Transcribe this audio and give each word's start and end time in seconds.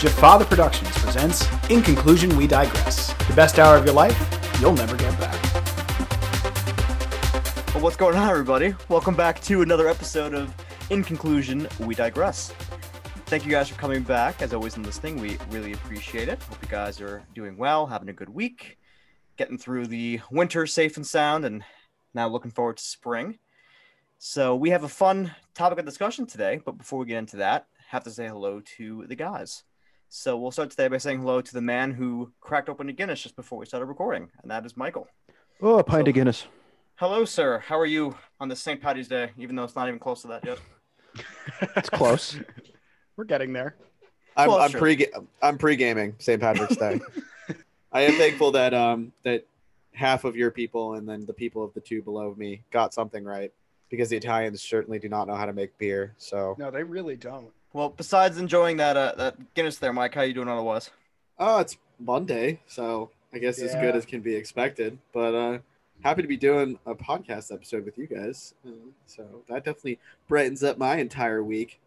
Jaffa 0.00 0.46
Productions 0.46 0.96
presents 0.96 1.46
In 1.68 1.82
Conclusion, 1.82 2.34
We 2.34 2.46
Digress. 2.46 3.12
The 3.24 3.34
best 3.34 3.58
hour 3.58 3.76
of 3.76 3.84
your 3.84 3.92
life, 3.92 4.18
you'll 4.58 4.72
never 4.72 4.96
get 4.96 5.20
back. 5.20 5.54
Well, 7.74 7.84
what's 7.84 7.96
going 7.96 8.16
on, 8.16 8.30
everybody? 8.30 8.74
Welcome 8.88 9.14
back 9.14 9.42
to 9.42 9.60
another 9.60 9.88
episode 9.88 10.32
of 10.32 10.54
In 10.88 11.04
Conclusion, 11.04 11.68
We 11.80 11.94
Digress. 11.94 12.48
Thank 13.26 13.44
you 13.44 13.50
guys 13.50 13.68
for 13.68 13.78
coming 13.78 14.02
back, 14.02 14.40
as 14.40 14.54
always, 14.54 14.74
and 14.76 14.86
listening. 14.86 15.20
We 15.20 15.36
really 15.50 15.74
appreciate 15.74 16.30
it. 16.30 16.42
Hope 16.44 16.62
you 16.62 16.68
guys 16.70 16.98
are 17.02 17.22
doing 17.34 17.58
well, 17.58 17.86
having 17.86 18.08
a 18.08 18.14
good 18.14 18.30
week, 18.30 18.78
getting 19.36 19.58
through 19.58 19.88
the 19.88 20.20
winter 20.30 20.66
safe 20.66 20.96
and 20.96 21.06
sound, 21.06 21.44
and 21.44 21.62
now 22.14 22.26
looking 22.26 22.52
forward 22.52 22.78
to 22.78 22.82
spring. 22.82 23.38
So, 24.18 24.56
we 24.56 24.70
have 24.70 24.82
a 24.82 24.88
fun 24.88 25.34
topic 25.54 25.78
of 25.78 25.84
discussion 25.84 26.24
today, 26.24 26.58
but 26.64 26.78
before 26.78 27.00
we 27.00 27.04
get 27.04 27.18
into 27.18 27.36
that, 27.36 27.66
have 27.88 28.04
to 28.04 28.10
say 28.10 28.26
hello 28.26 28.62
to 28.78 29.04
the 29.06 29.14
guys. 29.14 29.64
So, 30.12 30.36
we'll 30.36 30.50
start 30.50 30.70
today 30.70 30.88
by 30.88 30.98
saying 30.98 31.20
hello 31.20 31.40
to 31.40 31.54
the 31.54 31.60
man 31.60 31.92
who 31.92 32.32
cracked 32.40 32.68
open 32.68 32.88
a 32.88 32.92
Guinness 32.92 33.22
just 33.22 33.36
before 33.36 33.58
we 33.60 33.66
started 33.66 33.86
recording, 33.86 34.28
and 34.42 34.50
that 34.50 34.66
is 34.66 34.76
Michael. 34.76 35.06
Oh, 35.62 35.78
a 35.78 35.84
pint 35.84 36.06
So- 36.06 36.08
of 36.10 36.14
Guinness. 36.16 36.46
Hello, 36.96 37.24
sir. 37.24 37.60
How 37.60 37.78
are 37.78 37.86
you 37.86 38.16
on 38.40 38.48
this 38.48 38.60
St. 38.60 38.78
Patty's 38.82 39.06
Day, 39.08 39.30
even 39.38 39.54
though 39.56 39.62
it's 39.64 39.76
not 39.76 39.86
even 39.86 40.00
close 40.00 40.20
to 40.22 40.28
that 40.28 40.44
yet? 40.44 40.58
It's 41.76 41.88
close. 41.88 42.36
We're 43.16 43.24
getting 43.24 43.52
there. 43.54 43.76
I'm 44.36 44.48
Well, 44.50 44.58
I'm 44.58 44.72
pre 44.72 45.06
I'm 45.40 45.56
pre 45.58 45.76
gaming 45.76 46.14
St. 46.18 46.40
Patrick's 46.40 46.76
Day. 46.76 47.00
I 47.92 48.02
am 48.02 48.12
thankful 48.14 48.50
that 48.52 48.74
um 48.74 49.12
that 49.22 49.46
half 49.94 50.24
of 50.24 50.36
your 50.36 50.50
people 50.50 50.94
and 50.94 51.08
then 51.08 51.24
the 51.24 51.32
people 51.32 51.64
of 51.64 51.72
the 51.72 51.80
two 51.80 52.02
below 52.02 52.34
me 52.36 52.62
got 52.70 52.92
something 52.92 53.24
right 53.24 53.50
because 53.88 54.08
the 54.10 54.16
Italians 54.16 54.60
certainly 54.62 54.98
do 54.98 55.08
not 55.08 55.26
know 55.26 55.34
how 55.36 55.46
to 55.46 55.52
make 55.54 55.78
beer. 55.78 56.14
So 56.18 56.54
No, 56.58 56.70
they 56.70 56.82
really 56.82 57.16
don't. 57.16 57.50
Well, 57.72 57.88
besides 57.90 58.38
enjoying 58.38 58.78
that 58.78 58.96
uh, 58.96 59.14
that 59.16 59.54
Guinness 59.54 59.78
there, 59.78 59.92
Mike, 59.92 60.14
how 60.14 60.22
you 60.22 60.34
doing 60.34 60.48
otherwise? 60.48 60.90
oh, 61.42 61.58
it's 61.58 61.78
Monday, 61.98 62.60
so 62.66 63.10
I 63.32 63.38
guess 63.38 63.60
as 63.60 63.74
good 63.74 63.96
as 63.96 64.04
can 64.04 64.20
be 64.20 64.34
expected. 64.34 64.98
But 65.12 65.34
uh, 65.34 65.58
happy 66.02 66.22
to 66.22 66.28
be 66.28 66.36
doing 66.36 66.78
a 66.84 66.94
podcast 66.94 67.52
episode 67.52 67.84
with 67.84 67.96
you 67.96 68.06
guys. 68.06 68.54
Uh, 68.66 68.72
so 69.06 69.24
that 69.48 69.64
definitely 69.64 69.98
brightens 70.28 70.62
up 70.62 70.76
my 70.78 70.96
entire 70.96 71.42
week. 71.42 71.80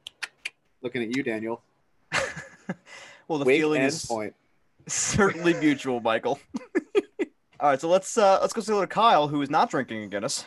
Looking 0.82 1.04
at 1.04 1.16
you, 1.16 1.22
Daniel. 1.24 1.62
well, 3.28 3.40
the 3.40 3.46
Wink 3.46 3.62
feeling 3.62 3.82
is 3.84 4.06
point. 4.06 4.34
certainly 4.88 5.54
mutual, 5.60 6.00
Michael. 6.00 6.40
All 7.60 7.70
right, 7.70 7.80
so 7.80 7.88
let's 7.88 8.18
uh, 8.18 8.40
let's 8.42 8.54
go 8.54 8.62
say 8.62 8.72
hello 8.74 8.82
to 8.84 8.88
Kyle, 8.88 9.28
who 9.28 9.42
is 9.42 9.50
not 9.50 9.70
drinking 9.70 10.04
a 10.04 10.08
Guinness. 10.08 10.46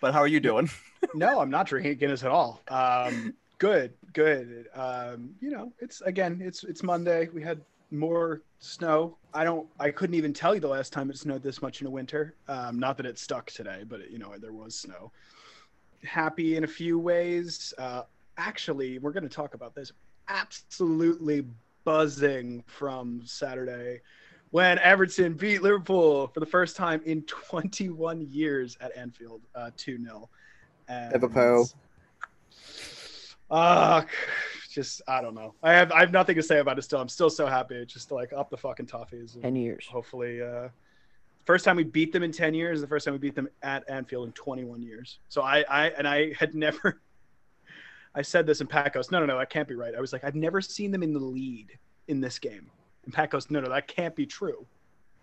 But 0.00 0.12
how 0.12 0.18
are 0.20 0.26
you 0.26 0.40
doing? 0.40 0.68
No, 1.14 1.40
I'm 1.40 1.50
not 1.50 1.66
drinking 1.66 1.96
Guinness 1.96 2.24
at 2.24 2.30
all. 2.30 2.60
Um, 2.68 3.34
good, 3.62 3.92
good. 4.12 4.66
Um, 4.74 5.30
you 5.40 5.50
know, 5.50 5.72
it's 5.78 6.00
again, 6.00 6.40
it's 6.42 6.64
it's 6.64 6.82
Monday. 6.82 7.28
We 7.32 7.42
had 7.42 7.60
more 7.92 8.42
snow. 8.58 9.16
I 9.32 9.44
don't. 9.44 9.68
I 9.78 9.92
couldn't 9.92 10.16
even 10.16 10.32
tell 10.32 10.52
you 10.52 10.60
the 10.60 10.66
last 10.66 10.92
time 10.92 11.10
it 11.10 11.16
snowed 11.16 11.44
this 11.44 11.62
much 11.62 11.80
in 11.80 11.86
a 11.86 11.90
winter. 11.90 12.34
Um, 12.48 12.80
not 12.80 12.96
that 12.96 13.06
it 13.06 13.20
stuck 13.20 13.52
today, 13.52 13.84
but 13.88 14.00
it, 14.00 14.10
you 14.10 14.18
know, 14.18 14.34
there 14.36 14.52
was 14.52 14.74
snow. 14.74 15.12
Happy 16.02 16.56
in 16.56 16.64
a 16.64 16.66
few 16.66 16.98
ways. 16.98 17.72
Uh, 17.78 18.02
actually, 18.36 18.98
we're 18.98 19.12
going 19.12 19.22
to 19.22 19.34
talk 19.34 19.54
about 19.54 19.76
this. 19.76 19.92
Absolutely 20.26 21.46
buzzing 21.84 22.64
from 22.66 23.22
Saturday 23.24 24.00
when 24.50 24.80
Everton 24.80 25.34
beat 25.34 25.62
Liverpool 25.62 26.26
for 26.34 26.40
the 26.40 26.46
first 26.46 26.74
time 26.74 27.00
in 27.04 27.22
21 27.22 28.26
years 28.28 28.76
at 28.80 28.96
Anfield, 28.96 29.40
uh, 29.54 29.70
2 29.76 30.02
0. 30.02 30.28
Liverpool. 31.12 31.70
Uh, 33.52 34.02
just, 34.70 35.02
I 35.06 35.20
don't 35.20 35.34
know. 35.34 35.54
I 35.62 35.72
have 35.74 35.92
I 35.92 36.00
have 36.00 36.10
nothing 36.12 36.34
to 36.36 36.42
say 36.42 36.58
about 36.60 36.78
it 36.78 36.82
still. 36.82 37.00
I'm 37.00 37.08
still 37.08 37.30
so 37.30 37.46
happy. 37.46 37.74
It's 37.76 37.92
Just 37.92 38.10
like 38.10 38.32
up 38.32 38.48
the 38.50 38.56
fucking 38.56 38.86
toffees. 38.86 39.40
Ten 39.40 39.54
years. 39.54 39.86
Hopefully, 39.86 40.40
uh, 40.40 40.68
first 41.44 41.64
time 41.64 41.76
we 41.76 41.84
beat 41.84 42.12
them 42.12 42.22
in 42.22 42.32
10 42.32 42.54
years, 42.54 42.80
the 42.80 42.86
first 42.86 43.04
time 43.04 43.12
we 43.12 43.18
beat 43.18 43.34
them 43.34 43.48
at 43.62 43.88
Anfield 43.88 44.26
in 44.26 44.32
21 44.32 44.82
years. 44.82 45.18
So 45.28 45.42
I, 45.42 45.64
I, 45.68 45.88
and 45.90 46.06
I 46.06 46.32
had 46.34 46.54
never, 46.54 47.00
I 48.14 48.22
said 48.22 48.46
this 48.46 48.60
in 48.60 48.66
Pat 48.66 48.92
goes, 48.92 49.10
no, 49.10 49.20
no, 49.20 49.26
no, 49.26 49.38
that 49.38 49.50
can't 49.50 49.68
be 49.68 49.74
right. 49.74 49.94
I 49.94 50.00
was 50.00 50.12
like, 50.12 50.24
I've 50.24 50.34
never 50.34 50.60
seen 50.60 50.90
them 50.90 51.02
in 51.02 51.12
the 51.12 51.18
lead 51.18 51.78
in 52.08 52.20
this 52.20 52.38
game. 52.38 52.70
And 53.04 53.12
Pat 53.12 53.30
goes, 53.30 53.50
no, 53.50 53.60
no, 53.60 53.68
that 53.70 53.88
can't 53.88 54.14
be 54.14 54.26
true. 54.26 54.64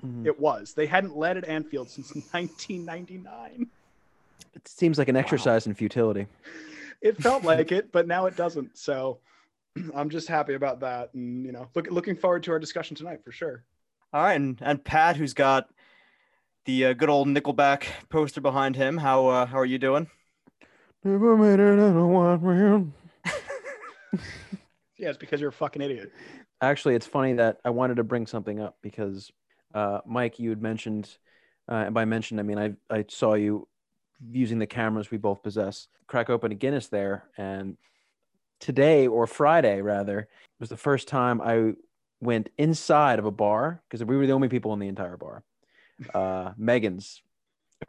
Mhm. 0.05 0.25
It 0.25 0.39
was. 0.39 0.73
They 0.73 0.85
hadn't 0.85 1.15
led 1.15 1.37
at 1.37 1.45
Anfield 1.45 1.89
since 1.89 2.13
1999. 2.31 3.67
It 4.55 4.67
seems 4.67 4.97
like 4.97 5.07
an 5.07 5.15
exercise 5.15 5.67
in 5.67 5.73
futility. 5.73 6.25
It 7.01 7.21
felt 7.21 7.43
like 7.43 7.71
it, 7.71 7.91
but 7.91 8.07
now 8.07 8.25
it 8.25 8.35
doesn't. 8.35 8.77
So 8.77 9.19
I'm 9.95 10.09
just 10.09 10.27
happy 10.27 10.53
about 10.53 10.81
that. 10.81 11.13
And, 11.13 11.45
you 11.45 11.51
know, 11.51 11.67
look, 11.75 11.89
looking 11.89 12.15
forward 12.15 12.43
to 12.43 12.51
our 12.51 12.59
discussion 12.59 12.95
tonight 12.95 13.23
for 13.23 13.31
sure. 13.31 13.63
All 14.11 14.23
right, 14.23 14.33
and, 14.33 14.57
and 14.61 14.83
Pat, 14.83 15.15
who's 15.15 15.33
got 15.33 15.69
the 16.65 16.85
uh, 16.85 16.93
good 16.93 17.09
old 17.09 17.27
Nickelback 17.27 17.83
poster 18.09 18.41
behind 18.41 18.75
him. 18.75 18.97
How 18.97 19.27
uh, 19.27 19.45
how 19.45 19.59
are 19.59 19.65
you 19.65 19.77
doing? 19.77 20.07
Never 21.03 21.37
made 21.37 21.59
it 21.59 21.79
in 21.79 21.95
a 21.97 22.07
one 22.07 22.41
round. 22.41 22.93
Yeah, 24.99 25.07
it's 25.07 25.17
because 25.17 25.39
you're 25.39 25.49
a 25.51 25.53
fucking 25.53 25.81
idiot. 25.81 26.11
Actually, 26.61 26.95
it's 26.95 27.05
funny 27.05 27.31
that 27.33 27.59
I 27.63 27.69
wanted 27.69 27.95
to 27.95 28.03
bring 28.03 28.27
something 28.27 28.59
up 28.59 28.77
because, 28.81 29.31
uh, 29.73 29.99
Mike, 30.05 30.39
you 30.39 30.49
had 30.49 30.61
mentioned, 30.61 31.17
uh, 31.71 31.85
and 31.85 31.93
by 31.93 32.03
mentioned 32.03 32.39
I 32.41 32.43
mean 32.43 32.59
I 32.59 32.73
I 32.93 33.05
saw 33.07 33.35
you 33.35 33.67
using 34.31 34.59
the 34.59 34.67
cameras 34.67 35.11
we 35.11 35.17
both 35.17 35.43
possess. 35.43 35.87
Crack 36.07 36.29
open 36.29 36.51
a 36.51 36.55
Guinness 36.55 36.87
there, 36.87 37.25
and 37.37 37.77
today 38.59 39.07
or 39.07 39.27
Friday 39.27 39.81
rather 39.81 40.27
was 40.59 40.69
the 40.69 40.77
first 40.77 41.07
time 41.07 41.41
I 41.41 41.73
went 42.21 42.49
inside 42.57 43.19
of 43.19 43.25
a 43.25 43.31
bar 43.31 43.81
because 43.87 44.03
we 44.03 44.17
were 44.17 44.27
the 44.27 44.33
only 44.33 44.49
people 44.49 44.73
in 44.73 44.79
the 44.79 44.87
entire 44.87 45.17
bar. 45.17 45.43
Uh, 46.13 46.51
Megan's, 46.57 47.21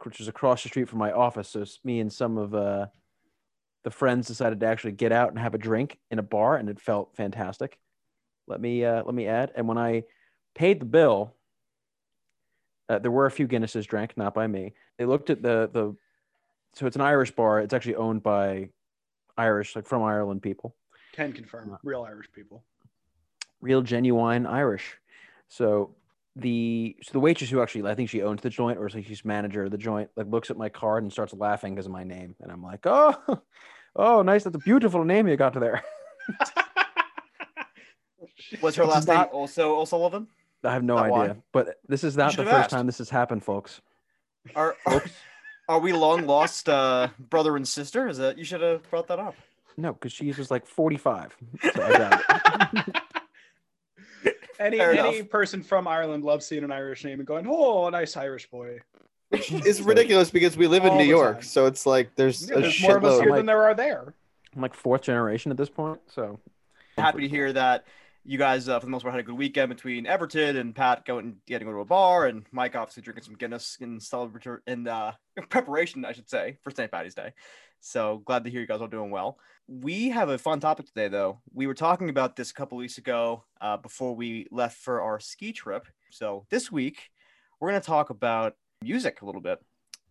which 0.03 0.19
was 0.19 0.27
across 0.27 0.63
the 0.63 0.69
street 0.69 0.89
from 0.89 0.99
my 0.99 1.11
office. 1.11 1.49
So 1.49 1.65
me 1.83 1.99
and 1.99 2.11
some 2.11 2.37
of 2.37 2.55
uh, 2.55 2.87
the 3.83 3.91
friends 3.91 4.27
decided 4.27 4.59
to 4.61 4.65
actually 4.65 4.93
get 4.93 5.11
out 5.11 5.29
and 5.29 5.39
have 5.39 5.55
a 5.55 5.57
drink 5.59 5.97
in 6.09 6.19
a 6.19 6.23
bar, 6.23 6.55
and 6.55 6.69
it 6.69 6.79
felt 6.79 7.15
fantastic. 7.15 7.77
Let 8.47 8.61
me 8.61 8.83
uh, 8.85 9.03
let 9.03 9.13
me 9.13 9.27
add. 9.27 9.51
And 9.55 9.67
when 9.67 9.77
I 9.77 10.03
paid 10.55 10.81
the 10.81 10.85
bill, 10.85 11.35
uh, 12.89 12.99
there 12.99 13.11
were 13.11 13.25
a 13.25 13.31
few 13.31 13.47
Guinnesses 13.47 13.87
drank, 13.87 14.17
not 14.17 14.33
by 14.33 14.47
me. 14.47 14.73
They 14.97 15.05
looked 15.05 15.29
at 15.29 15.41
the 15.41 15.69
the, 15.71 15.95
so 16.73 16.85
it's 16.87 16.95
an 16.95 17.01
Irish 17.01 17.31
bar. 17.31 17.59
It's 17.59 17.73
actually 17.73 17.95
owned 17.95 18.23
by 18.23 18.69
Irish, 19.37 19.75
like 19.75 19.87
from 19.87 20.03
Ireland 20.03 20.41
people, 20.41 20.75
Can 21.13 21.33
confirm. 21.33 21.73
Uh, 21.73 21.77
real 21.83 22.03
Irish 22.03 22.31
people. 22.31 22.63
real 23.61 23.81
genuine 23.81 24.45
Irish. 24.45 24.97
So 25.47 25.95
the 26.37 26.95
so 27.03 27.11
the 27.11 27.19
waitress 27.19 27.49
who 27.49 27.61
actually 27.61 27.89
I 27.89 27.95
think 27.95 28.09
she 28.09 28.21
owns 28.21 28.41
the 28.41 28.49
joint 28.49 28.77
or 28.77 28.89
like 28.89 29.05
she's 29.05 29.25
manager 29.25 29.65
of 29.65 29.71
the 29.71 29.77
joint 29.77 30.09
like 30.15 30.27
looks 30.27 30.49
at 30.49 30.55
my 30.57 30.69
card 30.69 31.03
and 31.03 31.11
starts 31.11 31.33
laughing 31.33 31.75
because 31.75 31.87
of 31.87 31.91
my 31.91 32.03
name, 32.05 32.35
and 32.39 32.49
I'm 32.51 32.63
like, 32.63 32.81
oh, 32.85 33.41
oh, 33.95 34.21
nice. 34.21 34.43
That's 34.45 34.55
a 34.55 34.59
beautiful 34.59 35.03
name 35.03 35.27
you 35.27 35.35
got 35.37 35.53
there. 35.53 35.83
Was 38.61 38.75
her 38.75 38.85
last 38.85 39.07
name 39.07 39.25
also 39.31 39.73
also 39.75 39.95
O'Sullivan? 39.97 40.27
I 40.63 40.73
have 40.73 40.83
no 40.83 40.95
That 40.95 41.05
idea, 41.05 41.17
why? 41.33 41.35
but 41.51 41.79
this 41.87 42.03
is 42.03 42.15
not 42.15 42.35
the 42.35 42.43
first 42.43 42.55
asked. 42.55 42.69
time 42.69 42.85
this 42.85 42.99
has 42.99 43.09
happened, 43.09 43.43
folks. 43.43 43.81
Are, 44.55 44.75
are 44.85 45.03
are 45.71 45.79
we 45.79 45.93
long 45.93 46.27
lost 46.27 46.67
uh, 46.69 47.07
brother 47.29 47.55
and 47.55 47.67
sister? 47.67 48.07
Is 48.07 48.17
that 48.17 48.37
you 48.37 48.43
should 48.43 48.61
have 48.61 48.87
brought 48.89 49.07
that 49.07 49.19
up? 49.19 49.35
No, 49.77 49.93
because 49.93 50.11
she 50.11 50.31
was 50.31 50.51
like 50.51 50.65
45. 50.65 51.35
So 51.73 51.83
I 51.83 51.97
doubt 51.97 52.21
it. 52.87 52.95
Any 54.59 54.77
Fair 54.77 54.91
any 54.93 55.17
enough. 55.17 55.29
person 55.31 55.63
from 55.63 55.87
Ireland 55.87 56.23
loves 56.23 56.45
seeing 56.45 56.63
an 56.63 56.71
Irish 56.71 57.03
name 57.03 57.17
and 57.19 57.25
going, 57.25 57.47
"Oh, 57.49 57.87
a 57.87 57.91
nice 57.91 58.15
Irish 58.15 58.47
boy." 58.51 58.79
It's 59.31 59.79
ridiculous 59.81 60.29
because 60.29 60.55
we 60.55 60.67
live 60.67 60.83
in 60.83 60.89
All 60.91 60.97
New 60.99 61.03
the 61.05 61.09
York, 61.09 61.37
time. 61.37 61.43
so 61.43 61.65
it's 61.65 61.85
like 61.87 62.15
there's 62.15 62.47
Yeah, 62.47 62.57
a 62.57 62.61
there's 62.61 62.81
more 62.81 62.97
of 62.97 63.03
us 63.05 63.13
shitload. 63.13 63.21
here 63.21 63.29
like- 63.31 63.39
than 63.39 63.45
there 63.47 63.63
are 63.63 63.73
there. 63.73 64.13
I'm 64.55 64.61
like 64.61 64.75
fourth 64.75 65.01
generation 65.01 65.49
at 65.51 65.57
this 65.57 65.69
point. 65.69 65.99
So 66.13 66.39
Happy 66.97 67.21
to 67.21 67.27
hear 67.27 67.51
that 67.53 67.85
you 68.23 68.37
guys, 68.37 68.69
uh, 68.69 68.79
for 68.79 68.85
the 68.85 68.91
most 68.91 69.01
part, 69.01 69.13
had 69.13 69.21
a 69.21 69.23
good 69.23 69.37
weekend 69.37 69.69
between 69.69 70.05
Everton 70.05 70.55
and 70.57 70.75
Pat 70.75 71.05
going 71.05 71.37
getting 71.47 71.67
to 71.67 71.79
a 71.79 71.85
bar, 71.85 72.27
and 72.27 72.45
Mike 72.51 72.75
obviously 72.75 73.01
drinking 73.01 73.23
some 73.23 73.35
Guinness 73.35 73.77
in 73.79 73.99
celebratory 73.99 74.59
in 74.67 74.87
uh, 74.87 75.13
preparation, 75.49 76.05
I 76.05 76.11
should 76.11 76.29
say, 76.29 76.57
for 76.61 76.71
St. 76.71 76.91
Patty's 76.91 77.15
Day. 77.15 77.33
So 77.79 78.21
glad 78.25 78.43
to 78.43 78.51
hear 78.51 78.61
you 78.61 78.67
guys 78.67 78.81
are 78.81 78.87
doing 78.87 79.09
well. 79.09 79.39
We 79.67 80.09
have 80.09 80.29
a 80.29 80.37
fun 80.37 80.59
topic 80.59 80.85
today, 80.85 81.07
though. 81.07 81.41
We 81.51 81.65
were 81.65 81.73
talking 81.73 82.09
about 82.09 82.35
this 82.35 82.51
a 82.51 82.53
couple 82.53 82.77
weeks 82.77 82.99
ago 82.99 83.45
uh, 83.59 83.77
before 83.77 84.15
we 84.15 84.47
left 84.51 84.77
for 84.77 85.01
our 85.01 85.19
ski 85.19 85.51
trip. 85.51 85.87
So 86.11 86.45
this 86.51 86.71
week 86.71 87.09
we're 87.59 87.69
going 87.69 87.81
to 87.81 87.87
talk 87.87 88.11
about 88.11 88.53
music 88.83 89.21
a 89.21 89.25
little 89.25 89.41
bit, 89.41 89.59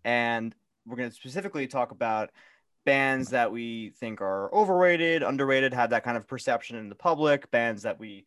and 0.05 0.55
we're 0.85 0.97
going 0.97 1.11
to 1.11 1.15
specifically 1.15 1.69
talk 1.69 1.93
about 1.93 2.31
bands 2.85 3.31
that 3.31 3.53
we 3.53 3.91
think 4.01 4.21
are 4.21 4.53
overrated, 4.55 5.23
underrated, 5.23 5.73
have 5.75 5.91
that 5.91 6.05
kind 6.05 6.17
of 6.17 6.27
perception 6.27 6.77
in 6.77 6.89
the 6.89 6.95
public, 6.95 7.51
bands 7.51 7.83
that 7.83 7.99
we 7.99 8.27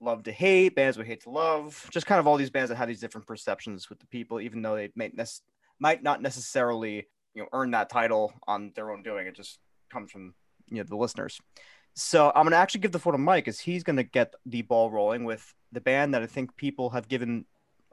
love 0.00 0.22
to 0.24 0.32
hate, 0.32 0.74
bands 0.74 0.96
we 0.96 1.04
hate 1.04 1.22
to 1.22 1.30
love, 1.30 1.86
just 1.90 2.06
kind 2.06 2.18
of 2.18 2.26
all 2.26 2.36
these 2.36 2.50
bands 2.50 2.70
that 2.70 2.76
have 2.76 2.88
these 2.88 3.00
different 3.00 3.26
perceptions 3.26 3.88
with 3.88 4.00
the 4.00 4.06
people, 4.06 4.40
even 4.40 4.62
though 4.62 4.76
they 4.76 4.90
may 4.94 5.10
nec- 5.14 5.28
might 5.78 6.02
not 6.02 6.22
necessarily 6.22 7.06
you 7.34 7.42
know 7.42 7.48
earn 7.52 7.70
that 7.72 7.90
title 7.90 8.32
on 8.46 8.72
their 8.74 8.90
own 8.90 9.02
doing. 9.02 9.26
It 9.26 9.34
just 9.34 9.58
comes 9.90 10.10
from 10.10 10.34
you 10.68 10.78
know 10.78 10.84
the 10.84 10.96
listeners. 10.96 11.40
So 11.94 12.32
I'm 12.34 12.44
gonna 12.44 12.56
actually 12.56 12.80
give 12.80 12.92
the 12.92 12.98
floor 12.98 13.12
to 13.12 13.18
Mike, 13.18 13.48
as 13.48 13.60
he's 13.60 13.82
gonna 13.82 14.04
get 14.04 14.34
the 14.46 14.62
ball 14.62 14.90
rolling 14.90 15.24
with 15.24 15.54
the 15.72 15.80
band 15.80 16.14
that 16.14 16.22
I 16.22 16.26
think 16.26 16.56
people 16.56 16.90
have 16.90 17.08
given, 17.08 17.44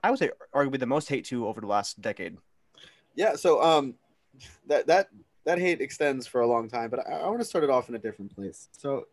I 0.03 0.09
would 0.09 0.19
say, 0.19 0.31
arguably 0.53 0.79
the 0.79 0.85
most 0.85 1.09
hate 1.09 1.25
to 1.25 1.47
over 1.47 1.61
the 1.61 1.67
last 1.67 2.01
decade. 2.01 2.37
Yeah, 3.15 3.35
so 3.35 3.61
um, 3.61 3.95
that 4.67 4.87
that 4.87 5.09
that 5.47 5.57
hate 5.57 5.79
extends 5.79 6.27
for 6.27 6.41
a 6.41 6.47
long 6.47 6.67
time, 6.67 6.89
but 6.89 7.07
I, 7.07 7.13
I 7.13 7.27
want 7.27 7.39
to 7.39 7.45
start 7.45 7.63
it 7.63 7.69
off 7.69 7.87
in 7.87 7.95
a 7.95 7.97
different 7.99 8.35
place. 8.35 8.67
So, 8.73 9.07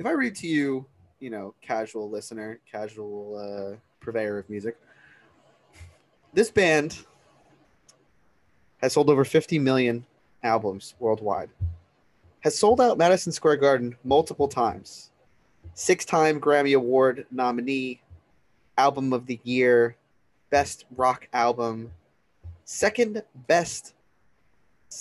if 0.00 0.06
I 0.06 0.10
read 0.10 0.34
to 0.36 0.48
you, 0.48 0.84
you 1.20 1.30
know, 1.30 1.54
casual 1.62 2.10
listener, 2.10 2.58
casual 2.70 3.36
uh, 3.38 3.76
purveyor 4.00 4.38
of 4.38 4.50
music, 4.50 4.76
this 6.34 6.50
band 6.50 6.98
has 8.78 8.92
sold 8.92 9.08
over 9.08 9.24
50 9.24 9.60
million 9.60 10.04
albums 10.42 10.96
worldwide, 10.98 11.50
has 12.40 12.58
sold 12.58 12.80
out 12.80 12.98
Madison 12.98 13.30
Square 13.30 13.58
Garden 13.58 13.96
multiple 14.02 14.48
times, 14.48 15.12
six-time 15.74 16.40
Grammy 16.40 16.76
Award 16.76 17.24
nominee, 17.30 18.02
album 18.76 19.12
of 19.12 19.26
the 19.26 19.38
year, 19.44 19.94
best 20.50 20.86
rock 20.96 21.28
album, 21.32 21.92
second 22.64 23.22
best 23.46 23.94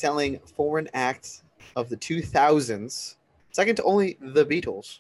selling 0.01 0.39
foreign 0.55 0.87
acts 0.93 1.43
of 1.75 1.89
the 1.89 1.97
2000s, 1.97 3.15
second 3.51 3.75
to 3.77 3.83
only 3.83 4.15
the 4.21 4.45
Beatles. 4.45 4.99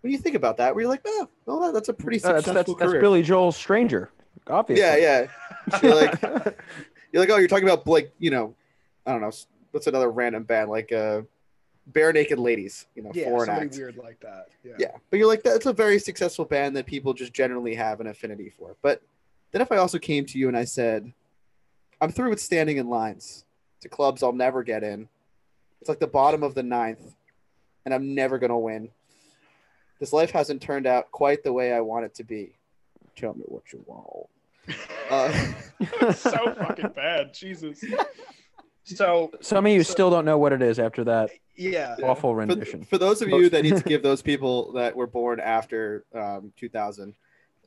What 0.00 0.08
do 0.08 0.12
you 0.12 0.18
think 0.18 0.36
about 0.36 0.58
that? 0.58 0.74
Were 0.74 0.82
you 0.82 0.88
like, 0.88 1.00
oh, 1.06 1.28
well, 1.46 1.60
that- 1.60 1.72
that's 1.74 1.88
a 1.88 1.94
pretty 1.94 2.22
Uh, 2.22 2.32
that's, 2.34 2.44
successful 2.44 2.74
that's, 2.74 2.80
that's 2.80 2.90
career? 2.90 3.00
Billy 3.00 3.22
Joel's 3.22 3.56
Stranger, 3.56 4.10
obviously. 4.46 4.82
yeah, 4.84 4.96
yeah. 4.96 5.80
You're 5.82 5.94
like, 5.94 6.20
you're 7.12 7.20
like, 7.22 7.30
oh, 7.30 7.36
you're 7.38 7.48
talking 7.48 7.64
about 7.66 7.86
like, 7.86 8.12
you 8.18 8.30
know, 8.30 8.54
I 9.06 9.12
don't 9.12 9.22
know, 9.22 9.32
what's 9.70 9.86
another 9.86 10.10
random 10.10 10.42
band 10.44 10.68
like 10.68 10.92
uh, 10.92 11.22
Barenaked 11.92 12.36
Ladies, 12.36 12.86
you 12.94 13.02
know, 13.02 13.10
Yeah, 13.14 13.24
foreign 13.30 13.46
something 13.46 13.68
act. 13.68 13.76
weird 13.78 13.96
like 13.96 14.20
that. 14.20 14.48
Yeah. 14.62 14.74
Yeah, 14.78 14.90
but 15.08 15.18
you're 15.18 15.28
like, 15.28 15.42
that's 15.42 15.64
a 15.64 15.72
very 15.72 15.98
successful 15.98 16.44
band 16.44 16.76
that 16.76 16.84
people 16.84 17.14
just 17.14 17.32
generally 17.32 17.74
have 17.74 18.00
an 18.00 18.06
affinity 18.08 18.50
for. 18.50 18.76
But 18.82 19.00
then 19.52 19.62
if 19.62 19.72
I 19.72 19.76
also 19.78 19.98
came 19.98 20.26
to 20.26 20.38
you 20.38 20.48
and 20.48 20.56
I 20.56 20.64
said, 20.64 21.10
I'm 22.04 22.12
through 22.12 22.28
with 22.30 22.40
standing 22.40 22.76
in 22.76 22.88
lines 22.88 23.46
to 23.80 23.88
clubs 23.88 24.22
I'll 24.22 24.32
never 24.32 24.62
get 24.62 24.84
in. 24.84 25.08
It's 25.80 25.88
like 25.88 26.00
the 26.00 26.06
bottom 26.06 26.42
of 26.42 26.54
the 26.54 26.62
ninth, 26.62 27.14
and 27.84 27.94
I'm 27.94 28.14
never 28.14 28.38
gonna 28.38 28.58
win. 28.58 28.90
This 30.00 30.12
life 30.12 30.30
hasn't 30.30 30.60
turned 30.60 30.86
out 30.86 31.10
quite 31.10 31.42
the 31.42 31.52
way 31.52 31.72
I 31.72 31.80
want 31.80 32.04
it 32.04 32.14
to 32.16 32.24
be. 32.24 32.56
Tell 33.16 33.32
me 33.34 33.44
what 33.46 33.72
you 33.72 33.82
want. 33.86 34.28
Uh, 35.10 36.12
so 36.12 36.54
fucking 36.58 36.90
bad. 36.94 37.32
Jesus. 37.32 37.82
So 38.84 39.30
Some 39.40 39.64
of 39.64 39.72
you 39.72 39.82
So- 39.82 39.92
still 39.92 40.10
don't 40.10 40.26
know 40.26 40.36
what 40.36 40.52
it 40.52 40.60
is 40.60 40.78
after 40.78 41.04
that 41.04 41.30
yeah. 41.56 41.96
awful 42.02 42.30
for, 42.30 42.36
rendition. 42.36 42.84
for 42.84 42.98
those 42.98 43.22
of 43.22 43.28
you 43.30 43.48
that 43.48 43.62
need 43.62 43.76
to 43.76 43.82
give 43.88 44.02
those 44.02 44.20
people 44.20 44.72
that 44.72 44.94
were 44.94 45.06
born 45.06 45.40
after 45.40 46.04
um, 46.14 46.52
2000 46.58 47.14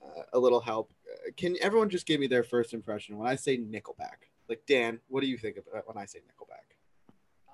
uh, 0.04 0.22
a 0.34 0.40
little 0.40 0.60
help, 0.60 0.92
can 1.36 1.56
everyone 1.62 1.90
just 1.90 2.06
give 2.06 2.20
me 2.20 2.28
their 2.28 2.44
first 2.44 2.74
impression 2.74 3.18
when 3.18 3.28
I 3.28 3.36
say 3.36 3.58
Nickelback? 3.58 4.28
Like 4.48 4.62
Dan, 4.68 5.00
what 5.08 5.22
do 5.22 5.28
you 5.28 5.38
think 5.38 5.58
about 5.58 5.88
when 5.88 5.98
I 5.98 6.06
say 6.06 6.20
Nickelback? 6.20 6.76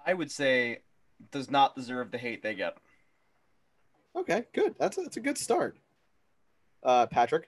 I 0.06 0.14
would 0.14 0.32
say 0.32 0.80
does 1.32 1.50
not 1.50 1.76
deserve 1.76 2.12
the 2.12 2.18
hate 2.18 2.44
they 2.44 2.56
get. 2.56 2.78
Okay, 4.16 4.46
good. 4.54 4.76
That's 4.78 4.98
a, 4.98 5.02
that's 5.02 5.18
a 5.18 5.22
good 5.22 5.38
start. 5.38 5.78
Uh, 6.84 7.08
Patrick, 7.08 7.48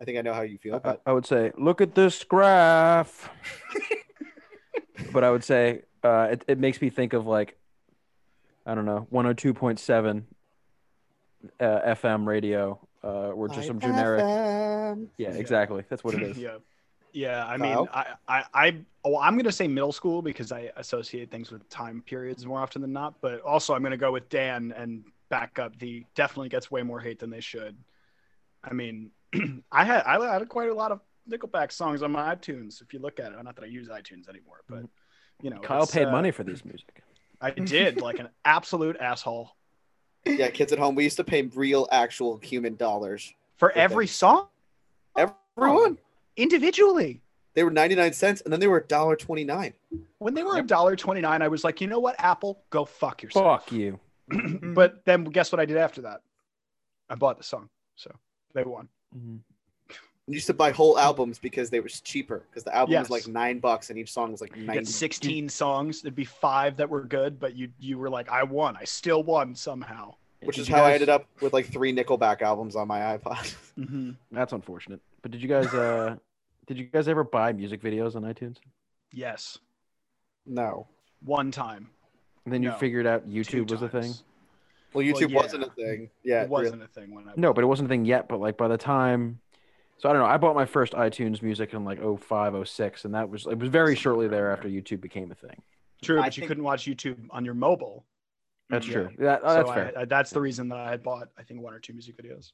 I 0.00 0.04
think 0.04 0.18
I 0.18 0.22
know 0.22 0.34
how 0.34 0.42
you 0.42 0.58
feel, 0.58 0.76
I, 0.76 0.78
but 0.78 1.02
I 1.06 1.12
would 1.12 1.26
say, 1.26 1.52
look 1.56 1.80
at 1.80 1.94
this 1.94 2.22
graph. 2.24 3.30
but 5.12 5.24
I 5.24 5.30
would 5.30 5.42
say 5.42 5.82
uh, 6.02 6.28
it, 6.32 6.44
it 6.46 6.58
makes 6.58 6.80
me 6.80 6.90
think 6.90 7.14
of 7.14 7.26
like, 7.26 7.56
I 8.64 8.74
don't 8.74 8.84
know, 8.84 9.08
102.7 9.12 10.24
uh, 11.60 11.64
FM 11.64 12.26
radio, 12.26 12.78
uh, 13.04 13.30
or 13.30 13.48
just 13.48 13.66
some 13.66 13.80
generic. 13.80 14.24
Yeah, 15.18 15.28
Yeah. 15.28 15.36
exactly. 15.36 15.84
That's 15.88 16.04
what 16.04 16.14
it 16.14 16.22
is. 16.22 16.36
Yeah. 16.38 16.58
Yeah, 17.14 17.44
I 17.46 17.58
Kyle? 17.58 17.80
mean, 17.80 17.88
I, 17.92 18.06
I, 18.26 18.44
I, 18.54 18.76
well, 19.04 19.18
I'm 19.18 19.36
gonna 19.36 19.52
say 19.52 19.68
middle 19.68 19.92
school 19.92 20.22
because 20.22 20.50
I 20.50 20.70
associate 20.76 21.30
things 21.30 21.50
with 21.50 21.68
time 21.68 22.02
periods 22.06 22.46
more 22.46 22.58
often 22.58 22.80
than 22.80 22.92
not. 22.94 23.20
But 23.20 23.42
also, 23.42 23.74
I'm 23.74 23.82
gonna 23.82 23.98
go 23.98 24.12
with 24.12 24.30
Dan 24.30 24.72
and 24.74 25.04
back 25.28 25.58
up 25.58 25.78
the 25.78 26.04
definitely 26.14 26.48
gets 26.48 26.70
way 26.70 26.82
more 26.82 27.00
hate 27.00 27.18
than 27.18 27.28
they 27.28 27.40
should. 27.40 27.76
I 28.64 28.72
mean, 28.72 29.10
I 29.72 29.84
had 29.84 30.04
I 30.04 30.32
had 30.32 30.48
quite 30.48 30.70
a 30.70 30.74
lot 30.74 30.90
of 30.90 31.00
Nickelback 31.30 31.70
songs 31.70 32.02
on 32.02 32.12
my 32.12 32.34
iTunes. 32.34 32.80
If 32.80 32.94
you 32.94 32.98
look 33.00 33.20
at 33.20 33.32
it, 33.32 33.44
not 33.44 33.56
that 33.56 33.64
I 33.64 33.68
use 33.68 33.88
iTunes 33.88 34.28
anymore, 34.28 34.62
but 34.70 34.84
you 35.42 35.50
know, 35.50 35.58
Kyle 35.60 35.86
paid 35.86 36.08
uh, 36.08 36.12
money 36.12 36.30
for 36.30 36.44
these 36.44 36.64
music. 36.64 37.02
I 37.42 37.50
did 37.50 38.00
like 38.00 38.20
an 38.20 38.28
absolute 38.44 38.96
asshole 38.98 39.50
yeah, 40.24 40.50
kids 40.50 40.72
at 40.72 40.78
home, 40.78 40.94
we 40.94 41.04
used 41.04 41.16
to 41.16 41.24
pay 41.24 41.42
real, 41.42 41.88
actual 41.90 42.38
human 42.38 42.76
dollars. 42.76 43.34
for 43.56 43.70
Okay. 43.70 43.80
every 43.80 44.06
song 44.06 44.48
Everyone, 45.16 45.98
individually. 46.36 47.20
they 47.54 47.62
were 47.64 47.70
99 47.70 48.12
cents, 48.12 48.40
and 48.40 48.52
then 48.52 48.58
they 48.60 48.66
were 48.66 48.80
$1.29. 48.80 49.72
When 50.18 50.34
they 50.34 50.42
were 50.42 50.58
a 50.58 50.62
dollar 50.62 50.96
twenty 50.96 51.20
nine, 51.20 51.42
I 51.42 51.48
was 51.48 51.64
like, 51.64 51.80
you 51.80 51.86
know 51.86 51.98
what, 52.00 52.14
Apple, 52.18 52.62
go 52.70 52.84
fuck 52.84 53.22
yourself. 53.22 53.64
Fuck 53.64 53.72
you. 53.72 53.98
but 54.74 55.04
then 55.04 55.24
guess 55.24 55.50
what 55.52 55.60
I 55.60 55.64
did 55.66 55.76
after 55.76 56.02
that? 56.02 56.20
I 57.10 57.14
bought 57.16 57.38
the 57.38 57.44
song, 57.44 57.68
so 57.96 58.10
they 58.54 58.62
won. 58.64 58.88
Mhm. 59.16 59.40
We 60.28 60.34
used 60.34 60.46
to 60.46 60.54
buy 60.54 60.70
whole 60.70 60.98
albums 60.98 61.38
because 61.40 61.68
they 61.68 61.80
were 61.80 61.88
cheaper 61.88 62.44
because 62.48 62.62
the 62.62 62.74
album 62.74 62.92
Yes. 62.92 63.08
was 63.08 63.10
like 63.10 63.26
nine 63.32 63.58
bucks 63.58 63.90
and 63.90 63.98
each 63.98 64.12
song 64.12 64.30
was 64.30 64.40
like 64.40 64.54
You 64.54 64.62
90 64.64 64.78
get 64.80 64.88
sixteen 64.88 65.48
songs. 65.48 66.00
There'd 66.02 66.14
be 66.14 66.24
five 66.24 66.76
that 66.76 66.88
were 66.88 67.02
good, 67.02 67.40
but 67.40 67.56
you 67.56 67.70
you 67.80 67.98
were 67.98 68.08
like, 68.08 68.28
I 68.28 68.44
won. 68.44 68.76
I 68.76 68.84
still 68.84 69.22
won 69.24 69.54
somehow. 69.56 70.14
which 70.42 70.56
Did 70.56 70.62
is 70.62 70.68
you 70.68 70.76
how 70.76 70.84
I 70.84 70.92
ended 70.92 71.08
up 71.08 71.26
with 71.40 71.52
like 71.52 71.66
three 71.66 71.92
Nickelback 71.92 72.40
albums 72.42 72.76
on 72.76 72.86
my 72.88 73.00
iPod. 73.16 73.54
Mm-hmm. 73.78 74.10
That's 74.30 74.52
unfortunate. 74.52 75.00
But 75.22 75.30
did 75.30 75.42
you 75.42 75.48
guys 75.48 75.72
uh 75.74 76.16
did 76.66 76.76
you 76.78 76.84
guys 76.84 77.08
ever 77.08 77.24
buy 77.24 77.52
music 77.52 77.80
videos 77.82 78.14
on 78.14 78.22
iTunes? 78.22 78.58
Yes, 79.12 79.58
no. 80.46 80.86
one 81.24 81.50
time. 81.50 81.88
And 82.44 82.52
then 82.52 82.62
you 82.62 82.70
figured 82.72 83.06
out 83.06 83.28
YouTube 83.28 83.70
was 83.70 83.82
a 83.82 83.88
thing? 83.88 84.12
Well, 84.92 85.04
YouTube 85.04 85.30
yeah. 85.30 85.36
wasn't 85.36 85.62
a 85.64 85.70
thing. 85.70 86.10
Yeah, 86.22 86.42
it 86.42 86.48
wasn't 86.50 86.82
a 86.82 86.86
thing 86.88 87.14
when 87.14 87.28
I. 87.28 87.32
No, 87.36 87.52
but 87.54 87.64
it 87.64 87.66
wasn't 87.66 87.88
a 87.88 87.90
thing 87.90 88.04
yet. 88.04 88.28
But 88.28 88.40
like 88.40 88.56
by 88.56 88.68
the 88.68 88.76
time, 88.76 89.38
so 90.02 90.08
I 90.10 90.12
don't 90.12 90.20
know. 90.22 90.28
I 90.28 90.36
bought 90.36 90.56
my 90.56 90.64
first 90.66 90.94
iTunes 90.94 91.42
music 91.42 91.72
in 91.74 91.84
like 91.84 92.00
05, 92.00 92.68
06, 92.68 93.04
and 93.04 93.14
that 93.14 93.28
was 93.30 93.46
it 93.46 93.58
was 93.58 93.68
very 93.68 93.94
shortly 93.94 94.26
there 94.28 94.50
after 94.52 94.68
YouTube 94.68 95.00
became 95.00 95.30
a 95.30 95.34
thing. 95.34 95.62
True, 96.02 96.18
I 96.18 96.24
but 96.24 96.36
you 96.36 96.40
think- 96.42 96.48
couldn't 96.48 96.64
watch 96.64 96.84
YouTube 96.86 97.18
on 97.30 97.44
your 97.44 97.54
mobile. 97.54 98.04
That's 98.68 98.86
Yeah. 98.86 98.92
true. 98.94 99.08
That, 99.18 99.40
oh, 99.44 99.54
that's 99.54 99.68
so 99.68 99.74
fair. 99.74 99.92
I, 99.96 100.00
I, 100.00 100.04
that's 100.06 100.30
the 100.30 100.40
reason 100.40 100.68
that 100.70 100.78
I 100.78 100.90
had 100.90 101.02
bought, 101.02 101.28
I 101.38 101.42
think, 101.42 101.60
one 101.60 101.74
or 101.74 101.78
two 101.78 101.92
music 101.92 102.16
videos. 102.16 102.52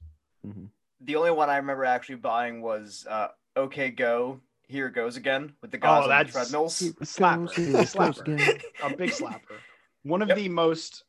The 1.00 1.14
only 1.17 1.31
one 1.31 1.49
I 1.49 1.57
remember 1.57 1.85
actually 1.85 2.17
buying 2.17 2.61
was 2.61 3.07
uh, 3.09 3.28
"Okay 3.57 3.90
Go." 3.90 4.40
Here 4.67 4.90
goes 4.90 5.17
again 5.17 5.55
with 5.62 5.71
the 5.71 5.78
guys 5.78 6.00
Oh, 6.00 6.02
on 6.02 6.09
that's- 6.11 6.35
the 6.35 6.40
treadmills. 6.40 6.83
Slapper. 7.02 7.50
Here 7.55 7.69
it 7.69 7.73
goes 7.73 7.95
Slapper. 7.95 8.62
A 8.83 8.97
big 8.97 9.11
slapper. 9.11 9.57
One 10.02 10.21
of 10.21 10.28
Yep. 10.28 10.37
the 10.37 10.49
most 10.50 11.05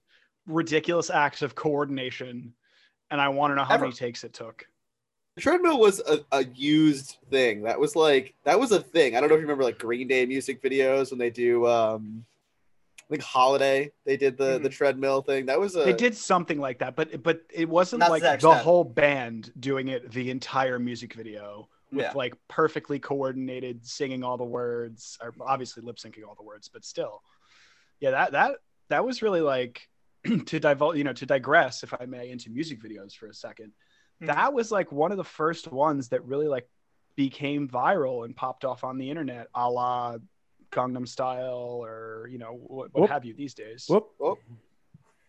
ridiculous 0.48 1.10
acts 1.10 1.42
of 1.42 1.56
coordination, 1.56 2.54
and 3.12 3.20
I 3.20 3.28
want 3.30 3.52
to 3.52 3.56
know 3.56 3.64
how 3.66 3.74
Ever. 3.76 3.86
many 3.86 3.94
takes 3.94 4.24
it 4.24 4.32
took. 4.34 4.66
The 5.40 5.44
treadmill 5.44 5.80
was 5.80 6.02
a, 6.02 6.20
a 6.34 6.44
used 6.44 7.16
thing. 7.30 7.62
That 7.64 7.80
was 7.80 7.96
like 7.96 8.36
that 8.44 8.60
was 8.60 8.74
a 8.74 8.82
thing. 8.82 9.16
I 9.16 9.22
don't 9.22 9.30
know 9.30 9.36
if 9.36 9.40
you 9.40 9.46
remember 9.46 9.64
like 9.64 9.80
Green 9.80 10.06
Day 10.06 10.26
music 10.26 10.62
videos 10.62 11.12
when 11.12 11.18
they 11.18 11.30
do 11.30 11.66
um 11.66 12.26
I 13.00 13.04
think 13.10 13.24
Holiday, 13.24 13.94
they 14.06 14.18
did 14.18 14.38
the 14.38 14.60
the 14.62 14.68
treadmill 14.68 15.22
thing. 15.22 15.46
That 15.46 15.58
was 15.58 15.78
a 15.78 15.86
They 15.86 15.94
did 15.94 16.18
something 16.18 16.60
like 16.60 16.80
that, 16.80 16.98
but 16.98 17.24
but 17.24 17.40
it 17.54 17.70
wasn't 17.70 18.02
Not 18.02 18.10
like 18.10 18.22
the 18.22 18.34
extent. 18.34 18.60
whole 18.60 18.84
band 18.84 19.54
doing 19.58 19.88
it 19.88 20.12
the 20.12 20.30
entire 20.30 20.78
music 20.78 21.14
video 21.14 21.70
with 21.94 22.04
Yeah. 22.04 22.12
like 22.16 22.34
perfectly 22.50 23.00
coordinated 23.00 23.88
singing 23.88 24.26
all 24.26 24.36
the 24.36 24.44
words, 24.44 25.18
or 25.22 25.34
obviously 25.40 25.84
lip 25.84 25.96
syncing 25.96 26.28
all 26.28 26.36
the 26.36 26.44
words, 26.44 26.68
but 26.68 26.84
still, 26.84 27.24
yeah, 28.02 28.12
that 28.12 28.34
that 28.34 28.56
that 28.90 29.06
was 29.06 29.22
really 29.22 29.40
like 29.40 29.88
to 30.48 30.60
divulge, 30.60 30.98
you 30.98 31.06
know, 31.06 31.14
to 31.14 31.26
digress, 31.26 31.82
if 31.82 31.94
I 31.98 32.06
may, 32.08 32.30
into 32.30 32.50
music 32.50 32.84
videos 32.84 33.14
for 33.16 33.28
a 33.28 33.32
2nd 33.32 33.72
That 34.22 34.38
mm-hmm. 34.38 34.56
was 34.56 34.72
like 34.72 34.92
one 34.92 35.12
of 35.12 35.18
the 35.18 35.24
first 35.24 35.72
ones 35.72 36.10
that 36.10 36.26
really 36.26 36.48
like 36.48 36.68
became 37.16 37.68
viral 37.68 38.26
and 38.26 38.36
popped 38.36 38.66
off 38.66 38.84
on 38.84 38.98
the 38.98 39.10
internet, 39.10 39.48
a 39.56 39.70
la 39.70 40.18
Gangnam 40.72 41.08
Style 41.08 41.84
or 41.84 42.28
you 42.32 42.38
know 42.38 42.60
what, 42.62 42.90
what 42.94 43.10
have 43.10 43.26
you 43.26 43.34
these 43.34 43.54
days. 43.54 43.86
Whoop. 43.90 44.12
Whoop. 44.18 44.40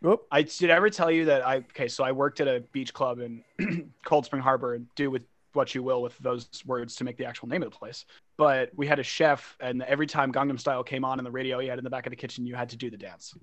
Whoop. 0.02 0.26
I 0.30 0.42
did 0.42 0.70
I 0.70 0.74
ever 0.74 0.90
tell 0.90 1.10
you 1.10 1.26
that 1.26 1.46
I 1.46 1.56
okay, 1.56 1.88
so 1.88 2.04
I 2.04 2.12
worked 2.12 2.40
at 2.40 2.48
a 2.48 2.60
beach 2.72 2.94
club 2.94 3.20
in 3.20 3.44
Cold 4.04 4.24
Spring 4.24 4.42
Harbor 4.42 4.74
and 4.74 4.86
do 4.94 5.10
with 5.10 5.22
what 5.52 5.74
you 5.74 5.82
will 5.82 6.00
with 6.00 6.16
those 6.18 6.48
words 6.64 6.94
to 6.96 7.04
make 7.04 7.16
the 7.16 7.24
actual 7.24 7.48
name 7.48 7.62
of 7.62 7.70
the 7.70 7.76
place. 7.76 8.04
But 8.36 8.70
we 8.76 8.86
had 8.86 8.98
a 8.98 9.02
chef 9.02 9.56
and 9.60 9.82
every 9.82 10.06
time 10.06 10.32
Gangnam 10.32 10.58
Style 10.58 10.84
came 10.84 11.04
on 11.04 11.18
in 11.18 11.24
the 11.24 11.30
radio 11.30 11.58
he 11.58 11.68
had 11.68 11.78
in 11.78 11.84
the 11.84 11.90
back 11.90 12.06
of 12.06 12.10
the 12.10 12.16
kitchen, 12.16 12.46
you 12.46 12.54
had 12.54 12.70
to 12.70 12.76
do 12.76 12.90
the 12.90 12.96
dance. 12.96 13.34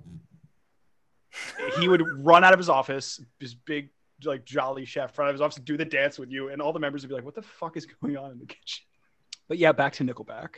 he 1.80 1.88
would 1.88 2.04
run 2.26 2.44
out 2.44 2.54
of 2.54 2.60
his 2.60 2.70
office, 2.70 3.20
his 3.40 3.54
big 3.54 3.90
like 4.24 4.46
jolly 4.46 4.86
chef 4.86 5.18
run 5.18 5.28
out 5.28 5.30
of 5.30 5.36
his 5.36 5.42
office 5.42 5.58
do 5.58 5.78
the 5.78 5.86
dance 5.86 6.18
with 6.18 6.32
you, 6.32 6.50
and 6.50 6.62
all 6.62 6.74
the 6.74 6.80
members 6.80 7.04
would 7.04 7.10
be 7.10 7.16
like, 7.16 7.26
What 7.26 7.36
the 7.36 7.42
fuck 7.42 7.78
is 7.78 7.86
going 7.86 8.18
on 8.18 8.32
in 8.32 8.40
the 8.40 8.46
kitchen? 8.46 8.86
But 9.48 9.58
yeah, 9.58 9.72
back 9.72 9.94
to 9.94 10.04
Nickelback 10.04 10.56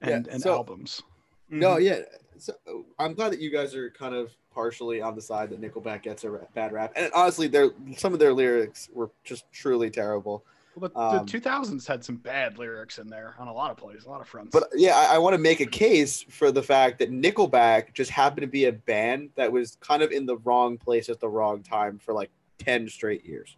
and, 0.00 0.26
Yeah, 0.26 0.32
and 0.32 0.42
so- 0.42 0.52
albums. 0.54 1.02
No, 1.48 1.76
Mhm. 1.76 1.82
yeah. 1.84 1.98
so 2.38 2.54
I'm 2.98 3.12
glad 3.14 3.30
that 3.32 3.40
you 3.40 3.50
guys 3.50 3.74
are 3.74 3.90
kind 3.90 4.14
of 4.14 4.32
partially 4.54 5.00
on 5.02 5.14
the 5.14 5.20
side 5.20 5.50
that 5.50 5.60
Nickelback 5.60 6.02
gets 6.02 6.24
a 6.24 6.30
ra- 6.30 6.46
bad 6.54 6.72
rap. 6.72 6.92
And 6.96 7.10
honestly, 7.14 7.46
their 7.46 7.70
some 7.96 8.12
of 8.14 8.18
their 8.18 8.32
lyrics 8.32 8.88
were 8.92 9.10
just 9.24 9.44
truly 9.52 9.90
terrible. 9.90 10.44
Well, 10.74 10.88
the, 10.88 10.98
Um, 10.98 11.26
the 11.26 11.30
2000s 11.30 11.86
had 11.86 12.02
some 12.02 12.16
bad 12.16 12.56
lyrics 12.56 12.98
in 12.98 13.06
there 13.08 13.34
on 13.38 13.48
a 13.48 13.52
lot 13.52 13.70
of 13.70 13.76
plays, 13.76 14.06
a 14.06 14.08
lot 14.10 14.22
of 14.22 14.28
fronts. 14.28 14.50
But 14.50 14.68
yeah, 14.74 14.96
I, 14.96 15.16
I 15.16 15.18
want 15.18 15.34
to 15.34 15.38
make 15.38 15.60
a 15.60 15.66
case 15.66 16.22
for 16.22 16.50
the 16.50 16.62
fact 16.62 16.98
that 17.00 17.10
Nickelback 17.10 17.92
just 17.92 18.10
happened 18.10 18.40
to 18.40 18.46
be 18.46 18.64
a 18.64 18.72
band 18.72 19.28
that 19.34 19.52
was 19.52 19.76
kind 19.80 20.02
of 20.02 20.10
in 20.10 20.24
the 20.24 20.38
wrong 20.38 20.78
place 20.78 21.10
at 21.10 21.20
the 21.20 21.28
wrong 21.28 21.62
time 21.62 21.98
for 21.98 22.14
like 22.14 22.30
10 22.64 22.88
straight 22.88 23.24
years. 23.24 23.56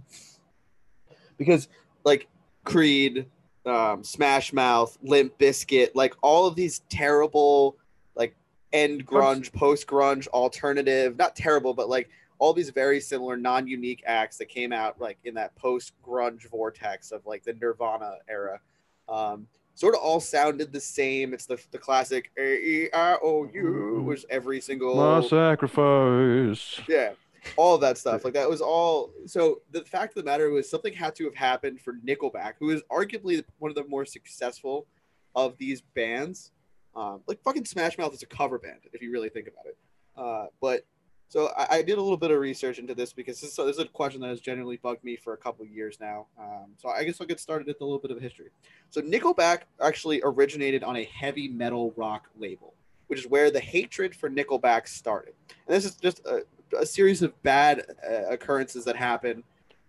Because 1.37 1.69
like 2.05 2.29
Creed, 2.65 3.27
um, 3.67 4.05
Smash 4.05 4.53
Mouth, 4.53 4.97
Limp 5.03 5.39
Bizkit, 5.39 5.91
like 5.95 6.15
all 6.23 6.47
of 6.47 6.55
these 6.55 6.81
terrible, 6.89 7.77
like 8.15 8.35
end 8.73 9.07
grunge, 9.07 9.53
post 9.53 9.87
grunge, 9.87 10.27
alternative, 10.29 11.17
not 11.17 11.35
terrible, 11.35 11.75
but 11.75 11.89
like 11.89 12.09
all 12.39 12.53
these 12.53 12.71
very 12.71 13.01
similar 13.01 13.37
non-unique 13.37 14.03
acts 14.07 14.37
that 14.39 14.49
came 14.49 14.73
out 14.73 15.01
like 15.01 15.19
in 15.25 15.35
that 15.35 15.55
post 15.57 15.93
grunge 16.05 16.49
vortex 16.51 17.11
of 17.11 17.25
like 17.27 17.43
the 17.45 17.55
Nirvana 17.55 18.17
era. 18.29 18.61
Um, 19.09 19.47
sort 19.75 19.95
of 19.95 20.01
all 20.01 20.21
sounded 20.21 20.73
the 20.73 20.81
same. 20.81 21.33
It's 21.35 21.47
the 21.47 21.59
the 21.71 21.79
classic 21.79 22.31
A 22.39 22.55
E 22.55 22.89
I 22.93 23.17
O 23.23 23.49
U 23.53 24.05
was 24.07 24.25
every 24.31 24.61
single 24.61 24.95
My 24.97 25.27
sacrifice. 25.27 26.81
yeah, 26.89 27.13
all 27.57 27.79
that 27.79 27.99
stuff. 27.99 28.25
Like 28.25 28.35
that 28.35 28.49
was 28.49 28.61
all. 28.61 29.11
So 29.27 29.63
the 29.71 29.83
fact 29.85 30.17
of 30.17 30.25
the 30.25 30.31
matter 30.31 30.51
was 30.51 30.69
something 30.69 30.93
had 30.93 31.15
to 31.17 31.25
have 31.25 31.35
happened 31.35 31.81
for 31.81 31.95
Nickelback, 32.07 32.55
who 32.59 32.71
is 32.71 32.83
arguably 32.91 33.43
one 33.59 33.71
of 33.71 33.75
the 33.75 33.85
more 33.85 34.05
successful 34.05 34.87
of 35.35 35.57
these 35.59 35.81
bands. 35.81 36.53
Um, 36.97 37.21
like 37.27 37.43
fucking 37.43 37.65
Smash 37.65 37.99
Mouth 37.99 38.15
is 38.15 38.23
a 38.23 38.27
cover 38.27 38.59
band 38.59 38.79
if 38.93 39.03
you 39.03 39.11
really 39.11 39.29
think 39.29 39.49
about 39.49 39.67
it. 39.67 39.77
Uh, 40.17 40.47
but 40.61 40.87
so 41.29 41.49
I, 41.57 41.79
I 41.79 41.83
did 41.83 41.99
a 41.99 42.01
little 42.01 42.17
bit 42.17 42.31
of 42.31 42.39
research 42.39 42.79
into 42.79 42.95
this 42.95 43.13
because 43.13 43.41
this, 43.41 43.57
this 43.57 43.77
is 43.77 43.79
a 43.81 43.87
question 43.87 44.21
that 44.21 44.29
has 44.29 44.41
generally 44.41 44.77
bugged 44.77 45.03
me 45.03 45.17
for 45.17 45.33
a 45.33 45.37
couple 45.37 45.67
years 45.67 45.99
now. 46.01 46.27
Um, 46.39 46.67
so 46.77 46.89
I 46.89 47.03
guess 47.03 47.21
I'll 47.21 47.27
get 47.27 47.41
started 47.41 47.67
with 47.67 47.81
a 47.81 47.85
little 47.85 47.99
bit 47.99 48.13
of 48.13 48.21
history. 48.21 48.51
So 48.91 49.01
Nickelback 49.01 49.63
actually 49.83 50.21
originated 50.23 50.85
on 50.85 50.97
a 50.97 51.05
heavy 51.05 51.49
metal 51.49 51.93
rock 51.97 52.29
label, 52.39 52.75
which 53.09 53.19
is 53.19 53.27
where 53.27 53.51
the 53.51 53.61
hatred 53.61 54.15
for 54.15 54.31
Nickelback 54.31 54.87
started. 54.87 55.35
And 55.67 55.75
this 55.75 55.85
is 55.85 55.97
just 55.97 56.25
a, 56.27 56.45
a 56.75 56.87
series 56.87 57.23
of 57.23 57.41
bad 57.43 57.85
uh, 58.09 58.27
occurrences 58.31 58.85
that 58.85 58.97
happen, 58.97 59.43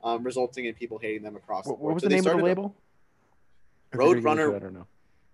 um, 0.03 0.23
resulting 0.23 0.65
in 0.65 0.73
people 0.73 0.97
hating 0.97 1.23
them 1.23 1.35
across 1.35 1.65
What, 1.65 1.77
the 1.79 1.83
what 1.83 1.93
was 1.95 2.03
So 2.03 2.09
the 2.09 2.15
name 2.15 2.25
of 2.27 2.37
the 2.37 2.43
label? 2.43 2.75
Roadrunner- 3.93 4.55
I 4.55 4.59
don't 4.59 4.73
know. 4.73 4.87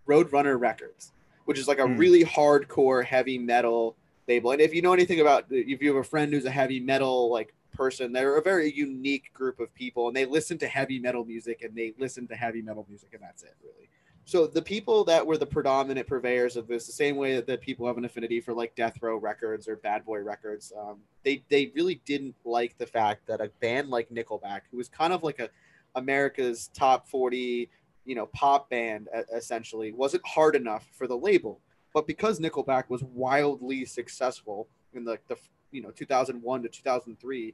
Roadrunner 0.07 0.59
Records, 0.59 1.11
which 1.45 1.57
is 1.57 1.67
like 1.67 1.79
a 1.79 1.87
Hmm. 1.87 1.97
really 1.97 2.23
hardcore 2.23 3.03
heavy 3.03 3.37
metal 3.37 3.95
label. 4.27 4.51
And 4.51 4.61
if 4.61 4.73
you 4.73 4.81
know 4.81 4.93
anything 4.93 5.19
about, 5.19 5.45
if 5.49 5.81
you 5.81 5.87
have 5.89 5.97
a 5.97 6.03
friend 6.07 6.33
who's 6.33 6.45
a 6.45 6.51
heavy 6.51 6.79
metal 6.79 7.31
like 7.31 7.53
person, 7.71 8.11
they're 8.11 8.37
a 8.37 8.41
very 8.41 8.71
unique 8.71 9.33
group 9.33 9.59
of 9.59 9.73
people, 9.73 10.07
and 10.07 10.15
they 10.15 10.25
listen 10.25 10.57
to 10.59 10.67
heavy 10.67 10.99
metal 10.99 11.23
music, 11.25 11.63
and 11.63 11.75
they 11.75 11.93
listen 11.97 12.27
to 12.27 12.35
heavy 12.35 12.61
metal 12.61 12.85
music, 12.89 13.09
and 13.13 13.21
that's 13.21 13.43
it, 13.43 13.55
really. 13.63 13.89
So 14.25 14.47
the 14.47 14.61
people 14.61 15.03
that 15.05 15.25
were 15.25 15.37
the 15.37 15.45
predominant 15.45 16.07
purveyors 16.07 16.55
of 16.55 16.67
this, 16.67 16.85
the 16.85 16.93
same 16.93 17.15
way 17.15 17.39
that, 17.41 17.61
people 17.61 17.87
have 17.87 17.97
an 17.97 18.05
affinity 18.05 18.39
for 18.39 18.53
like 18.53 18.75
Death 18.75 19.01
Row 19.01 19.17
Records 19.17 19.67
or 19.67 19.75
Bad 19.77 20.05
Boy 20.05 20.19
Records, 20.19 20.71
um, 20.79 20.99
they 21.23 21.43
they 21.49 21.71
really 21.75 22.01
didn't 22.05 22.35
like 22.45 22.77
the 22.77 22.85
fact 22.85 23.27
that 23.27 23.41
a 23.41 23.49
band 23.59 23.89
like 23.89 24.09
Nickelback, 24.09 24.61
who 24.69 24.77
was 24.77 24.87
kind 24.87 25.11
of 25.11 25.23
like 25.23 25.39
a 25.39 25.49
America's 25.95 26.69
top 26.73 27.07
forty 27.07 27.69
you 28.05 28.15
know 28.15 28.25
pop 28.27 28.69
band 28.69 29.07
essentially 29.33 29.91
wasn't 29.91 30.25
hard 30.25 30.55
enough 30.55 30.87
for 30.97 31.07
the 31.07 31.17
label. 31.17 31.59
But 31.93 32.07
because 32.07 32.39
nickelback 32.39 32.89
was 32.89 33.03
wildly 33.03 33.85
successful 33.85 34.67
in 34.93 35.03
the, 35.03 35.19
the 35.27 35.35
you 35.71 35.81
know 35.81 35.91
2001 35.91 36.63
to 36.63 36.69
2003 36.69 37.53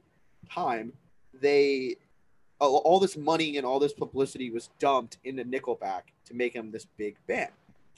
time 0.50 0.92
they 1.40 1.96
all, 2.60 2.76
all 2.78 3.00
this 3.00 3.16
money 3.16 3.56
and 3.56 3.66
all 3.66 3.78
this 3.78 3.92
publicity 3.92 4.50
was 4.50 4.70
dumped 4.78 5.18
into 5.24 5.44
nickelback 5.44 6.02
to 6.24 6.34
make 6.34 6.54
them 6.54 6.70
this 6.70 6.86
big 6.96 7.16
band 7.26 7.50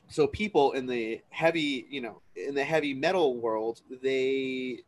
so 0.08 0.26
people 0.26 0.72
in 0.72 0.86
the 0.86 1.20
heavy 1.30 1.86
you 1.90 2.00
know 2.00 2.20
in 2.36 2.54
the 2.54 2.64
heavy 2.64 2.94
metal 2.94 3.36
world 3.36 3.80
they 4.02 4.80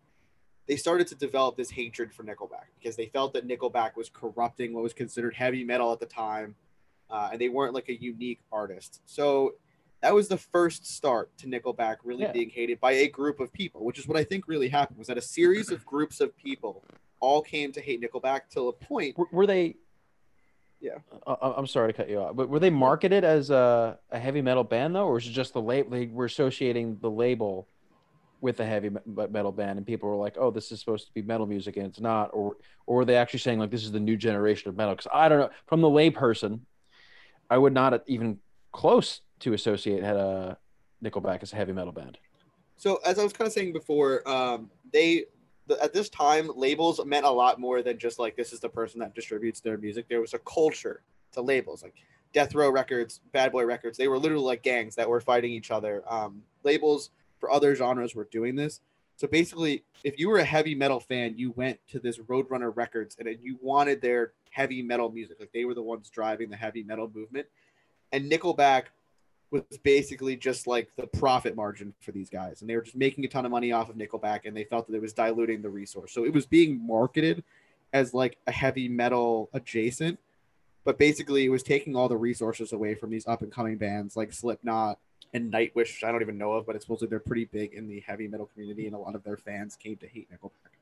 they 0.68 0.76
started 0.76 1.06
to 1.06 1.14
develop 1.14 1.56
this 1.56 1.70
hatred 1.70 2.12
for 2.12 2.22
nickelback 2.22 2.66
because 2.78 2.96
they 2.96 3.06
felt 3.06 3.32
that 3.32 3.46
nickelback 3.46 3.96
was 3.96 4.08
corrupting 4.08 4.72
what 4.72 4.82
was 4.82 4.92
considered 4.92 5.34
heavy 5.34 5.64
metal 5.64 5.92
at 5.92 6.00
the 6.00 6.06
time 6.06 6.54
uh, 7.12 7.28
and 7.30 7.40
they 7.40 7.48
weren't 7.50 7.74
like 7.74 7.88
a 7.90 7.94
unique 7.94 8.40
artist. 8.50 9.00
So 9.04 9.54
that 10.00 10.14
was 10.14 10.28
the 10.28 10.38
first 10.38 10.86
start 10.86 11.30
to 11.38 11.46
Nickelback 11.46 11.98
really 12.02 12.22
Yeah. 12.22 12.32
being 12.32 12.50
hated 12.50 12.80
by 12.80 12.92
a 12.92 13.08
group 13.08 13.38
of 13.38 13.52
people, 13.52 13.84
which 13.84 13.98
is 13.98 14.08
what 14.08 14.16
I 14.16 14.24
think 14.24 14.48
really 14.48 14.68
happened. 14.68 14.98
Was 14.98 15.08
that 15.08 15.18
a 15.18 15.22
series 15.22 15.70
of 15.70 15.84
groups 15.84 16.20
of 16.20 16.36
people 16.36 16.82
all 17.22 17.40
came 17.40 17.72
to 17.72 17.80
hate 17.80 18.02
Nickelback 18.02 18.42
till 18.50 18.68
a 18.68 18.72
point. 18.72 19.16
Were, 19.16 19.28
were 19.32 19.46
they? 19.46 19.76
Yeah. 20.80 20.98
I, 21.26 21.32
I- 21.32 21.56
I'm 21.56 21.66
sorry 21.66 21.90
to 21.92 21.96
cut 21.96 22.10
you 22.10 22.18
off, 22.18 22.36
but 22.36 22.50
were 22.50 22.58
they 22.58 22.68
marketed 22.68 23.24
as 23.24 23.48
a, 23.50 23.98
a 24.10 24.18
heavy 24.18 24.42
metal 24.42 24.64
band 24.64 24.94
though, 24.94 25.06
or 25.06 25.16
is 25.18 25.26
it 25.26 25.30
just 25.30 25.54
the 25.54 25.62
label? 25.62 25.90
They 25.90 26.06
were 26.06 26.26
associating 26.26 26.98
the 27.00 27.10
label 27.10 27.68
with 28.40 28.58
a 28.58 28.66
heavy 28.66 28.90
metal 29.06 29.52
band, 29.52 29.78
and 29.78 29.86
people 29.86 30.08
were 30.10 30.16
like, 30.16 30.34
"Oh, 30.36 30.50
this 30.50 30.72
is 30.72 30.80
supposed 30.80 31.06
to 31.06 31.14
be 31.14 31.22
metal 31.22 31.46
music," 31.46 31.76
and 31.76 31.86
it's 31.86 32.00
not, 32.00 32.30
or 32.32 32.56
or 32.86 32.96
were 32.96 33.04
they 33.04 33.14
actually 33.16 33.38
saying 33.38 33.60
like 33.60 33.70
this 33.70 33.84
is 33.84 33.92
the 33.92 34.00
new 34.00 34.16
generation 34.16 34.68
of 34.68 34.76
metal? 34.76 34.94
Because 34.96 35.10
I 35.14 35.28
don't 35.28 35.38
know. 35.38 35.50
From 35.66 35.80
the 35.80 35.88
layperson, 35.88 36.60
I 37.48 37.56
would 37.56 37.72
not 37.72 38.02
even 38.08 38.38
close 38.72 39.20
to 39.40 39.52
associate 39.52 40.02
had 40.02 40.16
a 40.16 40.58
Nickelback 41.04 41.42
as 41.42 41.52
a 41.52 41.56
heavy 41.56 41.72
metal 41.72 41.92
band. 41.92 42.18
So 42.76 42.96
as 43.06 43.20
I 43.20 43.22
was 43.22 43.32
kind 43.32 43.46
of 43.46 43.52
saying 43.52 43.72
before, 43.72 44.28
um, 44.28 44.68
they 44.92 45.26
at 45.80 45.92
this 45.92 46.08
time 46.08 46.50
labels 46.56 47.00
meant 47.04 47.26
a 47.26 47.30
lot 47.30 47.60
more 47.60 47.82
than 47.82 47.98
just 47.98 48.18
like 48.18 48.36
this 48.36 48.52
is 48.52 48.60
the 48.60 48.68
person 48.68 49.00
that 49.00 49.14
distributes 49.14 49.60
their 49.60 49.78
music. 49.78 50.06
There 50.08 50.20
was 50.20 50.34
a 50.34 50.38
culture 50.38 51.02
to 51.32 51.42
labels 51.42 51.82
like 51.82 51.94
Death 52.32 52.54
Row 52.54 52.70
Records, 52.70 53.20
Bad 53.32 53.52
Boy 53.52 53.64
Records. 53.64 53.98
They 53.98 54.08
were 54.08 54.18
literally 54.18 54.44
like 54.44 54.62
gangs 54.62 54.94
that 54.96 55.08
were 55.08 55.20
fighting 55.20 55.52
each 55.52 55.70
other. 55.70 56.02
Um, 56.06 56.42
labels 56.62 57.10
for 57.38 57.50
other 57.50 57.74
genres 57.74 58.14
were 58.14 58.28
doing 58.30 58.56
this. 58.56 58.80
So 59.16 59.28
basically, 59.28 59.84
if 60.04 60.18
you 60.18 60.28
were 60.28 60.38
a 60.38 60.44
heavy 60.44 60.74
metal 60.74 60.98
fan, 60.98 61.34
you 61.36 61.52
went 61.52 61.78
to 61.88 61.98
this 62.00 62.18
Roadrunner 62.18 62.74
Records 62.74 63.16
and 63.18 63.28
you 63.42 63.58
wanted 63.60 64.00
their 64.00 64.32
heavy 64.50 64.82
metal 64.82 65.10
music. 65.10 65.38
Like 65.38 65.52
they 65.52 65.64
were 65.64 65.74
the 65.74 65.82
ones 65.82 66.10
driving 66.10 66.50
the 66.50 66.56
heavy 66.56 66.82
metal 66.82 67.10
movement. 67.14 67.46
And 68.10 68.30
Nickelback 68.30 68.84
was 69.52 69.62
basically 69.82 70.34
just 70.34 70.66
like 70.66 70.88
the 70.96 71.06
profit 71.06 71.54
margin 71.54 71.92
for 72.00 72.10
these 72.10 72.30
guys. 72.30 72.62
And 72.62 72.70
they 72.70 72.74
were 72.74 72.82
just 72.82 72.96
making 72.96 73.24
a 73.24 73.28
ton 73.28 73.44
of 73.44 73.50
money 73.50 73.70
off 73.70 73.90
of 73.90 73.96
Nickelback 73.96 74.40
and 74.46 74.56
they 74.56 74.64
felt 74.64 74.86
that 74.88 74.96
it 74.96 75.02
was 75.02 75.12
diluting 75.12 75.60
the 75.60 75.68
resource. 75.68 76.12
So 76.12 76.24
it 76.24 76.32
was 76.32 76.46
being 76.46 76.84
marketed 76.84 77.44
as 77.92 78.14
like 78.14 78.38
a 78.46 78.52
heavy 78.52 78.88
metal 78.88 79.50
adjacent, 79.52 80.18
but 80.84 80.98
basically 80.98 81.44
it 81.44 81.50
was 81.50 81.62
taking 81.62 81.94
all 81.94 82.08
the 82.08 82.16
resources 82.16 82.72
away 82.72 82.94
from 82.94 83.10
these 83.10 83.26
up 83.28 83.42
and 83.42 83.52
coming 83.52 83.76
bands 83.76 84.16
like 84.16 84.32
Slipknot 84.32 84.98
and 85.34 85.52
Nightwish, 85.52 86.02
I 86.02 86.10
don't 86.10 86.22
even 86.22 86.38
know 86.38 86.52
of, 86.52 86.66
but 86.66 86.74
it's 86.74 86.86
supposedly 86.86 87.10
they're 87.10 87.20
pretty 87.20 87.44
big 87.44 87.74
in 87.74 87.86
the 87.88 88.00
heavy 88.00 88.28
metal 88.28 88.46
community 88.46 88.86
and 88.86 88.94
a 88.94 88.98
lot 88.98 89.14
of 89.14 89.22
their 89.22 89.36
fans 89.36 89.76
came 89.76 89.96
to 89.98 90.08
hate 90.08 90.28
Nickelback. 90.32 90.72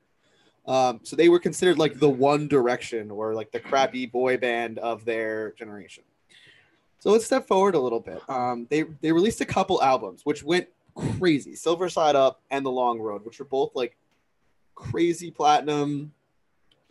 Um, 0.66 1.00
so 1.02 1.16
they 1.16 1.28
were 1.28 1.40
considered 1.40 1.78
like 1.78 1.98
the 1.98 2.08
one 2.08 2.46
direction 2.46 3.10
or 3.10 3.34
like 3.34 3.50
the 3.50 3.58
crappy 3.58 4.06
boy 4.06 4.36
band 4.36 4.78
of 4.78 5.04
their 5.04 5.52
generation. 5.52 6.04
So 7.00 7.11
let's 7.11 7.25
step 7.25 7.49
forward 7.49 7.75
a 7.75 7.80
little 7.80 8.00
bit. 8.00 8.21
Um, 8.28 8.66
they 8.71 8.85
they 9.00 9.11
released 9.11 9.40
a 9.40 9.47
couple 9.47 9.83
albums 9.83 10.21
which 10.25 10.42
went 10.45 10.69
crazy. 11.19 11.54
Silver 11.54 11.88
Side 11.88 12.14
Up 12.14 12.42
and 12.50 12.64
The 12.64 12.71
Long 12.71 13.00
Road, 13.00 13.25
which 13.25 13.38
were 13.38 13.47
both 13.47 13.75
like 13.75 13.97
crazy 14.75 15.30
platinum. 15.30 16.12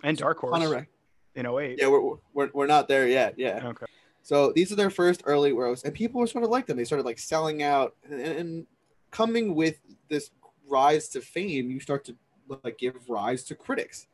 and 0.04 0.18
Dark 0.18 0.39
Horse 0.39 0.66
rec- 0.68 0.89
in 1.36 1.46
08. 1.46 1.78
yeah, 1.80 1.88
we're, 1.88 2.18
we're 2.34 2.50
we're 2.54 2.68
not 2.68 2.88
there 2.88 3.08
yet. 3.08 3.36
Yeah. 3.38 3.62
Okay. 3.63 3.86
So 4.24 4.51
these 4.51 4.72
are 4.72 4.75
their 4.75 4.89
first 4.89 5.22
early 5.25 5.54
rows, 5.54 5.84
and 5.84 5.94
people 5.94 6.20
were 6.20 6.28
sort 6.28 6.44
of 6.44 6.50
like 6.50 6.66
them. 6.66 6.78
They 6.78 6.86
started 6.86 7.06
like 7.06 7.20
selling 7.20 7.63
out, 7.63 7.96
and, 8.10 8.20
and 8.22 8.68
coming 9.12 9.56
with 9.56 9.80
this 10.10 10.32
rise 10.68 11.08
to 11.10 11.22
fame, 11.22 11.70
you 11.70 11.80
start 11.80 12.04
to 12.06 12.16
like 12.63 12.78
give 12.78 12.96
rise 13.10 13.44
to 13.46 13.56
critics. 13.56 14.08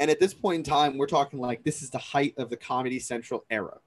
And 0.00 0.10
at 0.10 0.18
this 0.18 0.34
point 0.34 0.58
in 0.58 0.62
time, 0.64 0.96
we're 0.98 1.06
talking 1.06 1.40
like 1.40 1.62
this 1.64 1.82
is 1.82 1.90
the 1.90 1.98
height 1.98 2.34
of 2.36 2.50
the 2.50 2.56
Comedy 2.56 2.98
Central 2.98 3.44
era. 3.50 3.78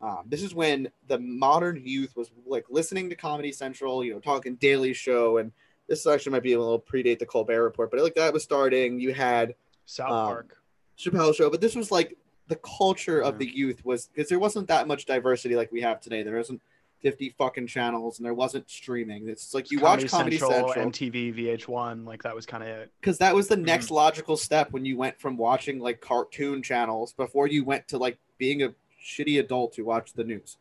Um, 0.00 0.24
this 0.26 0.42
is 0.42 0.54
when 0.54 0.88
the 1.08 1.18
modern 1.18 1.80
youth 1.84 2.14
was 2.16 2.30
like 2.46 2.66
listening 2.68 3.08
to 3.10 3.16
Comedy 3.16 3.52
Central, 3.52 4.04
you 4.04 4.12
know, 4.12 4.20
talking 4.20 4.56
Daily 4.56 4.92
Show, 4.92 5.38
and 5.38 5.52
this 5.88 6.06
actually 6.06 6.32
might 6.32 6.42
be 6.42 6.52
a 6.52 6.58
little 6.58 6.80
predate 6.80 7.18
the 7.18 7.26
Colbert 7.26 7.62
Report, 7.62 7.90
but 7.90 8.00
like 8.00 8.14
that 8.14 8.32
was 8.32 8.42
starting. 8.42 9.00
You 9.00 9.14
had 9.14 9.54
South 9.86 10.10
Um, 10.10 10.26
Park. 10.26 10.56
Chappelle 10.98 11.34
show, 11.34 11.50
but 11.50 11.60
this 11.60 11.74
was 11.74 11.90
like 11.90 12.16
the 12.48 12.56
culture 12.56 13.20
of 13.20 13.38
the 13.38 13.46
youth 13.46 13.84
was 13.84 14.06
because 14.06 14.28
there 14.28 14.38
wasn't 14.38 14.68
that 14.68 14.86
much 14.88 15.04
diversity 15.04 15.56
like 15.56 15.70
we 15.72 15.80
have 15.82 16.00
today. 16.00 16.22
There 16.22 16.36
wasn't 16.36 16.62
50 17.00 17.34
fucking 17.36 17.66
channels 17.66 18.18
and 18.18 18.24
there 18.24 18.32
wasn't 18.34 18.68
streaming. 18.70 19.28
It's 19.28 19.52
like 19.52 19.70
you 19.70 19.78
watch 19.80 20.06
Comedy 20.08 20.38
Central 20.38 20.72
MTV, 20.72 21.34
VH1, 21.34 22.06
like 22.06 22.22
that 22.22 22.34
was 22.34 22.46
kind 22.46 22.62
of 22.62 22.68
it. 22.70 22.90
because 23.00 23.18
that 23.18 23.34
was 23.34 23.48
the 23.48 23.56
next 23.56 23.90
logical 23.90 24.36
step 24.36 24.72
when 24.72 24.84
you 24.86 24.96
went 24.96 25.20
from 25.20 25.36
watching 25.36 25.78
like 25.78 26.00
cartoon 26.00 26.62
channels 26.62 27.12
before 27.12 27.46
you 27.46 27.64
went 27.64 27.86
to 27.88 27.98
like 27.98 28.18
being 28.38 28.62
a 28.62 28.74
shitty 29.06 29.38
adult 29.38 29.76
who 29.76 29.84
watched 29.84 30.16
the 30.16 30.24
news, 30.24 30.58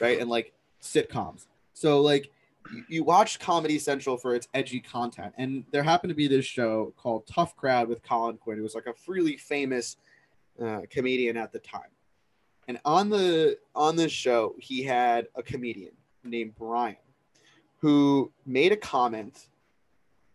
right? 0.00 0.20
And 0.20 0.30
like 0.30 0.52
sitcoms. 0.80 1.46
So 1.74 2.00
like 2.00 2.30
you, 2.72 2.84
you 2.88 3.04
watch 3.04 3.40
Comedy 3.40 3.78
Central 3.78 4.16
for 4.16 4.34
its 4.34 4.48
edgy 4.54 4.80
content, 4.80 5.34
and 5.36 5.64
there 5.72 5.82
happened 5.82 6.10
to 6.10 6.14
be 6.14 6.28
this 6.28 6.44
show 6.44 6.94
called 6.96 7.26
Tough 7.26 7.56
Crowd 7.56 7.88
with 7.88 8.02
Colin 8.02 8.36
Quinn, 8.38 8.56
who 8.58 8.62
was 8.62 8.74
like 8.74 8.86
a 8.86 8.94
freely 8.94 9.36
famous 9.36 9.96
uh, 10.62 10.82
comedian 10.90 11.36
at 11.36 11.52
the 11.52 11.58
time. 11.58 11.90
And 12.68 12.78
on 12.84 13.10
the 13.10 13.58
on 13.74 13.96
this 13.96 14.12
show, 14.12 14.54
he 14.58 14.84
had 14.84 15.26
a 15.34 15.42
comedian 15.42 15.92
named 16.22 16.54
Brian, 16.56 16.96
who 17.78 18.32
made 18.46 18.70
a 18.70 18.76
comment 18.76 19.48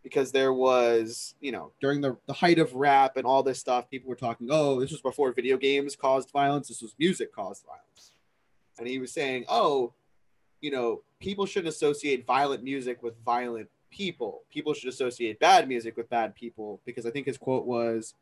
because 0.08 0.32
there 0.32 0.54
was, 0.54 1.36
you 1.42 1.52
know, 1.52 1.74
during 1.82 2.00
the, 2.00 2.16
the 2.28 2.34
height 2.34 2.60
of 2.60 2.74
rap 2.74 3.18
and 3.18 3.26
all 3.26 3.44
this 3.44 3.60
stuff, 3.60 3.90
people 3.90 4.10
were 4.10 4.16
talking, 4.16 4.48
oh, 4.50 4.80
this 4.80 4.92
was 4.92 5.02
before 5.02 5.34
video 5.34 5.58
games 5.58 5.98
caused 5.98 6.32
violence, 6.32 6.70
this 6.70 6.82
was 6.82 6.96
music 6.98 7.34
caused 7.36 7.66
violence. 7.66 8.14
And 8.80 8.88
he 8.88 9.00
was 9.00 9.12
saying, 9.12 9.44
oh, 9.50 9.92
you 10.62 10.72
know, 10.72 11.02
people 11.20 11.46
shouldn't 11.46 11.74
associate 11.74 12.26
violent 12.26 12.64
music 12.64 13.04
with 13.04 13.16
violent 13.26 13.68
people. 13.92 14.44
People 14.50 14.74
should 14.74 14.88
associate 14.90 15.40
bad 15.42 15.68
music 15.68 15.98
with 15.98 16.10
bad 16.10 16.34
people 16.36 16.80
because 16.86 17.06
I 17.06 17.12
think 17.12 17.26
his 17.28 17.38
quote 17.38 17.66
was, 17.66 18.14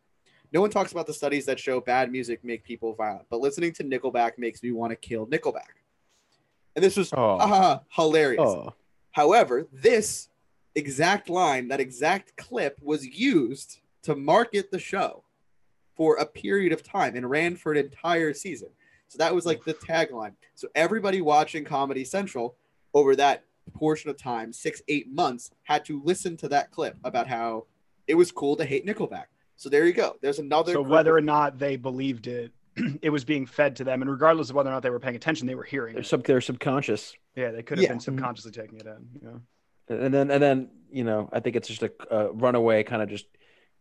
no 0.51 0.62
one 0.62 0.72
talks 0.72 0.92
about 0.92 1.06
the 1.06 1.13
studies 1.13 1.46
that 1.46 1.60
show 1.60 1.80
bad 1.82 2.12
music 2.12 2.44
make 2.44 2.63
people 2.63 2.96
violent, 2.96 3.25
but 3.30 3.42
listening 3.42 3.74
to 3.74 3.84
Nickelback 3.84 4.38
makes 4.39 4.63
me 4.63 4.72
want 4.72 4.89
to 4.92 4.96
kill 4.96 5.27
Nickelback. 5.27 5.75
And 6.75 6.84
this 6.84 6.98
was 6.98 7.13
Oh. 7.13 7.38
ah, 7.39 7.82
hilarious. 7.89 8.42
Oh, 8.42 8.74
However, 9.12 9.68
this 9.72 10.27
exact 10.75 11.29
line, 11.29 11.67
that 11.70 11.79
exact 11.79 12.36
clip 12.38 12.79
was 12.82 13.05
used 13.05 13.79
to 14.03 14.15
market 14.15 14.72
the 14.72 14.79
show 14.79 15.24
for 15.96 16.17
a 16.17 16.25
period 16.25 16.74
of 16.74 16.84
time 16.84 17.15
and 17.15 17.29
ran 17.29 17.55
for 17.55 17.72
an 17.72 17.77
entire 17.77 18.34
season. 18.34 18.70
So 19.08 19.17
that 19.17 19.34
was 19.34 19.46
like 19.46 19.63
the 19.63 19.74
tagline. 19.74 20.34
So 20.55 20.67
everybody 20.75 21.22
watching 21.22 21.63
Comedy 21.63 22.03
Central 22.03 22.55
over 22.94 23.15
that 23.15 23.44
portion 23.74 24.10
of 24.10 24.17
time, 24.17 24.51
six, 24.51 24.82
eight 24.88 25.12
months, 25.12 25.51
had 25.63 25.86
to 25.86 26.01
listen 26.03 26.38
to 26.38 26.50
that 26.50 26.72
clip 26.72 26.98
about 27.03 27.27
how 27.27 27.65
it 28.08 28.15
was 28.15 28.32
cool 28.32 28.55
to 28.58 28.65
hate 28.65 28.86
Nickelback. 28.86 29.25
So 29.55 29.70
there 29.70 29.86
you 29.86 29.94
go. 29.94 30.17
There's 30.22 30.39
another. 30.39 30.74
So 30.74 30.82
whether 30.82 31.17
of- 31.17 31.24
or 31.24 31.25
not 31.25 31.58
they 31.58 31.77
believed 31.77 32.27
it, 32.27 32.51
it 33.01 33.10
was 33.10 33.24
being 33.24 33.46
fed 33.46 33.75
to 33.77 33.84
them, 33.84 34.01
and 34.01 34.12
regardless 34.12 34.50
of 34.50 34.55
whether 34.55 34.70
or 34.70 34.74
not 34.74 34.84
they 34.84 34.89
were 34.89 35.00
paying 35.00 35.15
attention, 35.15 35.48
they 35.48 35.55
were 35.55 35.63
hearing 35.63 35.94
they're 35.94 36.01
it. 36.01 36.08
sub 36.08 36.25
they're 36.25 36.41
subconscious, 36.41 37.15
yeah, 37.36 37.51
they 37.51 37.63
could 37.63 37.77
have 37.77 37.84
Yeah. 37.84 37.89
been 37.89 37.98
mm-hmm. 37.98 38.03
subconsciously 38.03 38.51
taking 38.51 38.79
it 38.79 38.86
in. 38.86 39.08
You 39.22 39.27
know? 39.27 39.41
And 39.89 40.13
then 40.13 40.32
and 40.32 40.42
then 40.42 40.70
you 40.92 41.04
know 41.04 41.30
I 41.34 41.39
think 41.39 41.56
it's 41.56 41.68
just 41.68 41.84
a, 41.84 41.92
a 42.10 42.32
runaway 42.32 42.84
kind 42.84 43.01
of 43.01 43.10
just 43.10 43.25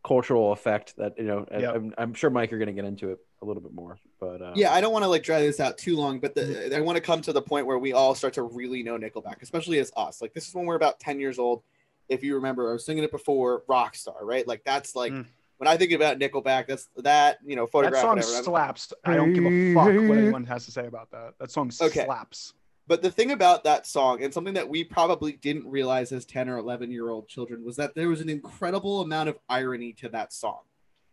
cultural 0.04 0.52
effect 0.52 0.96
that 0.98 1.14
you 1.18 1.24
know 1.24 1.46
I- 1.50 1.58
Yep. 1.58 1.74
I'm, 1.74 1.94
I'm 1.98 2.14
sure 2.14 2.28
Mike 2.30 2.50
you're 2.50 2.58
going 2.58 2.74
to 2.74 2.74
get 2.74 2.84
into 2.84 3.10
it 3.10 3.18
a 3.40 3.44
little 3.46 3.62
bit 3.62 3.72
more, 3.72 3.98
but 4.20 4.40
uh, 4.42 4.52
Yeah, 4.54 4.72
I 4.72 4.80
don't 4.80 4.92
want 4.92 5.02
to 5.04 5.08
like 5.08 5.22
drag 5.22 5.42
this 5.44 5.60
out 5.60 5.76
too 5.78 5.96
long, 5.96 6.18
but 6.20 6.34
Mm-hmm. 6.34 6.70
the, 6.70 6.76
I 6.76 6.80
want 6.80 6.96
to 6.96 7.02
come 7.02 7.20
to 7.22 7.32
the 7.32 7.42
point 7.42 7.66
where 7.66 7.78
we 7.78 7.92
all 7.92 8.14
start 8.14 8.34
to 8.34 8.42
really 8.42 8.82
know 8.82 8.98
Nickelback, 8.98 9.42
especially 9.42 9.78
as 9.78 9.92
us. 9.96 10.20
Like 10.22 10.32
this 10.34 10.46
is 10.48 10.54
when 10.54 10.66
we're 10.66 10.76
about 10.76 10.98
ten 11.00 11.18
years 11.20 11.38
old. 11.38 11.62
If 12.10 12.22
you 12.22 12.34
remember, 12.34 12.68
I 12.68 12.72
was 12.74 12.84
singing 12.84 13.02
it 13.04 13.10
before, 13.10 13.62
Rockstar, 13.68 14.20
right? 14.22 14.46
Like 14.46 14.62
that's 14.64 14.94
like 14.94 15.12
Mm. 15.12 15.24
when 15.56 15.68
I 15.68 15.76
think 15.78 15.92
about 15.92 16.18
Nickelback, 16.18 16.66
that's 16.66 16.88
that 16.96 17.38
you 17.44 17.56
know 17.56 17.66
photograph 17.66 18.02
That 18.02 18.24
song 18.24 18.30
whatever. 18.34 18.42
Slaps. 18.44 18.92
I 19.06 19.14
don't 19.16 19.32
give 19.32 19.44
a 19.46 19.72
fuck 19.74 19.86
what 20.08 20.18
anyone 20.18 20.44
has 20.44 20.66
to 20.66 20.70
say 20.70 20.86
about 20.86 21.10
that. 21.12 21.32
That 21.40 21.50
song 21.50 21.70
Okay. 21.80 22.04
slaps. 22.04 22.52
But 22.86 23.00
the 23.00 23.10
thing 23.10 23.30
about 23.30 23.64
that 23.64 23.86
song, 23.86 24.22
and 24.22 24.32
something 24.32 24.54
that 24.54 24.68
we 24.68 24.84
probably 24.84 25.32
didn't 25.32 25.66
realize 25.66 26.12
as 26.12 26.26
10 26.26 26.50
or 26.50 26.58
11 26.58 26.90
year 26.90 27.08
old 27.08 27.28
children, 27.28 27.64
was 27.64 27.76
that 27.76 27.94
there 27.94 28.08
was 28.08 28.20
an 28.20 28.28
incredible 28.28 29.00
amount 29.00 29.30
of 29.30 29.38
irony 29.48 29.92
to 29.94 30.08
that 30.10 30.32
song. 30.32 30.60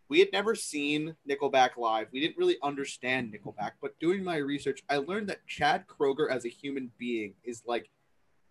We 0.09 0.19
had 0.19 0.33
never 0.33 0.55
seen 0.55 1.15
Nickelback 1.29 1.77
live. 1.77 2.07
We 2.11 2.19
didn't 2.19 2.37
really 2.37 2.57
understand 2.61 3.33
Nickelback. 3.33 3.71
But 3.81 3.97
doing 3.99 4.21
my 4.21 4.35
research, 4.35 4.83
I 4.89 4.97
learned 4.97 5.29
that 5.29 5.47
Chad 5.47 5.85
Kroeger 5.87 6.29
as 6.29 6.43
a 6.43 6.49
human 6.49 6.91
being 6.97 7.35
is 7.45 7.63
like 7.65 7.89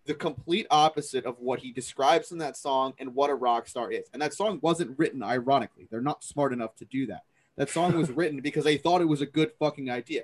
the 0.05 0.15
complete 0.15 0.65
opposite 0.71 1.25
of 1.25 1.37
what 1.37 1.59
he 1.59 1.71
describes 1.71 2.31
in 2.31 2.39
that 2.39 2.57
song 2.57 2.93
and 2.97 3.13
what 3.13 3.29
a 3.29 3.35
rock 3.35 3.67
star 3.67 3.91
is. 3.91 4.07
And 4.11 4.21
that 4.23 4.33
song 4.33 4.57
wasn't 4.63 4.97
written 4.97 5.21
ironically. 5.21 5.87
They're 5.91 6.01
not 6.01 6.23
smart 6.23 6.53
enough 6.53 6.75
to 6.77 6.85
do 6.85 7.05
that. 7.07 7.25
That 7.57 7.69
song 7.69 7.95
was 7.95 8.09
written 8.17 8.41
because 8.41 8.63
they 8.63 8.77
thought 8.77 9.01
it 9.01 9.05
was 9.05 9.21
a 9.21 9.27
good 9.27 9.51
fucking 9.59 9.91
idea. 9.91 10.23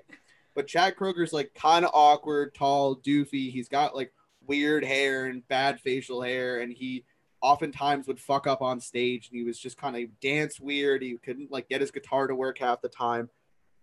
But 0.57 0.65
Chad 0.65 0.95
Kroeger's 0.95 1.33
like 1.33 1.53
kind 1.53 1.85
of 1.85 1.91
awkward, 1.93 2.55
tall, 2.55 2.95
doofy. 2.95 3.51
He's 3.51 3.69
got 3.69 3.95
like 3.95 4.11
weird 4.47 4.83
hair 4.83 5.27
and 5.27 5.47
bad 5.47 5.79
facial 5.79 6.19
hair, 6.23 6.61
and 6.61 6.73
he 6.73 7.05
oftentimes 7.41 8.07
would 8.07 8.19
fuck 8.19 8.47
up 8.47 8.63
on 8.63 8.79
stage. 8.79 9.29
And 9.29 9.37
he 9.37 9.45
was 9.45 9.59
just 9.59 9.77
kind 9.77 9.95
of 9.95 10.19
dance 10.19 10.59
weird. 10.59 11.03
He 11.03 11.15
couldn't 11.23 11.51
like 11.51 11.69
get 11.69 11.81
his 11.81 11.91
guitar 11.91 12.25
to 12.25 12.33
work 12.33 12.57
half 12.57 12.81
the 12.81 12.89
time. 12.89 13.29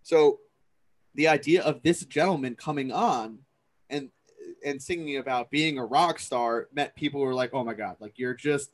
So 0.03 0.39
the 1.13 1.29
idea 1.29 1.63
of 1.63 1.81
this 1.81 2.03
gentleman 2.03 2.55
coming 2.55 2.91
on 2.91 3.39
and 3.89 4.09
and 4.65 4.81
singing 4.81 5.15
about 5.15 5.49
being 5.49 5.77
a 5.77 5.85
rock 5.85 6.19
star 6.19 6.67
meant 6.73 6.93
people 6.93 7.21
were 7.21 7.33
like, 7.33 7.51
"Oh 7.53 7.63
my 7.63 7.73
god, 7.73 7.95
like 8.01 8.19
you're 8.19 8.33
just 8.33 8.71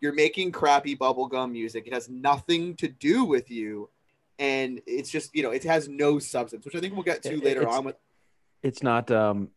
you're 0.00 0.14
making 0.14 0.52
crappy 0.52 0.96
bubblegum 0.96 1.52
music. 1.52 1.86
It 1.86 1.92
has 1.92 2.08
nothing 2.08 2.76
to 2.76 2.88
do 2.88 3.24
with 3.24 3.50
you." 3.50 3.90
And 4.38 4.80
it's 4.86 5.10
just, 5.10 5.34
you 5.34 5.42
know, 5.42 5.50
it 5.50 5.64
has 5.64 5.88
no 5.88 6.18
substance, 6.18 6.64
which 6.64 6.74
I 6.74 6.80
think 6.80 6.94
we'll 6.94 7.02
get 7.02 7.22
to 7.24 7.34
It- 7.34 7.44
later 7.44 7.62
it's- 7.62 7.76
on 7.76 7.84
with 7.84 7.96
it's 8.62 8.82
not 8.82 9.10
um 9.10 9.50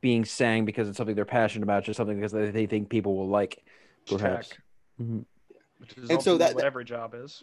being 0.00 0.24
sang 0.24 0.64
because 0.66 0.88
it's 0.88 0.96
something 0.98 1.16
they're 1.16 1.24
passionate 1.24 1.62
about, 1.64 1.82
just 1.84 1.96
something 1.96 2.16
because 2.16 2.32
they, 2.32 2.50
they 2.50 2.66
think 2.66 2.88
people 2.90 3.16
will 3.16 3.28
like, 3.28 3.62
perhaps. 4.06 4.48
Check. 4.50 4.58
Mhm. 5.00 5.24
Which 5.78 5.92
is 5.92 5.96
And 5.98 6.06
so 6.08 6.32
ultimately 6.32 6.38
that- 6.38 6.54
what 6.56 6.64
every 6.64 6.84
job 6.84 7.14
is. 7.14 7.42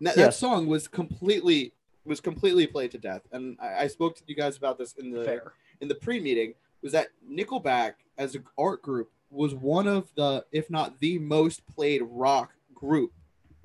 that, 0.00 0.16
Yes. 0.16 0.16
that 0.16 0.34
song 0.34 0.66
was 0.66 0.88
completely 0.88 1.72
was 2.06 2.20
completely 2.20 2.66
played 2.66 2.90
to 2.92 2.98
death. 2.98 3.22
And 3.30 3.58
I, 3.60 3.84
I 3.84 3.86
spoke 3.86 4.16
to 4.16 4.22
you 4.26 4.34
guys 4.34 4.56
about 4.56 4.78
this 4.78 4.94
in 4.94 5.10
the 5.10 5.22
Fair. 5.24 5.52
in 5.82 5.88
the 5.88 5.94
pre-meeting 5.94 6.54
was 6.82 6.92
that 6.92 7.08
Nickelback 7.30 7.94
as 8.16 8.34
an 8.34 8.44
art 8.56 8.80
group 8.80 9.10
was 9.30 9.54
one 9.54 9.86
of 9.86 10.12
the, 10.16 10.44
if 10.50 10.70
not 10.70 10.98
the 11.00 11.18
most 11.18 11.66
played 11.66 12.00
rock 12.02 12.54
group 12.74 13.12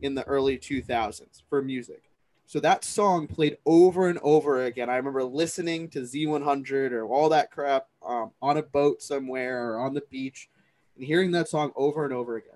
in 0.02 0.16
the 0.16 0.24
early 0.28 0.58
2000s 0.58 1.42
for 1.50 1.62
music. 1.62 2.05
So 2.48 2.60
that 2.60 2.84
song 2.84 3.28
played 3.28 3.58
over 3.66 4.08
and 4.08 4.20
over 4.22 4.64
again. 4.66 4.90
I 4.90 4.98
remember 4.98 5.24
listening 5.24 5.90
to 5.90 6.02
Z100 6.02 6.92
or 6.92 7.06
all 7.06 7.30
that 7.30 7.50
crap 7.52 7.88
um, 8.06 8.32
on 8.42 8.58
a 8.58 8.62
boat 8.62 9.02
somewhere 9.02 9.72
or 9.72 9.80
on 9.80 9.94
the 9.94 10.04
beach 10.12 10.48
and 10.96 11.06
hearing 11.06 11.32
that 11.32 11.48
song 11.48 11.72
over 11.76 12.06
and 12.06 12.14
over 12.14 12.36
again. 12.36 12.52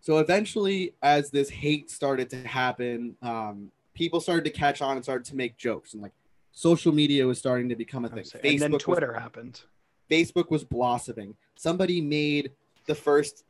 So 0.00 0.18
eventually, 0.18 0.94
as 1.02 1.30
this 1.30 1.50
hate 1.50 1.90
started 1.90 2.30
to 2.30 2.46
happen, 2.46 3.16
um, 3.22 3.72
people 3.94 4.20
started 4.20 4.44
to 4.44 4.50
catch 4.50 4.80
on 4.80 4.96
and 4.96 5.04
started 5.04 5.24
to 5.26 5.36
make 5.36 5.56
jokes 5.56 5.94
and 5.94 6.02
like 6.02 6.12
social 6.52 6.92
media 6.92 7.26
was 7.26 7.38
starting 7.38 7.68
to 7.68 7.74
become 7.76 8.04
a 8.04 8.08
thing. 8.08 8.24
say. 8.24 8.40
And 8.44 8.60
then 8.60 8.72
was- 8.72 8.82
Twitter 8.82 9.12
happened. 9.12 9.62
Facebook 10.08 10.50
was 10.50 10.62
blossoming. 10.62 11.34
Somebody 11.56 12.00
made 12.00 12.52
the 12.86 12.94
first 12.94 13.44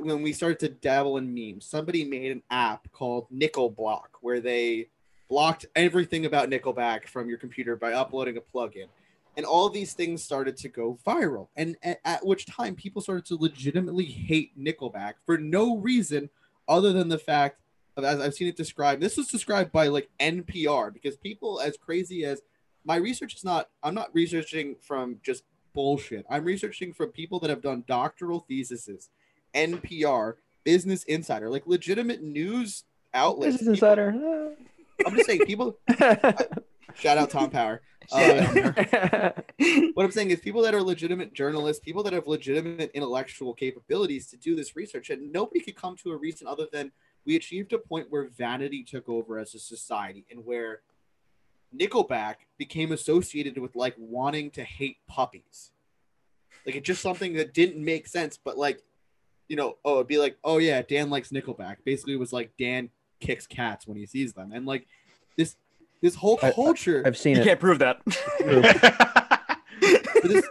when 0.00 0.22
we 0.22 0.32
started 0.32 0.58
to 0.60 0.68
dabble 0.68 1.16
in 1.18 1.34
memes. 1.34 1.64
Somebody 1.66 2.04
made 2.04 2.30
an 2.30 2.42
app 2.50 2.90
called 2.92 3.26
Nickel 3.30 3.70
Block 3.70 4.18
where 4.20 4.40
they 4.40 4.88
blocked 5.28 5.66
everything 5.76 6.26
about 6.26 6.48
Nickelback 6.48 7.06
from 7.08 7.28
your 7.28 7.38
computer 7.38 7.76
by 7.76 7.92
uploading 7.92 8.36
a 8.36 8.40
plugin. 8.40 8.86
And 9.36 9.44
all 9.44 9.68
these 9.68 9.92
things 9.92 10.22
started 10.22 10.56
to 10.58 10.68
go 10.68 10.98
viral. 11.06 11.48
And 11.54 11.76
at, 11.82 12.00
at 12.04 12.26
which 12.26 12.46
time 12.46 12.74
people 12.74 13.02
started 13.02 13.26
to 13.26 13.36
legitimately 13.36 14.06
hate 14.06 14.58
Nickelback 14.58 15.14
for 15.26 15.38
no 15.38 15.76
reason 15.76 16.30
other 16.66 16.92
than 16.92 17.08
the 17.08 17.18
fact 17.18 17.60
of 17.96 18.04
as 18.04 18.20
I've 18.20 18.34
seen 18.34 18.48
it 18.48 18.56
described. 18.56 19.02
This 19.02 19.16
was 19.16 19.28
described 19.28 19.70
by 19.70 19.88
like 19.88 20.08
NPR 20.18 20.92
because 20.92 21.16
people 21.16 21.60
as 21.60 21.76
crazy 21.76 22.24
as 22.24 22.40
my 22.84 22.96
research 22.96 23.34
is 23.34 23.44
not 23.44 23.68
I'm 23.82 23.94
not 23.94 24.14
researching 24.14 24.76
from 24.80 25.18
just 25.22 25.44
bullshit. 25.78 26.26
I'm 26.28 26.44
researching 26.44 26.92
from 26.92 27.10
people 27.12 27.38
that 27.38 27.50
have 27.50 27.62
done 27.62 27.84
doctoral 27.86 28.40
theses, 28.48 29.10
NPR, 29.54 30.34
Business 30.64 31.04
Insider, 31.04 31.48
like 31.48 31.68
legitimate 31.68 32.20
news 32.20 32.82
outlets. 33.14 33.58
Business 33.58 33.76
People- 33.76 33.88
Insider. 33.88 34.54
I'm 35.06 35.14
just 35.14 35.26
saying, 35.26 35.46
people. 35.46 35.78
Shout 36.96 37.16
out 37.16 37.30
Tom 37.30 37.50
Power. 37.50 37.80
Yeah. 38.12 39.32
Uh, 39.36 39.40
what 39.94 40.04
I'm 40.04 40.10
saying 40.10 40.30
is, 40.30 40.40
people 40.40 40.62
that 40.62 40.74
are 40.74 40.82
legitimate 40.82 41.32
journalists, 41.32 41.84
people 41.84 42.02
that 42.02 42.12
have 42.12 42.26
legitimate 42.26 42.90
intellectual 42.92 43.54
capabilities 43.54 44.26
to 44.30 44.36
do 44.36 44.56
this 44.56 44.74
research, 44.74 45.10
and 45.10 45.30
nobody 45.30 45.60
could 45.60 45.76
come 45.76 45.94
to 45.98 46.10
a 46.10 46.16
reason 46.16 46.48
other 46.48 46.66
than 46.72 46.90
we 47.24 47.36
achieved 47.36 47.72
a 47.72 47.78
point 47.78 48.08
where 48.10 48.26
vanity 48.36 48.82
took 48.82 49.08
over 49.08 49.38
as 49.38 49.54
a 49.54 49.60
society, 49.60 50.24
and 50.28 50.44
where 50.44 50.80
Nickelback 51.76 52.36
became 52.56 52.92
associated 52.92 53.58
with 53.58 53.76
like 53.76 53.94
wanting 53.98 54.50
to 54.52 54.64
hate 54.64 54.96
puppies. 55.06 55.70
Like 56.66 56.76
it's 56.76 56.86
just 56.86 57.02
something 57.02 57.34
that 57.34 57.54
didn't 57.54 57.82
make 57.84 58.06
sense, 58.06 58.38
but 58.42 58.58
like, 58.58 58.82
you 59.48 59.56
know, 59.56 59.76
oh, 59.84 59.96
it'd 59.96 60.06
be 60.08 60.18
like, 60.18 60.36
oh 60.44 60.58
yeah, 60.58 60.82
Dan 60.82 61.10
likes 61.10 61.30
Nickelback. 61.30 61.76
Basically, 61.84 62.14
it 62.14 62.18
was 62.18 62.32
like 62.32 62.52
Dan 62.58 62.90
kicks 63.20 63.46
cats 63.46 63.86
when 63.86 63.96
he 63.96 64.06
sees 64.06 64.32
them, 64.32 64.52
and 64.52 64.66
like 64.66 64.86
this 65.36 65.56
this 66.02 66.14
whole 66.14 66.38
I- 66.42 66.48
I- 66.48 66.52
culture. 66.52 67.02
I've 67.06 67.16
seen 67.16 67.36
You 67.36 67.42
it. 67.42 67.44
can't 67.44 67.60
prove 67.60 67.78
that. 67.80 68.00
this, 70.22 70.44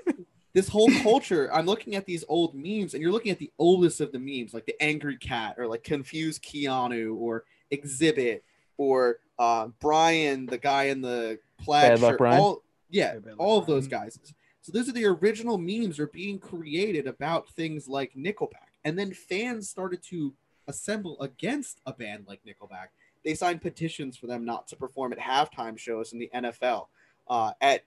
this 0.54 0.70
whole 0.70 0.90
culture, 1.04 1.54
I'm 1.54 1.66
looking 1.66 1.96
at 1.96 2.06
these 2.06 2.24
old 2.28 2.56
memes, 2.56 2.94
and 2.94 3.02
you're 3.04 3.12
looking 3.12 3.32
at 3.32 3.40
the 3.40 3.52
oldest 3.60 4.02
of 4.02 4.12
the 4.12 4.20
memes, 4.20 4.54
like 4.54 4.66
the 4.66 4.82
angry 4.82 5.18
cat, 5.18 5.56
or 5.58 5.68
like 5.68 5.84
confused 5.84 6.44
Keanu, 6.44 7.16
or 7.18 7.44
Xzibit, 7.72 8.42
or 8.78 9.20
uh, 9.40 9.68
Brian, 9.80 10.46
the 10.46 10.58
guy 10.58 10.86
in 10.86 11.02
the 11.02 11.40
plaid 11.60 12.00
Bad 12.00 12.00
shirt. 12.00 12.18
Brian? 12.18 12.40
All, 12.42 12.64
yeah, 12.90 13.14
Yeah, 13.14 13.20
Bad 13.20 13.34
all 13.38 13.60
of 13.60 13.66
Brian. 13.66 13.80
those 13.80 13.88
guys. 13.88 14.20
So 14.62 14.72
those 14.72 14.90
are 14.90 14.94
the 14.94 15.06
original 15.06 15.58
memes 15.58 16.00
are 16.00 16.08
being 16.08 16.40
created 16.40 17.08
about 17.08 17.50
things 17.50 17.88
like 17.88 18.14
Nickelback. 18.16 18.74
And 18.84 18.98
then 18.98 19.14
fans 19.14 19.70
started 19.70 20.04
to 20.10 20.34
assemble 20.68 21.20
against 21.22 21.80
a 21.86 21.94
band 21.94 22.26
like 22.28 22.42
Nickelback. 22.46 22.88
They 23.24 23.34
signed 23.34 23.62
petitions 23.62 24.18
for 24.18 24.28
them 24.28 24.46
not 24.46 24.68
to 24.70 24.76
perform 24.76 25.14
at 25.14 25.20
halftime 25.20 25.78
shows 25.78 26.14
in 26.14 26.20
the 26.20 26.30
NFL. 26.34 26.88
Uh, 27.30 27.52
at 27.62 27.84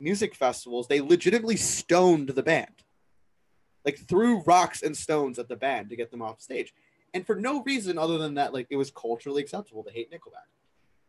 music 0.00 0.34
festivals, 0.34 0.88
they 0.88 1.00
legitimately 1.00 1.56
stoned 1.56 2.28
the 2.30 2.42
band. 2.42 2.82
Like 3.84 3.98
threw 3.98 4.40
rocks 4.40 4.82
and 4.82 4.96
stones 4.96 5.38
at 5.38 5.48
the 5.48 5.56
band 5.56 5.90
to 5.90 5.96
get 5.96 6.10
them 6.10 6.22
off 6.22 6.40
stage. 6.40 6.74
And 7.12 7.24
for 7.26 7.36
no 7.36 7.62
reason 7.62 7.98
other 7.98 8.18
than 8.18 8.34
that, 8.34 8.52
like 8.52 8.66
it 8.70 8.76
was 8.76 8.90
culturally 8.90 9.42
acceptable 9.42 9.84
to 9.84 9.90
hate 9.92 10.10
Nickelback. 10.10 10.48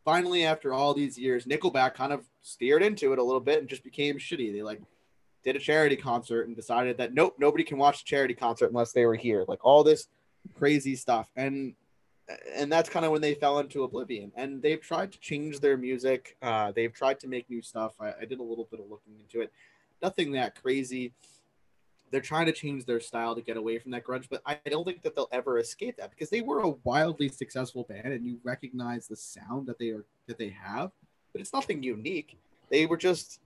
Finally, 0.05 0.45
after 0.45 0.71
all 0.71 0.93
these 0.93 1.17
years, 1.17 1.45
Nickelback 1.45 1.95
kind 1.95 2.13
of 2.13 2.23
steered 2.41 2.83
into 2.83 3.11
it 3.11 3.19
a 3.19 3.23
little 3.23 3.41
bit 3.41 3.59
and 3.59 3.67
just 3.67 3.83
became 3.83 4.17
shitty. 4.17 4.53
They 4.53 4.61
like 4.61 4.81
did 5.43 5.55
a 5.55 5.59
charity 5.59 5.95
concert 5.95 6.47
and 6.47 6.55
decided 6.55 6.97
that 6.97 7.13
nope, 7.13 7.35
nobody 7.39 7.63
can 7.63 7.79
watch 7.79 8.03
the 8.03 8.07
charity 8.07 8.35
concert 8.35 8.67
unless 8.67 8.91
they 8.91 9.05
were 9.05 9.15
here. 9.15 9.45
Like 9.47 9.65
all 9.65 9.83
this 9.83 10.07
crazy 10.53 10.95
stuff. 10.95 11.27
And 11.35 11.73
and 12.55 12.71
that's 12.71 12.89
kind 12.89 13.05
of 13.05 13.11
when 13.11 13.21
they 13.21 13.33
fell 13.33 13.59
into 13.59 13.83
oblivion. 13.83 14.31
And 14.35 14.61
they've 14.61 14.81
tried 14.81 15.11
to 15.11 15.19
change 15.19 15.59
their 15.59 15.77
music. 15.77 16.37
Uh, 16.41 16.71
they've 16.71 16.93
tried 16.93 17.19
to 17.21 17.27
make 17.27 17.49
new 17.49 17.61
stuff. 17.61 17.93
I, 17.99 18.13
I 18.21 18.25
did 18.25 18.39
a 18.39 18.43
little 18.43 18.67
bit 18.69 18.79
of 18.79 18.89
looking 18.89 19.13
into 19.19 19.41
it. 19.41 19.51
Nothing 20.01 20.31
that 20.33 20.59
crazy. 20.61 21.13
They're 22.11 22.21
trying 22.21 22.45
to 22.45 22.51
change 22.51 22.85
their 22.85 22.99
style 22.99 23.35
to 23.35 23.41
get 23.41 23.57
away 23.57 23.79
from 23.79 23.91
that 23.91 24.05
grunge, 24.05 24.27
but 24.29 24.41
I 24.45 24.59
don't 24.69 24.85
think 24.85 25.01
that 25.01 25.15
they'll 25.15 25.29
ever 25.31 25.59
escape 25.59 25.97
that 25.97 26.11
because 26.11 26.29
they 26.29 26.41
were 26.41 26.59
a 26.59 26.69
wildly 26.83 27.29
successful 27.29 27.83
band, 27.83 28.13
and 28.13 28.25
you 28.25 28.39
recognize 28.43 29.07
the 29.07 29.15
sound 29.15 29.67
that 29.67 29.79
they 29.79 29.89
are 29.89 30.05
that 30.27 30.37
they 30.37 30.49
have, 30.49 30.91
but 31.31 31.41
it's 31.41 31.53
nothing 31.53 31.83
unique. 31.83 32.37
They 32.69 32.85
were 32.85 32.97
just 32.97 33.41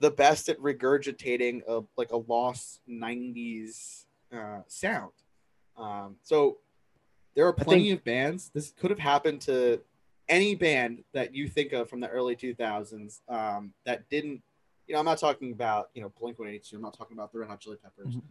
the 0.00 0.10
best 0.10 0.48
at 0.48 0.58
regurgitating 0.58 1.62
a 1.68 1.82
like 1.96 2.10
a 2.10 2.16
lost 2.16 2.80
'90s 2.88 4.04
uh, 4.34 4.60
sound. 4.66 5.12
Um, 5.76 6.16
so 6.22 6.58
there 7.34 7.46
are 7.46 7.52
plenty 7.52 7.88
think- 7.88 8.00
of 8.00 8.04
bands. 8.04 8.50
This 8.52 8.72
could 8.78 8.90
have 8.90 8.98
happened 8.98 9.40
to 9.42 9.80
any 10.28 10.54
band 10.54 11.02
that 11.12 11.34
you 11.34 11.48
think 11.48 11.72
of 11.72 11.88
from 11.90 12.00
the 12.00 12.08
early 12.08 12.36
2000s 12.36 13.20
um, 13.28 13.72
that 13.84 14.08
didn't. 14.08 14.42
You 14.86 14.94
know, 14.94 14.98
I'm 14.98 15.04
not 15.04 15.18
talking 15.18 15.52
about 15.52 15.90
you 15.94 16.02
know 16.02 16.12
Blink 16.20 16.38
182. 16.38 16.76
I'm 16.76 16.82
not 16.82 16.96
talking 16.96 17.16
about 17.16 17.32
the 17.32 17.38
Red 17.38 17.48
Hot 17.48 17.60
Chili 17.60 17.76
Peppers. 17.82 18.14
Mhm. 18.16 18.22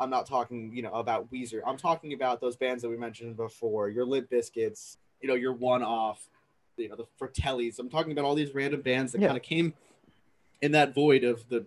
I'm 0.00 0.10
not 0.10 0.26
talking 0.26 0.72
you 0.74 0.82
know 0.82 0.92
about 0.92 1.30
Weezer. 1.32 1.60
I'm 1.66 1.76
talking 1.76 2.12
about 2.12 2.40
those 2.40 2.56
bands 2.56 2.82
that 2.82 2.88
we 2.88 2.96
mentioned 2.96 3.36
before. 3.36 3.88
Your 3.88 4.04
Limp 4.04 4.30
Bizkits. 4.30 4.96
You 5.20 5.28
know, 5.28 5.34
your 5.34 5.52
one-off. 5.52 6.28
You 6.76 6.88
know, 6.88 6.96
the 6.96 7.04
Fratellis. 7.20 7.78
I'm 7.78 7.88
talking 7.88 8.10
about 8.12 8.24
all 8.24 8.34
these 8.34 8.54
random 8.54 8.80
bands 8.80 9.12
that 9.12 9.20
Yeah. 9.20 9.28
kind 9.28 9.36
of 9.36 9.42
came 9.44 9.74
in 10.60 10.72
that 10.72 10.94
void 10.94 11.22
of 11.24 11.48
the 11.48 11.66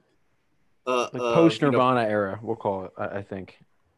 uh, 0.88 1.10
Like 1.13 1.21
uh, 1.21 1.34
post 1.34 1.62
you 1.62 1.67
know, 1.67 1.71
Nirvana 1.71 2.02
era, 2.08 2.39
we'll 2.43 2.56
call 2.56 2.86
it. 2.86 2.91
I, 2.98 3.06
I 3.19 3.21
think. 3.24 3.58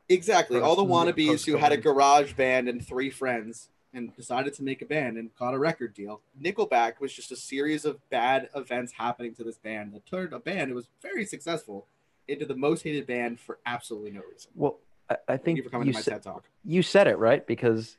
Exactly. 0.10 0.60
All 0.62 0.76
the 0.76 0.86
wannabes 0.86 1.46
who 1.46 1.58
had 1.58 1.72
a 1.74 1.78
garage 1.78 2.34
band 2.34 2.70
and 2.70 2.86
three 2.86 3.10
friends 3.10 3.70
and 3.94 4.16
decided 4.16 4.54
to 4.54 4.64
make 4.64 4.82
a 4.82 4.86
band 4.86 5.18
and 5.18 5.34
got 5.36 5.54
a 5.54 5.60
record 5.60 5.94
deal. 5.94 6.22
Nickelback 6.42 7.00
was 7.00 7.14
just 7.14 7.32
a 7.32 7.36
series 7.36 7.86
of 7.86 7.98
bad 8.10 8.50
events 8.56 8.94
happening 8.94 9.34
to 9.36 9.44
this 9.44 9.58
band 9.58 9.94
that 9.94 10.06
turned 10.06 10.34
a 10.34 10.40
band 10.40 10.72
that 10.72 10.76
was 10.76 10.88
very 11.02 11.26
successful 11.26 11.88
into 12.28 12.46
the 12.46 12.56
most 12.56 12.84
hated 12.84 13.08
band 13.08 13.40
for 13.40 13.60
absolutely 13.66 14.12
no 14.12 14.22
reason. 14.32 14.52
Well, 14.56 14.80
I, 15.10 15.18
I 15.28 15.38
think 15.38 15.58
you 15.58 15.64
for 15.64 15.70
coming 15.70 15.88
you, 15.88 15.94
to 15.94 15.98
my 15.98 16.02
sa- 16.02 16.12
TED 16.12 16.24
talk. 16.24 16.44
you 16.66 16.84
said 16.84 17.08
it 17.08 17.18
right 17.18 17.46
because 17.46 17.98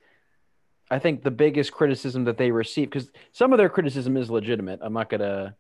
I 0.91 0.99
think 0.99 1.23
the 1.23 1.31
biggest 1.31 1.73
criticism 1.73 2.25
that 2.25 2.39
they 2.39 2.51
receive 2.51 2.91
because 2.91 3.11
some 3.33 3.53
of 3.53 3.59
their 3.59 3.69
criticism 3.69 4.17
is 4.17 4.31
legitimate. 4.31 4.81
I'm 4.83 4.93
not 4.93 5.09
gonna. 5.09 5.57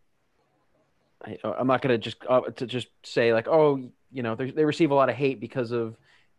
I, 1.24 1.36
I'm 1.42 1.66
not 1.66 1.82
gonna 1.82 1.98
just 1.98 2.18
uh, 2.28 2.42
to 2.42 2.66
just 2.66 2.88
say 3.02 3.32
like, 3.32 3.48
oh, 3.48 3.90
you 4.12 4.22
know, 4.22 4.34
they 4.34 4.50
they 4.50 4.64
receive 4.64 4.90
a 4.90 4.94
lot 4.94 5.08
of 5.08 5.16
hate 5.16 5.40
because 5.40 5.72
of 5.72 5.96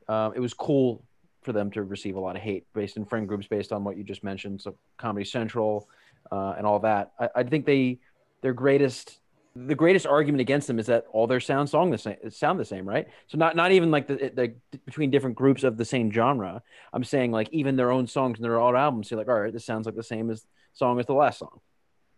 uh, 0.08 0.32
it 0.36 0.39
was 0.39 0.54
cool 0.54 1.04
for 1.49 1.53
them 1.53 1.71
to 1.71 1.81
receive 1.81 2.15
a 2.15 2.19
lot 2.19 2.35
of 2.35 2.43
hate 2.43 2.67
based 2.75 2.95
in 2.95 3.05
friend 3.05 3.27
groups 3.27 3.47
based 3.47 3.71
on 3.71 3.83
what 3.83 3.97
you 3.97 4.03
just 4.03 4.23
mentioned, 4.23 4.62
so 4.62 4.75
Comedy 4.97 5.25
Central 5.25 5.89
uh, 6.31 6.53
and 6.55 6.67
all 6.67 6.77
that. 6.77 7.13
I, 7.19 7.29
I 7.38 7.43
think 7.43 7.65
they 7.65 7.97
their 8.43 8.53
greatest 8.53 9.19
the 9.55 9.73
greatest 9.73 10.05
argument 10.05 10.41
against 10.41 10.67
them 10.67 10.77
is 10.77 10.85
that 10.85 11.05
all 11.12 11.25
their 11.25 11.39
sound 11.39 11.67
song 11.67 11.89
the 11.89 11.97
same 11.97 12.17
sound 12.29 12.59
the 12.59 12.65
same, 12.65 12.88
right? 12.88 13.07
So 13.25 13.39
not 13.39 13.55
not 13.55 13.71
even 13.71 13.89
like 13.89 14.05
the, 14.05 14.15
the 14.15 14.77
between 14.85 15.09
different 15.09 15.35
groups 15.35 15.63
of 15.63 15.75
the 15.75 15.85
same 15.85 16.12
genre. 16.12 16.62
I'm 16.93 17.03
saying 17.03 17.31
like 17.31 17.49
even 17.51 17.75
their 17.75 17.89
own 17.89 18.05
songs 18.05 18.38
and 18.38 18.45
their 18.45 18.59
own 18.59 18.75
albums. 18.75 19.09
You're 19.09 19.17
like, 19.17 19.27
all 19.27 19.39
right, 19.39 19.51
this 19.51 19.65
sounds 19.65 19.88
like 19.88 19.95
the 19.95 20.03
same 20.03 20.29
as 20.29 20.45
song 20.73 20.99
as 20.99 21.07
the 21.07 21.13
last 21.13 21.39
song 21.39 21.62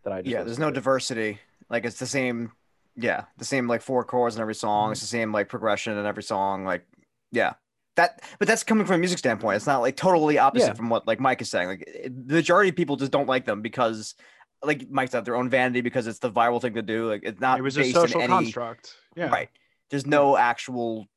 that 0.03 0.11
I 0.11 0.21
just 0.21 0.33
yeah, 0.33 0.43
there's 0.43 0.59
no 0.59 0.69
to. 0.69 0.73
diversity. 0.73 1.39
Like 1.69 1.85
it's 1.85 1.99
the 1.99 2.05
same, 2.05 2.51
yeah, 2.97 3.23
the 3.37 3.45
same 3.45 3.65
like 3.65 3.81
four 3.81 4.03
chords 4.03 4.35
in 4.35 4.41
every 4.41 4.55
song. 4.55 4.91
It's 4.91 4.99
the 4.99 5.07
same 5.07 5.31
like 5.31 5.47
progression 5.47 5.97
in 5.97 6.05
every 6.05 6.23
song. 6.23 6.65
Like, 6.65 6.85
yeah, 7.31 7.53
that. 7.95 8.21
But 8.39 8.47
that's 8.47 8.63
coming 8.63 8.85
from 8.85 8.95
a 8.95 8.99
music 8.99 9.17
standpoint. 9.19 9.55
It's 9.57 9.67
not 9.67 9.79
like 9.81 9.95
totally 9.95 10.37
opposite 10.37 10.67
Yeah. 10.67 10.73
from 10.73 10.89
what 10.89 11.07
like 11.07 11.19
Mike 11.19 11.41
is 11.41 11.49
saying. 11.49 11.67
Like 11.67 11.85
the 12.05 12.35
majority 12.35 12.69
of 12.69 12.75
people 12.75 12.95
just 12.95 13.11
don't 13.11 13.27
like 13.27 13.45
them 13.45 13.61
because, 13.61 14.15
like 14.63 14.89
Mike 14.89 15.09
said, 15.11 15.25
their 15.25 15.35
own 15.35 15.49
vanity 15.49 15.81
because 15.81 16.07
it's 16.07 16.19
the 16.19 16.31
viral 16.31 16.61
thing 16.61 16.73
to 16.75 16.81
do. 16.81 17.09
Like 17.09 17.21
it's 17.23 17.39
not. 17.39 17.59
it 17.59 17.63
was 17.63 17.77
a 17.77 17.81
based 17.81 17.95
in 17.95 18.01
social 18.01 18.21
any- 18.21 18.27
construct. 18.29 18.95
Yeah. 19.15 19.27
Right. 19.29 19.49
There's 19.89 20.05
no 20.05 20.37
actual 20.37 21.07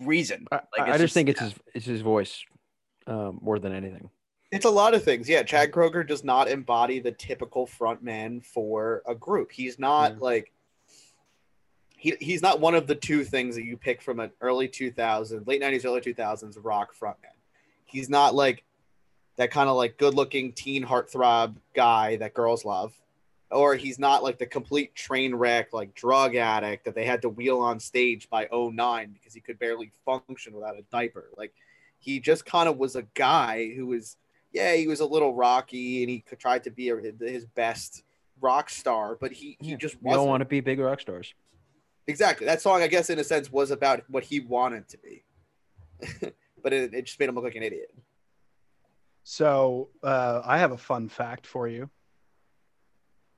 reason. 0.00 0.46
I, 0.50 0.56
Like, 0.76 0.88
I 0.88 0.90
it's 0.92 0.98
just 1.00 1.14
think 1.14 1.28
it's 1.28 1.40
yeah. 1.40 1.46
his 1.48 1.54
it's 1.74 1.86
his 1.86 2.00
voice 2.00 2.42
um, 3.06 3.38
more 3.42 3.58
than 3.58 3.72
anything. 3.72 4.10
It's 4.50 4.64
a 4.64 4.70
lot 4.70 4.94
of 4.94 5.04
things. 5.04 5.28
Yeah, 5.28 5.44
Chad 5.44 5.70
Kroeger 5.70 6.04
does 6.06 6.24
not 6.24 6.48
embody 6.48 6.98
the 6.98 7.12
typical 7.12 7.66
front 7.66 8.02
man 8.02 8.40
for 8.40 9.02
a 9.06 9.14
group. 9.14 9.52
He's 9.52 9.78
not 9.78 10.12
Yeah. 10.14 10.18
like 10.20 10.52
he, 12.00 12.16
he's 12.18 12.40
not 12.40 12.60
one 12.60 12.74
of 12.74 12.86
the 12.86 12.94
two 12.94 13.24
things 13.24 13.54
that 13.56 13.64
you 13.64 13.76
pick 13.76 14.00
from 14.00 14.20
an 14.20 14.30
early 14.40 14.66
2000s, 14.66 15.46
late 15.46 15.60
90s, 15.60 15.84
early 15.84 16.00
2000s 16.00 16.56
rock 16.62 16.94
frontman. 16.98 17.36
He's 17.84 18.08
not 18.08 18.34
like 18.34 18.64
that 19.36 19.50
kind 19.50 19.68
of 19.68 19.76
like 19.76 19.98
good 19.98 20.14
looking 20.14 20.52
teen 20.52 20.82
heartthrob 20.82 21.56
guy 21.74 22.16
that 22.16 22.32
girls 22.32 22.64
love. 22.64 22.94
Or 23.50 23.74
he's 23.74 23.98
not 23.98 24.22
like 24.22 24.38
the 24.38 24.46
complete 24.46 24.94
train 24.94 25.34
wreck, 25.34 25.74
like 25.74 25.94
drug 25.94 26.36
addict 26.36 26.86
that 26.86 26.94
they 26.94 27.04
had 27.04 27.20
to 27.20 27.28
wheel 27.28 27.58
on 27.58 27.78
stage 27.78 28.30
by 28.30 28.48
09 28.50 29.12
because 29.12 29.34
he 29.34 29.40
could 29.40 29.58
barely 29.58 29.92
function 30.06 30.54
without 30.54 30.78
a 30.78 30.82
diaper. 30.90 31.28
Like 31.36 31.52
he 31.98 32.18
just 32.18 32.46
kind 32.46 32.66
of 32.66 32.78
was 32.78 32.96
a 32.96 33.02
guy 33.12 33.74
who 33.74 33.88
was 33.88 34.16
yeah, 34.52 34.74
he 34.74 34.86
was 34.86 35.00
a 35.00 35.06
little 35.06 35.34
rocky 35.34 36.02
and 36.02 36.08
he 36.08 36.20
could- 36.20 36.38
tried 36.38 36.64
to 36.64 36.70
be 36.70 36.90
his 37.20 37.44
best 37.44 38.04
rock 38.40 38.70
star, 38.70 39.18
but 39.20 39.32
he, 39.32 39.58
he 39.60 39.76
just 39.76 40.00
wasn't. 40.02 40.26
want 40.26 40.40
to 40.40 40.46
be 40.46 40.60
big 40.60 40.78
rock 40.78 41.00
stars. 41.00 41.34
Exactly. 42.06 42.46
That 42.46 42.60
song, 42.60 42.82
I 42.82 42.86
guess, 42.86 43.10
in 43.10 43.18
a 43.18 43.24
sense, 43.24 43.50
was 43.50 43.70
about 43.70 44.02
what 44.08 44.24
he 44.24 44.40
wanted 44.40 44.88
to 44.88 44.98
be, 44.98 45.24
but 46.62 46.72
it, 46.72 46.94
it 46.94 47.06
just 47.06 47.18
made 47.20 47.28
him 47.28 47.34
look 47.34 47.44
like 47.44 47.54
an 47.54 47.62
idiot. 47.62 47.94
So 49.22 49.88
uh, 50.02 50.42
I 50.44 50.58
have 50.58 50.72
a 50.72 50.78
fun 50.78 51.08
fact 51.08 51.46
for 51.46 51.68
you. 51.68 51.90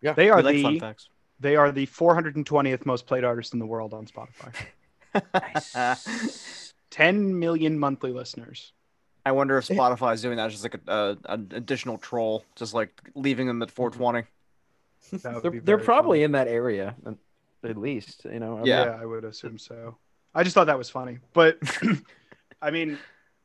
Yeah, 0.01 0.15
they 0.15 0.31
are 0.31 0.39
We 0.39 0.43
like 0.43 0.57
the 0.57 0.63
fun 0.63 0.81
facts. 0.81 1.09
they 1.39 1.57
are 1.57 1.71
the 1.71 1.87
420th 1.87 2.87
most 2.87 3.07
played 3.07 3.25
artist 3.25 3.53
in 3.53 3.59
the 3.59 3.67
world 3.67 3.95
on 3.95 4.07
Spotify. 4.07 4.53
10 6.91 7.39
million 7.39 7.79
monthly 7.79 8.13
listeners. 8.13 8.73
I 9.25 9.33
wonder 9.33 9.57
if 9.59 9.69
Spotify 9.69 10.15
is 10.15 10.23
doing 10.23 10.37
that 10.37 10.51
just 10.51 10.65
like 10.65 10.75
a, 10.75 10.91
uh, 10.91 11.15
an 11.29 11.53
additional 11.53 11.99
troll, 11.99 12.45
just 12.57 12.75
like 12.75 12.91
leaving 13.15 13.47
them 13.47 13.63
at 13.63 13.71
420. 13.71 14.27
They're, 15.43 15.61
they're 15.61 15.79
probably 15.79 16.19
funny. 16.19 16.25
in 16.25 16.33
that 16.33 16.49
area, 16.49 16.97
at 17.65 17.77
least. 17.77 18.25
You 18.25 18.41
know. 18.41 18.59
I 18.59 18.65
Yeah. 18.65 18.99
I 19.01 19.05
would 19.07 19.25
assume 19.25 19.59
so. 19.59 19.97
I 20.35 20.43
just 20.43 20.55
thought 20.55 20.67
that 20.67 20.79
was 20.79 20.89
funny, 20.91 21.19
but 21.35 21.59
I 22.63 22.71
mean, 22.71 22.99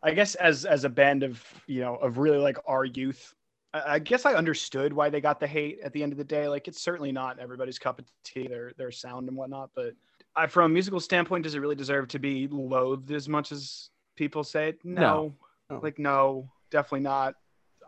I 0.03 0.11
guess 0.11 0.35
as 0.35 0.65
as 0.65 0.83
a 0.83 0.89
band 0.89 1.23
of 1.23 1.43
you 1.67 1.81
know 1.81 1.95
of 1.95 2.17
really 2.17 2.37
like 2.37 2.57
our 2.65 2.85
youth, 2.85 3.33
I, 3.73 3.95
I 3.95 3.99
guess 3.99 4.25
I 4.25 4.33
understood 4.35 4.93
why 4.93 5.09
they 5.09 5.19
got 5.19 5.39
the 5.39 5.47
hate 5.47 5.79
at 5.83 5.91
the 5.91 6.01
end 6.03 6.11
of 6.13 6.17
the 6.17 6.23
day. 6.23 6.47
Like 6.47 6.67
it's 6.67 6.81
certainly 6.81 7.11
not 7.11 7.39
everybody's 7.39 7.77
cup 7.79 7.99
of 7.99 8.05
tea, 8.23 8.47
their 8.47 8.71
their 8.77 8.91
sound 8.91 9.27
and 9.27 9.35
whatnot. 9.37 9.71
But 9.75 9.93
I, 10.35 10.47
from 10.47 10.65
a 10.65 10.73
musical 10.73 10.99
standpoint, 10.99 11.43
does 11.43 11.55
it 11.55 11.59
really 11.59 11.75
deserve 11.75 12.07
to 12.09 12.19
be 12.19 12.47
loathed 12.47 13.11
as 13.11 13.27
much 13.27 13.51
as 13.51 13.89
people 14.15 14.43
say? 14.43 14.75
No, 14.83 15.33
No. 15.69 15.79
like 15.81 15.99
no, 15.99 16.49
definitely 16.71 17.01
not. 17.01 17.35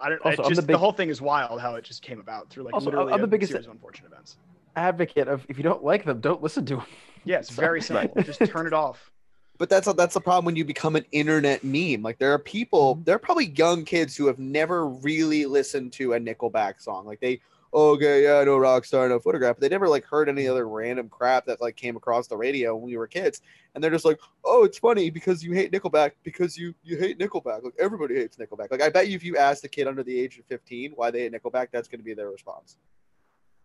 I 0.01 0.09
don't. 0.09 0.19
Also, 0.25 0.41
it 0.41 0.45
I'm 0.45 0.49
the 0.49 0.55
just, 0.55 0.67
the, 0.67 0.77
whole 0.77 0.91
thing 0.93 1.09
is 1.09 1.21
wild 1.21 1.61
how 1.61 1.75
it 1.75 1.83
just 1.83 2.01
came 2.01 2.19
about 2.19 2.49
through 2.49 2.63
like 2.63 2.73
Also, 2.73 2.87
literally 2.87 3.13
I'm 3.13 3.21
the 3.21 3.27
biggest- 3.27 3.51
series 3.51 3.65
of 3.67 3.71
unfortunate 3.71 4.11
events. 4.11 4.37
Advocate 4.79 5.27
of 5.27 5.45
if 5.49 5.57
you 5.57 5.63
don't 5.63 5.83
like 5.83 6.05
them, 6.05 6.21
don't 6.21 6.41
listen 6.41 6.65
to 6.67 6.77
them. 6.77 6.85
Yeah, 7.25 7.39
it's 7.39 7.49
very 7.49 7.81
Sorry. 7.81 8.03
simple. 8.13 8.23
just 8.23 8.39
turn 8.49 8.65
it 8.65 8.71
off. 8.85 9.11
But 9.57 9.69
that's 9.69 9.91
that's 9.93 10.13
the 10.13 10.21
problem 10.21 10.45
when 10.45 10.55
you 10.55 10.63
become 10.63 10.95
an 10.95 11.03
internet 11.11 11.65
meme. 11.65 12.01
Like 12.01 12.17
there 12.17 12.31
are 12.33 12.39
people, 12.39 12.95
Mm-hmm. 12.95 13.03
there 13.03 13.15
are 13.17 13.19
probably 13.19 13.47
young 13.47 13.83
kids 13.83 14.15
who 14.15 14.25
have 14.27 14.39
never 14.39 14.87
really 14.87 15.45
listened 15.45 15.91
to 15.93 16.13
a 16.13 16.19
Nickelback 16.19 16.81
song. 16.81 17.05
Like 17.05 17.19
they, 17.19 17.41
okay, 17.73 18.23
yeah, 18.23 18.41
no 18.45 18.57
rock 18.57 18.85
star, 18.85 19.09
no 19.09 19.19
photograph. 19.19 19.57
But 19.57 19.61
they 19.63 19.67
never 19.69 19.89
like 19.89 20.05
heard 20.05 20.29
any 20.29 20.47
other 20.47 20.65
random 20.69 21.09
crap 21.09 21.45
that 21.47 21.59
like 21.59 21.75
came 21.75 21.97
across 21.97 22.27
the 22.27 22.37
radio 22.37 22.73
when 22.73 22.85
we 22.89 22.95
were 22.95 23.05
kids. 23.05 23.41
And 23.75 23.83
they're 23.83 23.91
just 23.91 24.05
like, 24.05 24.19
oh, 24.45 24.63
it's 24.63 24.79
funny 24.79 25.09
because 25.09 25.43
you 25.43 25.51
hate 25.51 25.73
Nickelback 25.73 26.11
because 26.23 26.57
you 26.57 26.73
you 26.83 26.97
hate 26.97 27.19
Nickelback. 27.19 27.63
Like 27.65 27.73
everybody 27.77 28.15
hates 28.15 28.37
Nickelback. 28.37 28.71
Like 28.71 28.81
I 28.81 28.87
bet 28.87 29.09
you 29.09 29.15
if 29.17 29.25
you 29.25 29.35
asked 29.35 29.65
a 29.65 29.67
kid 29.69 29.87
under 29.87 30.03
the 30.03 30.17
age 30.17 30.39
of 30.39 30.45
fifteen 30.45 30.93
why 30.95 31.11
they 31.11 31.19
hate 31.23 31.33
Nickelback, 31.33 31.67
that's 31.73 31.89
going 31.89 31.99
to 31.99 32.05
be 32.05 32.13
their 32.13 32.29
response. 32.29 32.77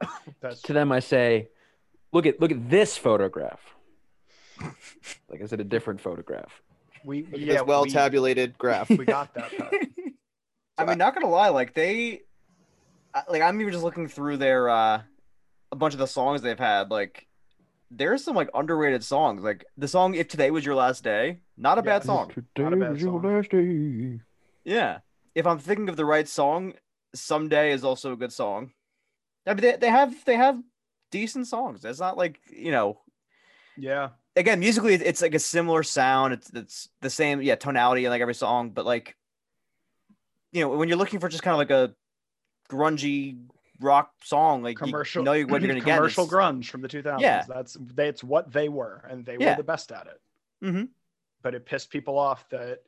That's 0.40 0.62
To 0.62 0.72
them, 0.72 0.92
I 0.92 1.00
say, 1.00 1.48
look 2.12 2.26
at 2.26 2.40
look 2.40 2.50
at 2.52 2.68
this 2.70 2.96
photograph. 2.96 3.60
Like, 5.28 5.40
is 5.40 5.52
it 5.52 5.60
a 5.60 5.64
different 5.64 6.00
photograph? 6.00 6.62
We 7.04 7.22
Look 7.30 7.40
yeah, 7.40 7.54
this 7.54 7.62
well 7.64 7.82
we, 7.84 7.90
tabulated 7.90 8.56
graph. 8.56 8.88
we 8.90 9.04
got 9.04 9.34
that. 9.34 9.50
Pat. 9.56 9.72
I 10.78 10.84
mean, 10.84 10.98
not 10.98 11.14
gonna 11.14 11.28
lie, 11.28 11.48
like 11.50 11.74
they, 11.74 12.22
like 13.28 13.42
I'm 13.42 13.60
even 13.60 13.72
just 13.72 13.84
looking 13.84 14.08
through 14.08 14.38
their 14.38 14.68
uh, 14.68 15.02
a 15.70 15.76
bunch 15.76 15.94
of 15.94 16.00
the 16.00 16.06
songs 16.06 16.42
they've 16.42 16.58
had. 16.58 16.90
Like, 16.90 17.26
there's 17.90 18.24
some 18.24 18.34
like 18.34 18.48
underrated 18.54 19.04
songs. 19.04 19.42
Like 19.42 19.64
the 19.76 19.86
song 19.88 20.14
"If 20.14 20.28
Today 20.28 20.50
Was 20.50 20.64
Your 20.64 20.74
Last 20.74 21.04
Day," 21.04 21.40
not 21.56 21.78
a 21.78 21.82
bad 21.82 21.98
Yes. 21.98 22.06
song. 22.06 22.32
Not 22.58 22.72
a 22.72 22.76
bad 22.76 23.00
song. 23.00 23.42
day. 23.50 24.20
Yeah, 24.64 24.98
if 25.34 25.46
I'm 25.46 25.58
thinking 25.58 25.88
of 25.88 25.96
the 25.96 26.04
right 26.06 26.26
song, 26.28 26.72
"Someday" 27.14 27.72
is 27.72 27.84
also 27.84 28.12
a 28.12 28.16
good 28.16 28.32
song. 28.32 28.72
I 29.46 29.54
mean, 29.54 29.62
they, 29.62 29.76
they 29.76 29.90
have 29.90 30.24
they 30.24 30.36
have 30.36 30.58
decent 31.10 31.46
songs. 31.46 31.84
It's 31.84 32.00
not 32.00 32.16
like 32.16 32.40
you 32.50 32.70
know. 32.72 33.00
Yeah, 33.76 34.10
Again, 34.36 34.60
musically, 34.60 34.94
it's 34.94 35.20
like 35.20 35.34
a 35.34 35.38
similar 35.40 35.82
sound. 35.82 36.32
It's 36.32 36.50
it's 36.54 36.88
the 37.00 37.10
same, 37.10 37.42
yeah, 37.42 37.56
tonality 37.56 38.04
in 38.04 38.10
like 38.10 38.22
every 38.22 38.34
song. 38.34 38.70
But 38.70 38.86
like, 38.86 39.16
you 40.52 40.60
know, 40.60 40.68
when 40.76 40.88
you're 40.88 40.96
looking 40.98 41.18
for 41.20 41.28
just 41.28 41.42
kind 41.42 41.52
of 41.54 41.58
like 41.58 41.70
a 41.70 41.92
grungy 42.70 43.38
rock 43.80 44.12
song, 44.22 44.62
like 44.62 44.74
you 44.78 44.86
commercial. 44.86 45.24
know 45.24 45.32
what 45.32 45.60
you're 45.60 45.68
gonna 45.68 45.74
get. 45.84 45.96
commercial 45.96 46.26
grunge 46.28 46.66
from 46.70 46.82
the 46.82 46.88
2000s. 46.88 47.20
Yeah. 47.20 47.44
that's 47.48 47.76
that's 47.94 48.22
what 48.22 48.52
they 48.52 48.68
were, 48.68 49.04
and 49.10 49.26
they 49.26 49.36
Yeah. 49.38 49.50
were 49.50 49.56
the 49.56 49.64
best 49.64 49.90
at 49.92 50.06
it. 50.06 50.20
Mhm. 50.64 50.88
But 51.42 51.54
it 51.56 51.66
pissed 51.66 51.90
people 51.90 52.16
off 52.18 52.48
that. 52.50 52.80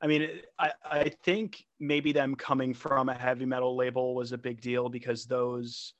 I 0.00 0.06
mean, 0.06 0.42
I 0.58 0.72
I 0.84 1.08
think 1.08 1.66
maybe 1.80 2.12
them 2.12 2.34
coming 2.34 2.74
from 2.74 3.08
a 3.08 3.14
heavy 3.14 3.46
metal 3.46 3.76
label 3.76 4.14
was 4.14 4.32
a 4.32 4.38
big 4.38 4.60
deal 4.60 4.88
because 4.88 5.26
those, 5.26 5.94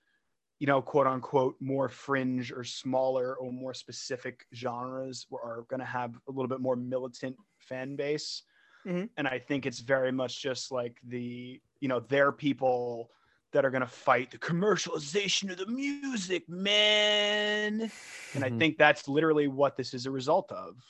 you 0.61 0.67
know, 0.67 0.83
quote 0.83 1.07
unquote, 1.07 1.57
more 1.61 1.89
fringe 1.89 2.53
or 2.53 2.65
smaller 2.65 3.37
or 3.37 3.53
more 3.53 3.75
specific 3.75 4.47
genres 4.55 5.27
were, 5.31 5.43
are 5.43 5.63
going 5.65 5.81
to 5.81 5.87
have 5.87 6.17
a 6.29 6.33
little 6.33 6.49
bit 6.49 6.61
more 6.61 6.77
militant 6.77 7.37
fan 7.59 7.97
base. 7.97 8.45
Mhm. 8.85 9.11
And 9.17 9.29
I 9.29 9.39
think 9.39 9.67
it's 9.67 9.81
very 9.81 10.13
much 10.13 10.43
just 10.43 10.73
like 10.73 11.01
the, 11.05 11.63
you 11.81 11.89
know, 11.89 12.01
their 12.01 12.33
people 12.33 13.11
that 13.53 13.65
are 13.65 13.71
going 13.71 13.83
to 13.83 13.87
fight 13.89 14.31
the 14.33 14.39
commercialization 14.39 15.51
of 15.51 15.59
the 15.59 15.67
music, 15.67 16.49
man. 16.49 17.93
And 18.35 18.45
I 18.45 18.51
Mhm. 18.51 18.61
think 18.61 18.79
that's 18.79 19.09
literally 19.09 19.49
what 19.49 19.77
this 19.77 19.95
is 19.95 20.07
a 20.07 20.11
result 20.11 20.53
of. 20.53 20.83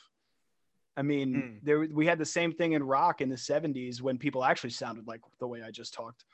I 0.96 1.02
mean, 1.02 1.35
Mm. 1.35 1.59
there 1.62 1.80
we 1.80 2.06
had 2.06 2.18
the 2.18 2.24
same 2.24 2.52
thing 2.52 2.72
in 2.72 2.82
rock 2.82 3.20
in 3.20 3.28
the 3.28 3.37
70s 3.37 4.00
when 4.00 4.18
people 4.18 4.44
actually 4.44 4.70
sounded 4.70 5.06
like 5.06 5.20
the 5.38 5.46
way 5.46 5.62
I 5.62 5.70
just 5.70 5.92
talked. 5.92 6.24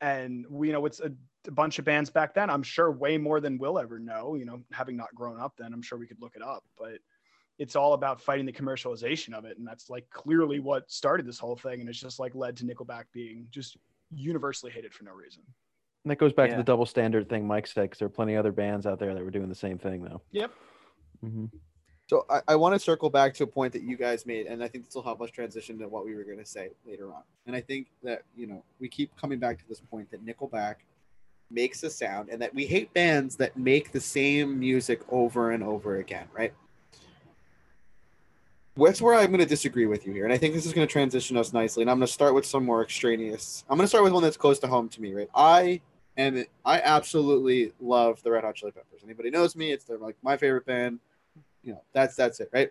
And 0.00 0.46
we, 0.48 0.68
you 0.68 0.72
know, 0.72 0.84
it's 0.86 1.00
a, 1.00 1.12
a 1.46 1.50
bunch 1.50 1.78
of 1.78 1.84
bands 1.84 2.10
back 2.10 2.34
then. 2.34 2.50
I'm 2.50 2.62
sure 2.62 2.90
way 2.90 3.18
more 3.18 3.40
than 3.40 3.58
we'll 3.58 3.78
ever 3.78 3.98
know. 3.98 4.34
You 4.34 4.46
know, 4.46 4.62
having 4.72 4.96
not 4.96 5.14
grown 5.14 5.38
up 5.38 5.54
then, 5.56 5.72
I'm 5.72 5.82
sure 5.82 5.98
we 5.98 6.06
could 6.06 6.20
look 6.20 6.34
it 6.34 6.42
up. 6.42 6.64
But 6.76 6.98
it's 7.58 7.76
all 7.76 7.92
about 7.92 8.20
fighting 8.20 8.46
the 8.46 8.52
commercialization 8.52 9.34
of 9.34 9.44
it, 9.44 9.58
and 9.58 9.66
that's 9.66 9.90
like 9.90 10.08
clearly 10.10 10.58
what 10.58 10.90
started 10.90 11.26
this 11.26 11.38
whole 11.38 11.54
thing. 11.54 11.80
And 11.80 11.88
it's 11.88 12.00
just 12.00 12.18
like 12.18 12.34
led 12.34 12.56
to 12.56 12.64
Nickelback 12.64 13.04
being 13.12 13.46
just 13.50 13.76
universally 14.10 14.72
hated 14.72 14.92
for 14.92 15.04
no 15.04 15.12
reason. 15.12 15.42
And 16.04 16.10
that 16.10 16.16
goes 16.16 16.32
back 16.32 16.50
to 16.50 16.56
the 16.56 16.64
double 16.64 16.86
standard 16.86 17.28
thing 17.28 17.46
Mike 17.46 17.66
said, 17.68 17.82
because 17.82 18.00
there 18.00 18.06
are 18.06 18.10
plenty 18.10 18.34
of 18.34 18.40
other 18.40 18.50
bands 18.50 18.86
out 18.86 18.98
there 18.98 19.14
that 19.14 19.24
were 19.24 19.30
doing 19.30 19.48
the 19.48 19.54
same 19.54 19.78
thing, 19.78 20.02
though. 20.02 20.22
Yep. 20.32 20.50
hmm 21.20 21.44
So 22.12 22.26
I, 22.28 22.42
I 22.48 22.56
want 22.56 22.74
to 22.74 22.78
circle 22.78 23.08
back 23.08 23.32
to 23.36 23.44
a 23.44 23.46
point 23.46 23.72
that 23.72 23.80
you 23.80 23.96
guys 23.96 24.26
made, 24.26 24.44
and 24.44 24.62
I 24.62 24.68
think 24.68 24.84
this 24.84 24.94
will 24.94 25.02
help 25.02 25.22
us 25.22 25.30
transition 25.30 25.78
to 25.78 25.88
what 25.88 26.04
we 26.04 26.14
were 26.14 26.24
going 26.24 26.36
to 26.36 26.44
say 26.44 26.68
later 26.86 27.06
on. 27.06 27.22
And 27.46 27.56
I 27.56 27.62
think 27.62 27.86
that 28.02 28.20
you 28.36 28.46
know 28.46 28.62
we 28.78 28.90
keep 28.90 29.16
coming 29.16 29.38
back 29.38 29.58
to 29.60 29.66
this 29.66 29.80
point 29.80 30.10
that 30.10 30.22
Nickelback 30.22 30.74
makes 31.50 31.82
a 31.84 31.88
sound, 31.88 32.28
and 32.28 32.42
that 32.42 32.54
we 32.54 32.66
hate 32.66 32.92
bands 32.92 33.36
that 33.36 33.56
make 33.56 33.92
the 33.92 34.00
same 34.00 34.60
music 34.60 35.00
over 35.08 35.52
and 35.52 35.64
over 35.64 35.96
again, 35.96 36.26
right? 36.34 36.52
That's 38.76 39.00
where 39.00 39.14
I'm 39.14 39.28
going 39.28 39.40
to 39.40 39.46
disagree 39.46 39.86
with 39.86 40.06
you 40.06 40.12
here, 40.12 40.24
and 40.24 40.34
I 40.34 40.36
think 40.36 40.52
this 40.52 40.66
is 40.66 40.74
going 40.74 40.86
to 40.86 40.92
transition 40.92 41.38
us 41.38 41.54
nicely. 41.54 41.82
And 41.82 41.90
I'm 41.90 41.96
going 41.96 42.06
to 42.06 42.12
start 42.12 42.34
with 42.34 42.44
some 42.44 42.66
more 42.66 42.82
extraneous. 42.82 43.64
I'm 43.70 43.78
going 43.78 43.86
to 43.86 43.88
start 43.88 44.04
with 44.04 44.12
one 44.12 44.22
that's 44.22 44.36
close 44.36 44.58
to 44.58 44.66
home 44.66 44.90
to 44.90 45.00
me, 45.00 45.14
right? 45.14 45.30
I 45.34 45.80
am. 46.18 46.44
I 46.62 46.82
absolutely 46.82 47.72
love 47.80 48.22
the 48.22 48.32
Red 48.32 48.44
Hot 48.44 48.54
Chili 48.54 48.72
Peppers. 48.72 49.00
Anybody 49.02 49.30
knows 49.30 49.56
me? 49.56 49.72
It's 49.72 49.84
their, 49.84 49.96
like 49.96 50.16
my 50.22 50.36
favorite 50.36 50.66
band 50.66 50.98
you 51.62 51.72
know 51.72 51.82
that's 51.92 52.14
that's 52.16 52.40
it 52.40 52.48
right 52.52 52.70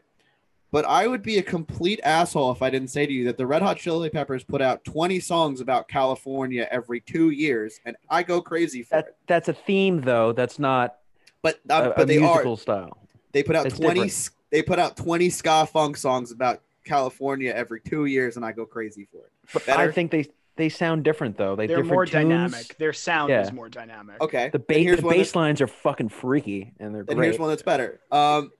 but 0.72 0.86
i 0.86 1.08
would 1.08 1.22
be 1.22 1.38
a 1.38 1.44
complete 1.44 2.00
asshole 2.04 2.52
if 2.52 2.62
i 2.62 2.70
didn't 2.70 2.90
say 2.90 3.06
to 3.06 3.12
you 3.14 3.26
that 3.26 3.38
the 3.38 3.46
red 3.46 3.62
hot 3.62 3.78
chili 3.78 4.10
peppers 4.10 4.44
put 4.44 4.62
out 4.62 4.84
20 4.84 5.20
songs 5.20 5.62
about 5.62 5.88
california 5.88 6.68
every 6.72 7.00
two 7.00 7.30
years 7.30 7.80
and 7.86 7.96
i 8.10 8.22
go 8.24 8.42
crazy 8.42 8.84
for 8.84 8.96
That 8.96 9.08
it 9.08 9.18
that's 9.28 9.48
a 9.50 9.54
theme, 9.54 10.02
though. 10.02 10.34
That's 10.34 10.60
not 10.60 10.98
but 11.42 11.60
a, 11.70 11.74
uh, 11.76 11.90
a 11.90 11.94
but 11.96 12.08
they 12.08 12.18
musical 12.20 12.54
are 12.54 12.58
style. 12.58 12.98
they 13.32 13.44
put 13.44 13.56
out 13.56 13.66
it's 13.66 13.78
20 13.80 13.94
different. 14.02 14.30
they 14.52 14.62
put 14.62 14.80
out 14.80 14.98
20 14.98 15.30
ska 15.30 15.66
funk 15.66 15.98
songs 15.98 16.32
about 16.32 16.62
california 16.84 17.52
every 17.56 17.80
two 17.80 18.06
years 18.06 18.36
and 18.36 18.44
i 18.46 18.52
go 18.52 18.66
crazy 18.66 19.08
for 19.12 19.18
it 19.20 19.32
But 19.54 19.66
Better? 19.66 19.82
I 19.84 19.92
think 19.92 20.12
they 20.12 20.26
they 20.58 20.68
sound 20.68 21.06
different, 21.06 21.38
though. 21.38 21.56
They 21.56 21.66
They're 21.66 21.82
more 21.84 22.06
tunes. 22.06 22.12
dynamic. 22.12 22.78
Their 22.78 22.92
sound 22.92 23.30
Yeah. 23.30 23.42
is 23.42 23.54
more 23.54 23.70
dynamic. 23.70 24.20
okay 24.22 24.50
The, 24.52 24.60
then 24.68 24.86
ba- 24.96 25.02
the 25.02 25.08
bass 25.08 25.34
lines 25.34 25.62
are 25.62 25.66
fucking 25.68 26.10
freaky, 26.10 26.74
and 26.78 26.94
they're 26.94 27.04
Then 27.06 27.16
great. 27.16 27.28
here's 27.28 27.40
one 27.40 27.48
that's 27.50 27.64
better. 27.64 28.02
Um, 28.12 28.52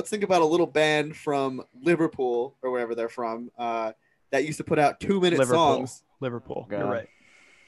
let's 0.00 0.08
think 0.08 0.22
about 0.22 0.40
a 0.40 0.46
little 0.46 0.66
band 0.66 1.14
from 1.14 1.62
Liverpool 1.82 2.56
or 2.62 2.70
wherever 2.70 2.94
they're 2.94 3.10
from 3.10 3.50
uh, 3.58 3.92
that 4.32 4.46
used 4.46 4.56
to 4.56 4.64
put 4.64 4.78
out 4.78 4.98
two 4.98 5.20
minute 5.20 5.38
Liverpool. 5.38 5.76
songs. 5.76 6.02
Liverpool. 6.20 6.66
God. 6.70 6.78
You're 6.78 6.90
right. 6.90 7.08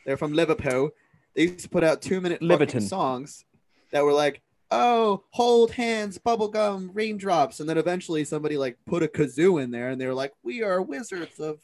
They're 0.07 0.16
from 0.16 0.33
Liverpool. 0.33 0.92
They 1.37 1.42
used 1.42 1.61
to 1.61 1.68
put 1.68 1.85
out 1.85 2.01
two 2.01 2.23
minute 2.23 2.38
fucking 2.38 2.49
Liverton. 2.49 2.81
songs 2.81 3.45
that 3.90 4.03
were 4.03 4.14
like, 4.14 4.40
oh, 4.71 5.25
hold 5.29 5.73
hands, 5.73 6.18
bubblegum, 6.18 6.88
raindrops. 6.95 7.61
And 7.61 7.68
then 7.68 7.77
eventually 7.77 8.25
somebody 8.25 8.57
like 8.57 8.79
put 8.87 9.03
a 9.03 9.09
kazoo 9.09 9.62
in 9.62 9.71
there 9.71 9.90
and 9.90 10.01
they 10.01 10.07
were 10.07 10.14
like, 10.14 10.33
we 10.42 10.62
are 10.62 10.81
wizards 10.81 11.38
of, 11.38 11.59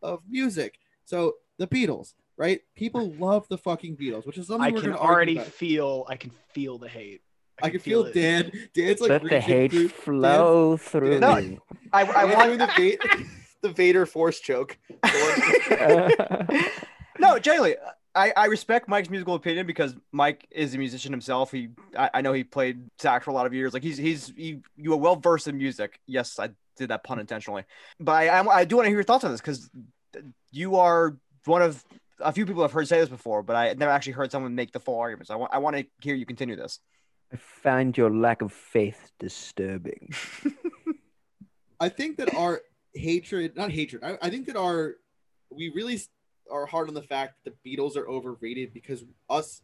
of 0.00 0.20
music. 0.30 0.78
So 1.06 1.34
the 1.58 1.66
Beatles, 1.66 2.14
right? 2.36 2.60
People 2.76 3.10
love 3.14 3.48
the 3.48 3.58
fucking 3.58 3.96
Beatles, 3.96 4.28
which 4.28 4.38
is 4.38 4.46
something 4.46 4.64
I 4.64 4.70
we're 4.70 4.82
can 4.82 4.92
already 4.92 5.40
feel. 5.40 6.06
I 6.08 6.14
can 6.14 6.30
feel 6.52 6.78
the 6.78 6.88
hate. 6.88 7.22
I 7.62 7.70
can 7.70 7.80
feel 7.80 8.04
it. 8.04 8.14
Dan. 8.14 8.50
Dan's 8.74 9.00
like 9.00 9.10
Let 9.10 9.22
the 9.22 9.40
hate 9.40 9.70
through- 9.70 9.88
flow 9.88 10.76
through 10.76 11.20
No, 11.20 11.36
me. 11.36 11.58
I, 11.92 12.02
I 12.02 12.04
I 12.04 12.24
want 12.24 12.58
want 12.58 12.76
the, 12.76 12.96
Va- 12.98 13.24
the 13.62 13.68
Vader 13.70 14.06
force 14.06 14.40
choke. 14.40 14.76
no, 17.18 17.38
genuinely, 17.38 17.76
I, 18.14 18.32
I 18.36 18.46
respect 18.46 18.88
Mike's 18.88 19.10
musical 19.10 19.34
opinion 19.34 19.66
because 19.66 19.94
Mike 20.12 20.46
is 20.50 20.74
a 20.74 20.78
musician 20.78 21.12
himself. 21.12 21.50
He 21.50 21.68
I, 21.96 22.10
I 22.14 22.20
know 22.20 22.32
he 22.32 22.44
played 22.44 22.88
sax 22.98 23.24
for 23.24 23.30
a 23.30 23.34
lot 23.34 23.46
of 23.46 23.54
years. 23.54 23.72
Like 23.72 23.82
he's 23.82 23.96
he's 23.96 24.32
he, 24.36 24.60
you 24.76 24.92
are 24.92 24.96
well 24.96 25.16
versed 25.16 25.48
in 25.48 25.56
music. 25.56 26.00
Yes, 26.06 26.38
I 26.38 26.50
did 26.76 26.88
that 26.90 27.04
pun 27.04 27.18
intentionally, 27.18 27.64
but 28.00 28.12
I 28.12 28.28
I, 28.28 28.46
I 28.60 28.64
do 28.64 28.76
want 28.76 28.86
to 28.86 28.90
hear 28.90 28.98
your 28.98 29.04
thoughts 29.04 29.24
on 29.24 29.30
this 29.30 29.40
because 29.40 29.70
you 30.52 30.76
are 30.76 31.16
one 31.44 31.62
of 31.62 31.84
a 32.20 32.32
few 32.32 32.46
people 32.46 32.62
I've 32.62 32.72
heard 32.72 32.86
say 32.88 33.00
this 33.00 33.08
before, 33.08 33.42
but 33.42 33.56
I 33.56 33.72
never 33.74 33.90
actually 33.90 34.12
heard 34.12 34.30
someone 34.30 34.54
make 34.54 34.72
the 34.72 34.80
full 34.80 34.98
argument. 34.98 35.26
So 35.28 35.34
I 35.34 35.36
want 35.36 35.54
I 35.54 35.58
want 35.58 35.76
to 35.76 35.86
hear 36.00 36.14
you 36.14 36.26
continue 36.26 36.56
this. 36.56 36.78
I 37.34 37.36
find 37.36 37.96
your 37.96 38.10
lack 38.10 38.42
of 38.42 38.52
faith 38.52 39.10
disturbing. 39.18 40.14
I 41.80 41.88
think 41.88 42.18
that 42.18 42.32
our 42.34 42.62
hatred, 42.94 43.56
not 43.56 43.72
hatred, 43.72 44.04
I, 44.04 44.16
I 44.22 44.30
think 44.30 44.46
that 44.46 44.56
our, 44.56 44.94
we 45.50 45.70
really 45.70 46.00
are 46.48 46.64
hard 46.64 46.88
on 46.88 46.94
the 46.94 47.02
fact 47.02 47.42
that 47.44 47.54
the 47.62 47.76
Beatles 47.76 47.96
are 47.96 48.08
overrated 48.08 48.72
because 48.72 49.04
us 49.28 49.62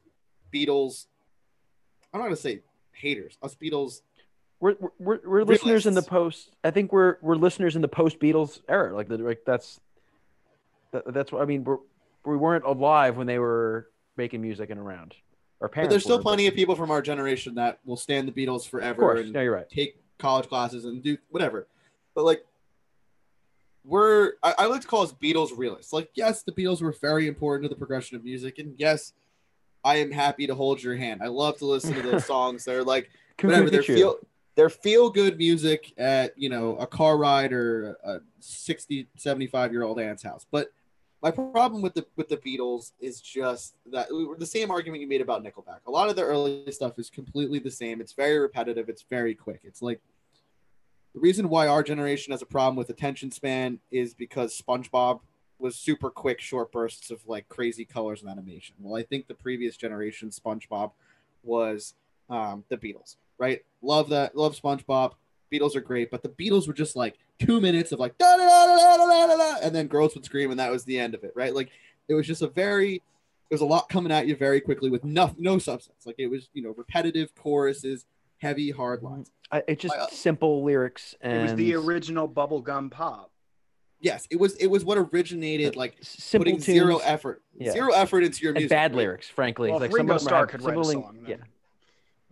Beatles, 0.53 1.07
I'm 2.13 2.19
not 2.19 2.27
going 2.27 2.37
to 2.37 2.43
say 2.43 2.63
haters, 2.93 3.39
us 3.41 3.55
Beatles, 3.55 4.01
We're 4.59 4.75
we're, 4.99 5.21
we're, 5.25 5.45
listeners 5.45 5.87
in 5.87 5.95
the 5.95 6.03
post. 6.03 6.51
I 6.65 6.73
think 6.73 6.93
we're 6.93 7.19
we're 7.23 7.37
listeners 7.37 7.77
in 7.77 7.83
the 7.83 7.89
post 7.89 8.19
Beatles 8.19 8.61
era. 8.69 8.95
Like 8.95 9.09
the 9.09 9.19
like 9.19 9.43
that's 9.47 9.81
that, 10.91 11.15
that's 11.15 11.31
what 11.31 11.41
I 11.41 11.45
mean. 11.45 11.63
We're 11.63 11.79
we 12.25 12.37
weren't 12.37 12.65
alive 12.65 13.17
when 13.17 13.29
they 13.29 13.39
were 13.39 13.89
making 14.17 14.43
music 14.43 14.71
and 14.71 14.81
around. 14.81 15.15
Our 15.61 15.69
but 15.69 15.75
parents. 15.75 15.93
there's 15.93 16.05
still 16.05 16.17
were, 16.17 16.23
plenty 16.23 16.47
of 16.47 16.55
people 16.55 16.75
from 16.75 16.91
our 16.91 17.03
generation 17.03 17.55
that 17.57 17.81
will 17.85 17.97
stand 17.97 18.27
the 18.27 18.33
Beatles 18.33 18.69
forever 18.69 19.17
and 19.17 19.33
no, 19.33 19.41
you're 19.43 19.55
right. 19.55 19.69
take 19.69 20.01
college 20.19 20.49
classes 20.49 20.85
and 20.85 21.03
do 21.03 21.19
whatever. 21.31 21.67
But 22.15 22.25
like, 22.25 22.47
we're 23.85 24.33
I, 24.43 24.55
I 24.59 24.67
like 24.67 24.83
to 24.83 24.87
call 24.87 25.03
us 25.03 25.13
Beatles 25.13 25.51
realists. 25.57 25.93
Like, 25.93 26.11
yes, 26.15 26.43
the 26.43 26.53
Beatles 26.53 26.81
were 26.81 26.93
very 26.93 27.27
important 27.27 27.65
to 27.65 27.69
the 27.69 27.79
progression 27.79 28.17
of 28.17 28.25
music, 28.25 28.59
and 28.59 28.75
yes, 28.79 29.13
I 29.85 29.97
am 29.97 30.11
happy 30.11 30.47
to 30.47 30.55
hold 30.55 30.83
your 30.83 30.97
hand. 30.97 31.23
I 31.23 31.29
love 31.29 31.59
to 31.59 31.67
listen 31.67 31.95
to 31.95 32.03
those 32.03 32.27
songs. 32.27 32.65
They're 32.65 32.85
like 32.85 33.11
whatever. 33.41 33.71
They're 33.71 33.83
feel 33.83 34.17
they're 34.57 34.71
feel 34.71 35.11
good 35.11 35.39
music 35.39 35.93
at 35.97 36.37
you 36.39 36.49
know 36.49 36.77
a 36.77 36.87
car 36.87 37.17
ride 37.17 37.53
or 37.53 37.97
a 38.05 38.21
60, 38.41 39.09
75 39.17 39.73
year 39.73 39.83
old 39.83 39.99
aunt's 39.99 40.23
house. 40.23 40.47
But 40.51 40.69
my 41.23 41.31
problem 41.31 41.83
with 41.83 41.95
the 41.95 42.07
with 42.17 42.29
the 42.29 42.37
Beatles 42.37 42.93
is 42.99 43.21
just 43.21 43.77
that 43.93 44.09
the 44.39 44.47
same 44.47 44.71
argument 44.71 45.03
you 45.03 45.09
made 45.09 45.21
about 45.21 45.45
Nickelback. 45.45 45.81
A 45.87 45.91
lot 45.91 46.09
of 46.09 46.17
the 46.17 46.23
early 46.23 46.71
stuff 46.71 46.99
is 46.99 47.11
completely 47.11 47.59
the 47.59 47.71
same. 47.71 48.01
It's 48.01 48.15
very 48.15 48.39
repetitive. 48.39 48.89
It's 48.89 49.05
very 49.09 49.35
quick. 49.35 49.61
It's 49.65 49.83
like 49.83 50.01
the 51.15 51.21
reason 51.21 51.49
why 51.49 51.67
our 51.67 51.83
generation 51.83 52.31
has 52.31 52.41
a 52.41 52.47
problem 52.47 52.77
with 52.77 52.89
attention 52.89 53.31
span 53.31 53.81
is 53.91 54.15
because 54.15 54.61
SpongeBob 54.61 55.21
was 55.59 55.77
super 55.77 56.09
quick, 56.09 56.41
short 56.41 56.73
bursts 56.73 57.11
of 57.11 57.21
like 57.27 57.49
crazy 57.49 57.85
colors 57.85 58.23
and 58.23 58.31
animation. 58.31 58.77
Well, 58.79 58.99
I 58.99 59.03
think 59.03 59.27
the 59.27 59.35
previous 59.35 59.77
generation 59.77 60.31
SpongeBob 60.31 60.93
was 61.43 61.95
um, 62.31 62.65
the 62.69 62.79
Beatles, 62.79 63.17
right? 63.39 63.63
Love 63.83 64.09
that. 64.11 64.37
Love 64.37 64.59
SpongeBob. 64.59 65.13
Beatles 65.53 65.77
are 65.77 65.81
great, 65.81 66.11
but 66.11 66.23
the 66.23 66.29
Beatles 66.29 66.67
were 66.67 66.73
just 66.73 66.97
like 66.97 67.19
two 67.41 67.61
minutes 67.61 67.93
of 67.93 67.99
like 67.99 68.17
da 68.19 68.37
da 68.37 68.45
da 68.45 68.67
da 68.67 68.97
da 68.97 69.07
da 69.07 69.27
da, 69.27 69.37
da 69.37 69.57
and 69.63 69.75
then 69.75 69.87
girls 69.87 70.15
would 70.15 70.25
scream, 70.25 70.51
and 70.51 70.61
that 70.61 70.71
was 70.71 70.85
the 70.85 70.99
end 70.99 71.15
of 71.15 71.25
it, 71.25 71.33
right? 71.35 71.55
Like 71.55 71.71
it 72.09 72.15
was 72.15 72.27
just 72.27 72.43
a 72.43 72.49
very 72.49 73.03
there 73.49 73.57
was 73.57 73.63
a 73.63 73.67
lot 73.67 73.89
coming 73.89 74.13
at 74.13 74.29
you 74.29 74.37
very 74.37 74.61
quickly 74.61 74.91
with 74.91 75.05
no 75.05 75.35
no 75.39 75.59
substance. 75.59 76.07
Like 76.07 76.17
it 76.19 76.29
was 76.29 76.49
you 76.53 76.63
know 76.63 76.75
repetitive 76.77 77.35
choruses, 77.35 78.07
heavy 78.39 78.71
hard 78.71 79.01
mm-hmm. 79.01 79.15
lines. 79.15 79.31
I, 79.51 79.63
it's 79.67 79.83
just 79.83 79.95
I- 79.95 80.03
uh, 80.03 80.07
simple 80.13 80.63
lyrics 80.63 81.15
and 81.21 81.39
It 81.39 81.43
was 81.43 81.55
the 81.55 81.75
original 81.75 82.29
bubblegum 82.29 82.91
pop. 82.91 83.33
Yes, 84.03 84.27
it 84.31 84.41
was 84.41 84.55
it 84.57 84.69
was 84.69 84.85
what 84.85 84.97
originated 84.97 85.77
uh, 85.77 85.79
like 85.79 85.97
simple 86.01 86.45
putting 86.45 86.55
tunes 86.61 86.65
zero 86.65 86.99
effort, 86.99 87.43
Yeah. 87.55 87.73
zero 87.73 87.93
effort 87.93 88.23
into 88.25 88.43
your 88.43 88.53
and 88.53 88.61
music. 88.61 88.71
bad 88.71 88.95
lyrics, 88.95 89.29
frankly. 89.29 89.71
Well, 89.71 89.81
like 89.81 89.91
some 89.91 89.99
Ringo 89.99 90.15
of 90.15 90.21
them 90.21 90.27
Starr 90.27 90.41
have 90.41 90.49
could 90.49 90.63
write 90.63 90.79
a 90.79 90.85
song, 90.85 91.19
Yeah, 91.27 91.37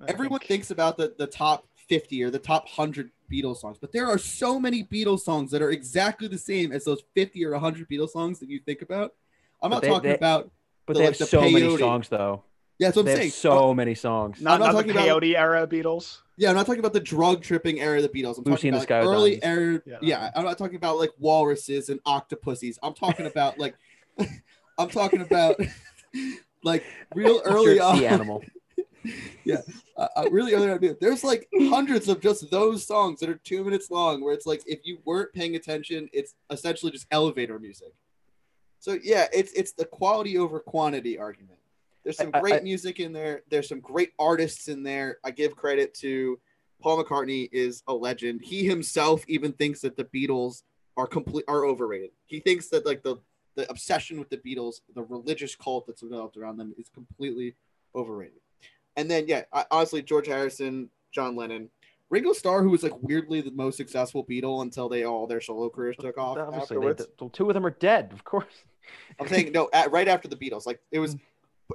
I 0.00 0.10
Everyone 0.10 0.38
think. 0.38 0.48
thinks 0.48 0.70
about 0.70 0.96
the, 0.96 1.14
the 1.18 1.26
top 1.26 1.66
50 1.88 2.22
or 2.22 2.30
the 2.30 2.38
top 2.38 2.64
100 2.64 3.10
Beatles 3.30 3.56
songs, 3.58 3.78
but 3.80 3.92
there 3.92 4.06
are 4.06 4.18
so 4.18 4.58
many 4.58 4.84
Beatles 4.84 5.20
songs 5.20 5.50
that 5.50 5.62
are 5.62 5.70
exactly 5.70 6.28
the 6.28 6.38
same 6.38 6.72
as 6.72 6.84
those 6.84 7.02
50 7.14 7.44
or 7.44 7.52
100 7.52 7.88
Beatles 7.88 8.10
songs 8.10 8.38
that 8.40 8.48
you 8.48 8.60
think 8.60 8.82
about. 8.82 9.14
I'm 9.62 9.70
But 9.70 9.76
not 9.76 9.82
they- 9.82 9.88
talking 9.88 10.10
they- 10.10 10.16
about, 10.16 10.50
but 10.86 10.94
The, 10.94 10.98
they 11.00 11.06
like, 11.06 11.14
have 11.14 11.18
the 11.18 11.26
so 11.26 11.40
many 11.50 11.76
songs 11.78 12.08
though. 12.08 12.42
yeah, 12.78 12.88
that's 12.88 12.96
what 12.96 13.04
They 13.06 13.12
I'm 13.12 13.16
have 13.18 13.22
saying. 13.22 13.30
so 13.32 13.70
Uh, 13.70 13.74
many 13.74 13.94
songs. 13.94 14.40
Not, 14.40 14.54
I'm 14.54 14.60
not 14.60 14.66
not 14.66 14.72
talking 14.72 14.94
the 14.94 15.02
about- 15.04 15.22
peyote 15.22 15.34
era 15.36 15.66
Beatles. 15.66 16.18
yeah, 16.36 16.50
I'm 16.50 16.56
not 16.56 16.66
talking 16.66 16.78
about 16.80 16.92
the 16.92 17.00
drug 17.00 17.42
tripping 17.42 17.80
era 17.80 17.96
of 17.96 18.02
the 18.04 18.08
Beatles. 18.08 18.38
I'm 18.38 18.44
Lucy 18.44 18.50
talking 18.50 18.68
in 18.68 18.74
the 18.74 18.78
about 18.78 18.82
Sky 18.84 19.00
like, 19.00 19.16
early 19.16 19.44
era. 19.44 19.82
Yeah. 19.86 19.98
Yeah. 20.02 20.30
I'm 20.34 20.44
not 20.44 20.56
talking 20.58 20.76
about 20.76 20.96
like 20.98 21.10
walruses 21.18 21.88
and 21.88 22.00
octopuses. 22.06 22.78
I'm 22.82 22.94
talking 22.94 23.26
about 23.32 23.58
like, 23.58 23.74
I'm 24.78 24.88
talking 24.90 25.20
about 25.20 25.56
like 26.62 26.84
real 27.14 27.40
early 27.44 27.72
Insert 27.72 27.82
on. 27.84 27.98
sea 27.98 28.06
animal. 28.06 28.44
Uh, 29.96 30.06
uh, 30.16 30.24
really 30.30 30.54
early 30.54 30.70
on, 30.70 30.96
there's 31.00 31.24
like 31.24 31.48
hundreds 31.54 32.08
of 32.08 32.20
just 32.20 32.50
those 32.50 32.86
songs 32.86 33.20
that 33.20 33.28
are 33.28 33.40
two 33.44 33.64
minutes 33.64 33.90
long 33.90 34.22
where 34.22 34.34
it's 34.34 34.46
like 34.46 34.62
if 34.66 34.80
you 34.84 34.98
weren't 35.04 35.32
paying 35.32 35.56
attention 35.56 36.08
it's 36.12 36.34
essentially 36.50 36.92
just 36.92 37.06
elevator 37.10 37.58
music. 37.58 37.92
So 38.78 38.98
yeah 39.02 39.26
it's 39.32 39.52
it's 39.52 39.72
the 39.72 39.84
quality 39.84 40.38
over 40.38 40.60
quantity 40.60 41.18
argument. 41.18 41.58
There's 42.04 42.16
some 42.16 42.30
I- 42.34 42.38
I- 42.38 42.40
great 42.40 42.54
I- 42.54 42.60
music 42.60 43.00
in 43.00 43.12
there. 43.12 43.42
There's 43.50 43.68
some 43.68 43.80
great 43.80 44.12
artists 44.18 44.68
in 44.68 44.82
there. 44.82 45.18
I 45.24 45.30
give 45.30 45.56
credit 45.56 45.94
to 45.94 46.38
paul 46.80 47.02
mccartney 47.02 47.48
is 47.52 47.82
a 47.88 47.94
legend. 47.94 48.40
He 48.42 48.64
himself 48.64 49.24
even 49.28 49.52
thinks 49.52 49.80
that 49.80 49.96
the 49.96 50.04
beatles 50.04 50.62
are 50.96 51.06
complete 51.06 51.44
are 51.48 51.64
overrated. 51.64 52.10
He 52.26 52.40
thinks 52.40 52.68
that 52.68 52.86
like 52.86 53.02
the 53.02 53.16
the 53.56 53.68
obsession 53.70 54.20
with 54.20 54.30
the 54.30 54.36
beatles 54.38 54.76
the 54.94 55.02
religious 55.02 55.56
cult 55.56 55.86
that's 55.86 56.02
developed 56.02 56.36
around 56.36 56.58
them 56.58 56.72
is 56.78 56.88
completely 56.88 57.56
overrated 57.96 58.38
and 58.98 59.08
then 59.08 59.26
yeah, 59.28 59.44
honestly, 59.70 60.02
George 60.02 60.26
Harrison, 60.26 60.90
John 61.12 61.36
Lennon, 61.36 61.70
Ringo 62.10 62.32
Starr, 62.32 62.62
who 62.62 62.70
was 62.70 62.82
like 62.82 63.00
weirdly 63.00 63.40
the 63.40 63.52
most 63.52 63.76
successful 63.76 64.24
Beatle 64.24 64.62
until 64.62 64.88
they 64.88 65.04
all 65.04 65.26
their 65.26 65.40
solo 65.40 65.70
careers 65.70 65.96
took 65.96 66.18
off 66.18 66.36
Obviously, 66.36 66.78
they, 66.78 66.88
afterwards. 66.88 67.06
the 67.18 67.28
two 67.30 67.48
of 67.48 67.54
them 67.54 67.64
are 67.64 67.70
dead, 67.70 68.10
of 68.12 68.24
course. 68.24 68.64
I'm 69.20 69.28
saying 69.28 69.52
no, 69.52 69.70
at, 69.72 69.92
right 69.92 70.08
after 70.08 70.26
the 70.26 70.36
Beatles, 70.36 70.66
like 70.66 70.80
it 70.90 70.98
was, 70.98 71.16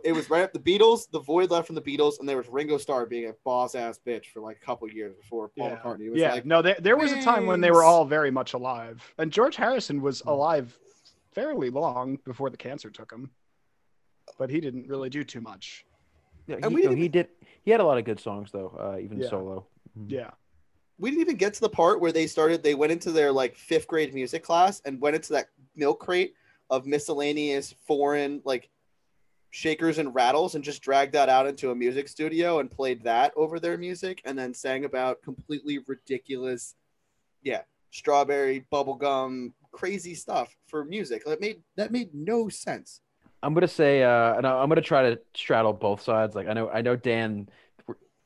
it 0.03 0.11
was 0.11 0.29
right 0.29 0.43
after 0.43 0.59
the 0.59 0.79
Beatles. 0.79 1.09
The 1.11 1.21
void 1.21 1.49
left 1.49 1.67
from 1.67 1.75
the 1.75 1.81
Beatles, 1.81 2.19
and 2.19 2.27
there 2.27 2.35
was 2.35 2.49
Ringo 2.49 2.77
Starr 2.77 3.05
being 3.05 3.29
a 3.29 3.33
boss 3.45 3.73
ass 3.73 3.99
bitch 4.05 4.25
for 4.25 4.41
like 4.41 4.57
a 4.61 4.65
couple 4.65 4.89
years 4.89 5.15
before 5.15 5.49
Paul 5.57 5.69
Yeah. 5.69 5.77
McCartney 5.77 6.11
was 6.11 6.19
Yeah, 6.19 6.33
like, 6.33 6.45
no, 6.45 6.61
there, 6.61 6.77
there 6.79 6.97
was 6.97 7.13
a 7.13 7.21
time 7.21 7.45
when 7.45 7.61
they 7.61 7.71
were 7.71 7.83
all 7.83 8.03
very 8.03 8.31
much 8.31 8.53
alive, 8.53 9.01
and 9.17 9.31
George 9.31 9.55
Harrison 9.55 10.01
was 10.01 10.19
hmm. 10.19 10.29
alive 10.29 10.77
fairly 11.33 11.69
long 11.69 12.17
before 12.25 12.49
the 12.49 12.57
cancer 12.57 12.89
took 12.89 13.11
him, 13.11 13.29
but 14.37 14.49
he 14.49 14.59
didn't 14.59 14.87
really 14.87 15.09
do 15.09 15.23
too 15.23 15.39
much. 15.39 15.85
Yeah, 16.47 16.55
And 16.57 16.65
he, 16.65 16.75
we 16.75 16.81
didn't- 16.81 16.97
he 16.97 17.07
did. 17.07 17.27
He 17.63 17.71
had 17.71 17.79
a 17.79 17.85
lot 17.85 17.97
of 17.97 18.03
good 18.05 18.19
songs 18.19 18.51
though, 18.51 18.75
uh, 18.79 18.99
even 18.99 19.19
Yeah. 19.19 19.29
solo. 19.29 19.65
Mhm. 19.97 20.11
Yeah, 20.11 20.31
we 20.97 21.09
didn't 21.09 21.21
even 21.21 21.37
get 21.37 21.53
to 21.55 21.61
the 21.61 21.69
part 21.69 22.01
where 22.01 22.11
they 22.11 22.27
started. 22.27 22.61
They 22.63 22.75
went 22.75 22.91
into 22.91 23.11
their 23.11 23.31
like 23.31 23.55
fifth 23.55 23.87
grade 23.87 24.13
music 24.13 24.43
class 24.43 24.81
and 24.85 24.99
went 24.99 25.15
into 25.15 25.31
that 25.33 25.47
milk 25.75 25.99
crate 26.01 26.33
of 26.69 26.85
miscellaneous 26.85 27.71
foreign 27.87 28.41
like 28.43 28.69
shakers 29.51 29.99
and 29.99 30.13
rattles 30.15 30.55
and 30.55 30.63
just 30.63 30.81
dragged 30.81 31.13
that 31.13 31.29
out 31.29 31.45
into 31.45 31.69
a 31.71 31.75
music 31.75 32.07
studio 32.07 32.59
and 32.59 32.71
played 32.71 33.03
that 33.03 33.31
over 33.35 33.59
their 33.59 33.77
music 33.77 34.19
and 34.25 34.37
then 34.37 34.51
sang 34.53 34.83
about 34.83 35.21
completely 35.21 35.77
ridiculous, 35.87 36.75
yeah, 37.43 37.61
strawberry 37.91 38.65
bubblegum 38.71 39.53
crazy 39.71 40.15
stuff 40.15 40.55
for 40.67 40.83
music. 40.83 41.23
That 41.25 41.39
made 41.39 41.61
that 41.77 41.91
made 41.91 42.13
no 42.13 42.49
sense. 42.49 42.99
I'm 43.43 43.53
gonna 43.53 43.67
say, 43.67 44.03
uh, 44.03 44.35
and 44.35 44.47
I'm 44.47 44.69
gonna 44.69 44.81
try 44.81 45.09
to 45.11 45.19
straddle 45.35 45.73
both 45.73 46.01
sides. 46.01 46.35
Like 46.35 46.47
I 46.47 46.53
know, 46.53 46.69
I 46.69 46.81
know, 46.81 46.95
Dan. 46.95 47.49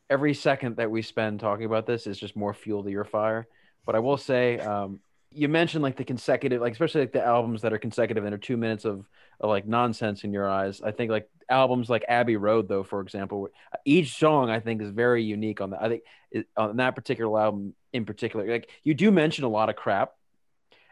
Every 0.09 0.33
second 0.33 0.77
that 0.77 0.89
we 0.89 1.01
spend 1.01 1.41
talking 1.41 1.65
about 1.65 1.85
this 1.85 2.07
is 2.07 2.17
just 2.17 2.35
more 2.37 2.53
fuel 2.53 2.83
to 2.83 2.89
your 2.89 3.03
fire. 3.03 3.45
But 3.85 3.95
I 3.95 3.99
will 3.99 4.15
say, 4.15 4.57
um, 4.59 5.01
you 5.31 5.49
mentioned 5.49 5.83
like 5.83 5.97
the 5.97 6.05
consecutive, 6.05 6.61
like 6.61 6.71
especially 6.71 7.01
like 7.01 7.11
the 7.11 7.25
albums 7.25 7.61
that 7.63 7.73
are 7.73 7.77
consecutive 7.77 8.23
and 8.23 8.33
are 8.33 8.37
two 8.37 8.57
minutes 8.57 8.85
of, 8.85 9.05
of 9.41 9.49
like 9.49 9.67
nonsense 9.67 10.23
in 10.23 10.31
your 10.31 10.49
eyes. 10.49 10.81
I 10.81 10.91
think 10.91 11.11
like 11.11 11.29
albums 11.49 11.89
like 11.89 12.05
Abbey 12.07 12.37
Road, 12.37 12.69
though, 12.69 12.83
for 12.83 13.01
example, 13.01 13.49
each 13.85 14.17
song 14.17 14.49
I 14.49 14.59
think 14.59 14.81
is 14.81 14.91
very 14.91 15.23
unique 15.23 15.59
on 15.59 15.71
that. 15.71 15.81
I 15.81 15.89
think 15.89 16.03
it, 16.31 16.47
on 16.55 16.77
that 16.77 16.95
particular 16.95 17.39
album 17.39 17.73
in 17.91 18.05
particular, 18.05 18.47
like 18.47 18.69
you 18.83 18.93
do 18.93 19.11
mention 19.11 19.43
a 19.43 19.49
lot 19.49 19.69
of 19.69 19.75
crap, 19.75 20.13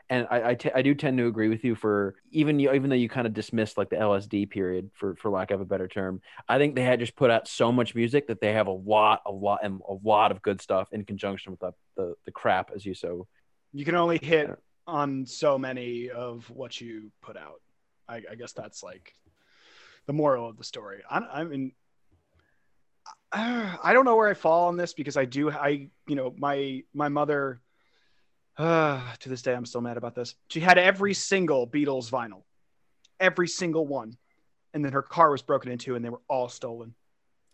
and 0.09 0.27
I 0.29 0.49
I, 0.49 0.55
t- 0.55 0.71
I 0.73 0.81
do 0.81 0.93
tend 0.93 1.17
to 1.17 1.27
agree 1.27 1.49
with 1.49 1.63
you 1.63 1.75
for 1.75 2.15
even 2.31 2.59
you 2.59 2.71
even 2.73 2.89
though 2.89 2.95
you 2.95 3.09
kind 3.09 3.27
of 3.27 3.33
dismissed 3.33 3.77
like 3.77 3.89
the 3.89 3.95
LSD 3.95 4.49
period 4.49 4.91
for 4.93 5.15
for 5.15 5.29
lack 5.31 5.51
of 5.51 5.61
a 5.61 5.65
better 5.65 5.87
term. 5.87 6.21
I 6.47 6.57
think 6.57 6.75
they 6.75 6.83
had 6.83 6.99
just 6.99 7.15
put 7.15 7.31
out 7.31 7.47
so 7.47 7.71
much 7.71 7.95
music 7.95 8.27
that 8.27 8.41
they 8.41 8.53
have 8.53 8.67
a 8.67 8.71
lot, 8.71 9.21
a 9.25 9.31
lot, 9.31 9.59
and 9.63 9.81
a 9.87 9.95
lot 10.03 10.31
of 10.31 10.41
good 10.41 10.61
stuff 10.61 10.89
in 10.91 11.05
conjunction 11.05 11.51
with 11.51 11.59
the 11.59 11.71
the, 11.95 12.15
the 12.25 12.31
crap, 12.31 12.71
as 12.75 12.85
you 12.85 12.93
so. 12.93 13.27
you 13.73 13.85
can 13.85 13.95
only 13.95 14.19
hit 14.21 14.49
on 14.87 15.25
so 15.25 15.57
many 15.57 16.09
of 16.09 16.49
what 16.49 16.79
you 16.79 17.11
put 17.21 17.37
out. 17.37 17.61
I, 18.07 18.21
I 18.31 18.35
guess 18.35 18.53
that's 18.53 18.83
like 18.83 19.13
the 20.05 20.13
moral 20.13 20.47
of 20.47 20.57
the 20.57 20.63
story. 20.63 21.01
I, 21.09 21.17
I 21.17 21.43
mean, 21.43 21.71
I, 23.31 23.77
I 23.83 23.93
don't 23.93 24.05
know 24.05 24.15
where 24.15 24.29
I 24.29 24.33
fall 24.33 24.67
on 24.67 24.77
this 24.77 24.93
because 24.93 25.17
I 25.17 25.25
do. 25.25 25.49
I 25.51 25.89
you 26.07 26.15
know 26.15 26.33
my 26.37 26.83
my 26.93 27.09
mother. 27.09 27.61
Uh, 28.57 29.01
to 29.19 29.29
this 29.29 29.41
day, 29.41 29.53
I'm 29.53 29.65
still 29.65 29.81
mad 29.81 29.97
about 29.97 30.15
this. 30.15 30.35
She 30.49 30.59
had 30.59 30.77
every 30.77 31.13
single 31.13 31.67
Beatles 31.67 32.09
vinyl, 32.09 32.43
every 33.19 33.47
single 33.47 33.85
one, 33.87 34.17
and 34.73 34.83
then 34.83 34.93
her 34.93 35.01
car 35.01 35.31
was 35.31 35.41
broken 35.41 35.71
into, 35.71 35.95
and 35.95 36.03
they 36.03 36.09
were 36.09 36.21
all 36.27 36.49
stolen. 36.49 36.93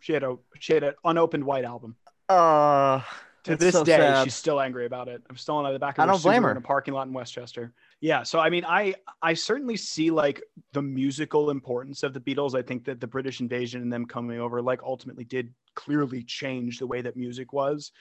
She 0.00 0.12
had 0.12 0.24
a 0.24 0.36
she 0.58 0.74
had 0.74 0.82
an 0.82 0.94
unopened 1.04 1.44
white 1.44 1.64
album. 1.64 1.96
Uh, 2.28 3.02
To 3.44 3.56
this 3.56 3.72
so 3.74 3.84
day, 3.84 3.96
sad. 3.98 4.24
she's 4.24 4.34
still 4.34 4.60
angry 4.60 4.86
about 4.86 5.08
it. 5.08 5.22
I'm 5.30 5.36
still 5.36 5.56
on 5.56 5.72
the 5.72 5.78
back 5.78 5.98
of 5.98 6.02
I 6.02 6.06
don't 6.06 6.22
blame 6.22 6.42
her. 6.42 6.50
in 6.50 6.56
a 6.56 6.60
parking 6.60 6.94
lot 6.94 7.06
in 7.06 7.12
Westchester. 7.12 7.72
Yeah, 8.00 8.24
so 8.24 8.40
I 8.40 8.50
mean, 8.50 8.64
I 8.64 8.94
I 9.20 9.34
certainly 9.34 9.76
see 9.76 10.10
like 10.10 10.42
the 10.72 10.82
musical 10.82 11.50
importance 11.50 12.02
of 12.02 12.14
the 12.14 12.20
Beatles. 12.20 12.56
I 12.56 12.62
think 12.62 12.84
that 12.86 13.00
the 13.00 13.06
British 13.06 13.40
invasion 13.40 13.80
and 13.82 13.92
them 13.92 14.06
coming 14.06 14.40
over 14.40 14.60
like 14.60 14.82
ultimately 14.82 15.24
did 15.24 15.54
clearly 15.74 16.24
change 16.24 16.78
the 16.80 16.86
way 16.86 17.00
that 17.00 17.16
music 17.16 17.52
was. 17.52 17.92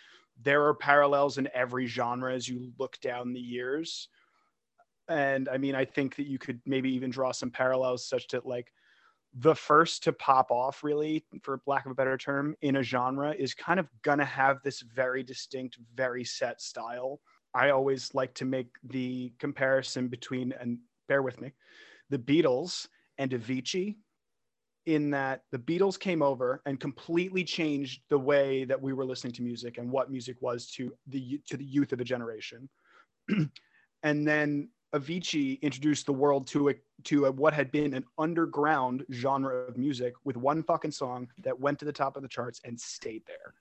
There 0.41 0.65
are 0.65 0.73
parallels 0.73 1.37
in 1.37 1.49
every 1.53 1.87
genre 1.87 2.33
as 2.33 2.47
you 2.47 2.71
look 2.79 2.99
down 3.01 3.33
the 3.33 3.39
years. 3.39 4.09
And 5.07 5.49
I 5.49 5.57
mean, 5.57 5.75
I 5.75 5.85
think 5.85 6.15
that 6.15 6.27
you 6.27 6.39
could 6.39 6.61
maybe 6.65 6.93
even 6.93 7.09
draw 7.09 7.31
some 7.31 7.51
parallels 7.51 8.07
such 8.07 8.27
that 8.29 8.45
like 8.45 8.71
the 9.33 9.55
first 9.55 10.03
to 10.03 10.13
pop 10.13 10.51
off 10.51 10.83
really 10.83 11.25
for 11.41 11.61
lack 11.65 11.85
of 11.85 11.91
a 11.91 11.95
better 11.95 12.17
term 12.17 12.55
in 12.61 12.77
a 12.77 12.83
genre 12.83 13.31
is 13.31 13.53
kind 13.53 13.79
of 13.79 13.87
gonna 14.01 14.25
have 14.25 14.61
this 14.61 14.81
very 14.81 15.23
distinct 15.23 15.77
very 15.95 16.23
set 16.23 16.61
style 16.61 17.21
i 17.53 17.69
always 17.69 18.13
like 18.13 18.33
to 18.33 18.43
make 18.45 18.67
the 18.83 19.31
comparison 19.39 20.09
between 20.09 20.53
and 20.59 20.77
bear 21.07 21.21
with 21.21 21.39
me 21.39 21.53
the 22.09 22.17
beatles 22.17 22.87
and 23.17 23.31
avicii 23.31 23.95
in 24.85 25.11
that 25.11 25.43
the 25.51 25.59
beatles 25.59 25.99
came 25.99 26.21
over 26.21 26.61
and 26.65 26.79
completely 26.79 27.43
changed 27.43 28.01
the 28.09 28.17
way 28.17 28.63
that 28.63 28.81
we 28.81 28.93
were 28.93 29.05
listening 29.05 29.33
to 29.33 29.41
music 29.41 29.77
and 29.77 29.89
what 29.91 30.09
music 30.09 30.37
was 30.41 30.67
to 30.71 30.91
the 31.07 31.39
to 31.47 31.57
the 31.57 31.63
youth 31.63 31.93
of 31.93 31.99
a 31.99 32.03
generation 32.03 32.67
and 34.03 34.27
then 34.27 34.67
avicii 34.93 35.61
introduced 35.61 36.05
the 36.05 36.13
world 36.13 36.47
to 36.47 36.69
a 36.69 36.75
to 37.03 37.25
a, 37.25 37.31
what 37.31 37.53
had 37.53 37.71
been 37.71 37.93
an 37.93 38.03
underground 38.17 39.05
genre 39.11 39.55
of 39.55 39.77
music 39.77 40.13
with 40.23 40.37
one 40.37 40.61
fucking 40.63 40.91
song 40.91 41.27
that 41.39 41.59
went 41.59 41.79
to 41.79 41.85
the 41.85 41.93
top 41.93 42.15
of 42.15 42.21
the 42.21 42.27
charts 42.27 42.59
and 42.63 42.79
stayed 42.79 43.23
there. 43.27 43.53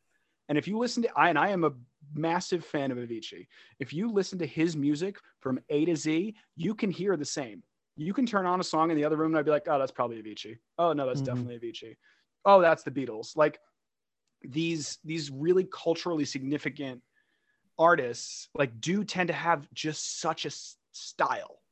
And 0.49 0.59
if 0.59 0.67
you 0.67 0.79
listen 0.79 1.03
to, 1.05 1.11
I 1.17 1.29
and 1.29 1.39
I 1.39 1.51
am 1.51 1.65
a 1.65 1.73
massive 2.13 2.65
fan 2.65 2.91
of 2.91 2.99
Avicii. 2.99 3.47
If 3.79 3.93
you 3.93 4.11
listen 4.11 4.39
to 4.41 4.47
his 4.47 4.77
music 4.77 5.17
from 5.39 5.61
A 5.71 5.85
to 5.85 5.95
Z, 5.95 6.35
you 6.57 6.75
can 6.75 6.91
hear 6.91 7.17
the 7.17 7.25
same. 7.25 7.63
You 8.01 8.15
can 8.15 8.25
turn 8.25 8.47
on 8.47 8.61
a 8.61 8.65
song 8.65 8.91
in 8.91 8.97
the 8.97 9.05
other 9.05 9.17
room 9.17 9.33
and 9.33 9.39
I'd 9.39 9.45
be 9.45 9.51
like, 9.51 9.69
oh, 9.69 9.79
that's 9.79 9.93
probably 9.93 10.23
Avicii. 10.23 10.59
Oh 10.79 10.95
no, 10.95 11.07
that's 11.07 11.21
Mhm. 11.21 11.27
definitely 11.27 11.59
Avicii. 11.59 11.97
Oh, 12.47 12.61
that's 12.63 12.83
the 12.83 12.91
Beatles. 12.91 13.37
Like 13.37 13.61
these 14.43 14.99
these 15.05 15.31
really 15.31 15.65
culturally 15.73 16.25
significant 16.25 17.03
artists 17.79 18.49
like 18.55 18.81
do 18.81 19.05
tend 19.05 19.29
to 19.29 19.35
have 19.35 19.69
just 19.75 20.21
such 20.21 20.47
a 20.47 20.51
style 20.93 21.63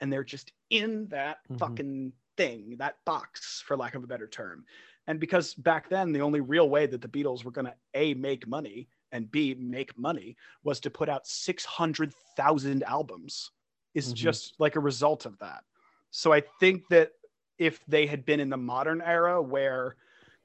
and 0.00 0.12
they're 0.12 0.24
just 0.24 0.52
in 0.70 1.08
that 1.08 1.38
Mhm. 1.48 1.58
fucking 1.58 2.12
thing, 2.36 2.76
that 2.78 2.96
box, 3.06 3.62
for 3.66 3.76
lack 3.76 3.94
of 3.94 4.04
a 4.04 4.08
better 4.08 4.28
term. 4.28 4.64
And 5.06 5.20
because 5.20 5.54
back 5.54 5.88
then, 5.88 6.12
the 6.12 6.22
only 6.22 6.40
real 6.40 6.70
way 6.70 6.86
that 6.86 7.02
the 7.02 7.08
Beatles 7.08 7.44
were 7.44 7.52
going 7.52 7.66
to 7.66 7.76
A, 7.94 8.14
make 8.14 8.46
money 8.48 8.88
and 9.12 9.30
B, 9.30 9.54
make 9.54 9.98
money 9.98 10.36
was 10.64 10.80
to 10.80 10.90
put 10.90 11.08
out 11.08 11.26
600,000 11.26 12.82
albums. 12.84 13.52
Is 13.94 14.12
Mhm. 14.12 14.12
just 14.12 14.58
like 14.58 14.76
a 14.76 14.80
result 14.80 15.24
of 15.26 15.38
that. 15.38 15.64
So 16.10 16.32
I 16.32 16.40
think 16.40 16.88
that 16.88 17.12
if 17.58 17.84
they 17.86 18.06
had 18.06 18.24
been 18.24 18.40
in 18.40 18.50
the 18.50 18.56
modern 18.56 19.00
era 19.00 19.40
where 19.40 19.96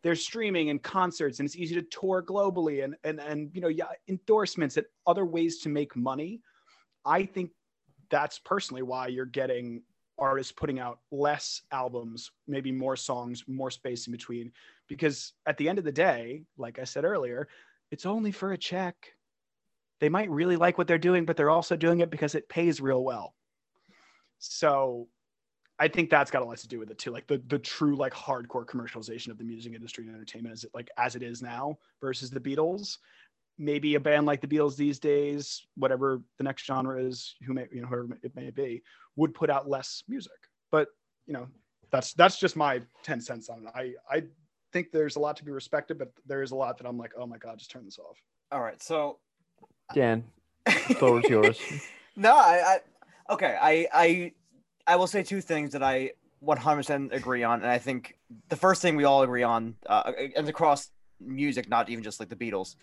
there's 0.03 0.23
streaming 0.23 0.69
and 0.69 0.81
concerts 0.81 1.39
and 1.39 1.47
it's 1.47 1.55
easy 1.55 1.75
to 1.75 1.81
tour 1.81 2.23
globally 2.23 2.83
and 2.83 2.95
and 3.03 3.19
and 3.19 3.51
you 3.53 3.61
know 3.61 3.67
yeah 3.67 3.89
endorsements 4.07 4.77
and 4.77 4.85
other 5.07 5.25
ways 5.25 5.59
to 5.59 5.69
make 5.69 5.95
money 5.95 6.41
i 7.05 7.25
think 7.25 7.51
that's 8.09 8.39
personally 8.39 8.81
why 8.83 9.07
you're 9.07 9.25
getting 9.25 9.83
artists 10.17 10.51
putting 10.51 10.79
out 10.79 11.01
less 11.11 11.63
albums 11.71 12.31
maybe 12.47 12.71
more 12.71 12.95
songs 12.95 13.43
more 13.47 13.71
space 13.71 14.07
in 14.07 14.11
between 14.11 14.51
because 14.87 15.33
at 15.45 15.57
the 15.57 15.69
end 15.69 15.79
of 15.79 15.85
the 15.85 15.91
day 15.91 16.45
like 16.57 16.79
i 16.79 16.83
said 16.83 17.05
earlier 17.05 17.47
it's 17.91 18.05
only 18.05 18.31
for 18.31 18.51
a 18.53 18.57
check 18.57 19.13
they 19.99 20.09
might 20.09 20.29
really 20.29 20.57
like 20.57 20.77
what 20.77 20.87
they're 20.87 20.97
doing 20.97 21.25
but 21.25 21.37
they're 21.37 21.49
also 21.49 21.75
doing 21.77 21.99
it 22.01 22.09
because 22.09 22.35
it 22.35 22.49
pays 22.49 22.81
real 22.81 23.03
well 23.03 23.35
so 24.39 25.07
I 25.79 25.87
think 25.87 26.09
that's 26.09 26.29
got 26.29 26.41
a 26.41 26.45
lot 26.45 26.57
to 26.57 26.67
do 26.67 26.79
with 26.79 26.91
it 26.91 26.97
too. 26.97 27.11
Like 27.11 27.27
the 27.27 27.41
the 27.47 27.59
true 27.59 27.95
like 27.95 28.13
hardcore 28.13 28.65
commercialization 28.65 29.29
of 29.29 29.37
the 29.37 29.45
music 29.45 29.73
industry 29.73 30.05
and 30.05 30.13
entertainment 30.13 30.53
as 30.53 30.65
it 30.65 30.71
like 30.73 30.89
as 30.97 31.15
it 31.15 31.23
is 31.23 31.41
now 31.41 31.77
versus 32.01 32.29
the 32.29 32.39
Beatles. 32.39 32.97
Maybe 33.57 33.95
a 33.95 33.99
band 33.99 34.25
like 34.25 34.41
the 34.41 34.47
Beatles 34.47 34.75
these 34.75 34.99
days, 34.99 35.65
whatever 35.75 36.21
the 36.37 36.43
next 36.43 36.65
genre 36.65 37.01
is, 37.01 37.35
who 37.45 37.53
may 37.53 37.67
you 37.71 37.81
know 37.81 37.87
whoever 37.87 38.17
it 38.23 38.35
may 38.35 38.49
be, 38.49 38.81
would 39.15 39.33
put 39.33 39.49
out 39.49 39.69
less 39.69 40.03
music. 40.07 40.31
But 40.71 40.89
you 41.27 41.33
know, 41.33 41.47
that's 41.91 42.13
that's 42.13 42.39
just 42.39 42.55
my 42.55 42.81
ten 43.03 43.21
cents 43.21 43.49
on 43.49 43.65
it. 43.65 43.71
I 43.73 43.93
I 44.09 44.23
think 44.73 44.91
there's 44.91 45.15
a 45.15 45.19
lot 45.19 45.37
to 45.37 45.45
be 45.45 45.51
respected, 45.51 45.97
but 45.97 46.11
there 46.25 46.41
is 46.41 46.51
a 46.51 46.55
lot 46.55 46.77
that 46.77 46.87
I'm 46.87 46.97
like, 46.97 47.13
oh 47.17 47.25
my 47.25 47.37
god, 47.37 47.57
just 47.57 47.71
turn 47.71 47.85
this 47.85 47.99
off. 47.99 48.17
All 48.51 48.61
right, 48.61 48.81
so 48.81 49.19
Dan, 49.93 50.25
the 50.65 50.95
floor 50.95 51.19
is 51.19 51.29
yours. 51.29 51.59
no, 52.15 52.35
I, 52.35 52.61
I 52.65 52.79
okay, 53.29 53.57
I 53.59 53.87
I 53.93 54.31
I 54.87 54.95
will 54.95 55.07
say 55.07 55.23
two 55.23 55.41
things 55.41 55.71
that 55.73 55.83
I 55.83 56.11
100% 56.43 57.13
agree 57.13 57.43
on, 57.43 57.61
and 57.61 57.69
I 57.69 57.77
think 57.77 58.17
the 58.49 58.55
first 58.55 58.81
thing 58.81 58.95
we 58.95 59.03
all 59.03 59.23
agree 59.23 59.43
on, 59.43 59.75
uh, 59.87 60.11
and 60.35 60.47
across 60.47 60.89
music, 61.19 61.69
not 61.69 61.89
even 61.89 62.03
just 62.03 62.19
like 62.19 62.29
the 62.29 62.35
Beatles, 62.35 62.75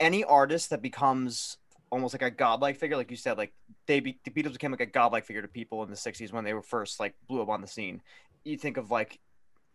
any 0.00 0.24
artist 0.24 0.70
that 0.70 0.80
becomes 0.80 1.58
almost 1.90 2.14
like 2.14 2.22
a 2.22 2.30
godlike 2.30 2.76
figure, 2.76 2.96
like 2.96 3.10
you 3.10 3.16
said, 3.16 3.38
like 3.38 3.52
they 3.86 4.00
be, 4.00 4.18
the 4.24 4.30
Beatles 4.30 4.52
became 4.52 4.70
like 4.70 4.80
a 4.80 4.86
godlike 4.86 5.24
figure 5.24 5.42
to 5.42 5.48
people 5.48 5.82
in 5.82 5.90
the 5.90 5.96
60s 5.96 6.32
when 6.32 6.44
they 6.44 6.54
were 6.54 6.62
first 6.62 6.98
like 6.98 7.14
blew 7.28 7.42
up 7.42 7.48
on 7.48 7.60
the 7.60 7.66
scene. 7.66 8.02
You 8.44 8.56
think 8.56 8.76
of 8.76 8.90
like 8.90 9.20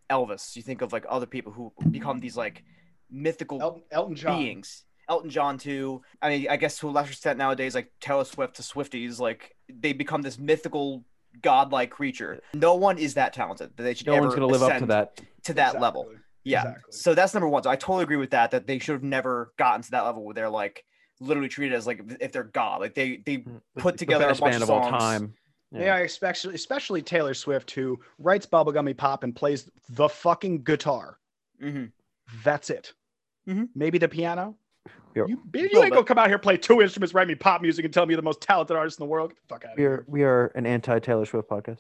Elvis, 0.09 0.55
you 0.55 0.61
think 0.61 0.81
of 0.81 0.91
like 0.91 1.05
other 1.07 1.25
people 1.25 1.51
who 1.51 1.71
become 1.91 2.19
these 2.19 2.35
like 2.35 2.63
mythical 3.09 3.61
Elton, 3.61 3.83
Elton 3.91 4.15
John. 4.15 4.37
beings. 4.37 4.83
Elton 5.09 5.29
John 5.29 5.57
too. 5.57 6.01
I 6.21 6.29
mean, 6.29 6.47
I 6.49 6.57
guess 6.57 6.77
to 6.79 6.89
a 6.89 6.91
lesser 6.91 7.11
extent 7.11 7.37
nowadays, 7.37 7.75
like 7.75 7.91
Taylor 7.99 8.23
Swift 8.25 8.55
to 8.57 8.61
Swifties, 8.61 9.19
like 9.19 9.55
they 9.67 9.91
become 9.93 10.21
this 10.21 10.37
mythical, 10.37 11.03
godlike 11.41 11.89
creature. 11.89 12.39
No 12.53 12.75
one 12.75 12.97
is 12.97 13.15
that 13.15 13.33
talented 13.33 13.71
that 13.75 13.83
they 13.83 13.93
should 13.93 14.07
No 14.07 14.13
ever 14.13 14.21
one's 14.23 14.35
gonna 14.35 14.47
live 14.47 14.63
up 14.63 14.77
to 14.79 14.85
that. 14.87 15.17
to 15.43 15.53
that 15.55 15.61
Exactly. 15.75 15.81
level. 15.81 16.11
Yeah. 16.43 16.61
Exactly. 16.61 16.91
So 16.91 17.13
that's 17.15 17.33
number 17.33 17.47
one. 17.49 17.63
So 17.63 17.69
I 17.69 17.75
totally 17.75 18.03
agree 18.03 18.17
with 18.17 18.29
that. 18.31 18.51
That 18.51 18.67
they 18.67 18.79
should 18.79 18.93
have 18.93 19.03
never 19.03 19.53
gotten 19.57 19.81
to 19.81 19.91
that 19.91 20.01
level 20.05 20.23
where 20.23 20.33
they're 20.33 20.49
like 20.49 20.85
literally 21.19 21.49
treated 21.49 21.75
as 21.75 21.85
like 21.85 22.01
if 22.21 22.31
they're 22.31 22.43
god. 22.43 22.79
Like 22.79 22.95
they 22.95 23.17
they 23.25 23.43
put 23.77 23.95
The 23.95 23.99
together 24.05 24.25
a 24.25 24.27
best 24.29 24.41
bunch 24.41 24.51
band 24.53 24.63
of 24.63 24.69
of 24.69 24.83
all 24.83 24.89
time. 24.89 25.33
Yeah, 25.71 25.97
especially 25.97 26.55
especially 26.55 27.01
Taylor 27.03 27.33
Swift, 27.35 27.69
who 27.71 27.99
writes 28.17 28.45
bubblegummy 28.47 28.97
pop 28.97 29.23
and 29.23 29.35
plays 29.35 29.69
the 29.89 30.09
fucking 30.09 30.63
guitar. 30.63 31.19
hmm 31.59 31.85
That's 32.43 32.69
it. 32.71 32.93
Mhm. 33.47 33.69
Maybe 33.75 33.97
the 33.99 34.07
piano. 34.07 34.55
Yeah. 35.15 35.23
You, 35.27 35.41
you 35.53 35.61
ain't 35.63 35.73
gonna 35.73 35.89
bit. 35.95 36.05
come 36.05 36.17
out 36.19 36.27
here 36.27 36.37
play 36.37 36.55
two 36.57 36.81
instruments, 36.81 37.13
write 37.13 37.27
me 37.27 37.35
pop 37.35 37.61
music, 37.61 37.83
and 37.83 37.93
tell 37.93 38.05
me 38.05 38.11
you're 38.13 38.17
the 38.21 38.23
most 38.25 38.41
talented 38.41 38.77
artist 38.77 38.99
in 38.99 39.05
the 39.05 39.09
world. 39.09 39.31
Get 39.31 39.37
the 39.47 39.53
fuck 39.53 39.65
out 39.65 39.71
of 39.71 39.77
We 39.77 39.83
here. 39.83 39.91
are 39.91 40.05
we 40.07 40.23
are 40.23 40.45
an 40.55 40.65
anti 40.65 40.99
Taylor 40.99 41.25
Swift 41.25 41.49
podcast. 41.49 41.79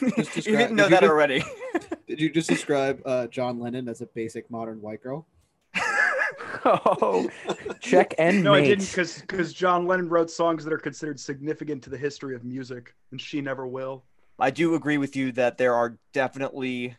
you 0.00 0.56
didn't 0.56 0.76
know 0.76 0.84
did 0.84 0.90
you 0.90 0.96
that 0.96 1.00
just- 1.00 1.02
already. 1.10 1.42
Did 2.06 2.20
you 2.20 2.30
just 2.30 2.48
describe 2.48 3.02
uh, 3.04 3.26
John 3.26 3.58
Lennon 3.58 3.88
as 3.88 4.00
a 4.00 4.06
basic 4.06 4.48
modern 4.48 4.80
white 4.80 5.02
girl? 5.02 5.26
oh, 6.64 7.28
check 7.80 8.14
and 8.16 8.42
No, 8.44 8.54
I 8.54 8.60
didn't, 8.62 8.86
because 8.86 9.20
because 9.20 9.52
John 9.52 9.86
Lennon 9.86 10.08
wrote 10.08 10.30
songs 10.30 10.64
that 10.64 10.72
are 10.72 10.78
considered 10.78 11.18
significant 11.18 11.82
to 11.82 11.90
the 11.90 11.98
history 11.98 12.34
of 12.34 12.44
music, 12.44 12.94
and 13.10 13.20
she 13.20 13.40
never 13.40 13.66
will. 13.66 14.04
I 14.38 14.50
do 14.50 14.74
agree 14.76 14.98
with 14.98 15.16
you 15.16 15.32
that 15.32 15.58
there 15.58 15.74
are 15.74 15.98
definitely, 16.12 16.96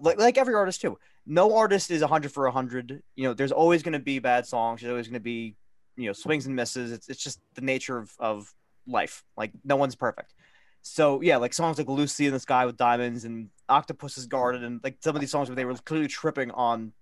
like 0.00 0.18
like 0.18 0.38
every 0.38 0.54
artist 0.54 0.80
too. 0.80 0.98
No 1.26 1.56
artist 1.56 1.90
is 1.90 2.02
hundred 2.02 2.32
for 2.32 2.48
hundred. 2.50 3.02
You 3.16 3.24
know, 3.24 3.34
there's 3.34 3.52
always 3.52 3.82
going 3.82 3.92
to 3.92 3.98
be 3.98 4.18
bad 4.18 4.46
songs. 4.46 4.80
There's 4.80 4.90
always 4.90 5.06
going 5.06 5.14
to 5.14 5.20
be, 5.20 5.56
you 5.96 6.06
know, 6.06 6.12
swings 6.12 6.46
and 6.46 6.56
misses. 6.56 6.92
It's 6.92 7.08
it's 7.08 7.22
just 7.22 7.40
the 7.54 7.60
nature 7.60 7.98
of 7.98 8.12
of 8.18 8.52
life. 8.86 9.24
Like 9.36 9.52
no 9.64 9.76
one's 9.76 9.94
perfect. 9.96 10.34
So 10.82 11.20
yeah, 11.20 11.36
like 11.36 11.52
songs 11.52 11.78
like 11.78 11.88
"Lucy 11.88 12.26
in 12.26 12.32
the 12.32 12.40
Sky 12.40 12.66
with 12.66 12.76
Diamonds" 12.76 13.24
and 13.24 13.50
"Octopus's 13.68 14.26
Garden" 14.26 14.64
and 14.64 14.80
like 14.82 14.96
some 15.00 15.14
of 15.14 15.20
these 15.20 15.30
songs 15.30 15.48
where 15.48 15.56
they 15.56 15.64
were 15.64 15.74
clearly 15.74 16.08
tripping 16.08 16.50
on 16.50 16.92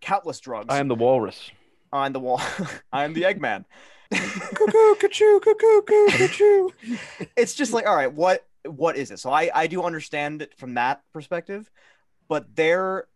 countless 0.00 0.40
drugs. 0.40 0.66
I 0.68 0.78
am 0.78 0.88
the 0.88 0.94
walrus. 0.94 1.50
I'm 1.92 2.12
the 2.12 2.20
wall. 2.20 2.40
I 2.92 3.04
am 3.04 3.14
the 3.14 3.22
Eggman. 3.22 3.64
cuckoo, 4.12 4.94
cuckoo, 4.96 5.40
cuckoo, 5.40 5.82
cuckoo, 5.82 6.28
cuckoo. 6.28 6.68
it's 7.36 7.54
just 7.54 7.72
like 7.72 7.86
all 7.86 7.96
right 7.96 8.12
what 8.12 8.46
what 8.66 8.96
is 8.96 9.10
it? 9.10 9.18
So 9.18 9.30
i 9.30 9.50
i 9.54 9.66
do 9.66 9.82
understand 9.82 10.42
it 10.42 10.54
from 10.56 10.74
that 10.74 11.02
perspective 11.12 11.70
but 12.28 12.56
their 12.56 13.06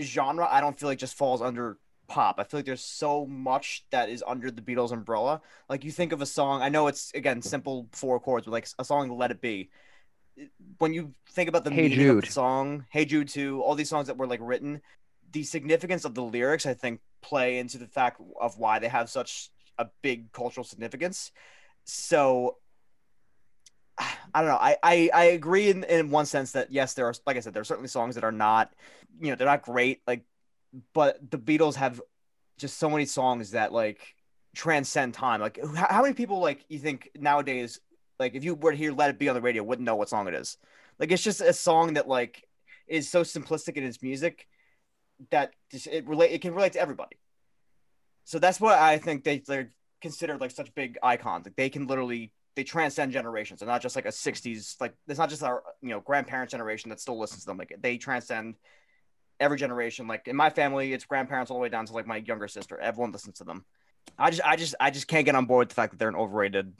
genre 0.00 0.48
i 0.50 0.60
don't 0.60 0.78
feel 0.78 0.88
like 0.88 0.98
just 0.98 1.14
falls 1.16 1.40
under 1.42 1.78
pop. 2.06 2.38
I 2.38 2.44
feel 2.44 2.58
like 2.58 2.66
there's 2.66 2.84
so 2.84 3.24
much 3.26 3.86
that 3.90 4.10
is 4.10 4.22
under 4.26 4.50
the 4.50 4.60
beatles 4.60 4.92
umbrella. 4.92 5.40
Like 5.70 5.84
you 5.84 5.90
think 5.90 6.12
of 6.12 6.20
a 6.20 6.26
song 6.26 6.62
i 6.62 6.68
know 6.68 6.86
it's 6.86 7.12
again 7.14 7.42
simple 7.42 7.88
four 7.92 8.20
chords 8.20 8.46
but 8.46 8.52
like 8.52 8.68
a 8.78 8.84
song 8.84 9.16
let 9.16 9.30
it 9.30 9.40
be. 9.40 9.70
When 10.78 10.92
you 10.92 11.14
think 11.30 11.48
about 11.48 11.64
the 11.64 11.70
Hey 11.70 11.88
meaning 11.88 12.08
of 12.08 12.20
the 12.22 12.26
song 12.26 12.86
hey 12.90 13.04
jude 13.04 13.28
2 13.28 13.62
all 13.62 13.74
these 13.74 13.88
songs 13.88 14.08
that 14.08 14.16
were 14.16 14.26
like 14.26 14.40
written 14.42 14.80
the 15.32 15.44
significance 15.44 16.04
of 16.04 16.14
the 16.14 16.22
lyrics 16.22 16.66
i 16.66 16.74
think 16.74 17.00
play 17.22 17.58
into 17.58 17.78
the 17.78 17.86
fact 17.86 18.20
of 18.40 18.58
why 18.58 18.78
they 18.78 18.88
have 18.88 19.08
such 19.08 19.50
a 19.78 19.88
big 20.02 20.32
cultural 20.32 20.64
significance. 20.64 21.32
So 21.84 22.58
I 23.98 24.40
don't 24.40 24.48
know. 24.48 24.56
I, 24.60 24.76
I, 24.82 25.10
I 25.14 25.24
agree 25.26 25.70
in, 25.70 25.84
in 25.84 26.10
one 26.10 26.26
sense 26.26 26.52
that 26.52 26.72
yes, 26.72 26.94
there 26.94 27.06
are 27.06 27.14
like 27.26 27.36
I 27.36 27.40
said, 27.40 27.54
there 27.54 27.60
are 27.60 27.64
certainly 27.64 27.88
songs 27.88 28.14
that 28.16 28.24
are 28.24 28.32
not, 28.32 28.72
you 29.20 29.30
know, 29.30 29.36
they're 29.36 29.46
not 29.46 29.62
great. 29.62 30.00
Like, 30.06 30.22
but 30.94 31.30
the 31.30 31.38
Beatles 31.38 31.76
have 31.76 32.00
just 32.58 32.78
so 32.78 32.90
many 32.90 33.04
songs 33.06 33.52
that 33.52 33.72
like 33.72 34.14
transcend 34.54 35.14
time. 35.14 35.40
Like, 35.40 35.58
who- 35.58 35.74
how 35.74 36.02
many 36.02 36.14
people 36.14 36.40
like 36.40 36.64
you 36.68 36.78
think 36.78 37.10
nowadays, 37.16 37.80
like 38.18 38.34
if 38.34 38.44
you 38.44 38.54
were 38.54 38.72
to 38.72 38.76
hear 38.76 38.92
"Let 38.92 39.10
It 39.10 39.18
Be" 39.18 39.28
on 39.28 39.34
the 39.34 39.40
radio, 39.40 39.62
wouldn't 39.62 39.86
know 39.86 39.96
what 39.96 40.08
song 40.08 40.28
it 40.28 40.34
is? 40.34 40.58
Like, 40.98 41.12
it's 41.12 41.22
just 41.22 41.40
a 41.40 41.52
song 41.52 41.94
that 41.94 42.08
like 42.08 42.44
is 42.88 43.08
so 43.10 43.22
simplistic 43.22 43.76
in 43.76 43.84
its 43.84 44.02
music 44.02 44.46
that 45.30 45.52
just 45.70 45.86
it 45.88 46.06
relate 46.08 46.32
it 46.32 46.42
can 46.42 46.54
relate 46.54 46.72
to 46.74 46.80
everybody. 46.80 47.16
So 48.24 48.38
that's 48.38 48.60
what 48.60 48.78
I 48.78 48.98
think 48.98 49.24
they 49.24 49.38
they're 49.38 49.70
considered 50.00 50.40
like 50.40 50.50
such 50.50 50.74
big 50.74 50.98
icons. 51.02 51.46
Like 51.46 51.56
they 51.56 51.68
can 51.68 51.86
literally 51.86 52.32
they 52.56 52.64
transcend 52.64 53.12
generations. 53.12 53.60
They're 53.60 53.68
not 53.68 53.82
just 53.82 53.96
like 53.96 54.06
a 54.06 54.10
'60s 54.10 54.80
like 54.80 54.94
it's 55.08 55.18
not 55.18 55.28
just 55.28 55.42
our 55.42 55.62
you 55.82 55.90
know 55.90 56.00
grandparents 56.00 56.52
generation 56.52 56.90
that 56.90 57.00
still 57.00 57.18
listens 57.18 57.42
to 57.42 57.46
them. 57.46 57.58
Like 57.58 57.76
they 57.80 57.96
transcend 57.98 58.54
every 59.40 59.58
generation. 59.58 60.06
Like 60.06 60.28
in 60.28 60.36
my 60.36 60.50
family, 60.50 60.92
it's 60.92 61.04
grandparents 61.04 61.50
all 61.50 61.56
the 61.56 61.62
way 61.62 61.68
down 61.68 61.86
to 61.86 61.92
like 61.92 62.06
my 62.06 62.16
younger 62.18 62.48
sister. 62.48 62.78
Everyone 62.78 63.12
listens 63.12 63.38
to 63.38 63.44
them. 63.44 63.64
I 64.18 64.30
just 64.30 64.42
I 64.44 64.56
just 64.56 64.74
I 64.80 64.90
just 64.90 65.08
can't 65.08 65.24
get 65.24 65.34
on 65.34 65.46
board 65.46 65.62
with 65.62 65.68
the 65.70 65.74
fact 65.74 65.92
that 65.92 65.98
they're 65.98 66.08
an 66.08 66.14
overrated. 66.16 66.72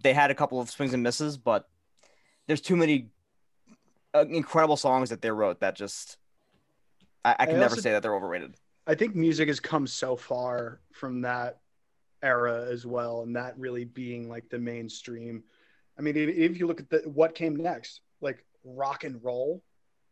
They 0.00 0.14
had 0.14 0.30
a 0.30 0.34
couple 0.34 0.60
of 0.60 0.70
swings 0.70 0.94
and 0.94 1.02
misses, 1.02 1.36
but 1.36 1.68
there's 2.46 2.60
too 2.60 2.76
many 2.76 3.08
uh, 4.14 4.24
incredible 4.28 4.76
songs 4.76 5.10
that 5.10 5.20
they 5.20 5.30
wrote 5.30 5.60
that 5.60 5.74
just 5.74 6.16
I, 7.24 7.36
I 7.40 7.46
can 7.46 7.56
I 7.56 7.58
never 7.58 7.72
also- 7.72 7.80
say 7.82 7.92
that 7.92 8.02
they're 8.02 8.14
overrated. 8.14 8.54
I 8.86 8.94
think 8.94 9.14
music 9.14 9.48
has 9.48 9.60
come 9.60 9.86
so 9.86 10.16
far 10.16 10.80
from 10.92 11.20
that 11.20 11.58
era 12.22 12.66
as 12.70 12.86
well, 12.86 13.22
and 13.22 13.36
that 13.36 13.58
really 13.58 13.84
being 13.84 14.28
like 14.28 14.48
the 14.48 14.58
mainstream. 14.58 15.42
I 15.98 16.02
mean, 16.02 16.16
if, 16.16 16.58
you 16.58 16.66
look 16.66 16.80
at 16.80 16.90
the, 16.90 16.98
what 17.06 17.34
came 17.34 17.56
next, 17.56 18.02
like 18.20 18.44
rock 18.64 19.04
and 19.04 19.22
roll, 19.22 19.62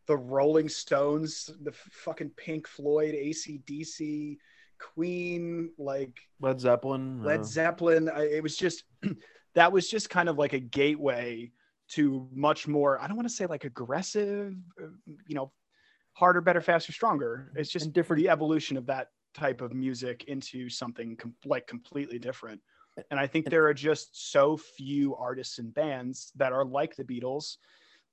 the 0.06 0.16
Rolling 0.16 0.68
Stones, 0.68 1.50
the 1.62 1.72
fucking 1.72 2.30
Pink 2.30 2.66
Floyd, 2.66 3.14
ACDC, 3.14 4.36
Queen, 4.78 5.70
like 5.78 6.18
Led 6.40 6.60
Zeppelin. 6.60 7.22
Led 7.22 7.40
uh, 7.40 7.44
Zeppelin. 7.44 8.08
I, 8.08 8.22
it 8.22 8.42
was 8.42 8.56
just 8.56 8.84
that 9.54 9.72
was 9.72 9.88
just 9.88 10.10
kind 10.10 10.28
of 10.28 10.38
like 10.38 10.52
a 10.52 10.58
gateway 10.58 11.50
to 11.88 12.28
much 12.32 12.66
more. 12.66 13.00
I 13.00 13.06
don't 13.06 13.16
want 13.16 13.28
to 13.28 13.34
say 13.34 13.46
like 13.46 13.64
aggressive, 13.64 14.54
uh, 14.82 14.86
you 15.26 15.34
know, 15.34 15.52
harder, 16.12 16.40
better, 16.40 16.60
faster, 16.60 16.92
stronger. 16.92 17.52
It's 17.54 17.70
just 17.70 17.86
And 17.86 17.94
different- 17.94 18.22
the 18.22 18.28
evolution 18.28 18.76
of 18.76 18.86
that 18.86 19.10
type 19.36 19.60
of 19.60 19.74
music 19.74 20.24
into 20.24 20.68
something 20.68 21.16
com- 21.16 21.34
like 21.44 21.66
completely 21.66 22.18
different. 22.18 22.60
And 23.10 23.20
I 23.20 23.26
think 23.26 23.50
there 23.50 23.66
are 23.66 23.74
just 23.74 24.30
so 24.30 24.56
few 24.56 25.14
artists 25.16 25.58
and 25.58 25.72
bands 25.72 26.32
that 26.36 26.52
are 26.52 26.64
like 26.64 26.96
the 26.96 27.04
Beatles 27.04 27.56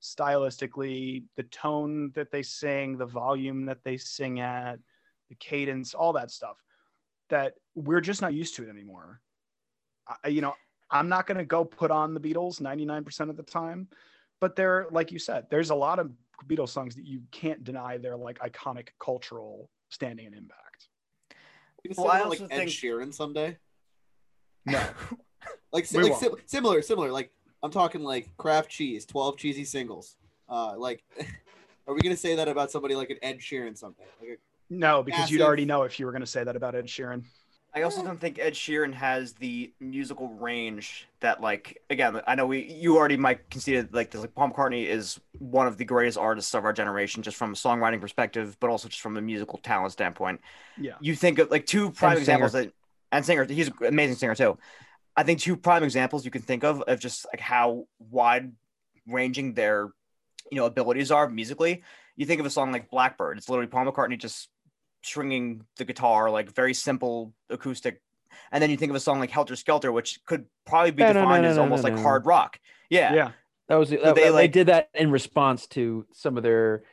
stylistically, 0.02 1.24
the 1.36 1.44
tone 1.44 2.12
that 2.14 2.30
they 2.30 2.42
sing, 2.42 2.98
the 2.98 3.06
volume 3.06 3.64
that 3.64 3.82
they 3.84 3.96
sing 3.96 4.40
at, 4.40 4.78
the 5.30 5.34
cadence, 5.36 5.94
all 5.94 6.12
that 6.12 6.30
stuff 6.30 6.62
that 7.30 7.54
we're 7.74 8.02
just 8.02 8.20
not 8.20 8.34
used 8.34 8.54
to 8.56 8.64
it 8.64 8.68
anymore. 8.68 9.20
I, 10.22 10.28
you 10.28 10.42
know, 10.42 10.54
I'm 10.90 11.08
not 11.08 11.26
going 11.26 11.38
to 11.38 11.44
go 11.44 11.64
put 11.64 11.90
on 11.90 12.12
the 12.12 12.20
Beatles 12.20 12.60
99% 12.60 13.30
of 13.30 13.36
the 13.36 13.42
time, 13.42 13.88
but 14.40 14.54
there, 14.56 14.86
like 14.90 15.10
you 15.10 15.18
said, 15.18 15.46
there's 15.50 15.70
a 15.70 15.74
lot 15.74 15.98
of 15.98 16.10
Beatles 16.46 16.68
songs 16.68 16.94
that 16.96 17.06
you 17.06 17.22
can't 17.30 17.64
deny 17.64 17.96
their 17.96 18.16
like 18.16 18.38
iconic 18.40 18.88
cultural 19.00 19.70
standing 19.88 20.26
and 20.26 20.34
impact. 20.34 20.63
You 21.84 21.92
Well, 21.96 22.08
I 22.08 22.20
consider, 22.22 22.30
like 22.30 22.40
also 22.40 22.54
Ed 22.54 22.58
think- 22.58 22.70
Sheeran 22.70 23.14
someday. 23.14 23.58
No, 24.66 24.82
Like, 25.72 25.84
si- 25.86 25.98
We 25.98 26.04
like 26.04 26.20
won't. 26.22 26.48
similar, 26.50 26.80
similar. 26.82 27.12
Like 27.12 27.30
I'm 27.62 27.70
talking 27.70 28.02
like 28.02 28.34
Kraft 28.38 28.70
cheese, 28.70 29.04
twelve 29.04 29.36
cheesy 29.36 29.64
singles. 29.64 30.16
Uh, 30.48 30.74
like, 30.78 31.04
are 31.86 31.94
we 31.94 32.00
gonna 32.00 32.16
say 32.16 32.36
that 32.36 32.48
about 32.48 32.70
somebody 32.70 32.94
like 32.94 33.10
an 33.10 33.18
Ed 33.22 33.38
Sheeran 33.40 33.76
someday? 33.76 34.04
Like, 34.20 34.30
a- 34.30 34.36
no, 34.70 35.02
because 35.02 35.30
you'd 35.30 35.42
already 35.42 35.66
know 35.66 35.82
if 35.82 36.00
you 36.00 36.06
were 36.06 36.12
going 36.12 36.22
to 36.22 36.26
say 36.26 36.42
that 36.42 36.56
about 36.56 36.74
Ed 36.74 36.86
Sheeran. 36.86 37.24
I 37.76 37.82
also 37.82 38.04
don't 38.04 38.20
think 38.20 38.38
Ed 38.38 38.54
Sheeran 38.54 38.94
has 38.94 39.32
the 39.32 39.72
musical 39.80 40.28
range 40.28 41.08
that, 41.18 41.40
like, 41.40 41.82
again, 41.90 42.20
I 42.24 42.36
know 42.36 42.46
we 42.46 42.62
you 42.62 42.96
already 42.96 43.16
might 43.16 43.50
conceded 43.50 43.92
like 43.92 44.12
this. 44.12 44.20
Like, 44.20 44.34
Paul 44.34 44.50
McCartney 44.50 44.86
is 44.86 45.18
one 45.38 45.66
of 45.66 45.76
the 45.76 45.84
greatest 45.84 46.16
artists 46.16 46.54
of 46.54 46.64
our 46.64 46.72
generation, 46.72 47.24
just 47.24 47.36
from 47.36 47.50
a 47.50 47.54
songwriting 47.54 48.00
perspective, 48.00 48.56
but 48.60 48.70
also 48.70 48.88
just 48.88 49.00
from 49.00 49.16
a 49.16 49.20
musical 49.20 49.58
talent 49.58 49.90
standpoint. 49.90 50.40
Yeah. 50.80 50.94
You 51.00 51.16
think 51.16 51.40
of 51.40 51.50
like 51.50 51.66
two 51.66 51.90
prime 51.90 52.12
And 52.12 52.20
examples 52.20 52.52
singer. 52.52 52.66
that, 52.66 52.72
and 53.10 53.26
singer, 53.26 53.44
he's 53.44 53.68
an 53.68 53.74
amazing 53.86 54.16
singer 54.16 54.36
too. 54.36 54.56
I 55.16 55.24
think 55.24 55.40
two 55.40 55.56
prime 55.56 55.82
examples 55.82 56.24
you 56.24 56.30
can 56.30 56.42
think 56.42 56.62
of 56.62 56.80
of 56.82 57.00
just 57.00 57.26
like 57.32 57.40
how 57.40 57.86
wide 57.98 58.52
ranging 59.06 59.54
their, 59.54 59.90
you 60.50 60.58
know, 60.58 60.66
abilities 60.66 61.10
are 61.10 61.28
musically. 61.28 61.82
You 62.16 62.26
think 62.26 62.38
of 62.38 62.46
a 62.46 62.50
song 62.50 62.70
like 62.70 62.88
Blackbird. 62.88 63.38
It's 63.38 63.48
literally 63.48 63.68
Paul 63.68 63.86
McCartney 63.86 64.16
just 64.16 64.48
stringing 65.04 65.64
the 65.76 65.84
guitar, 65.84 66.30
like 66.30 66.50
very 66.54 66.74
simple 66.74 67.32
acoustic. 67.50 68.00
And 68.50 68.62
then 68.62 68.70
you 68.70 68.76
think 68.76 68.90
of 68.90 68.96
a 68.96 69.00
song 69.00 69.18
like 69.20 69.30
Helter 69.30 69.56
Skelter, 69.56 69.92
which 69.92 70.20
could 70.26 70.46
probably 70.64 70.90
be 70.90 71.02
No, 71.02 71.08
no, 71.08 71.12
no, 71.14 71.20
defined 71.22 71.42
no, 71.44 71.48
as 71.50 71.56
no, 71.56 71.62
almost 71.62 71.82
no, 71.82 71.88
like 71.90 71.96
no. 71.96 72.02
hard 72.02 72.26
rock. 72.26 72.58
Yeah. 72.90 73.14
Yeah. 73.14 73.30
That 73.68 73.76
was 73.76 73.90
that, 73.90 74.14
they, 74.14 74.30
they, 74.30 74.48
did 74.48 74.66
that 74.68 74.90
in 74.94 75.10
response 75.10 75.66
to 75.68 76.06
some 76.12 76.36
of 76.36 76.42
their 76.42 76.84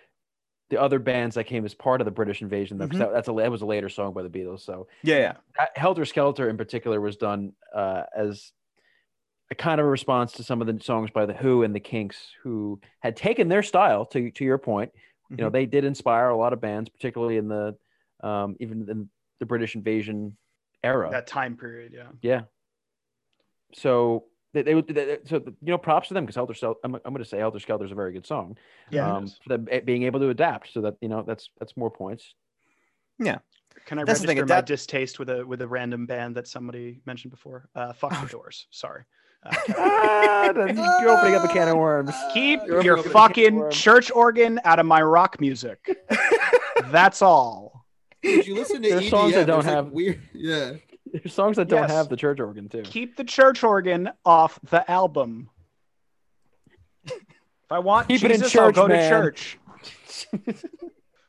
the 0.70 0.80
other 0.80 1.00
bands 1.00 1.36
that 1.36 1.44
came 1.44 1.66
as 1.66 1.74
part 1.74 2.00
of 2.00 2.06
the 2.06 2.12
British 2.12 2.42
invasion. 2.42 2.78
That, 2.78 2.90
Mhm. 2.90 3.00
that- 3.00 3.12
that's 3.12 3.28
a 3.28 3.34
that 3.34 3.52
was 3.52 3.62
a 3.62 3.66
later 3.66 3.90
song 3.90 4.14
by 4.14 4.24
the 4.24 4.30
Beatles. 4.30 4.62
So 4.62 4.88
Yeah. 5.04 5.34
yeah. 5.58 5.66
Helter 5.76 6.06
Skelter 6.06 6.48
in 6.50 6.56
particular 6.58 7.02
was 7.02 7.18
done 7.18 7.54
uh, 7.76 8.04
as 8.16 8.54
a 9.50 9.56
kind 9.56 9.82
of 9.82 9.86
a 9.88 9.90
response 9.90 10.32
to 10.34 10.44
some 10.44 10.62
of 10.62 10.68
the 10.68 10.82
songs 10.82 11.10
by 11.12 11.26
the 11.26 11.34
Who 11.34 11.64
and 11.64 11.76
the 11.76 11.82
Kinks, 11.82 12.18
who 12.42 12.80
had 13.02 13.18
taken 13.18 13.50
their 13.50 13.64
style 13.64 14.06
to 14.08 14.32
to 14.32 14.46
your 14.46 14.58
point. 14.58 14.94
You 15.30 15.38
know, 15.38 15.50
Mhm. 15.50 15.54
they 15.54 15.66
did 15.66 15.84
inspire 15.84 16.30
a 16.30 16.38
lot 16.38 16.54
of 16.54 16.62
bands, 16.62 16.90
particularly 16.90 17.36
in 17.38 17.48
the 17.50 17.76
um, 18.24 18.56
even 18.60 18.88
in 18.90 19.10
the 19.40 19.46
British 19.46 19.76
invasion 19.76 20.36
era. 20.84 21.10
That 21.12 21.28
time 21.28 21.58
period. 21.58 21.94
Yeah. 21.96 22.08
Yeah. 22.22 22.42
So 23.74 24.26
they, 24.54 24.64
they, 24.64 24.76
would- 24.76 24.88
they 24.88 25.18
so 25.26 25.36
you 25.46 25.54
know 25.72 25.78
props 25.78 26.10
to 26.10 26.14
them 26.14 26.26
because 26.26 26.36
Helter 26.36 26.54
Skelter. 26.54 26.80
I'm, 26.84 26.96
I'm 26.96 27.02
going 27.14 27.24
to 27.24 27.30
say 27.30 27.38
Helter 27.40 27.60
Skelter 27.60 27.86
is 27.86 27.92
a 27.92 27.96
very 27.96 28.12
good 28.14 28.26
song. 28.28 28.58
Yeah. 28.90 29.16
um, 29.16 29.28
for 29.28 29.50
them 29.50 29.68
eh, 29.72 29.80
being 29.80 30.04
able 30.04 30.20
to 30.20 30.30
adapt 30.30 30.74
so 30.74 30.82
that 30.82 30.96
you 31.02 31.08
know 31.10 31.24
that's 31.26 31.50
that's 31.60 31.76
more 31.78 31.90
points. 31.92 32.34
Yeah. 33.20 33.40
Can 33.86 34.00
I 34.00 34.04
That's 34.04 34.20
the 34.20 34.28
register 34.28 34.46
thing, 34.46 34.50
my 34.50 34.56
that- 34.62 34.66
distaste 34.66 35.18
with 35.20 35.30
a 35.30 35.46
with 35.46 35.62
a 35.62 35.68
random 35.68 36.06
band 36.06 36.36
that 36.36 36.48
somebody 36.48 37.02
mentioned 37.06 37.32
before? 37.32 37.70
Uh, 37.74 37.94
fuck 37.94 38.12
the 38.22 38.28
Doors. 38.28 38.68
Sorry. 38.72 39.04
Uh, 39.44 39.56
ah, 39.76 40.52
you're 41.02 41.10
opening 41.10 41.34
up 41.34 41.44
a 41.44 41.48
can 41.48 41.68
of 41.68 41.76
worms. 41.76 42.12
keep 42.34 42.60
You're 42.68 42.84
your 42.84 43.00
opening 43.00 43.16
up 43.16 43.32
a 43.32 43.34
can 43.34 43.56
of 43.56 43.62
fucking 43.64 43.72
church 43.72 44.12
organ 44.12 44.60
out 44.66 44.78
of 44.78 44.86
my 44.86 45.02
rock 45.02 45.42
music. 45.42 45.80
That's 46.92 47.24
all. 47.24 47.71
Did 48.22 48.46
you 48.48 48.56
listen 48.56 48.82
to 48.84 48.90
There's 48.90 49.04
EDM? 49.06 49.10
songs 49.10 49.34
that 49.34 49.48
don't 49.48 49.64
There's, 49.64 49.66
like, 49.66 49.76
have- 49.76 49.92
weird. 49.92 50.22
Yeah. 50.34 50.74
There's 51.12 51.34
songs 51.34 51.58
that 51.58 51.68
don't 51.68 51.82
Yes. 51.84 51.92
have 51.92 52.10
the 52.10 52.16
church 52.16 52.40
organ 52.40 52.70
too. 52.70 52.84
Keep 52.84 53.18
the 53.18 53.24
church 53.24 53.64
organ 53.64 54.10
off 54.26 54.60
the 54.70 54.90
album. 54.90 55.50
If 57.06 57.72
I 57.72 57.80
want 57.80 58.08
Keep 58.08 58.24
it 58.24 58.32
in 58.32 58.38
Jesus, 58.42 58.56
I'll 58.56 58.68
church, 58.68 58.76
go 58.76 58.88
man. 58.88 59.12
to 59.12 59.32
church. 59.32 59.58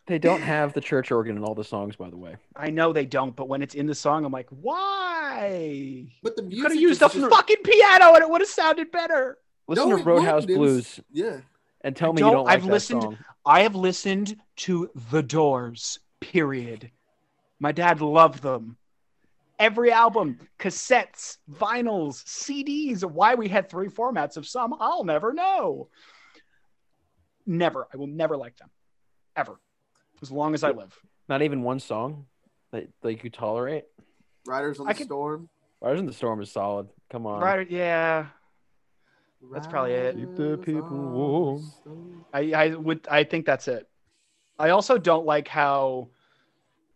they 0.06 0.18
don't 0.18 0.40
have 0.42 0.72
the 0.72 0.80
church 0.80 1.10
organ 1.10 1.36
in 1.36 1.42
all 1.44 1.54
the 1.54 1.64
songs, 1.64 1.96
by 1.96 2.10
the 2.10 2.16
way. 2.16 2.36
I 2.54 2.70
know 2.70 2.92
they 2.92 3.06
don't, 3.06 3.34
but 3.34 3.48
when 3.48 3.62
it's 3.62 3.74
in 3.74 3.86
the 3.86 3.94
song, 3.94 4.24
I'm 4.24 4.32
like, 4.32 4.48
why? 4.50 6.06
But 6.22 6.36
the 6.36 6.42
You 6.42 6.48
music 6.48 6.62
could 6.62 6.72
have 6.72 6.80
used 6.80 6.92
is 7.02 7.12
the 7.12 7.20
just- 7.20 7.30
fucking 7.34 7.62
piano 7.64 8.14
and 8.14 8.22
it 8.22 8.28
would 8.30 8.40
have 8.40 8.50
sounded 8.50 8.90
better. 8.92 9.38
Listen 9.68 9.88
No, 9.88 9.96
to 9.96 10.02
it 10.02 10.06
Roadhouse 10.06 10.42
wouldn't. 10.42 10.50
It 10.50 10.60
was- 10.60 10.72
Blues 10.72 11.00
Yeah. 11.12 11.40
and 11.82 11.96
tell 11.96 12.10
I 12.10 12.12
me 12.12 12.20
you 12.20 12.26
don't- 12.26 12.34
don't 12.34 12.44
like 12.44 12.54
I've 12.58 12.64
that 12.66 12.72
listened- 12.72 13.02
song. 13.02 13.18
I 13.46 13.62
have 13.62 13.74
listened 13.74 14.36
to 14.58 14.90
The 15.10 15.22
Doors, 15.22 15.98
period. 16.22 16.90
My 17.60 17.72
dad 17.72 18.00
loved 18.00 18.42
them. 18.42 18.76
Every 19.58 19.92
album, 19.92 20.38
cassettes, 20.58 21.36
vinyls, 21.50 22.24
CDs. 22.24 23.04
Why 23.04 23.34
we 23.34 23.48
had 23.48 23.68
three 23.68 23.88
formats 23.88 24.36
of 24.36 24.46
some, 24.46 24.74
I'll 24.80 25.04
never 25.04 25.32
know. 25.32 25.88
Never. 27.46 27.86
I 27.92 27.96
will 27.96 28.06
never 28.06 28.36
like 28.36 28.56
them. 28.56 28.70
Ever. 29.36 29.60
As 30.20 30.30
long 30.32 30.54
as 30.54 30.64
I 30.64 30.70
live. 30.70 30.98
Not 31.28 31.42
even 31.42 31.62
one 31.62 31.80
song 31.80 32.26
that 32.72 32.88
like 33.02 33.22
you 33.24 33.30
tolerate. 33.30 33.84
Riders 34.46 34.80
on 34.80 34.88
I 34.88 34.92
the 34.92 34.98
could- 34.98 35.06
Storm. 35.06 35.48
Riders 35.80 36.00
on 36.00 36.06
the 36.06 36.12
Storm 36.12 36.40
is 36.40 36.50
solid. 36.50 36.88
Come 37.10 37.26
on. 37.26 37.40
Right? 37.40 37.68
Yeah. 37.70 38.26
That's 39.52 39.66
probably 39.66 39.92
it. 39.92 40.16
Keep 40.16 40.36
the 40.36 40.58
people 40.58 40.96
warm. 40.98 42.24
I, 42.32 42.52
I 42.52 42.68
would 42.74 43.06
I 43.10 43.24
think 43.24 43.44
that's 43.46 43.66
it. 43.66 43.88
I 44.62 44.70
also 44.70 44.96
don't 44.96 45.26
like 45.26 45.48
how 45.48 46.08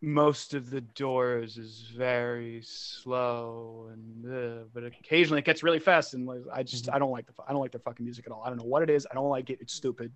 most 0.00 0.54
of 0.54 0.70
the 0.70 0.82
doors 0.82 1.58
is 1.58 1.90
very 1.96 2.60
slow 2.62 3.88
and 3.92 4.24
uh, 4.32 4.64
but 4.72 4.84
occasionally 4.84 5.40
it 5.40 5.44
gets 5.44 5.64
really 5.64 5.80
fast 5.80 6.14
and 6.14 6.26
like, 6.26 6.42
I 6.54 6.62
just 6.62 6.88
I 6.88 7.00
don't 7.00 7.10
like 7.10 7.26
the 7.26 7.32
I 7.48 7.50
don't 7.52 7.60
like 7.60 7.72
their 7.72 7.80
fucking 7.80 8.04
music 8.04 8.24
at 8.26 8.32
all. 8.32 8.42
I 8.44 8.50
don't 8.50 8.58
know 8.58 8.68
what 8.68 8.84
it 8.84 8.90
is. 8.90 9.04
I 9.10 9.14
don't 9.14 9.28
like 9.30 9.50
it. 9.50 9.58
It's 9.60 9.74
stupid. 9.74 10.12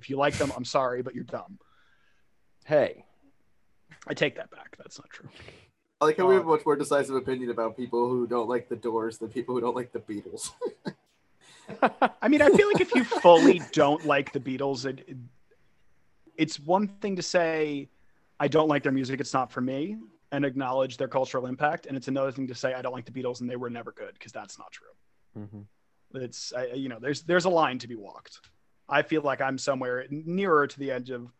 If 0.00 0.10
you 0.10 0.16
like 0.16 0.34
them, 0.34 0.50
I'm 0.56 0.64
sorry, 0.64 1.02
but 1.02 1.14
you're 1.14 1.22
dumb. 1.22 1.60
Hey, 2.64 3.04
I 4.08 4.14
take 4.14 4.34
that 4.36 4.50
back. 4.50 4.74
That's 4.76 4.98
not 4.98 5.08
true. 5.10 5.28
I 6.00 6.06
like 6.06 6.16
how 6.16 6.26
we 6.26 6.34
have 6.34 6.44
a 6.44 6.48
Uh, 6.48 6.56
much 6.56 6.66
more 6.66 6.74
decisive 6.74 7.14
opinion 7.14 7.50
about 7.50 7.76
people 7.76 8.08
who 8.08 8.26
don't 8.26 8.48
like 8.48 8.68
the 8.68 8.74
Doors 8.74 9.18
than 9.18 9.28
people 9.28 9.54
who 9.54 9.60
don't 9.60 9.76
like 9.76 9.92
the 9.92 10.00
Beatles. 10.00 10.50
I 12.20 12.26
mean, 12.28 12.42
I 12.42 12.48
feel 12.50 12.66
like 12.66 12.80
if 12.80 12.92
you 12.92 13.04
fully 13.04 13.62
don't 13.72 14.04
like 14.04 14.32
the 14.32 14.40
Beatles, 14.40 14.84
it, 14.84 15.04
it- 15.06 15.16
it's 16.42 16.58
one 16.58 16.88
thing 17.00 17.14
to 17.16 17.22
say, 17.22 17.88
I 18.40 18.48
don't 18.48 18.68
like 18.68 18.82
their 18.82 18.92
music, 18.92 19.20
it's 19.20 19.32
not 19.32 19.52
for 19.52 19.60
me, 19.60 19.96
and 20.32 20.44
acknowledge 20.44 20.96
their 20.96 21.08
cultural 21.08 21.46
impact. 21.46 21.86
And 21.86 21.96
it's 21.96 22.08
another 22.08 22.32
thing 22.32 22.48
to 22.48 22.54
say, 22.54 22.74
I 22.74 22.82
don't 22.82 22.92
like 22.92 23.04
the 23.04 23.12
Beatles 23.12 23.40
and 23.40 23.48
they 23.50 23.56
were 23.56 23.70
never 23.70 23.92
good, 23.92 24.14
because 24.14 24.32
that's 24.32 24.58
not 24.58 24.70
true. 24.72 24.92
Mhm. 25.38 25.64
It's, 26.14 26.52
I, 26.52 26.64
you 26.84 26.88
know, 26.88 26.98
there's, 27.00 27.22
there's 27.22 27.44
a 27.44 27.50
line 27.50 27.78
to 27.78 27.88
be 27.88 27.94
walked. 27.94 28.40
I 28.88 29.02
feel 29.02 29.22
like 29.22 29.40
I'm 29.40 29.56
somewhere 29.56 30.04
nearer 30.10 30.66
to 30.66 30.78
the 30.78 30.90
edge 30.90 31.10
of 31.10 31.30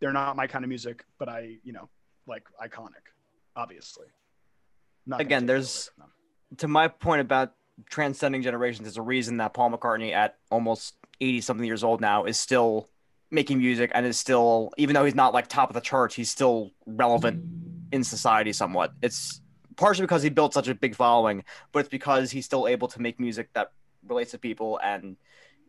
they're 0.00 0.12
not 0.12 0.36
my 0.36 0.46
kind 0.46 0.64
of 0.64 0.68
music, 0.68 1.04
but 1.18 1.28
I, 1.28 1.56
you 1.62 1.72
know, 1.72 1.88
like 2.26 2.44
iconic, 2.62 3.04
obviously. 3.56 4.06
Not 5.06 5.20
Again, 5.20 5.46
there's- 5.46 5.88
away 5.88 5.94
from 5.94 6.02
them. 6.50 6.56
to 6.58 6.68
my 6.68 6.88
point 6.88 7.20
about 7.20 7.54
transcending 7.88 8.42
generations, 8.42 8.84
there's 8.86 8.96
a 8.98 9.02
reason 9.02 9.36
that 9.38 9.54
Paul 9.54 9.70
McCartney, 9.70 10.12
at 10.12 10.36
almost 10.50 10.96
80 11.20 11.40
something 11.42 11.64
years 11.66 11.84
old 11.84 12.00
now, 12.00 12.24
is 12.24 12.38
still 12.38 12.88
making 13.30 13.58
music 13.58 13.90
and 13.94 14.06
is 14.06 14.18
still, 14.18 14.72
even 14.78 14.94
though 14.94 15.04
he's 15.04 15.14
not 15.14 15.34
like 15.34 15.48
top 15.48 15.70
of 15.70 15.74
the 15.74 15.80
charts, 15.80 16.14
he's 16.14 16.30
still 16.30 16.70
relevant 16.86 17.40
in 17.92 18.04
society 18.04 18.52
somewhat. 18.52 18.92
It's 19.02 19.40
partially 19.76 20.04
because 20.04 20.22
he 20.22 20.30
built 20.30 20.54
such 20.54 20.68
a 20.68 20.74
big 20.74 20.94
following, 20.94 21.44
but 21.72 21.80
it's 21.80 21.88
because 21.88 22.30
he's 22.30 22.44
still 22.44 22.66
able 22.66 22.88
to 22.88 23.00
make 23.00 23.20
music 23.20 23.50
that 23.54 23.72
relates 24.06 24.30
to 24.32 24.38
people 24.38 24.80
and 24.82 25.16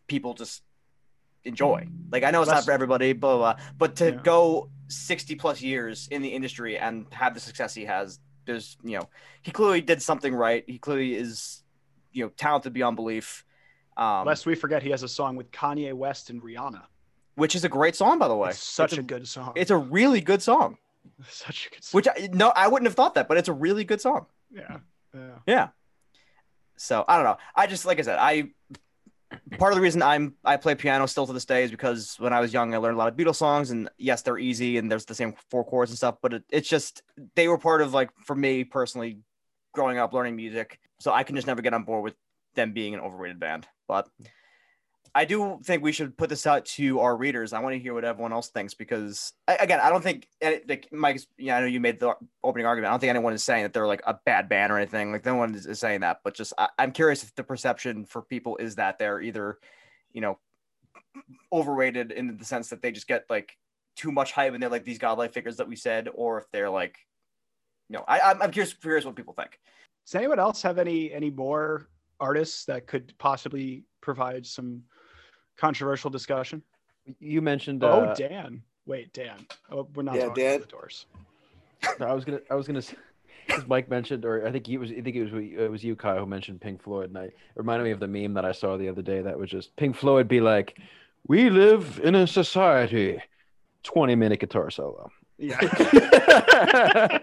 people 0.08 0.34
just 0.34 0.64
enjoy. 1.44 1.88
Like, 2.12 2.24
I 2.24 2.32
know 2.32 2.42
it's 2.42 2.52
not 2.52 2.64
for 2.66 2.72
everybody, 2.72 3.14
blah, 3.14 3.38
blah, 3.38 3.54
blah, 3.54 3.64
but 3.78 3.96
to 3.98 4.12
Yeah. 4.12 4.22
go 4.24 4.70
60 4.88 5.36
plus 5.36 5.62
years 5.62 6.08
in 6.10 6.22
the 6.22 6.30
industry 6.30 6.78
and 6.78 7.06
have 7.12 7.34
the 7.34 7.40
success 7.40 7.74
he 7.74 7.86
has, 7.86 8.20
there's, 8.46 8.78
you 8.84 8.98
know, 8.98 9.08
he 9.42 9.52
clearly 9.52 9.82
did 9.82 10.02
something 10.02 10.34
right. 10.34 10.64
He 10.68 10.80
clearly 10.80 11.16
is, 11.16 11.64
you 12.12 12.26
know, 12.26 12.30
talented 12.30 12.74
beyond 12.74 12.96
belief. 12.96 13.46
Um, 13.96 14.26
Lest 14.26 14.46
we 14.46 14.56
forget, 14.56 14.82
he 14.82 14.90
has 14.90 15.04
a 15.04 15.08
song 15.08 15.36
with 15.36 15.52
Kanye 15.52 15.94
West 15.94 16.30
and 16.30 16.42
Rihanna. 16.42 16.84
Which 17.40 17.56
is 17.56 17.64
a 17.64 17.70
great 17.70 17.96
song, 17.96 18.20
by 18.20 18.28
the 18.28 18.36
way. 18.36 18.50
It's 18.50 18.64
such 18.64 18.94
It's 18.94 19.00
a, 19.00 19.04
good 19.04 19.28
song. 19.28 19.54
It's 19.56 19.72
a 19.72 19.78
really 19.78 20.22
good 20.22 20.42
song. 20.42 20.78
such 21.30 21.68
a 21.68 21.70
good 21.72 21.84
song. 21.84 21.98
Which 21.98 22.08
I, 22.08 22.30
no, 22.34 22.50
I 22.56 22.68
wouldn't 22.68 22.88
have 22.88 22.96
thought 22.96 23.16
that, 23.16 23.28
but 23.28 23.38
it's 23.38 23.50
a 23.50 23.54
really 23.54 23.84
good 23.84 24.02
song. 24.02 24.28
yeah, 24.52 24.78
yeah. 25.14 25.40
Yeah. 25.48 25.68
So 26.78 27.04
I 27.08 27.16
don't 27.16 27.26
know. 27.26 27.38
I 27.56 27.68
just 27.68 27.86
like 27.86 28.00
I 28.00 28.04
said, 28.04 28.18
I 28.20 28.52
part 29.58 29.74
of 29.74 29.76
the 29.76 29.82
reason 29.82 30.02
I'm 30.02 30.36
I 30.46 30.58
play 30.58 30.76
piano 30.76 31.06
still 31.08 31.28
to 31.28 31.34
this 31.34 31.46
day 31.46 31.64
is 31.64 31.72
because 31.72 32.16
when 32.20 32.32
I 32.32 32.40
was 32.40 32.54
young 32.54 32.74
I 32.74 32.78
learned 32.78 32.96
a 32.96 32.98
lot 32.98 33.12
of 33.12 33.18
Beatles 33.18 33.36
songs 33.36 33.72
and 33.72 33.90
yes 33.98 34.22
they're 34.22 34.38
easy 34.38 34.78
and 34.78 34.90
there's 34.90 35.06
the 35.06 35.14
same 35.14 35.36
four 35.52 35.66
chords 35.66 35.92
and 35.92 35.98
stuff, 35.98 36.16
but 36.22 36.34
it, 36.34 36.44
it's 36.50 36.70
just 36.70 37.04
they 37.36 37.48
were 37.48 37.58
part 37.58 37.82
of 37.82 37.94
like 37.94 38.10
for 38.26 38.36
me 38.36 38.64
personally 38.64 39.20
growing 39.74 39.98
up 39.98 40.14
learning 40.14 40.36
music, 40.36 40.80
so 41.00 41.12
I 41.12 41.24
can 41.24 41.36
just 41.36 41.48
never 41.48 41.62
get 41.62 41.74
on 41.74 41.84
board 41.84 42.04
with 42.04 42.16
them 42.56 42.72
being 42.74 42.94
an 42.94 43.02
overrated 43.02 43.40
band. 43.40 43.68
But 43.88 44.08
I 45.16 45.26
do 45.26 45.60
think 45.64 45.84
we 45.84 45.92
should 45.92 46.18
put 46.18 46.30
this 46.30 46.46
out 46.46 46.66
to 46.66 47.00
our 47.00 47.16
readers. 47.16 47.54
I 47.54 47.60
want 47.60 47.74
to 47.74 47.80
hear 47.80 47.94
what 47.94 48.06
everyone 48.06 48.32
else 48.32 48.50
thinks 48.50 48.74
because, 48.74 49.34
again, 49.48 49.80
I 49.80 49.90
don't 49.90 50.04
think 50.04 50.28
like 50.68 50.88
Mike. 50.92 51.22
Yeah, 51.38 51.58
I 51.58 51.62
know 51.62 51.66
you 51.66 51.80
made 51.80 52.00
the 52.00 52.16
opening 52.44 52.66
argument. 52.66 52.90
I 52.90 52.94
don't 52.94 53.00
think 53.00 53.10
anyone 53.10 53.34
is 53.34 53.44
saying 53.44 53.64
that 53.64 53.74
they're 53.74 53.88
like 53.88 54.02
a 54.06 54.20
bad 54.26 54.50
band 54.50 54.72
or 54.72 54.78
anything. 54.78 55.12
Like 55.12 55.26
no 55.26 55.36
one 55.36 55.56
is, 55.56 55.80
saying 55.80 56.02
that. 56.02 56.20
But 56.24 56.36
just 56.36 56.54
I, 56.58 56.70
I'm 56.78 56.92
curious 56.92 57.24
if 57.24 57.34
the 57.36 57.44
perception 57.44 58.06
for 58.06 58.22
people 58.22 58.58
is 58.58 58.76
that 58.76 59.00
they're 59.00 59.22
either, 59.22 59.60
you 60.14 60.22
know, 60.22 60.38
overrated 61.52 62.12
in 62.12 62.38
the 62.38 62.46
sense 62.46 62.70
that 62.70 62.82
they 62.82 62.92
just 62.92 63.08
get 63.08 63.26
like 63.30 63.58
too 63.96 64.12
much 64.12 64.32
hype 64.32 64.54
and 64.54 64.62
they're 64.62 64.70
like 64.70 64.86
these 64.86 65.00
godlike 65.00 65.34
figures 65.34 65.58
that 65.58 65.68
we 65.68 65.76
said, 65.76 66.10
or 66.14 66.38
if 66.38 66.46
they're 66.52 66.70
like, 66.70 66.98
you 67.90 67.98
know, 67.98 68.06
I, 68.08 68.20
I'm, 68.20 68.42
I'm 68.42 68.52
curious 68.52 68.74
curious 68.74 69.06
what 69.06 69.16
people 69.16 69.34
think. 69.34 69.60
Does 70.06 70.16
anyone 70.16 70.40
else 70.40 70.62
have 70.62 70.78
any 70.78 71.12
any 71.12 71.30
more 71.30 71.90
artists 72.20 72.66
that 72.66 72.86
could 72.86 73.14
possibly 73.18 73.84
provide 74.02 74.46
some 74.46 74.84
controversial 75.60 76.10
discussion? 76.10 76.62
You 77.20 77.42
mentioned. 77.42 77.84
oh, 77.84 77.88
Uh, 78.06 78.16
Dan. 78.16 78.62
Wait, 78.86 79.12
Dan. 79.14 79.46
Oh, 79.72 79.88
we're 79.94 80.04
not 80.04 80.16
Yeah, 80.16 80.28
talking 80.28 80.44
Dan. 80.44 80.56
about 80.56 80.68
the 80.68 80.72
doors. 80.72 81.06
I 82.00 82.14
was 82.14 82.26
gonna. 82.26 82.40
I 82.50 82.56
was 82.56 82.68
gonna. 82.68 82.82
As 83.50 83.66
Mike 83.68 83.90
mentioned, 83.90 84.26
or 84.26 84.46
I 84.48 84.52
think 84.52 84.68
he 84.68 84.78
was. 84.78 84.92
I 84.92 85.02
think 85.02 85.16
it 85.16 85.24
was. 85.32 85.34
It 85.34 85.72
was 85.72 85.84
you, 85.84 85.96
Kyle, 85.96 86.20
who 86.20 86.26
mentioned 86.26 86.62
Pink 86.62 86.82
Floyd, 86.84 87.10
and 87.10 87.18
I 87.18 87.24
it 87.26 87.34
reminded 87.56 87.86
me 87.86 87.92
of 87.92 88.00
the 88.00 88.08
meme 88.08 88.34
that 88.36 88.46
I 88.46 88.52
saw 88.52 88.78
the 88.78 88.88
other 88.90 89.02
day. 89.02 89.22
That 89.22 89.38
was 89.40 89.50
just 89.50 89.76
Pink 89.76 89.96
Floyd 89.96 90.28
be 90.28 90.40
like, 90.42 90.78
"We 91.28 91.50
live 91.50 92.00
in 92.04 92.16
a 92.16 92.28
society." 92.28 93.22
Twenty 93.82 94.14
minute 94.16 94.40
guitar 94.42 94.70
solo. 94.70 95.10
Yeah. 95.38 95.58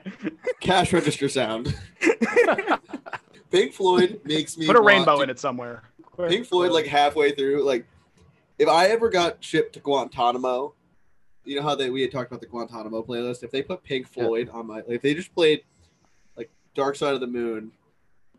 Cash 0.61 0.93
register 0.93 1.28
sound. 1.28 1.74
Pink 3.51 3.72
Floyd 3.74 4.20
makes 4.24 4.57
me 4.57 4.66
Put 4.66 4.76
a 4.76 4.80
rainbow 4.80 5.18
to- 5.18 5.22
in 5.22 5.30
it 5.30 5.39
somewhere. 5.39 5.82
Pink 6.28 6.47
Floyd, 6.47 6.72
like 6.72 6.87
halfway 6.87 7.32
through, 7.32 7.62
like 7.64 7.87
if 8.59 8.68
I 8.68 8.86
ever 8.86 9.09
got 9.09 9.42
shipped 9.42 9.74
to 9.74 9.80
Guantanamo, 9.80 10.74
you 11.44 11.57
know 11.57 11.62
how 11.62 11.74
they 11.74 11.90
we 11.90 12.02
had 12.02 12.11
talked 12.12 12.30
about 12.30 12.40
the 12.40 12.46
Guantanamo 12.46 13.02
playlist. 13.02 13.42
If 13.42 13.50
they 13.50 13.62
put 13.62 13.82
Pink 13.84 14.07
Yeah. 14.14 14.24
Floyd 14.24 14.48
on 14.48 14.66
my, 14.66 14.76
like, 14.76 14.84
if 14.88 15.02
they 15.02 15.14
just 15.14 15.34
played 15.34 15.62
like 16.36 16.50
Dark 16.74 16.96
Side 16.96 17.14
of 17.14 17.20
the 17.20 17.26
Moon, 17.26 17.72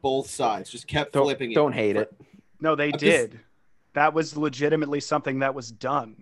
both 0.01 0.29
sides, 0.29 0.69
just 0.69 0.87
kept 0.87 1.13
Don't 1.13 1.23
flipping 1.23 1.51
it. 1.51 1.55
don't 1.55 1.73
hate 1.73 1.95
it. 1.95 2.13
No, 2.59 2.75
they 2.75 2.85
I'm 2.87 2.91
just- 2.93 3.01
did. 3.01 3.39
That 3.93 4.13
was 4.13 4.37
legitimately 4.37 4.99
something 4.99 5.39
that 5.39 5.55
was 5.55 5.71
done. 5.71 6.21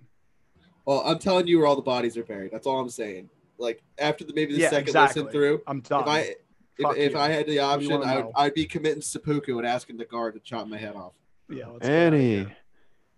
Well, 0.85 1.01
I'm 1.05 1.19
telling 1.19 1.47
you 1.47 1.57
where 1.57 1.67
all 1.67 1.75
the 1.75 1.81
bodies 1.81 2.15
are 2.15 2.23
buried. 2.23 2.51
That's 2.53 2.65
all 2.67 2.79
I'm 2.79 2.89
saying. 2.89 3.29
Like 3.57 3.81
after 3.97 4.23
the 4.23 4.33
maybe 4.33 4.53
the 4.53 4.59
Yeah, 4.61 4.69
second 4.69 4.87
exactly. 4.89 5.23
listen 5.23 5.31
through, 5.33 5.61
I'm 5.67 5.81
done. 5.81 6.03
if 6.03 6.07
I 6.07 6.19
if, 6.19 6.35
Fuck 6.81 6.97
if 6.97 7.11
you. 7.13 7.17
I 7.17 7.29
had 7.29 7.47
the 7.47 7.59
option, 7.59 8.03
I 8.03 8.17
would. 8.21 8.31
I'd 8.35 8.53
be 8.53 8.65
committing 8.65 9.01
seppuku 9.01 9.57
and 9.57 9.65
asking 9.67 9.97
the 9.97 10.05
guard 10.05 10.33
to 10.35 10.39
chop 10.41 10.67
my 10.67 10.77
head 10.77 10.95
off. 10.95 11.13
yeah, 11.49 11.67
let's 11.67 11.87
get 11.87 12.07
outta 12.13 12.15
Annie. 12.17 12.47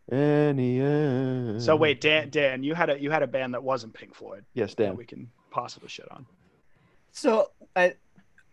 Here. 0.10 0.18
Annie. 0.20 0.82
Annie. 0.82 1.60
So 1.60 1.76
wait, 1.76 2.02
Dan, 2.02 2.30
Dan, 2.30 2.64
you 2.64 2.74
had 2.76 2.90
a 2.90 3.00
you 3.00 3.12
had 3.12 3.24
a 3.24 3.28
band 3.28 3.54
that 3.54 3.64
wasn't 3.64 3.94
Pink 3.94 4.16
Floyd 4.16 4.46
Yes, 4.54 4.74
that 4.76 4.84
Dan. 4.84 4.96
we 4.98 5.06
can 5.06 5.30
possibly 5.52 5.90
shit 5.90 6.10
on. 6.12 6.26
So 7.12 7.52
I, 7.76 7.96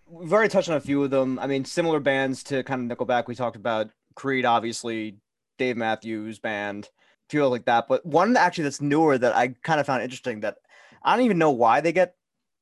we've 0.08 0.32
already 0.32 0.48
touched 0.48 0.68
on 0.70 0.76
a 0.76 0.80
few 0.80 1.02
of 1.02 1.10
them. 1.10 1.38
I 1.38 1.46
mean, 1.46 1.64
similar 1.64 2.00
bands 2.00 2.42
to 2.44 2.62
kind 2.62 2.90
of 2.90 2.98
Nickelback. 2.98 3.26
We 3.26 3.34
talked 3.34 3.56
about 3.56 3.90
Creed, 4.14 4.44
obviously, 4.44 5.18
Dave 5.58 5.76
Matthews 5.76 6.38
Band, 6.38 6.84
a 6.84 7.30
few 7.30 7.46
like 7.46 7.66
that. 7.66 7.88
But 7.88 8.04
one 8.06 8.36
actually 8.36 8.64
that's 8.64 8.80
newer 8.80 9.18
that 9.18 9.34
I 9.36 9.48
kind 9.48 9.80
of 9.80 9.86
found 9.86 10.02
interesting 10.02 10.40
that 10.40 10.56
I 11.02 11.16
don't 11.16 11.24
even 11.26 11.38
know 11.38 11.50
why 11.50 11.80
they 11.80 11.92
get 11.92 12.14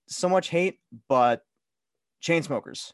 so 0.08 0.28
much 0.28 0.48
hate, 0.48 0.80
but 1.08 1.44
Chainsmokers. 2.22 2.92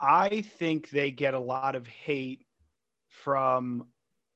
I 0.00 0.42
think 0.42 0.90
they 0.90 1.10
get 1.10 1.34
a 1.34 1.40
lot 1.40 1.74
of 1.74 1.86
hate 1.86 2.46
from 3.08 3.86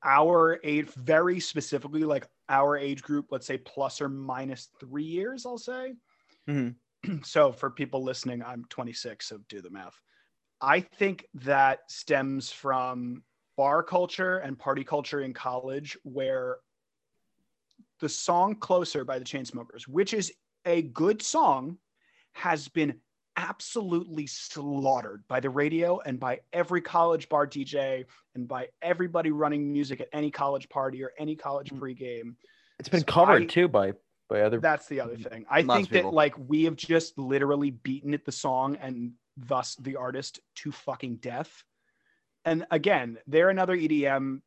our 0.04 0.60
age, 0.64 0.88
very 0.90 1.40
specifically 1.40 2.04
like 2.04 2.26
our 2.48 2.76
age 2.76 3.02
group, 3.02 3.26
let's 3.30 3.46
say 3.46 3.58
plus 3.58 4.00
or 4.00 4.08
minus 4.08 4.70
three 4.80 5.04
years, 5.04 5.46
I'll 5.46 5.58
say. 5.58 5.94
Mhm. 6.48 6.76
So 7.24 7.50
for 7.50 7.70
people 7.70 8.04
listening, 8.04 8.42
I'm 8.44 8.64
26, 8.66 9.26
so 9.26 9.38
do 9.48 9.60
the 9.60 9.70
math. 9.70 10.00
I 10.60 10.80
think 10.80 11.26
that 11.34 11.90
stems 11.90 12.52
from 12.52 13.24
bar 13.56 13.82
culture 13.82 14.38
and 14.38 14.56
party 14.58 14.84
culture 14.84 15.20
in 15.20 15.32
college, 15.34 15.96
where 16.04 16.58
the 18.00 18.08
song 18.08 18.54
Closer 18.56 19.04
by 19.04 19.18
the 19.18 19.24
Chainsmokers, 19.24 19.88
which 19.88 20.14
is 20.14 20.32
a 20.64 20.82
good 20.82 21.22
song, 21.22 21.78
has 22.32 22.68
been 22.68 23.00
absolutely 23.36 24.26
slaughtered 24.26 25.22
by 25.28 25.40
the 25.40 25.50
radio 25.50 26.00
and 26.00 26.20
by 26.20 26.40
every 26.52 26.80
college 26.80 27.28
bar 27.28 27.46
DJ 27.46 28.04
and 28.34 28.46
by 28.46 28.68
everybody 28.82 29.30
running 29.30 29.72
music 29.72 30.00
at 30.00 30.08
any 30.12 30.30
college 30.30 30.68
party 30.68 31.02
or 31.02 31.12
any 31.18 31.34
college 31.36 31.70
Mm. 31.70 31.78
pregame. 31.80 32.34
It's 32.78 32.88
been 32.88 33.00
So 33.00 33.06
covered 33.06 33.42
I- 33.42 33.46
too 33.46 33.68
by 33.68 33.92
by 34.28 34.40
other. 34.42 34.60
That's 34.60 34.86
the 34.86 35.00
other 35.00 35.16
thing. 35.16 35.44
I 35.50 35.62
think 35.62 35.90
that 35.90 35.98
people. 35.98 36.12
like 36.12 36.34
we 36.38 36.64
have 36.64 36.76
just 36.76 37.18
literally 37.18 37.70
beaten 37.70 38.14
it 38.14 38.24
the 38.24 38.32
song 38.32 38.76
and 38.76 39.12
thus 39.36 39.76
the 39.76 39.96
artist 39.96 40.40
to 40.56 40.72
fucking 40.72 41.16
death. 41.16 41.64
And 42.46 42.66
again, 42.70 43.18
they're 43.26 43.50
another 43.50 43.76
EDM 43.76 44.40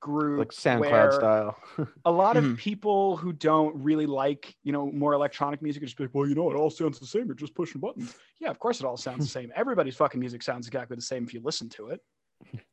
group 0.00 0.38
like 0.38 0.48
SoundCloud 0.48 1.12
style. 1.12 1.56
a 2.04 2.10
lot 2.10 2.36
of 2.36 2.56
people 2.56 3.16
who 3.16 3.32
don't 3.32 3.74
really 3.82 4.06
like 4.06 4.56
you 4.62 4.72
know 4.72 4.90
more 4.90 5.12
electronic 5.12 5.60
music 5.62 5.82
are 5.82 5.86
just 5.86 6.00
like 6.00 6.10
well 6.12 6.26
you 6.26 6.34
know 6.34 6.50
it 6.50 6.56
all 6.56 6.70
sounds 6.70 6.98
the 6.98 7.06
same. 7.06 7.26
You're 7.26 7.34
just 7.34 7.54
pushing 7.54 7.80
buttons. 7.80 8.14
Yeah 8.40 8.50
of 8.50 8.58
course 8.58 8.80
it 8.80 8.86
all 8.86 8.96
sounds 8.96 9.24
the 9.24 9.30
same. 9.38 9.52
Everybody's 9.54 9.96
fucking 9.96 10.18
music 10.18 10.42
sounds 10.42 10.66
exactly 10.66 10.96
the 10.96 11.02
same 11.02 11.24
if 11.24 11.34
you 11.34 11.40
listen 11.42 11.68
to 11.70 11.88
it. 11.88 12.00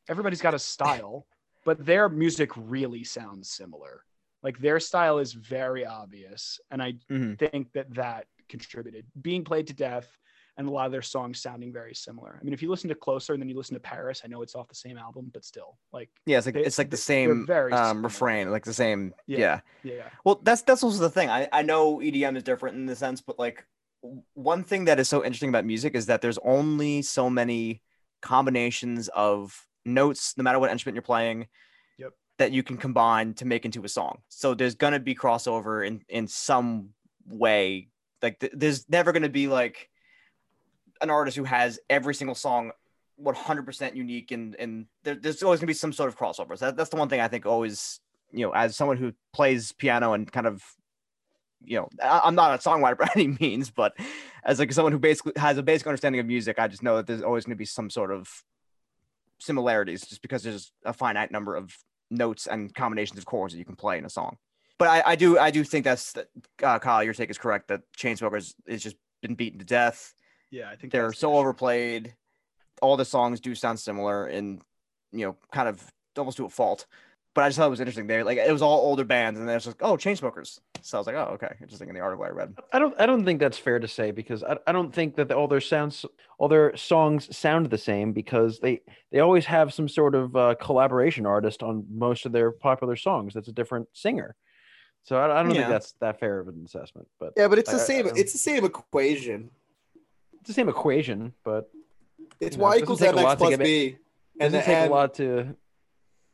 Everybody's 0.08 0.40
got 0.42 0.54
a 0.54 0.58
style 0.58 1.26
but 1.64 1.84
their 1.84 2.08
music 2.08 2.50
really 2.56 3.04
sounds 3.04 3.50
similar. 3.50 4.04
Like 4.42 4.58
their 4.58 4.80
style 4.80 5.18
is 5.18 5.32
very 5.34 5.84
obvious 5.84 6.58
and 6.70 6.82
i 6.82 6.94
Mhm. 7.10 7.38
think 7.38 7.72
that 7.72 7.92
that 7.94 8.26
contributed. 8.48 9.04
Being 9.20 9.44
played 9.44 9.66
to 9.66 9.74
death 9.74 10.16
and 10.58 10.68
a 10.68 10.70
lot 10.70 10.84
of 10.86 10.92
their 10.92 11.00
songs 11.02 11.40
sounding 11.40 11.72
very 11.72 11.94
similar 11.94 12.36
i 12.40 12.44
mean 12.44 12.52
if 12.52 12.60
you 12.62 12.68
listen 12.68 12.88
to 12.88 12.94
closer 12.94 13.32
and 13.32 13.40
then 13.40 13.48
you 13.48 13.56
listen 13.56 13.74
to 13.74 13.80
paris 13.80 14.20
i 14.24 14.28
know 14.28 14.42
it's 14.42 14.54
off 14.54 14.68
the 14.68 14.74
same 14.74 14.98
album 14.98 15.30
but 15.32 15.44
still 15.44 15.78
like 15.92 16.10
Yeah, 16.26 16.36
it's 16.38 16.46
like 16.46 16.54
They- 16.56 16.64
it's 16.64 16.78
like 16.78 16.90
the 16.90 16.96
same 16.96 17.46
very 17.46 17.72
um, 17.72 18.02
refrain, 18.02 18.50
like 18.50 18.64
the 18.64 18.74
same. 18.74 19.14
Yeah. 19.26 19.38
yeah. 19.38 19.60
yeah 19.94 20.02
Well, 20.24 20.40
that's 20.42 20.62
that's 20.62 20.82
also 20.82 20.98
the 21.00 21.10
thing. 21.10 21.30
I, 21.30 21.48
I 21.52 21.62
know 21.62 21.98
EDM 21.98 22.36
is 22.36 22.42
different 22.42 22.76
in 22.76 22.84
the 22.86 22.96
sense, 22.96 23.20
but 23.22 23.38
like 23.38 23.64
one 24.34 24.62
thing 24.64 24.84
that 24.86 25.00
is 25.00 25.08
so 25.08 25.24
interesting 25.24 25.48
about 25.48 25.64
music 25.64 25.94
is 25.94 26.06
that 26.06 26.20
there's 26.22 26.38
only 26.44 27.02
so 27.02 27.28
many 27.30 27.82
combinations 28.20 29.08
of 29.08 29.66
notes, 29.84 30.34
no 30.36 30.44
matter 30.44 30.58
what 30.58 30.70
instrument 30.70 30.94
you're 30.94 31.02
playing, 31.02 31.46
Yep. 31.98 32.12
that 32.38 32.52
you 32.52 32.62
can 32.62 32.76
combine 32.76 33.34
to 33.34 33.44
make 33.44 33.64
into 33.64 33.82
a 33.84 33.88
song. 33.88 34.18
So 34.28 34.54
there's 34.54 34.74
gonna 34.74 35.00
be 35.00 35.14
crossover 35.14 35.86
in 35.86 36.02
in 36.08 36.26
some 36.28 36.90
way. 37.26 37.88
Like 38.22 38.38
th- 38.40 38.52
there's 38.54 38.88
never 38.88 39.12
gonna 39.12 39.28
be 39.28 39.46
like 39.48 39.88
an 41.00 41.10
artist 41.10 41.36
who 41.36 41.44
has 41.44 41.78
every 41.88 42.14
single 42.14 42.34
song 42.34 42.72
100% 43.22 43.96
unique 43.96 44.30
and 44.30 44.54
and 44.56 44.86
there, 45.02 45.16
there's 45.16 45.42
always 45.42 45.58
gonna 45.58 45.66
be 45.66 45.74
some 45.74 45.92
sort 45.92 46.08
of 46.08 46.16
crossovers. 46.16 46.58
That, 46.60 46.76
that's 46.76 46.90
the 46.90 46.96
one 46.96 47.08
thing 47.08 47.20
I 47.20 47.28
think 47.28 47.46
always 47.46 48.00
you 48.32 48.46
know, 48.46 48.52
as 48.52 48.76
someone 48.76 48.96
who 48.96 49.12
plays 49.32 49.72
piano 49.72 50.12
and 50.12 50.30
kind 50.30 50.46
of, 50.46 50.62
you 51.64 51.78
know, 51.78 51.88
I, 52.02 52.22
I'm 52.24 52.34
not 52.34 52.54
a 52.54 52.68
songwriter 52.68 52.98
by 52.98 53.08
any 53.14 53.28
means, 53.40 53.70
but 53.70 53.96
as 54.44 54.58
like 54.58 54.72
someone 54.72 54.92
who 54.92 54.98
basically 54.98 55.32
has 55.36 55.58
a 55.58 55.62
basic 55.62 55.86
understanding 55.86 56.20
of 56.20 56.26
music, 56.26 56.58
I 56.58 56.68
just 56.68 56.82
know 56.82 56.96
that 56.96 57.06
there's 57.06 57.22
always 57.22 57.44
going 57.44 57.56
to 57.56 57.58
be 57.58 57.64
some 57.64 57.90
sort 57.90 58.12
of 58.12 58.28
similarities, 59.40 60.06
just 60.06 60.22
because 60.22 60.42
there's 60.42 60.72
a 60.84 60.92
finite 60.92 61.30
number 61.30 61.56
of 61.56 61.76
notes 62.10 62.46
and 62.46 62.74
combinations 62.74 63.18
of 63.18 63.26
chords 63.26 63.52
that 63.52 63.58
you 63.58 63.64
can 63.64 63.76
play 63.76 63.98
in 63.98 64.04
a 64.04 64.10
song. 64.10 64.36
But 64.78 64.88
I, 64.88 65.12
I 65.12 65.16
do, 65.16 65.38
I 65.38 65.50
do 65.50 65.64
think 65.64 65.84
that's 65.84 66.14
uh, 66.62 66.78
Kyle. 66.78 67.02
Your 67.02 67.12
take 67.12 67.30
is 67.30 67.38
correct 67.38 67.68
that 67.68 67.82
Chainsmokers 67.96 68.54
is 68.66 68.82
just 68.82 68.96
been 69.22 69.34
beaten 69.34 69.58
to 69.58 69.64
death. 69.64 70.14
Yeah 70.50 70.68
i 70.70 70.76
think 70.76 70.92
They're 70.92 71.02
that's 71.08 71.16
the 71.16 71.20
so 71.20 71.30
issue. 71.32 71.38
overplayed. 71.38 72.14
All 72.80 72.96
the 72.96 73.04
songs 73.04 73.40
do 73.40 73.54
sound 73.56 73.80
similar, 73.80 74.26
and 74.26 74.62
you 75.10 75.26
know, 75.26 75.36
kind 75.52 75.68
of 75.68 75.82
almost 76.16 76.36
to 76.36 76.44
a 76.44 76.48
fault. 76.48 76.86
But 77.34 77.42
I 77.42 77.48
just 77.48 77.58
thought 77.58 77.66
it 77.66 77.70
was 77.70 77.80
interesting. 77.80 78.06
They 78.06 78.22
like 78.22 78.38
it 78.38 78.52
was 78.52 78.62
all 78.62 78.78
older 78.78 79.02
bands, 79.04 79.38
and 79.40 79.48
then 79.48 79.56
it's 79.56 79.64
just 79.64 79.78
oh, 79.80 79.96
Chainsmokers. 79.96 80.60
So 80.80 80.96
I 80.96 81.00
was 81.00 81.06
like, 81.08 81.16
oh, 81.16 81.30
okay. 81.34 81.54
Interesting 81.60 81.88
in 81.88 81.94
the 81.96 82.00
article 82.00 82.24
I 82.24 82.28
read. 82.28 82.54
I 82.72 82.78
don't. 82.78 82.94
I 83.00 83.04
don't 83.06 83.24
think 83.24 83.40
that's 83.40 83.58
fair 83.58 83.80
to 83.80 83.88
say 83.88 84.12
because 84.12 84.44
I, 84.44 84.58
I 84.68 84.70
don't 84.70 84.94
think 84.94 85.16
that 85.16 85.32
all 85.32 85.48
their 85.48 85.60
sounds, 85.60 86.04
all 86.38 86.46
their 86.46 86.76
songs 86.76 87.36
sound 87.36 87.66
the 87.70 87.78
same 87.78 88.12
because 88.12 88.60
they 88.60 88.80
they 89.10 89.18
always 89.18 89.44
have 89.46 89.74
some 89.74 89.88
sort 89.88 90.14
of 90.14 90.36
uh, 90.36 90.54
collaboration 90.60 91.26
artist 91.26 91.64
on 91.64 91.84
most 91.90 92.26
of 92.26 92.30
their 92.30 92.52
popular 92.52 92.94
songs. 92.94 93.34
That's 93.34 93.48
a 93.48 93.52
different 93.52 93.88
singer. 93.92 94.36
So 95.02 95.16
I, 95.16 95.40
I 95.40 95.42
don't 95.42 95.52
Yeah. 95.52 95.62
think 95.62 95.70
that's 95.70 95.92
that 96.00 96.20
fair 96.20 96.38
of 96.38 96.46
an 96.46 96.62
assessment. 96.64 97.08
But 97.18 97.32
Yeah, 97.36 97.48
but 97.48 97.58
it's 97.58 97.70
the 97.70 97.76
I- 97.78 97.80
I- 97.80 97.84
same. 97.84 98.06
It's 98.14 98.32
the 98.32 98.38
same 98.38 98.64
equation. 98.64 99.50
It's 100.48 100.56
the 100.56 100.60
same 100.60 100.68
equation, 100.68 101.32
but 101.44 101.70
It's 102.40 102.56
You 102.56 102.62
know, 102.62 102.68
y 102.68 102.76
it 102.76 102.82
equals 102.82 103.00
take 103.00 103.12
mx 103.14 103.22
lot 103.22 103.30
to 103.32 103.36
plus 103.36 103.50
get 103.50 103.60
it- 103.60 103.64
b, 103.64 103.86
it 103.86 103.98
and 104.40 104.52
doesn't 104.52 104.52
then 104.52 104.64
take 104.64 104.76
add- 104.76 104.90
a 104.90 104.94
lot 104.94 105.14
to, 105.14 105.56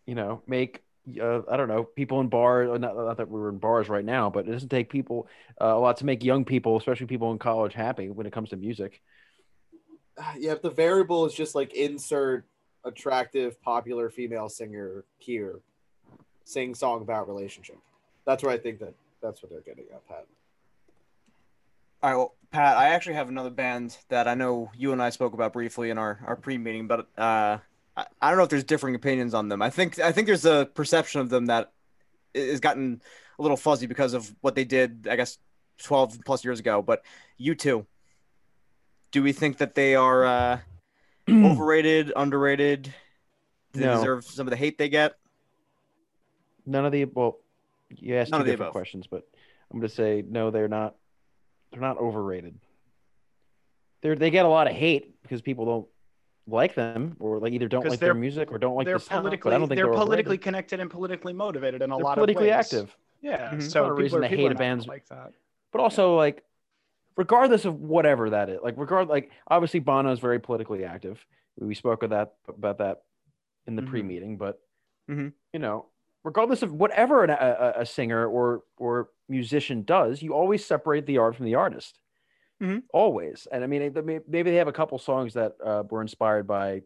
you 0.06 0.14
know, 0.14 0.42
make. 0.46 0.82
Uh, 1.20 1.42
I 1.50 1.58
don't 1.58 1.68
know 1.68 1.84
people 1.84 2.20
in 2.20 2.28
bars. 2.28 2.68
Not, 2.80 2.96
not 2.96 3.16
that 3.18 3.28
we're 3.28 3.50
in 3.50 3.58
bars 3.58 3.90
right 3.90 4.04
now, 4.04 4.30
but 4.30 4.48
it 4.48 4.52
doesn't 4.52 4.70
take 4.70 4.88
people 4.88 5.28
uh, 5.60 5.66
a 5.66 5.78
lot 5.78 5.98
to 5.98 6.06
make 6.06 6.24
young 6.24 6.44
people, 6.46 6.78
especially 6.78 7.06
people 7.06 7.30
in 7.32 7.38
college, 7.38 7.74
happy 7.74 8.08
when 8.08 8.26
it 8.26 8.32
comes 8.32 8.50
to 8.50 8.56
music. 8.56 9.02
yeah, 10.38 10.52
if 10.52 10.62
the 10.62 10.70
variable 10.70 11.26
is 11.26 11.34
just 11.34 11.54
like 11.54 11.74
insert 11.74 12.46
attractive, 12.84 13.60
popular 13.62 14.08
female 14.10 14.48
singer 14.48 15.04
here 15.18 15.60
sing 16.44 16.74
song 16.74 17.02
about 17.02 17.26
relationship. 17.28 17.76
That's 18.26 18.42
where 18.42 18.52
I 18.52 18.58
think 18.58 18.78
that 18.80 18.94
that's 19.22 19.42
what 19.42 19.50
they're 19.50 19.60
getting 19.62 19.84
up 19.94 20.02
at, 20.08 20.08
Pat. 20.08 20.26
All 22.02 22.10
right, 22.10 22.16
well, 22.16 22.34
Pat, 22.54 22.76
I 22.76 22.90
actually 22.90 23.16
have 23.16 23.28
another 23.28 23.50
band 23.50 23.98
that 24.10 24.28
I 24.28 24.34
know 24.34 24.70
you 24.76 24.92
and 24.92 25.02
I 25.02 25.10
spoke 25.10 25.34
about 25.34 25.52
briefly 25.52 25.90
in 25.90 25.98
our, 25.98 26.20
our 26.24 26.36
pre-meeting, 26.36 26.86
but 26.86 27.08
uh, 27.18 27.58
I, 27.96 28.06
I 28.22 28.28
don't 28.28 28.36
know 28.38 28.44
if 28.44 28.48
there's 28.48 28.62
differing 28.62 28.94
opinions 28.94 29.34
on 29.34 29.48
them. 29.48 29.60
I 29.60 29.70
think 29.70 29.98
I 29.98 30.12
think 30.12 30.28
there's 30.28 30.44
a 30.44 30.70
perception 30.72 31.20
of 31.20 31.30
them 31.30 31.46
that 31.46 31.72
has 32.32 32.60
gotten 32.60 33.02
a 33.40 33.42
little 33.42 33.56
fuzzy 33.56 33.88
because 33.88 34.14
of 34.14 34.32
what 34.40 34.54
they 34.54 34.64
did, 34.64 35.08
I 35.10 35.16
guess, 35.16 35.38
12 35.82 36.20
plus 36.24 36.44
years 36.44 36.60
ago. 36.60 36.80
But 36.80 37.02
U2, 37.40 37.84
do 39.10 39.22
we 39.24 39.32
think 39.32 39.58
that 39.58 39.74
they 39.74 39.96
are 39.96 40.24
uh, 40.24 40.58
overrated, 41.28 42.12
underrated? 42.14 42.94
Do 43.72 43.80
they 43.80 43.86
No. 43.86 43.96
deserve 43.96 44.26
some 44.26 44.46
of 44.46 44.52
the 44.52 44.56
hate 44.56 44.78
they 44.78 44.88
get? 44.88 45.16
None 46.66 46.86
of 46.86 46.92
the 46.92 47.04
well, 47.06 47.40
you 47.90 48.14
asked 48.14 48.30
None 48.30 48.44
two 48.44 48.46
different 48.52 48.70
questions, 48.70 49.08
but 49.08 49.26
I'm 49.72 49.80
going 49.80 49.88
to 49.88 49.92
say 49.94 50.22
no. 50.24 50.52
They're 50.52 50.68
not. 50.68 50.94
They're 51.74 51.82
not 51.82 51.98
overrated. 51.98 52.54
They're 54.02 54.14
they 54.16 54.30
get 54.30 54.44
a 54.44 54.48
lot 54.48 54.66
of 54.66 54.74
hate 54.74 55.20
because 55.22 55.42
people 55.42 55.64
don't 55.64 55.86
like 56.46 56.74
them 56.74 57.16
or 57.20 57.38
like 57.38 57.52
either 57.52 57.68
don't 57.68 57.86
like 57.86 58.00
their 58.00 58.14
music 58.14 58.52
or 58.52 58.58
don't 58.58 58.74
like 58.76 58.86
they're 58.86 58.98
the 58.98 59.04
sound. 59.04 59.22
politically 59.22 59.54
I 59.54 59.58
don't 59.58 59.68
think 59.68 59.76
they're, 59.78 59.86
they're, 59.86 59.94
politically 59.94 60.38
connected 60.38 60.78
and 60.80 60.90
politically 60.90 61.32
motivated 61.32 61.80
in 61.82 61.90
a 61.90 61.96
They're 61.96 62.04
lot 62.04 62.14
politically 62.14 62.50
of 62.50 62.56
ways. 62.56 62.66
active. 62.72 62.96
Yeah, 63.22 63.54
Mhm. 63.54 63.62
so 63.62 63.86
a 63.86 63.92
reason 63.92 64.18
are, 64.18 64.22
to 64.22 64.28
hate 64.28 64.52
a 64.52 64.54
band's- 64.54 64.86
like 64.86 65.06
that. 65.08 65.32
but 65.72 65.80
also 65.80 66.14
like 66.16 66.44
regardless 67.16 67.64
of 67.64 67.80
whatever 67.80 68.30
that 68.30 68.50
is 68.50 68.58
like 68.62 68.76
regard 68.76 69.08
like 69.08 69.30
obviously 69.48 69.80
bono 69.80 70.12
is 70.12 70.18
very 70.20 70.38
politically 70.38 70.84
active 70.84 71.24
we 71.58 71.74
spoke 71.74 72.02
of 72.02 72.10
that 72.10 72.34
about 72.48 72.78
that 72.78 73.02
in 73.66 73.74
the 73.76 73.82
Mhm. 73.82 73.88
pre-meeting 73.88 74.36
but 74.36 74.60
Mhm. 75.08 75.32
you 75.52 75.58
know 75.60 75.86
regardless 76.24 76.62
of 76.62 76.72
whatever 76.74 77.22
an, 77.24 77.30
a- 77.30 77.74
a 77.76 77.86
singer 77.86 78.26
or 78.26 78.62
or 78.76 79.08
musician 79.28 79.82
does 79.82 80.22
you 80.22 80.34
always 80.34 80.64
separate 80.64 81.06
the 81.06 81.18
art 81.18 81.36
from 81.36 81.46
the 81.46 81.54
artist. 81.54 81.98
Mhm. 82.62 82.82
always. 82.92 83.48
And 83.50 83.64
i 83.64 83.66
mean 83.66 83.92
maybe 84.28 84.50
they 84.50 84.56
have 84.56 84.68
a 84.68 84.72
couple 84.72 84.98
songs 84.98 85.34
that 85.34 85.52
uh, 85.64 85.82
were 85.90 86.02
inspired 86.02 86.46
by 86.46 86.82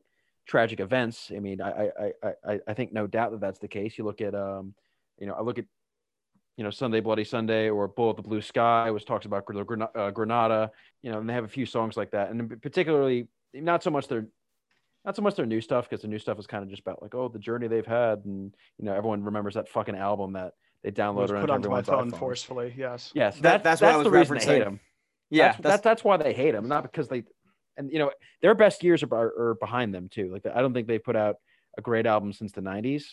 tragic 0.46 0.80
events. 0.80 1.30
I 1.34 1.40
mean 1.40 1.60
I, 1.60 1.70
I 1.70 2.12
i 2.22 2.32
i 2.52 2.60
i 2.68 2.74
think 2.74 2.92
no 2.92 3.06
doubt 3.06 3.32
that 3.32 3.40
that's 3.40 3.58
the 3.58 3.68
case. 3.68 3.98
You 3.98 4.04
look 4.04 4.20
at 4.20 4.34
um 4.34 4.74
you 5.18 5.26
know 5.26 5.34
i 5.34 5.42
look 5.42 5.58
at 5.58 5.66
you 6.56 6.64
know 6.64 6.70
Sunday 6.70 7.00
Bloody 7.00 7.24
Sunday 7.24 7.70
or 7.70 7.86
Bullet 7.86 8.16
the 8.16 8.22
Blue 8.22 8.40
Sky, 8.40 8.90
which 8.90 9.04
talks 9.04 9.26
about 9.26 9.44
Gr- 9.44 9.62
Gren- 9.62 9.88
uh, 9.94 10.10
Granada. 10.10 10.72
You 11.02 11.12
know, 11.12 11.18
and 11.20 11.28
they 11.28 11.34
have 11.34 11.44
a 11.44 11.48
few 11.48 11.66
songs 11.66 11.96
like 11.96 12.10
that, 12.10 12.30
and 12.30 12.60
particularly 12.60 13.28
not 13.54 13.82
so 13.82 13.90
much 13.90 14.08
their 14.08 14.26
not 15.04 15.14
so 15.14 15.22
much 15.22 15.36
their 15.36 15.46
new 15.46 15.60
stuff 15.60 15.88
because 15.88 16.02
the 16.02 16.08
new 16.08 16.18
stuff 16.18 16.38
is 16.38 16.46
kind 16.48 16.64
of 16.64 16.68
just 16.68 16.82
about 16.82 17.00
like 17.00 17.14
oh 17.14 17.28
the 17.28 17.38
journey 17.38 17.68
they've 17.68 17.86
had, 17.86 18.24
and 18.24 18.54
you 18.78 18.84
know 18.84 18.92
everyone 18.92 19.22
remembers 19.22 19.54
that 19.54 19.68
fucking 19.68 19.94
album 19.96 20.32
that 20.32 20.54
they 20.82 20.90
was 20.90 20.94
downloaded 21.30 21.40
put 21.40 21.50
onto 21.50 21.52
onto 21.52 21.68
my 21.70 21.78
everyone's 21.78 21.86
phone 21.86 22.10
iPhones. 22.10 22.18
forcefully. 22.18 22.74
Yes. 22.76 23.10
Yes, 23.14 23.34
That- 23.36 23.42
that, 23.42 23.64
that's 23.64 23.80
that's, 23.80 23.82
what 23.82 24.00
I 24.00 24.02
the 24.04 24.10
was 24.10 24.30
reason 24.30 24.38
they 24.38 24.44
hate 24.54 24.62
referencing. 24.62 24.64
them. 24.64 24.80
Yeah, 25.30 25.48
that's, 25.52 25.62
that's 25.62 25.82
that's 25.82 26.04
why 26.04 26.16
they 26.16 26.32
hate 26.32 26.52
them, 26.52 26.68
not 26.68 26.82
because 26.84 27.08
they 27.08 27.24
and 27.76 27.90
you 27.92 27.98
know 27.98 28.10
their 28.40 28.54
best 28.54 28.82
years 28.82 29.02
are, 29.02 29.12
are 29.12 29.56
behind 29.60 29.94
them 29.94 30.08
too. 30.08 30.30
Like 30.32 30.46
I 30.46 30.60
don't 30.62 30.72
think 30.72 30.88
they 30.88 30.98
put 30.98 31.16
out 31.16 31.36
a 31.76 31.82
great 31.82 32.06
album 32.06 32.32
since 32.32 32.52
the 32.52 32.62
'90s. 32.62 33.04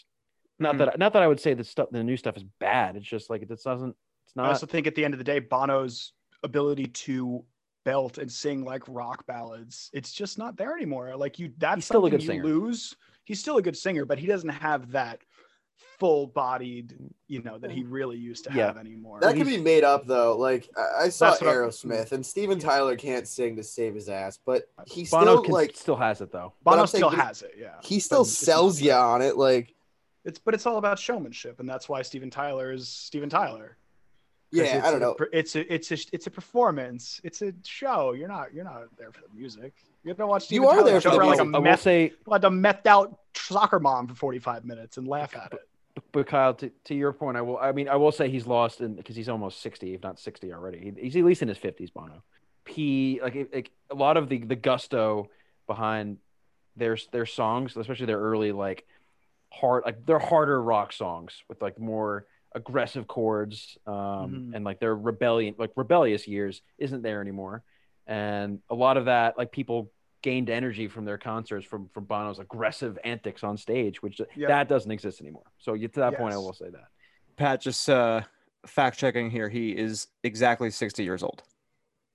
Not 0.58 0.76
Mhm. 0.76 0.78
that 0.80 1.00
not 1.00 1.14
that 1.14 1.24
I 1.24 1.28
would 1.28 1.42
say 1.42 1.54
the 1.54 1.64
stuff 1.66 1.90
the 1.92 2.04
new 2.04 2.16
stuff 2.16 2.38
is 2.38 2.46
bad. 2.62 2.96
It's 2.96 3.06
just 3.06 3.30
like 3.30 3.42
it 3.42 3.50
just 3.50 3.66
doesn't. 3.66 3.96
It's 4.26 4.36
not. 4.36 4.46
I 4.46 4.50
also 4.50 4.66
think 4.66 4.88
at 4.88 4.96
the 4.96 5.04
end 5.04 5.14
of 5.14 5.18
the 5.18 5.26
day, 5.26 5.40
Bono's 5.40 6.14
ability 6.44 6.86
to 6.88 7.44
belt 7.84 8.18
and 8.18 8.32
sing 8.32 8.64
like 8.64 8.82
rock 8.88 9.26
ballads, 9.28 9.90
it's 9.94 10.12
just 10.14 10.38
not 10.40 10.56
there 10.58 10.76
anymore. 10.76 11.16
Like 11.18 11.38
you, 11.38 11.52
that's 11.58 11.76
He's 11.76 11.86
still 11.86 12.06
a 12.06 12.10
something 12.10 12.20
good 12.20 12.24
you 12.24 12.28
singer. 12.28 12.44
lose. 12.46 12.96
He's 13.26 13.40
still 13.42 13.58
a 13.58 13.62
good 13.62 13.76
singer, 13.78 14.06
but 14.06 14.18
he 14.20 14.26
doesn't 14.26 14.50
have 14.50 14.92
that 14.92 15.20
full-bodied, 16.00 16.96
you 17.28 17.42
know, 17.42 17.58
that 17.58 17.72
he 17.72 17.82
hmm. 17.82 17.92
really 17.92 18.18
used 18.18 18.46
to 18.46 18.54
Yeah. 18.54 18.68
have 18.68 18.78
anymore. 18.78 19.20
That 19.22 19.36
can 19.36 19.48
be 19.48 19.58
made 19.58 19.84
up 19.84 20.06
though. 20.06 20.38
Like 20.38 20.70
I, 20.78 21.06
I 21.06 21.10
saw 21.10 21.30
That's 21.30 21.42
what 21.42 21.50
Aerosmith, 21.54 22.12
and 22.12 22.26
Steven 22.26 22.60
Tyler 22.60 22.96
can't 22.96 23.28
sing 23.28 23.56
to 23.56 23.64
save 23.64 23.96
his 23.96 24.10
ass, 24.10 24.40
but 24.46 24.70
he 24.86 25.06
Bono 25.06 25.24
still 25.26 25.42
can, 25.44 25.54
like 25.54 25.76
still 25.76 25.96
has 25.96 26.22
it 26.22 26.32
though. 26.32 26.54
Bono 26.64 26.86
still 26.86 27.10
he- 27.10 27.18
has 27.18 27.42
it, 27.42 27.54
yeah. 27.58 27.76
he 27.84 28.00
still 28.00 28.22
it's 28.22 28.38
sells 28.38 28.80
not- 28.82 28.86
you 28.86 28.94
on 28.94 29.22
it. 29.22 29.38
Like 29.38 29.74
It's 30.24 30.40
but 30.40 30.54
it's 30.54 30.66
all 30.66 30.78
about 30.78 31.00
showmanship, 31.00 31.60
and 31.60 31.70
that's 31.70 31.88
why 31.88 32.02
Steven 32.02 32.30
Tyler 32.30 32.72
is 32.72 32.88
Steven 32.88 33.30
Tyler. 33.30 33.78
'Cause 34.54 34.60
yeah, 34.68 34.78
it's 34.78 34.88
I 34.88 34.92
don't 34.92 35.02
a- 35.02 35.06
know. 35.06 35.16
It's 35.34 35.56
a 35.56 35.74
it's 35.74 35.92
a 35.92 35.98
it's 36.14 36.28
a 36.28 36.32
performance. 36.32 37.20
It's 37.24 37.42
a 37.42 37.54
show. 37.66 38.14
You're 38.14 38.28
not 38.28 38.54
you're 38.54 38.64
not 38.64 38.84
there 38.98 39.12
for 39.12 39.22
the 39.22 39.36
music. 39.38 39.74
You're 40.04 40.14
gonna 40.16 40.28
watch 40.30 40.50
You 40.52 40.68
are 40.68 40.76
Tyler 40.78 40.92
there 40.92 41.02
for 41.02 41.10
the 41.12 41.16
like 41.18 41.40
a 41.40 41.46
music. 41.46 41.56
I 41.56 41.58
will 41.58 41.64
meth, 41.64 41.82
say, 41.82 42.14
like 42.28 42.44
a 42.44 42.50
methed 42.50 42.86
out 42.86 43.18
soccer 43.34 43.80
mom 43.80 44.08
for 44.08 44.14
45 44.16 44.64
minutes 44.64 44.98
and 44.98 45.08
laugh 45.08 45.36
at 45.36 45.54
it. 45.54 45.68
but 46.12 46.28
Kyle, 46.28 46.54
to, 46.56 46.70
to 46.86 46.94
your 46.96 47.12
point, 47.12 47.38
I 47.38 47.42
will. 47.42 47.58
I 47.58 47.72
mean, 47.72 47.90
I 47.90 47.96
will 47.96 48.12
say 48.12 48.30
he's 48.30 48.46
lost 48.46 48.82
in 48.82 48.94
because 48.96 49.16
he's 49.16 49.30
almost 49.30 49.62
sixty, 49.62 49.94
if 49.96 50.04
not 50.04 50.20
sixty 50.20 50.54
already. 50.54 50.80
He, 50.96 51.02
he's 51.02 51.16
at 51.16 51.24
least 51.24 51.42
in 51.42 51.48
his 51.48 51.58
fifties, 51.58 51.90
Bono. 51.90 52.22
He 52.68 53.20
like, 53.22 53.50
like 53.54 53.72
a 53.90 53.96
lot 53.96 54.16
of 54.18 54.30
the 54.30 54.38
the 54.40 54.56
gusto 54.56 55.30
behind 55.68 56.18
their 56.76 56.98
their 57.12 57.26
songs, 57.26 57.76
especially 57.76 58.06
their 58.06 58.20
early 58.20 58.52
like 58.52 58.86
hard 59.52 59.84
like 59.86 60.06
they're 60.06 60.20
harder 60.20 60.62
rock 60.62 60.92
songs 60.92 61.42
with 61.48 61.62
like 61.62 61.80
more 61.80 62.26
aggressive 62.56 63.06
chords 63.08 63.78
um 63.86 63.94
Mhm. 63.94 64.56
and 64.56 64.66
like 64.66 64.80
their 64.80 64.96
rebellion 64.96 65.54
like 65.58 65.72
rebellious 65.76 66.28
years 66.28 66.62
isn't 66.80 67.02
there 67.04 67.22
anymore 67.22 67.64
and 68.08 68.60
a 68.70 68.76
lot 68.76 68.98
of 68.98 69.06
that 69.06 69.38
like 69.38 69.52
people 69.52 69.92
gained 70.22 70.50
energy 70.50 70.88
from 70.88 71.06
their 71.06 71.18
concerts 71.20 71.66
from 71.68 71.90
from 71.90 72.06
Bono's 72.06 72.40
aggressive 72.40 72.98
antics 73.04 73.44
on 73.44 73.58
stage 73.58 74.02
which 74.02 74.20
Yep. 74.36 74.48
that 74.48 74.68
doesn't 74.70 74.90
exist 74.92 75.22
anymore 75.22 75.44
so 75.60 75.74
you 75.74 75.88
to 75.90 76.00
that 76.00 76.18
point 76.18 76.34
I 76.34 76.38
will 76.38 76.54
say 76.54 76.70
that 76.70 76.88
Pat, 77.36 77.60
just 77.62 77.90
uh, 77.90 78.22
fact 78.66 78.98
checking 78.98 79.30
here. 79.30 79.50
He 79.50 79.72
is 79.78 80.08
exactly 80.24 80.70
60 80.72 81.04
years 81.04 81.22
old. 81.22 81.44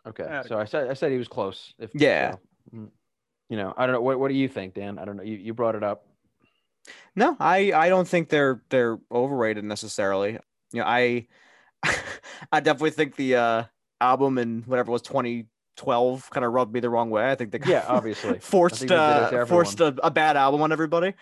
okay 0.07 0.25
Yeah. 0.25 0.43
so 0.43 0.59
I 0.59 0.65
said 0.65 0.89
I 0.91 0.95
said 0.95 1.13
he 1.13 1.19
was 1.19 1.29
close 1.29 1.75
if 1.79 1.91
Yeah. 1.95 2.33
so, 2.33 2.39
mm. 2.75 2.91
you 3.51 3.57
know 3.59 3.75
I 3.77 3.85
don't 3.85 3.95
know 3.95 4.01
what 4.01 4.19
what 4.19 4.29
do 4.29 4.35
you 4.35 4.49
think 4.49 4.73
Dan 4.75 4.99
I 4.99 5.05
don't 5.05 5.17
know 5.19 5.23
you, 5.23 5.37
you 5.37 5.53
brought 5.53 5.75
it 5.75 5.83
up 5.85 6.07
No, 7.15 7.37
I 7.39 7.73
I 7.73 7.89
don't 7.89 8.09
think 8.09 8.29
they're 8.29 8.63
they're 8.71 8.99
overrated 9.11 9.65
necessarily. 9.65 10.39
You 10.73 10.81
know, 10.81 10.85
I 10.85 11.27
I 12.53 12.61
definitely 12.61 12.91
think 12.91 13.17
the 13.17 13.37
uh 13.37 13.65
album 14.01 14.39
in 14.39 14.63
whatever 14.67 14.91
was 14.91 15.03
2012 15.03 16.31
kind 16.31 16.45
of 16.45 16.53
rubbed 16.53 16.73
me 16.73 16.81
the 16.81 16.91
wrong 16.91 17.11
way. 17.11 17.31
I 17.31 17.35
think 17.35 17.53
they 17.53 17.59
kind 17.59 17.73
Yeah, 17.73 17.85
obviously. 17.87 18.39
Forced 18.41 18.79
think 18.79 18.89
they 18.89 18.97
did 18.97 19.23
it 19.25 19.31
to 19.31 19.43
uh, 19.43 19.47
forced 19.47 19.81
a, 19.81 19.95
a 20.03 20.11
bad 20.11 20.37
album 20.37 20.63
on 20.63 20.73
everybody. 20.73 21.15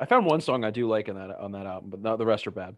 I 0.00 0.06
found 0.06 0.26
one 0.26 0.40
song 0.40 0.64
I 0.64 0.70
do 0.70 0.88
like 0.88 1.08
in 1.08 1.16
that 1.16 1.30
on 1.38 1.52
that 1.52 1.66
album 1.66 1.90
but 1.90 2.00
not 2.00 2.18
the 2.18 2.26
rest 2.26 2.46
are 2.46 2.50
bad 2.50 2.76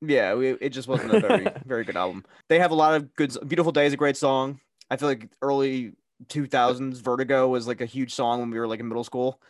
Yeah, 0.00 0.34
we, 0.34 0.50
it 0.50 0.70
just 0.70 0.88
wasn't 0.88 1.14
a 1.14 1.20
very 1.20 1.46
very 1.66 1.84
good 1.84 1.96
album. 1.96 2.24
They 2.48 2.58
have 2.58 2.70
a 2.70 2.74
lot 2.74 2.94
of 2.94 3.14
good. 3.14 3.36
Beautiful 3.46 3.72
Day 3.72 3.86
is 3.86 3.92
a 3.92 3.96
great 3.96 4.16
song. 4.16 4.60
I 4.90 4.96
feel 4.96 5.08
like 5.08 5.28
early 5.42 5.92
2000s 6.26 7.00
Vertigo 7.00 7.48
was 7.48 7.66
like 7.68 7.80
a 7.80 7.86
huge 7.86 8.12
song 8.12 8.40
when 8.40 8.50
we 8.50 8.58
were 8.58 8.66
like 8.66 8.80
in 8.80 8.88
middle 8.88 9.04
school. 9.04 9.40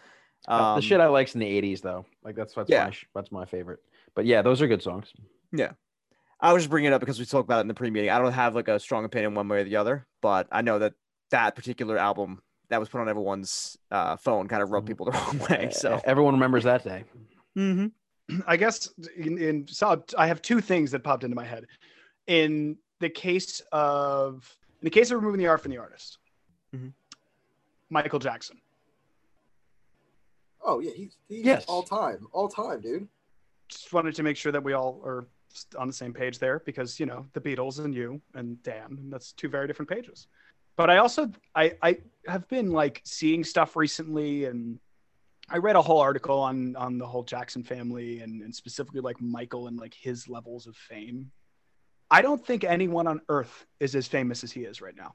Uh, 0.46 0.58
the 0.58 0.76
Um, 0.76 0.80
shit 0.80 1.00
I 1.00 1.06
likes 1.08 1.34
in 1.34 1.40
the 1.40 1.46
'80s, 1.62 1.80
though, 1.82 2.06
like 2.22 2.34
that's 2.36 2.54
that's 2.54 2.70
Yeah. 2.70 2.84
my 2.86 2.96
that's 3.14 3.32
my 3.32 3.44
favorite. 3.44 3.80
But 4.14 4.24
yeah, 4.26 4.42
those 4.42 4.62
are 4.62 4.66
good 4.68 4.82
songs. 4.82 5.12
Yeah, 5.52 5.72
I 6.40 6.52
was 6.52 6.62
just 6.62 6.70
bringing 6.70 6.90
it 6.90 6.94
up 6.94 7.00
because 7.00 7.18
we 7.18 7.24
talked 7.24 7.46
about 7.46 7.58
it 7.58 7.60
in 7.62 7.68
the 7.68 7.74
pre-meeting. 7.74 8.10
I 8.10 8.18
don't 8.18 8.32
have 8.32 8.54
like 8.54 8.68
a 8.68 8.78
strong 8.80 9.04
opinion 9.04 9.34
one 9.34 9.48
way 9.48 9.60
or 9.60 9.64
the 9.64 9.76
other, 9.76 10.06
but 10.20 10.46
I 10.52 10.62
know 10.62 10.78
that 10.78 10.94
that 11.30 11.54
particular 11.56 11.98
album 11.98 12.40
that 12.70 12.80
was 12.80 12.88
put 12.88 13.00
on 13.00 13.08
everyone's 13.08 13.76
uh, 13.90 14.16
phone 14.16 14.46
kind 14.48 14.62
of 14.62 14.70
rubbed 14.70 14.84
Mhm. 14.86 14.88
people 14.88 15.06
the 15.06 15.12
wrong 15.18 15.38
way. 15.50 15.70
So, 15.72 16.00
everyone 16.04 16.34
remembers 16.34 16.64
that 16.64 16.84
day. 16.84 17.04
mm-hmm. 17.56 18.40
I 18.46 18.56
guess 18.58 18.88
in, 19.16 19.38
in 19.38 19.66
so 19.68 20.04
I 20.18 20.26
have 20.26 20.42
two 20.42 20.60
things 20.60 20.90
that 20.90 21.02
popped 21.02 21.24
into 21.24 21.34
my 21.36 21.44
head. 21.44 21.66
In 22.26 22.76
the 23.00 23.08
case 23.08 23.60
of 23.72 24.54
in 24.82 24.84
the 24.86 24.90
case 24.90 25.10
of 25.10 25.16
removing 25.18 25.38
the 25.38 25.46
art 25.46 25.60
from 25.62 25.70
the 25.72 25.78
artist, 25.78 26.18
mm-hmm. 26.74 26.88
Michael 27.90 28.18
Jackson. 28.18 28.58
Oh 30.62 30.80
yeah, 30.80 30.92
he's, 30.94 31.16
he's 31.28 31.44
Yes. 31.44 31.64
all 31.66 31.82
time, 31.82 32.26
all 32.32 32.48
time, 32.48 32.80
dude. 32.80 33.08
Just 33.68 33.92
wanted 33.92 34.14
to 34.14 34.22
make 34.22 34.36
sure 34.36 34.52
that 34.52 34.62
we 34.62 34.72
all 34.72 35.00
are 35.04 35.26
on 35.76 35.86
the 35.86 35.92
same 35.92 36.12
page 36.12 36.38
there 36.38 36.60
because 36.60 36.98
you 37.00 37.06
know 37.06 37.26
the 37.32 37.40
Beatles 37.40 37.82
and 37.82 37.94
you 37.94 38.20
and 38.34 38.62
Dan, 38.62 38.96
and 38.98 39.12
that's 39.12 39.32
two 39.32 39.48
very 39.48 39.66
different 39.66 39.90
pages. 39.90 40.26
But 40.76 40.90
I 40.90 40.98
also 40.98 41.30
I 41.54 41.74
I 41.82 41.98
have 42.26 42.48
been 42.48 42.70
like 42.70 43.00
seeing 43.04 43.44
stuff 43.44 43.76
recently 43.76 44.44
and 44.44 44.78
I 45.50 45.56
read 45.58 45.76
a 45.76 45.82
whole 45.82 46.00
article 46.00 46.38
on 46.38 46.76
on 46.76 46.98
the 46.98 47.06
whole 47.06 47.24
Jackson 47.24 47.62
family 47.62 48.20
and, 48.20 48.42
and 48.42 48.54
specifically 48.54 49.00
like 49.00 49.20
Michael 49.20 49.66
and 49.68 49.78
like 49.78 49.94
his 49.94 50.28
levels 50.28 50.66
of 50.66 50.76
fame. 50.76 51.30
I 52.10 52.22
don't 52.22 52.44
think 52.44 52.64
anyone 52.64 53.06
on 53.06 53.20
earth 53.28 53.66
is 53.80 53.94
as 53.94 54.06
famous 54.06 54.44
as 54.44 54.52
he 54.52 54.62
is 54.62 54.80
right 54.80 54.96
now, 54.96 55.14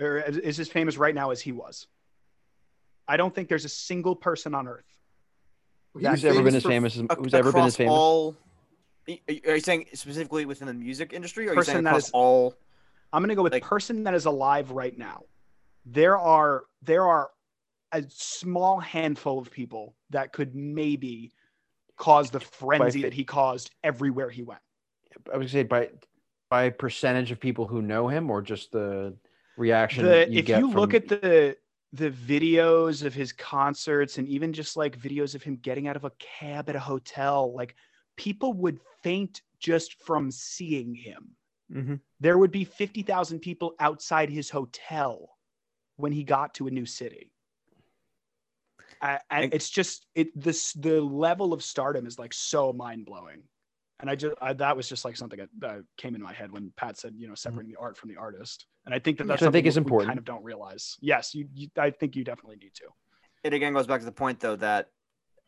or 0.00 0.18
is 0.18 0.38
is 0.38 0.60
as 0.60 0.68
famous 0.68 0.96
right 0.96 1.14
now 1.14 1.30
as 1.30 1.40
he 1.40 1.52
was. 1.52 1.86
I 3.06 3.16
don't 3.16 3.34
think 3.34 3.48
there's 3.48 3.64
a 3.64 3.68
single 3.70 4.16
person 4.16 4.54
on 4.54 4.66
earth. 4.68 4.84
Who's 5.94 6.24
ever 6.24 6.42
been 6.42 6.54
as 6.54 6.64
famous 6.64 6.96
as 6.96 7.02
Ac- 7.02 7.08
who's 7.18 7.34
ever 7.34 7.52
been 7.52 7.64
as 7.64 7.76
famous? 7.76 7.92
All, 7.92 8.34
are 9.08 9.14
you 9.28 9.60
saying 9.60 9.86
specifically 9.94 10.44
within 10.44 10.66
the 10.66 10.74
music 10.74 11.12
industry, 11.12 11.46
or 11.46 11.50
are 11.50 11.52
you 11.54 11.58
Person 11.60 11.74
saying 11.74 11.84
that 11.84 11.90
across 11.90 12.06
is- 12.06 12.10
all? 12.12 12.54
I'm 13.12 13.20
going 13.22 13.28
to 13.28 13.36
go 13.36 13.42
with 13.42 13.52
Like- 13.52 13.62
person 13.62 14.02
that 14.04 14.14
is 14.14 14.24
alive 14.26 14.70
right 14.72 14.96
now. 14.96 15.24
There 15.86 16.18
are 16.18 16.64
there 16.82 17.06
are 17.06 17.30
a 17.92 18.02
small 18.08 18.80
handful 18.80 19.38
of 19.38 19.50
people 19.50 19.94
that 20.10 20.32
could 20.32 20.54
maybe 20.56 21.30
cause 21.96 22.30
the 22.30 22.40
frenzy 22.40 23.02
fa- 23.02 23.06
that 23.06 23.12
he 23.14 23.22
caused 23.22 23.70
everywhere 23.84 24.30
he 24.30 24.42
went. 24.42 24.60
I 25.32 25.36
would 25.36 25.48
say 25.50 25.62
by 25.62 25.90
by 26.50 26.70
percentage 26.70 27.30
of 27.30 27.38
people 27.38 27.66
who 27.68 27.82
know 27.82 28.08
him, 28.08 28.30
or 28.30 28.42
just 28.42 28.72
the 28.72 29.14
reaction. 29.56 30.04
The, 30.06 30.26
you 30.28 30.40
if 30.40 30.46
get 30.46 30.58
you 30.60 30.70
look 30.70 30.90
from- 30.90 30.96
at 30.96 31.08
the 31.08 31.56
the 31.94 32.10
videos 32.10 33.04
of 33.04 33.14
his 33.14 33.32
concerts 33.32 34.18
and 34.18 34.26
even 34.28 34.52
just 34.52 34.76
like 34.76 34.98
videos 34.98 35.34
of 35.36 35.42
him 35.42 35.56
getting 35.56 35.86
out 35.86 35.94
of 35.96 36.04
a 36.04 36.12
cab 36.18 36.68
at 36.68 36.74
a 36.76 36.80
hotel, 36.80 37.54
like 37.54 37.76
people 38.16 38.52
would 38.52 38.80
faint 39.02 39.42
just 39.60 39.94
from 40.02 40.30
seeing 40.30 40.94
him. 40.94 41.36
Mhm. 41.70 42.00
There 42.18 42.36
would 42.36 42.50
be 42.50 42.64
50,000 42.64 43.38
people 43.38 43.74
outside 43.78 44.28
his 44.28 44.50
hotel 44.50 45.38
when 45.96 46.10
he 46.12 46.24
got 46.24 46.54
to 46.54 46.66
a 46.66 46.70
new 46.70 46.84
city. 46.84 47.30
I, 49.00 49.20
and 49.30 49.44
And- 49.44 49.54
it's 49.54 49.70
just 49.70 50.06
it 50.14 50.28
this 50.38 50.72
the 50.72 51.00
level 51.00 51.52
of 51.52 51.62
stardom 51.62 52.06
is 52.06 52.18
like 52.18 52.32
so 52.34 52.72
mind 52.72 53.06
blowing, 53.06 53.44
and 54.00 54.10
I 54.10 54.14
just 54.16 54.34
I, 54.40 54.52
that 54.54 54.76
was 54.76 54.88
just 54.88 55.04
like 55.04 55.16
something 55.16 55.38
that, 55.38 55.48
that 55.60 55.82
came 55.96 56.14
into 56.14 56.24
my 56.26 56.32
head 56.32 56.50
when 56.52 56.72
Pat 56.76 56.98
said 56.98 57.14
you 57.16 57.28
know 57.28 57.34
separating 57.34 57.70
the 57.72 57.78
art 57.80 57.96
from 57.96 58.10
the 58.10 58.16
artist, 58.16 58.66
and 58.86 58.94
I 58.94 58.98
think 58.98 59.18
that 59.18 59.26
that's 59.26 59.40
Which 59.42 59.48
I 59.48 59.52
think 59.52 59.64
something 59.64 59.66
is 59.66 59.76
we- 59.76 59.80
we 59.80 59.84
important. 59.84 60.08
kind 60.08 60.18
of 60.18 60.24
don't 60.24 60.44
realize. 60.44 60.96
Yes, 61.00 61.34
you, 61.34 61.48
you 61.54 61.68
I 61.78 61.90
think 61.90 62.16
you 62.16 62.24
definitely 62.24 62.56
need 62.56 62.74
to. 62.74 62.84
it 63.44 63.52
again 63.54 63.72
goes 63.72 63.86
back 63.86 64.00
to 64.00 64.06
the 64.06 64.12
point 64.12 64.40
though 64.40 64.56
that 64.56 64.88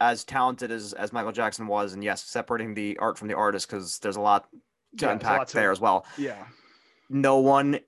as 0.00 0.24
talented 0.24 0.70
as 0.70 0.92
as 0.92 1.12
Michael 1.12 1.32
Jackson 1.32 1.66
was, 1.66 1.94
and 1.94 2.04
yes, 2.04 2.22
separating 2.24 2.74
the 2.74 2.96
art 2.98 3.18
from 3.18 3.28
the 3.28 3.34
artist 3.34 3.68
because 3.68 3.98
there's 4.00 4.16
a 4.16 4.20
lot 4.20 4.46
to 4.98 5.06
Yeah, 5.06 5.12
unpack 5.12 5.38
lot 5.38 5.48
to 5.48 5.54
there 5.54 5.70
it. 5.70 5.72
as 5.72 5.80
well. 5.80 6.06
Yeah, 6.18 6.44
No 7.08 7.38
one 7.38 7.80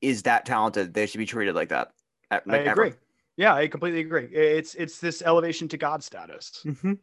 is 0.00 0.22
that 0.24 0.46
talented. 0.46 0.94
They 0.94 1.06
should 1.06 1.18
be 1.18 1.26
treated 1.26 1.54
like 1.54 1.70
that. 1.70 1.92
uh, 2.30 2.40
I 2.46 2.50
like, 2.50 2.66
agree. 2.66 2.92
Yeah, 3.36 3.54
I 3.54 3.66
completely 3.68 4.00
agree. 4.00 4.26
It's 4.26 4.74
it's 4.76 4.98
this 4.98 5.20
elevation 5.22 5.68
to 5.68 5.76
God 5.76 6.02
status. 6.04 6.64
Ever. 6.66 6.96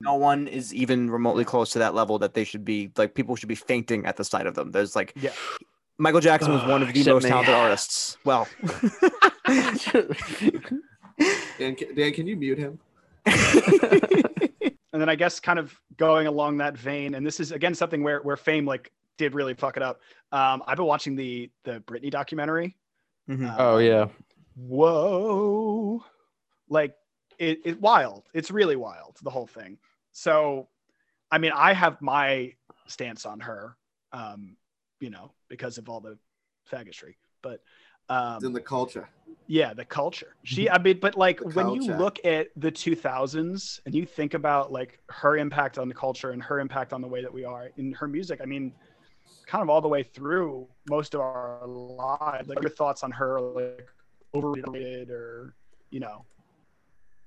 No 0.00 0.14
one 0.14 0.46
is 0.46 0.72
even 0.74 1.10
remotely 1.10 1.44
close 1.44 1.70
to 1.70 1.78
that 1.80 1.92
level 1.94 2.18
that 2.20 2.34
they 2.34 2.44
should 2.44 2.64
be 2.64 2.90
like. 2.96 3.14
People 3.14 3.34
should 3.36 3.48
be 3.48 3.54
fainting 3.56 4.06
at 4.06 4.16
the 4.16 4.24
sight 4.24 4.46
of 4.46 4.54
them. 4.54 4.70
There's 4.70 4.94
like 4.94 5.12
Yeah. 5.16 5.32
Michael 5.98 6.20
Jackson 6.20 6.52
was 6.52 6.62
one 6.64 6.82
of 6.82 6.88
the 6.92 7.00
Except 7.00 7.14
most 7.14 7.24
me. 7.24 7.30
talented 7.30 7.54
artists. 7.54 8.16
Well, 8.24 8.46
Dan, 11.58 11.74
can- 11.74 11.94
Dan, 11.96 12.12
can 12.12 12.26
you 12.28 12.36
mute 12.36 12.58
him? 12.58 12.78
and 13.26 15.02
then 15.02 15.08
I 15.08 15.16
guess 15.16 15.40
kind 15.40 15.58
of 15.58 15.74
going 15.96 16.26
along 16.28 16.58
that 16.58 16.76
vein, 16.76 17.14
and 17.14 17.26
this 17.26 17.40
is 17.40 17.50
again 17.52 17.74
something 17.74 18.02
where 18.02 18.20
where 18.22 18.36
fame 18.36 18.64
like 18.64 18.92
did 19.16 19.34
really 19.34 19.54
fuck 19.54 19.76
it 19.76 19.82
up. 19.82 20.00
Um, 20.30 20.62
I've 20.66 20.76
been 20.76 20.86
watching 20.86 21.16
the 21.16 21.50
the 21.64 21.80
Britney 21.80 22.10
documentary. 22.10 22.76
Mhm. 23.28 23.54
oh 23.58 23.76
Um, 23.78 23.82
yeah, 23.82 24.06
whoa 24.56 26.04
like 26.70 26.94
it, 27.38 27.60
it 27.64 27.80
wild. 27.80 28.28
It's 28.34 28.50
really 28.50 28.76
wild 28.76 29.16
the 29.22 29.30
whole 29.30 29.46
thing. 29.46 29.78
So 30.12 30.68
i 31.30 31.36
mean 31.38 31.52
i 31.54 31.72
have 31.74 32.00
my 32.00 32.52
stance 32.86 33.26
on 33.26 33.38
her 33.40 33.76
um 34.12 34.56
you 35.00 35.10
know 35.10 35.30
because 35.48 35.78
of 35.78 35.88
all 35.88 36.00
the 36.00 36.16
faggotry 36.70 37.16
but 37.42 37.60
It's 38.10 38.44
in 38.44 38.46
um 38.46 38.52
the 38.54 38.60
culture. 38.60 39.08
yeah 39.46 39.74
the 39.74 39.84
culture. 39.84 40.34
She 40.44 40.70
i 40.70 40.78
mean 40.78 40.98
but 41.00 41.16
like 41.16 41.40
when 41.40 41.66
you 41.74 41.82
look 41.98 42.18
at 42.24 42.48
the 42.56 42.72
2000s 42.72 43.80
and 43.84 43.94
you 43.94 44.06
think 44.06 44.34
about 44.34 44.72
like 44.72 45.00
her 45.10 45.36
impact 45.36 45.78
on 45.78 45.88
the 45.88 45.94
culture 45.94 46.30
and 46.30 46.42
her 46.42 46.58
impact 46.60 46.92
on 46.92 47.00
the 47.02 47.08
way 47.08 47.20
that 47.22 47.32
we 47.32 47.44
are 47.44 47.68
in 47.76 47.92
her 47.92 48.08
music 48.08 48.40
i 48.42 48.46
mean 48.46 48.72
kind 49.46 49.62
of 49.62 49.68
all 49.68 49.80
the 49.82 49.88
way 49.88 50.02
through 50.02 50.66
most 50.88 51.14
of 51.14 51.20
our 51.20 51.66
lives 51.66 52.48
like 52.48 52.60
your 52.62 52.70
thoughts 52.70 53.02
on 53.02 53.10
her 53.10 53.40
like 53.40 53.86
overrated 54.34 55.10
or 55.10 55.54
you 55.90 56.00
know 56.00 56.24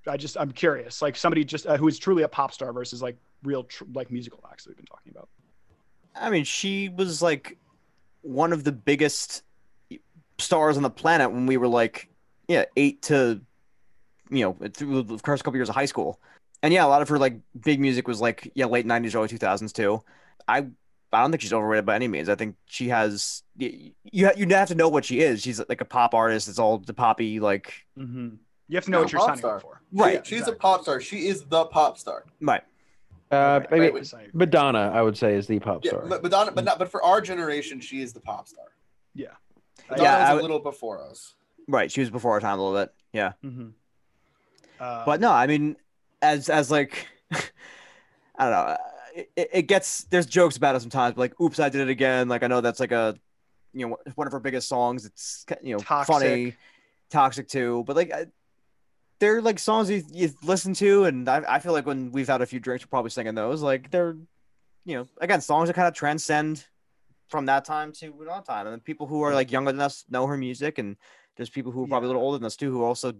i 0.07 0.17
just 0.17 0.37
i'm 0.37 0.51
curious 0.51 1.01
like 1.01 1.15
somebody 1.15 1.43
just 1.43 1.67
uh, 1.67 1.77
who 1.77 1.87
is 1.87 1.99
truly 1.99 2.23
a 2.23 2.27
pop 2.27 2.51
star 2.51 2.73
versus 2.73 3.01
like 3.01 3.17
real 3.43 3.63
tr- 3.63 3.83
like 3.93 4.11
musical 4.11 4.43
acts 4.51 4.63
that 4.63 4.69
we've 4.69 4.77
been 4.77 4.85
talking 4.85 5.11
about 5.11 5.29
I 6.15 6.29
mean, 6.29 6.43
she 6.43 6.89
was 6.89 7.21
like 7.21 7.57
one 8.21 8.53
of 8.53 8.63
the 8.63 8.71
biggest 8.71 9.43
stars 10.37 10.77
on 10.77 10.83
the 10.83 10.89
planet 10.89 11.31
when 11.31 11.45
we 11.45 11.57
were 11.57 11.67
like, 11.67 12.09
yeah, 12.47 12.65
eight 12.75 13.01
to, 13.03 13.41
you 14.29 14.41
know, 14.41 14.69
through 14.73 15.03
the 15.03 15.17
first 15.19 15.43
couple 15.43 15.57
years 15.57 15.69
of 15.69 15.75
high 15.75 15.85
school. 15.85 16.19
And 16.63 16.73
yeah, 16.73 16.85
a 16.85 16.87
lot 16.87 17.01
of 17.01 17.09
her 17.09 17.17
like 17.17 17.39
big 17.59 17.79
music 17.79 18.07
was 18.07 18.21
like, 18.21 18.51
yeah, 18.55 18.65
late 18.65 18.85
'90s, 18.85 19.15
early 19.15 19.27
2000s 19.27 19.73
too. 19.73 20.03
I, 20.47 20.67
I 21.13 21.21
don't 21.21 21.31
think 21.31 21.41
she's 21.41 21.53
overrated 21.53 21.85
by 21.85 21.95
any 21.95 22.07
means. 22.07 22.29
I 22.29 22.35
think 22.35 22.55
she 22.65 22.89
has. 22.89 23.43
You 23.57 23.91
you 24.03 24.29
you 24.37 24.47
have 24.49 24.67
to 24.67 24.75
know 24.75 24.89
what 24.89 25.05
she 25.05 25.21
is. 25.21 25.41
She's 25.41 25.61
like 25.67 25.81
a 25.81 25.85
pop 25.85 26.13
artist. 26.13 26.47
It's 26.47 26.59
all 26.59 26.77
the 26.77 26.93
poppy 26.93 27.39
like. 27.39 27.73
You 28.71 28.77
have 28.77 28.85
to 28.85 28.91
know 28.91 28.97
No, 28.99 29.03
what 29.03 29.11
you're 29.11 29.19
pop 29.19 29.27
signing 29.29 29.39
star. 29.39 29.55
up 29.57 29.61
for 29.61 29.81
Right. 29.91 30.25
She- 30.25 30.35
she's 30.35 30.41
exactly. 30.43 30.55
a 30.55 30.59
pop 30.59 30.81
star. 30.83 31.01
She 31.01 31.27
is 31.27 31.43
the 31.43 31.65
pop 31.65 31.97
star. 31.97 32.23
Right. 32.39 32.63
uh, 33.31 33.59
Right, 33.61 33.71
maybe 33.71 33.89
right. 33.95 34.05
So, 34.07 34.19
Madonna. 34.33 34.91
I 34.93 35.01
would 35.01 35.17
say 35.17 35.35
is 35.35 35.45
the 35.47 35.59
pop 35.59 35.83
Yeah, 35.83 35.91
star. 35.91 36.05
but 36.07 36.23
Madonna, 36.23 36.51
but 36.53 36.63
not, 36.63 36.79
but 36.79 36.89
for 36.89 37.03
our 37.03 37.19
generation, 37.21 37.79
she 37.81 38.01
is 38.01 38.13
the 38.13 38.21
pop 38.21 38.47
star. 38.47 38.65
yeah 39.13 39.27
Madonna 39.89 40.03
Yeah, 40.03 40.19
was 40.21 40.29
I 40.29 40.31
a 40.31 40.35
would- 40.35 40.41
little 40.43 40.59
before 40.59 41.01
us. 41.03 41.35
Right. 41.67 41.91
She 41.91 41.99
was 42.01 42.09
before 42.09 42.31
our 42.31 42.39
time 42.39 42.59
a 42.59 42.63
little 42.63 42.79
bit. 42.81 42.93
Yeah. 43.13 43.33
mm-hmm. 43.43 43.69
uh, 44.79 45.05
but 45.05 45.19
no, 45.19 45.31
I 45.31 45.47
mean, 45.47 45.75
as 46.21 46.49
as 46.49 46.71
like, 46.71 47.07
I 47.31 47.39
don't 48.39 48.51
know. 48.51 48.57
uh, 48.57 48.77
It, 49.13 49.29
it 49.53 49.61
gets 49.63 50.05
there's 50.05 50.25
jokes 50.25 50.55
about 50.57 50.75
it 50.75 50.81
sometimes, 50.81 51.15
but 51.15 51.21
like, 51.21 51.39
"Oops, 51.41 51.59
I 51.59 51.67
did 51.69 51.81
it 51.81 51.89
again." 51.89 52.29
Like 52.29 52.43
I 52.43 52.47
know 52.47 52.61
that's 52.61 52.79
like 52.79 52.93
a, 52.93 53.15
you 53.73 53.87
know, 53.87 53.97
one 54.15 54.25
of 54.27 54.31
her 54.33 54.39
biggest 54.39 54.69
songs. 54.69 55.05
It's 55.05 55.45
you 55.61 55.73
know 55.73 55.79
Toxic. 55.79 56.13
funny, 56.13 56.55
toxic 57.09 57.47
too. 57.49 57.83
But 57.85 57.95
like, 57.97 58.11
I, 58.13 58.25
they're 59.21 59.41
like 59.41 59.59
songs 59.59 59.89
you, 59.89 60.03
you 60.11 60.31
listen 60.43 60.73
to, 60.73 61.05
and 61.05 61.29
I, 61.29 61.43
I 61.47 61.59
feel 61.59 61.71
like 61.73 61.85
when 61.85 62.11
we've 62.11 62.27
had 62.27 62.41
a 62.41 62.45
few 62.45 62.59
drinks, 62.59 62.83
we're 62.83 62.89
probably 62.89 63.11
singing 63.11 63.35
those. 63.35 63.61
Like 63.61 63.91
they're, 63.91 64.17
you 64.83 64.95
know, 64.95 65.07
again, 65.21 65.39
songs 65.39 65.69
that 65.69 65.75
kind 65.75 65.87
of 65.87 65.93
transcend 65.93 66.65
from 67.29 67.45
that 67.45 67.63
time 67.63 67.93
to 67.93 68.13
our 68.29 68.43
time, 68.43 68.65
and 68.65 68.73
then 68.73 68.79
people 68.81 69.05
who 69.07 69.21
are 69.21 69.33
like 69.33 69.51
younger 69.51 69.71
than 69.71 69.79
us 69.79 70.03
know 70.09 70.25
her 70.25 70.35
music, 70.35 70.79
and 70.79 70.97
there's 71.37 71.51
people 71.51 71.71
who 71.71 71.83
are 71.83 71.87
probably 71.87 72.07
a 72.07 72.09
little 72.09 72.23
older 72.23 72.39
than 72.39 72.45
us 72.47 72.57
too 72.57 72.71
who 72.71 72.83
also 72.83 73.13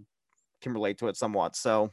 can 0.60 0.72
relate 0.74 0.98
to 0.98 1.08
it 1.08 1.16
somewhat. 1.16 1.56
So. 1.56 1.92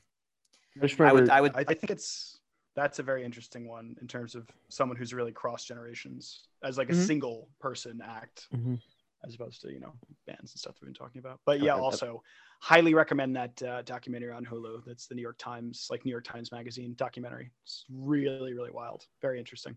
I 0.81 0.87
just 0.87 0.99
I 1.01 1.11
would, 1.11 1.29
I 1.29 1.41
would, 1.41 1.55
I, 1.55 1.65
I 1.67 1.73
think 1.73 1.91
it's 1.91 2.39
that's 2.75 2.99
a 2.99 3.03
very 3.03 3.23
interesting 3.25 3.67
one 3.67 3.95
in 4.01 4.07
terms 4.07 4.33
of 4.35 4.47
someone 4.69 4.97
who's 4.97 5.13
really 5.13 5.31
cross 5.31 5.65
generations 5.65 6.47
as 6.63 6.77
like 6.77 6.89
a 6.89 6.93
Mhm. 6.93 7.05
single 7.05 7.49
person 7.59 8.01
act 8.03 8.47
Mhm. 8.55 8.79
As 9.25 9.35
opposed 9.35 9.61
to 9.61 9.71
you 9.71 9.79
know 9.79 9.93
bands 10.25 10.53
and 10.53 10.59
stuff 10.59 10.75
we've 10.81 10.87
been 10.87 10.93
talking 10.93 11.19
about 11.19 11.39
but 11.45 11.59
yeah 11.59 11.73
that- 11.73 11.79
also 11.79 12.21
highly 12.61 12.93
recommend 12.93 13.35
that 13.35 13.61
uh, 13.63 13.81
documentary 13.83 14.31
on 14.31 14.45
hulu 14.45 14.83
that's 14.85 15.07
the 15.07 15.15
new 15.15 15.21
york 15.21 15.37
times 15.37 15.87
like 15.89 16.03
new 16.05 16.11
york 16.11 16.23
times 16.23 16.51
magazine 16.51 16.93
documentary 16.97 17.51
it's 17.63 17.85
really 17.91 18.53
really 18.53 18.71
wild 18.71 19.05
very 19.21 19.39
interesting 19.39 19.75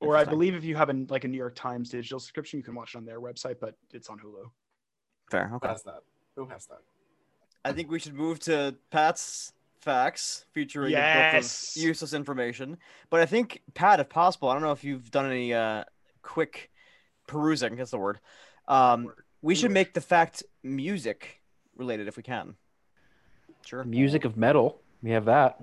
or 0.00 0.16
i 0.16 0.24
believe 0.24 0.54
if 0.54 0.64
you 0.64 0.76
have 0.76 0.90
a, 0.90 1.06
like 1.08 1.24
a 1.24 1.28
new 1.28 1.36
york 1.38 1.54
times 1.54 1.90
digital 1.90 2.18
subscription 2.18 2.58
you 2.58 2.64
can 2.64 2.74
watch 2.74 2.94
it 2.94 2.98
on 2.98 3.04
their 3.04 3.20
website 3.20 3.56
but 3.60 3.74
it's 3.92 4.08
on 4.08 4.18
hulu 4.18 4.44
fair. 5.30 5.48
Who 5.48 5.56
Okay. 5.56 5.68
has 5.68 5.82
that? 5.84 6.02
Who 6.36 6.46
has 6.46 6.66
that? 6.66 6.78
I 7.64 7.72
think 7.72 7.90
we 7.90 7.98
should 7.98 8.14
move 8.14 8.38
to 8.40 8.76
Pat's 8.92 9.52
facts 9.80 10.46
featuring 10.52 10.94
a 10.94 10.98
book 10.98 11.32
Yes. 11.32 11.76
of 11.76 11.82
useless 11.82 12.12
information. 12.12 12.76
But 13.10 13.20
I 13.20 13.26
think 13.26 13.62
Pat, 13.74 13.98
if 13.98 14.08
possible, 14.08 14.48
I 14.48 14.52
don't 14.52 14.62
know 14.62 14.70
if 14.70 14.84
you've 14.84 15.10
done 15.10 15.26
any 15.26 15.52
uh, 15.52 15.82
quick 16.22 16.70
perusing. 17.26 17.74
That's 17.74 17.90
the 17.90 17.98
word. 17.98 18.20
Um, 18.68 19.12
we 19.42 19.54
should 19.54 19.70
make 19.70 19.94
the 19.94 20.00
fact 20.00 20.42
music 20.62 21.40
related 21.76 22.08
if 22.08 22.16
we 22.16 22.22
can. 22.22 22.56
Sure. 23.64 23.82
music 23.84 24.24
of 24.24 24.36
metal. 24.36 24.80
We 25.02 25.10
have 25.10 25.24
that. 25.24 25.60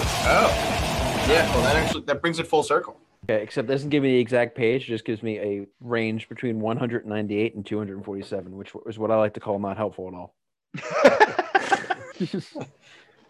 Oh, 0.00 1.24
yeah. 1.28 1.52
Well, 1.52 1.62
that 1.62 1.76
actually 1.76 2.02
that 2.04 2.20
brings 2.20 2.38
it 2.38 2.46
full 2.46 2.62
circle. 2.62 2.96
Okay, 3.24 3.42
except 3.42 3.68
it 3.68 3.72
doesn't 3.72 3.90
give 3.90 4.02
me 4.02 4.12
the 4.12 4.18
exact 4.18 4.56
page. 4.56 4.84
It 4.84 4.86
just 4.86 5.04
gives 5.04 5.22
me 5.22 5.38
a 5.38 5.66
range 5.80 6.28
between 6.28 6.60
198 6.60 7.54
and 7.54 7.66
247, 7.66 8.56
which 8.56 8.72
is 8.86 8.98
what 8.98 9.10
I 9.10 9.16
like 9.16 9.34
to 9.34 9.40
call 9.40 9.58
not 9.58 9.76
helpful 9.76 10.08
at 10.08 10.14
all. 10.14 10.34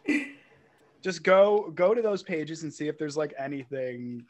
just 1.03 1.23
go 1.23 1.71
go 1.75 1.95
to 1.95 2.03
those 2.03 2.23
pages 2.23 2.63
and 2.63 2.73
see 2.73 2.89
if 2.89 2.99
there's 2.99 3.17
like 3.17 3.33
anything 3.39 4.25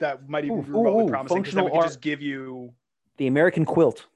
that 0.00 0.28
might 0.28 0.44
even 0.44 0.58
Ooh, 0.58 0.62
be 0.62 0.70
remotely 0.70 1.04
ooh, 1.04 1.06
ooh, 1.06 1.10
promising. 1.10 1.42
'cause 1.44 1.54
then 1.54 1.64
we 1.64 1.70
functional 1.70 1.82
can 1.82 1.88
just 1.88 2.00
give 2.00 2.20
you 2.20 2.72
The 3.16 3.26
American 3.26 3.64
quilt. 3.64 4.06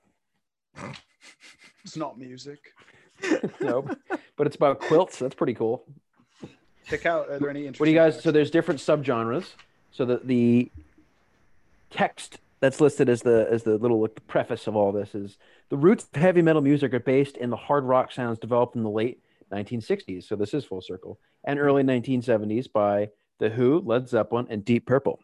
it's 1.85 1.97
not 1.97 2.19
music. 2.19 2.59
nope. 3.61 3.97
But 4.37 4.47
it's 4.47 4.57
about 4.57 4.81
quilts. 4.81 5.19
That's 5.19 5.35
pretty 5.35 5.55
cool. 5.55 5.85
Pick 6.87 7.07
out. 7.07 7.29
Are 7.31 7.39
there 7.39 7.51
any? 7.51 7.67
What 7.67 7.85
do 7.85 7.91
you 7.91 7.97
guys? 7.97 8.23
So 8.23 8.31
there's 8.31 8.51
different 8.51 8.81
subgenres. 8.81 9.55
So 9.91 10.05
the 10.05 10.21
the 10.25 10.71
text 11.91 12.39
that's 12.61 12.81
listed 12.81 13.09
as 13.09 13.23
the 13.23 13.47
as 13.51 13.63
the 13.63 13.77
little 13.79 14.01
like, 14.01 14.27
preface 14.27 14.67
of 14.67 14.77
all 14.77 14.93
this 14.93 15.15
is 15.15 15.39
the 15.69 15.77
roots 15.77 16.07
of 16.13 16.21
heavy 16.21 16.43
metal 16.43 16.63
music 16.63 16.95
are 16.95 17.01
based 17.01 17.37
in 17.37 17.51
the 17.51 17.57
hard 17.57 17.85
rock 17.85 18.13
sounds 18.13 18.39
developed 18.39 18.75
in 18.75 18.83
the 18.83 18.91
late 18.91 19.23
1960s. 19.53 20.25
So 20.25 20.37
this 20.37 20.55
is 20.55 20.65
full 20.65 20.81
circle 20.81 21.19
and 21.45 21.59
early 21.59 21.83
1970s 21.83 22.71
by 22.71 23.11
the 23.39 23.51
Who, 23.51 23.81
Led 23.81 24.09
Zeppelin, 24.09 24.47
and 24.51 24.65
Deep 24.65 24.87
Purple. 24.87 25.21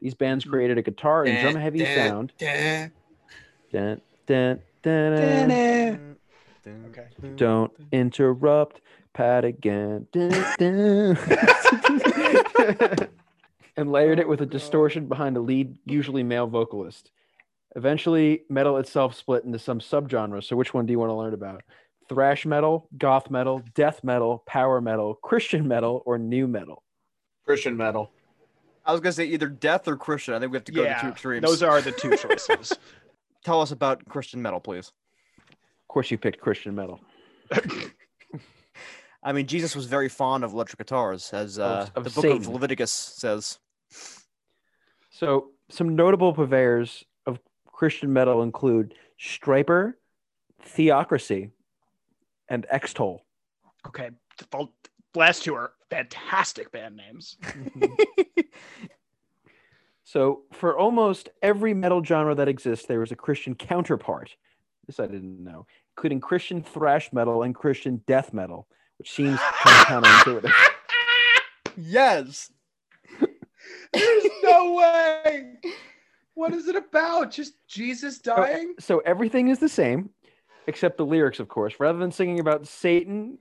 These 0.00 0.14
bands 0.14 0.44
created 0.44 0.78
a 0.78 0.82
guitar 0.82 1.24
and 1.24 1.38
drum 1.40 1.54
heavy 1.54 1.84
sound. 1.84 2.32
Dun, 2.38 4.00
dun, 4.26 4.60
dun, 4.82 5.48
dun. 5.48 6.16
Okay. 6.66 7.06
Don't 7.36 7.72
interrupt 7.92 8.80
Pat 9.12 9.44
again. 9.44 10.06
Dun, 10.12 10.30
dun. 10.58 11.18
and 13.76 13.92
layered 13.92 14.18
it 14.18 14.28
with 14.28 14.40
a 14.40 14.46
distortion 14.46 15.06
behind 15.06 15.36
a 15.36 15.40
lead, 15.40 15.76
usually 15.84 16.22
male 16.22 16.46
vocalist. 16.46 17.10
Eventually, 17.76 18.42
metal 18.48 18.78
itself 18.78 19.14
split 19.14 19.44
into 19.44 19.58
some 19.58 19.80
subgenres. 19.80 20.44
So, 20.44 20.56
which 20.56 20.74
one 20.74 20.86
do 20.86 20.92
you 20.92 20.98
want 20.98 21.10
to 21.10 21.14
learn 21.14 21.34
about? 21.34 21.62
Thrash 22.08 22.44
metal, 22.44 22.88
goth 22.98 23.30
metal, 23.30 23.62
death 23.74 24.02
metal, 24.02 24.42
power 24.46 24.80
metal, 24.80 25.14
Christian 25.14 25.68
metal, 25.68 26.02
or 26.04 26.18
nu 26.18 26.48
metal? 26.48 26.82
Christian 27.44 27.76
metal. 27.76 28.10
I 28.84 28.92
was 28.92 29.00
gonna 29.00 29.12
say 29.12 29.26
either 29.26 29.48
death 29.48 29.86
or 29.88 29.96
Christian. 29.96 30.34
I 30.34 30.38
think 30.40 30.52
we 30.52 30.56
have 30.56 30.64
to 30.64 30.72
go 30.72 30.82
to 30.82 30.88
two 30.88 31.06
Yeah, 31.06 31.10
extremes. 31.10 31.42
those 31.44 31.62
are 31.62 31.80
the 31.80 31.92
two 31.92 32.16
choices. 32.16 32.78
Tell 33.44 33.60
us 33.60 33.70
about 33.72 34.04
Christian 34.08 34.40
metal, 34.42 34.60
please. 34.60 34.92
Of 35.48 35.88
course, 35.88 36.10
you 36.10 36.18
picked 36.18 36.40
Christian 36.40 36.74
metal. 36.74 37.00
I 39.22 39.32
mean, 39.32 39.46
Jesus 39.46 39.76
was 39.76 39.84
very 39.86 40.08
fond 40.08 40.44
of 40.44 40.52
electric 40.54 40.78
guitars, 40.78 41.32
as 41.32 41.58
uh, 41.58 41.86
of 41.94 42.04
the 42.04 42.10
book 42.10 42.24
of 42.24 42.48
Leviticus 42.48 42.90
says. 42.90 43.58
So, 45.10 45.50
some 45.68 45.94
notable 45.94 46.32
purveyors 46.32 47.04
of 47.26 47.38
Christian 47.66 48.12
metal 48.12 48.42
include 48.42 48.94
Stryper, 49.20 49.94
Theocracy, 50.62 51.50
and 52.48 52.66
Extol. 52.70 53.26
okay, 53.86 54.10
the 54.38 54.44
last 55.14 55.44
two 55.44 55.54
are 55.54 55.72
fantastic 55.90 56.70
band 56.72 56.96
names. 56.96 57.36
So, 60.10 60.42
for 60.50 60.76
almost 60.76 61.28
every 61.40 61.72
metal 61.72 62.02
genre 62.02 62.34
that 62.34 62.48
exists, 62.48 62.84
there 62.86 63.00
is 63.00 63.12
a 63.12 63.16
Christian 63.16 63.54
counterpart. 63.54 64.34
This 64.84 64.98
I 64.98 65.06
didn't 65.06 65.38
know, 65.38 65.68
including 65.96 66.18
Christian 66.18 66.64
thrash 66.64 67.12
metal 67.12 67.44
and 67.44 67.54
Christian 67.54 68.02
death 68.08 68.32
metal, 68.32 68.66
which 68.98 69.12
seems 69.12 69.38
kind 69.62 69.78
of 69.78 69.86
counterintuitive. 69.86 70.52
yes. 71.76 72.50
There's 73.92 74.24
no 74.42 74.72
way. 74.72 75.52
What 76.34 76.54
is 76.54 76.66
it 76.66 76.74
about? 76.74 77.30
Just 77.30 77.54
Jesus 77.68 78.20
oh, 78.26 78.34
dying? 78.34 78.74
So, 78.80 78.98
everything 79.06 79.46
is 79.46 79.60
the 79.60 79.68
same, 79.68 80.10
except 80.66 80.96
the 80.96 81.06
lyrics, 81.06 81.38
of 81.38 81.46
course. 81.46 81.74
Rather 81.78 82.00
than 82.00 82.10
singing 82.10 82.40
about 82.40 82.66
Satan, 82.66 83.38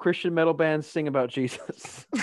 Christian 0.00 0.34
metal 0.34 0.54
bands 0.54 0.86
sing 0.86 1.06
about 1.08 1.30
Jesus. 1.30 2.06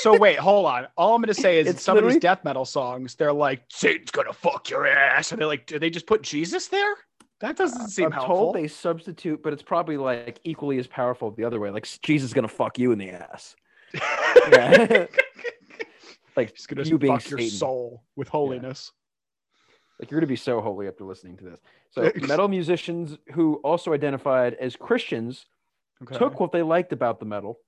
So 0.00 0.16
wait, 0.16 0.38
hold 0.38 0.66
on. 0.66 0.86
All 0.96 1.16
I'm 1.16 1.22
gonna 1.22 1.34
say 1.34 1.58
is 1.58 1.66
It's 1.66 1.82
some 1.82 1.98
of 1.98 2.04
these 2.04 2.18
death 2.18 2.44
metal 2.44 2.64
songs, 2.64 3.16
they're 3.16 3.32
like, 3.32 3.64
Satan's 3.68 4.12
gonna 4.12 4.32
fuck 4.32 4.70
your 4.70 4.86
ass. 4.86 5.32
And 5.32 5.40
they're 5.40 5.48
like, 5.48 5.66
do 5.66 5.78
they 5.80 5.90
just 5.90 6.06
put 6.06 6.22
Jesus 6.22 6.68
there? 6.68 6.94
That 7.40 7.56
doesn't 7.56 7.80
uh, 7.80 7.86
seem 7.86 8.06
I'm 8.06 8.12
helpful. 8.12 8.36
told 8.36 8.54
they 8.54 8.68
substitute, 8.68 9.42
but 9.42 9.52
it's 9.52 9.62
probably 9.62 9.96
like 9.96 10.38
equally 10.44 10.78
as 10.78 10.86
powerful 10.86 11.32
the 11.32 11.42
other 11.42 11.58
way. 11.58 11.70
Like 11.70 11.88
Jesus 12.02 12.30
is 12.30 12.34
gonna 12.34 12.46
fuck 12.46 12.78
you 12.78 12.92
in 12.92 12.98
the 12.98 13.10
ass. 13.10 13.56
Like 16.36 16.52
He's 16.54 16.66
gonna 16.66 16.84
you 16.84 16.98
being 16.98 17.18
fuck 17.18 17.28
your 17.30 17.40
Satan. 17.40 17.56
soul 17.58 18.04
with 18.14 18.28
holiness. 18.28 18.92
Like 19.98 20.10
you're 20.12 20.20
gonna 20.20 20.28
be 20.28 20.36
so 20.36 20.60
holy 20.60 20.86
after 20.86 21.02
listening 21.02 21.36
to 21.38 21.44
this. 21.44 21.60
So 21.90 22.12
metal 22.28 22.46
musicians 22.46 23.18
who 23.32 23.56
also 23.64 23.92
identified 23.92 24.54
as 24.54 24.76
Christians 24.76 25.46
Okay. 26.02 26.16
took 26.16 26.38
what 26.40 26.52
they 26.52 26.62
liked 26.62 26.92
about 26.92 27.18
the 27.18 27.26
metal, 27.26 27.58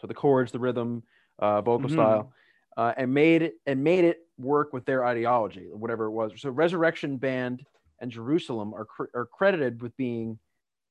so 0.00 0.06
the 0.06 0.14
chords, 0.14 0.52
the 0.52 0.58
rhythm, 0.58 1.02
uh, 1.38 1.60
vocal 1.60 1.88
Mhm. 1.88 1.92
style, 1.92 2.32
uh, 2.76 2.94
and 2.96 3.12
made 3.12 3.42
it 3.42 3.54
and 3.66 3.82
made 3.82 4.04
it 4.04 4.28
work 4.38 4.72
with 4.72 4.84
their 4.84 5.04
ideology, 5.04 5.68
whatever 5.72 6.04
it 6.06 6.12
was. 6.12 6.40
So 6.40 6.50
Resurrection 6.50 7.16
Band 7.16 7.66
and 7.98 8.10
Jerusalem 8.10 8.72
are 8.74 8.84
cr- 8.84 9.10
are 9.14 9.26
credited 9.26 9.82
with 9.82 9.96
being 9.96 10.38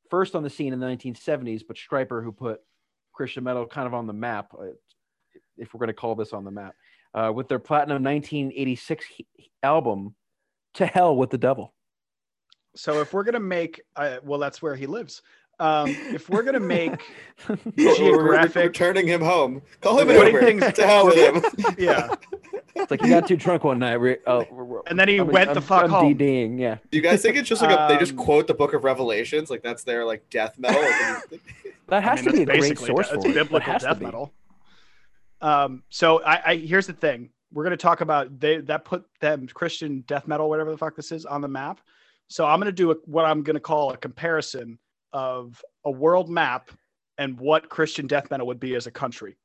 first 0.09 0.35
on 0.35 0.43
the 0.43 0.49
scene 0.49 0.73
in 0.73 0.79
the 0.79 0.85
1970s, 0.85 1.63
but 1.63 1.77
Stryper, 1.77 2.21
who 2.23 2.31
put 2.31 2.61
Christian 3.13 3.43
metal 3.45 3.65
kind 3.65 3.87
of 3.87 3.93
on 3.93 4.07
the 4.07 4.13
map, 4.13 4.53
uh, 4.53 4.67
if 5.57 5.73
we're 5.73 5.79
going 5.79 5.87
to 5.87 5.93
call 5.93 6.15
this 6.15 6.33
on 6.33 6.43
the 6.43 6.51
map, 6.51 6.75
uh, 7.13 7.31
with 7.33 7.47
their 7.47 7.59
platinum 7.59 8.03
1986 8.03 9.05
he- 9.05 9.27
album, 9.63 10.15
"To 10.75 10.85
Hell 10.85 11.15
with 11.15 11.29
the 11.29 11.37
Devil." 11.37 11.73
So 12.75 12.99
if 13.01 13.11
we're 13.13 13.23
gonna 13.23 13.39
make, 13.39 13.81
uh, 13.95 14.19
well, 14.23 14.39
that's 14.39 14.61
where 14.61 14.75
he 14.75 14.85
lives. 14.85 15.23
Um, 15.59 15.89
if 16.13 16.29
we're 16.29 16.43
gonna 16.43 16.59
make, 16.59 16.91
We're- 17.47 17.59
we're- 17.75 17.95
Geographic- 17.95 18.55
We're 18.55 18.69
turning 18.71 19.07
him 19.07 19.21
home. 19.21 19.61
Call 19.81 19.99
him 19.99 20.09
an 20.09 20.17
Putting 20.17 20.33
Uber. 20.35 20.45
things- 20.45 20.73
to 20.75 20.85
hell 20.85 21.07
with 21.07 21.15
him. 21.15 21.75
yeah, 21.79 22.13
It's 22.75 22.91
like 22.91 23.01
you 23.01 23.09
got 23.09 23.27
too 23.27 23.37
drunk 23.37 23.63
one 23.63 23.79
night. 23.79 23.97
We're, 23.97 24.19
uh, 24.27 24.43
we're- 24.51 24.65
we're- 24.67 24.83
and 24.85 24.99
then 24.99 25.07
he 25.07 25.17
I'm- 25.17 25.27
went 25.27 25.47
the 25.49 25.55
I'm- 25.55 25.61
fuck 25.63 25.83
I'm 25.85 25.89
home. 25.89 26.13
DDing, 26.15 26.59
yeah. 26.59 26.77
Do 26.91 26.97
you 26.97 27.01
guys 27.03 27.23
think 27.23 27.37
it's 27.37 27.49
just 27.49 27.63
like 27.63 27.71
a, 27.71 27.87
they 27.91 27.97
just 27.97 28.11
Um, 28.11 28.17
quote 28.19 28.45
the 28.45 28.53
Book 28.53 28.73
of 28.73 28.83
Revelations, 28.83 29.49
like 29.49 29.63
that's 29.63 29.83
their 29.83 30.05
like 30.05 30.29
death 30.29 30.59
metal? 30.59 30.81
That 31.87 32.03
has 32.03 32.19
I 32.19 32.21
mean, 32.21 32.25
to 32.25 32.31
be 32.37 32.41
a 32.43 32.45
great 32.45 32.61
basically 32.61 32.85
source 32.87 33.09
de- 33.09 33.15
it's 33.15 33.23
for 33.25 33.31
it. 33.31 33.33
Biblical 33.33 33.71
has 33.73 33.81
to 33.81 33.87
death 33.89 34.01
metal. 34.01 34.33
Um, 35.41 35.83
so 35.89 36.21
I, 36.23 36.51
I 36.51 36.55
here's 36.57 36.85
the 36.87 36.93
thing: 36.93 37.29
we're 37.51 37.63
gonna 37.63 37.77
talk 37.77 38.01
about 38.01 38.39
they 38.39 38.57
that 38.57 38.85
put 38.85 39.05
them 39.21 39.47
Christian 39.47 40.03
death 40.07 40.27
metal, 40.27 40.49
whatever 40.49 40.69
the 40.71 40.77
fuck 40.77 40.95
this 40.95 41.11
is, 41.11 41.25
on 41.25 41.41
the 41.41 41.47
map. 41.47 41.79
So 42.27 42.45
I'm 42.45 42.59
gonna 42.59 42.71
do 42.71 42.91
a, 42.91 42.95
what 43.05 43.25
I'm 43.25 43.41
gonna 43.41 43.59
call 43.59 43.91
a 43.91 43.97
comparison 43.97 44.77
of 45.17 45.59
a 45.83 45.89
world 45.89 46.29
map 46.29 46.69
and 47.17 47.39
what 47.39 47.69
Christian 47.69 48.05
death 48.05 48.29
metal 48.29 48.45
would 48.45 48.59
be 48.59 48.75
as 48.75 48.85
a 48.85 48.91
country. 48.91 49.35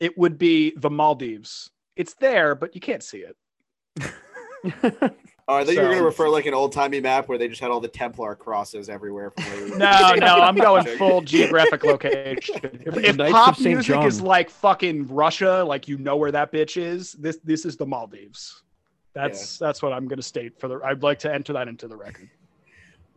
It 0.00 0.16
would 0.16 0.38
be 0.38 0.72
the 0.78 0.88
Maldives. 0.88 1.70
It's 1.96 2.14
there, 2.14 2.54
but 2.54 2.74
you 2.74 2.80
can't 2.80 3.02
see 3.02 3.18
it. 3.18 3.36
oh, 4.64 5.56
I 5.56 5.64
thought 5.64 5.74
you 5.74 5.82
were 5.82 5.90
gonna 5.90 6.02
refer 6.02 6.30
like 6.30 6.46
an 6.46 6.54
old 6.54 6.72
timey 6.72 6.98
map 6.98 7.28
where 7.28 7.36
they 7.36 7.46
just 7.46 7.60
had 7.60 7.70
all 7.70 7.78
the 7.78 7.88
Templar 7.88 8.34
crosses 8.34 8.88
everywhere. 8.88 9.32
From 9.32 9.44
where 9.44 9.64
we 9.64 9.70
were. 9.72 9.76
No, 9.78 10.14
no, 10.14 10.36
I'm 10.36 10.54
going 10.68 10.86
full 10.96 11.20
geographic 11.20 11.84
location. 11.84 12.56
If, 12.86 12.96
if 12.96 13.16
pop 13.18 13.56
St. 13.56 13.74
music 13.74 14.02
is 14.04 14.22
like 14.22 14.48
fucking 14.48 15.08
Russia, 15.08 15.62
like 15.62 15.88
you 15.88 15.98
know 15.98 16.16
where 16.16 16.32
that 16.32 16.52
bitch 16.52 16.80
is, 16.80 17.12
this 17.12 17.38
this 17.44 17.66
is 17.66 17.76
the 17.76 17.84
Maldives. 17.84 18.62
That's 19.14 19.58
that's 19.58 19.82
what 19.82 19.92
I'm 19.92 20.08
gonna 20.08 20.22
state 20.22 20.58
for 20.58 20.68
the. 20.68 20.80
I'd 20.82 21.02
like 21.02 21.18
to 21.18 21.32
enter 21.32 21.52
that 21.52 21.68
into 21.68 21.86
the 21.86 21.96
record. 21.96 22.30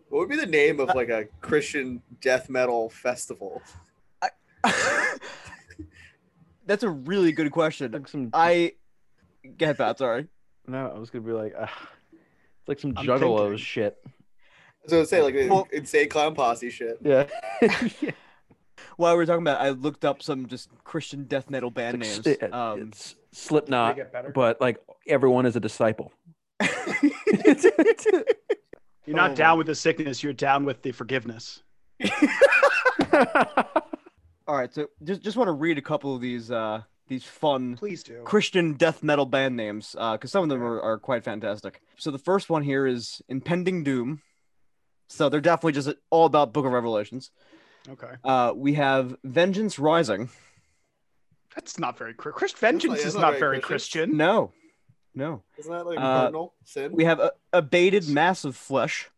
What 0.10 0.20
would 0.20 0.30
be 0.30 0.38
the 0.38 0.46
name 0.46 0.80
of 0.80 0.90
like 0.96 1.10
a 1.10 1.26
Christian 1.42 2.02
death 2.22 2.50
metal 2.50 2.90
festival? 2.90 3.62
That's 6.66 6.84
a 6.84 6.90
really 6.90 7.32
good 7.32 7.52
question. 7.52 7.92
like 7.92 8.08
some, 8.08 8.30
I 8.34 8.74
get 9.58 9.78
that. 9.78 9.98
Sorry. 10.00 10.28
no, 10.68 10.92
I 10.96 10.98
was 11.00 11.10
gonna 11.10 11.24
be 11.26 11.32
like, 11.32 11.54
uh, 11.58 11.68
it's 12.14 12.68
like 12.68 12.80
some 12.80 12.94
I'm 12.98 13.06
juggalos 13.06 13.40
thinking. 13.50 13.58
shit. 13.58 13.98
So 14.88 15.04
say 15.04 15.22
like 15.22 15.36
Well- 15.50 15.68
insane 15.72 16.10
clown 16.10 16.34
posse 16.36 16.70
shit. 16.70 16.98
Yeah. 17.04 17.28
While 18.98 19.14
we 19.14 19.18
were 19.18 19.26
talking 19.26 19.42
about, 19.42 19.60
it, 19.62 19.66
I 19.66 19.70
looked 19.72 20.06
up 20.06 20.22
some 20.24 20.48
just 20.48 20.70
Christian 20.86 21.26
death 21.26 21.50
metal 21.50 21.70
band 21.70 22.02
It's, 22.04 22.26
names. 22.26 22.38
it- 22.42 22.54
Um, 22.54 22.82
it's 22.84 23.16
Slipknot, 23.32 23.98
but 24.34 24.62
like 24.62 24.80
everyone 25.08 25.46
is 25.46 25.56
a 25.56 25.60
disciple. 25.60 26.12
You're 29.06 29.16
not 29.16 29.32
Oh. 29.32 29.36
down 29.36 29.58
with 29.58 29.68
the 29.68 29.76
sickness. 29.76 30.24
You're 30.24 30.34
down 30.34 30.66
with 30.66 30.82
the 30.82 30.92
forgiveness. 30.92 31.62
all 34.48 34.56
right, 34.56 34.74
so 34.74 34.88
just 35.04 35.22
just 35.22 35.38
want 35.38 35.48
to 35.48 35.52
read 35.54 35.78
a 35.78 35.82
couple 35.82 36.14
of 36.16 36.22
these 36.22 36.52
uh 36.52 36.82
these 37.08 37.24
fun 37.24 37.76
Please 37.78 38.04
do. 38.04 38.22
Christian 38.24 38.74
death 38.74 39.04
metal 39.04 39.26
band 39.26 39.56
names 39.56 39.92
because 39.92 40.32
some 40.32 40.44
of 40.44 40.50
them 40.50 40.64
are, 40.64 40.82
are 40.82 40.98
quite 40.98 41.24
fantastic. 41.24 41.82
So 41.98 42.12
the 42.12 42.18
first 42.18 42.50
one 42.50 42.64
here 42.64 42.86
is 42.88 43.22
Impending 43.30 43.84
Doom. 43.84 44.22
So 45.08 45.30
they're 45.30 45.40
definitely 45.42 45.74
just 45.74 45.90
all 46.10 46.26
about 46.26 46.52
Book 46.52 46.66
of 46.66 46.72
Revelations. 46.72 47.30
Okay, 47.88 48.14
Uh, 48.24 48.54
we 48.56 48.74
have 48.74 49.16
Vengeance 49.24 49.78
Rising. 49.78 50.30
that's 51.54 51.78
not 51.78 51.96
very 51.98 52.16
Chris. 52.16 52.34
Christ 52.36 52.58
vengeance 52.58 52.96
that's 52.96 53.06
is 53.06 53.14
not 53.14 53.22
not 53.22 53.32
very 53.34 53.40
very 53.40 53.60
Christian. 53.62 54.02
Christian. 54.10 54.18
No, 54.18 54.52
no. 55.16 55.42
Isn't 55.58 55.72
that 55.72 55.86
like 55.86 55.98
Uh, 55.98 56.02
cardinal 56.02 56.54
sin? 56.64 56.92
We 56.94 57.06
have 57.06 57.20
uh, 57.20 57.32
Abated 57.54 58.08
Massive 58.10 58.56
Flesh. 58.56 59.10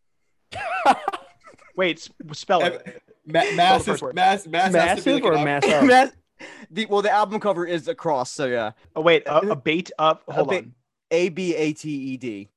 Wait, 1.76 2.08
spell 2.32 2.62
it. 2.64 3.02
Ma- 3.26 3.44
the 3.44 3.52
mass, 3.56 3.84
first 3.84 3.96
is, 3.96 4.02
word. 4.02 4.14
mass, 4.14 4.46
mass, 4.46 4.74
has 4.74 4.98
to 4.98 5.04
be 5.04 5.10
Massive 5.10 5.22
like 5.24 5.24
or 5.24 5.44
massive? 5.44 5.84
Mass- 5.84 6.12
the, 6.70 6.86
well, 6.86 7.02
the 7.02 7.10
album 7.10 7.38
cover 7.40 7.66
is 7.66 7.86
a 7.88 7.94
cross, 7.94 8.30
so 8.30 8.46
yeah. 8.46 8.72
Oh 8.96 9.00
wait, 9.02 9.24
a, 9.26 9.50
a 9.50 9.56
bait 9.56 9.90
up. 9.98 10.22
Hold 10.28 10.48
Abate- 10.48 10.64
on. 10.64 10.74
A 11.10 11.28
B 11.30 11.54
A 11.54 11.72
T 11.72 11.90
E 11.90 12.16
D. 12.16 12.48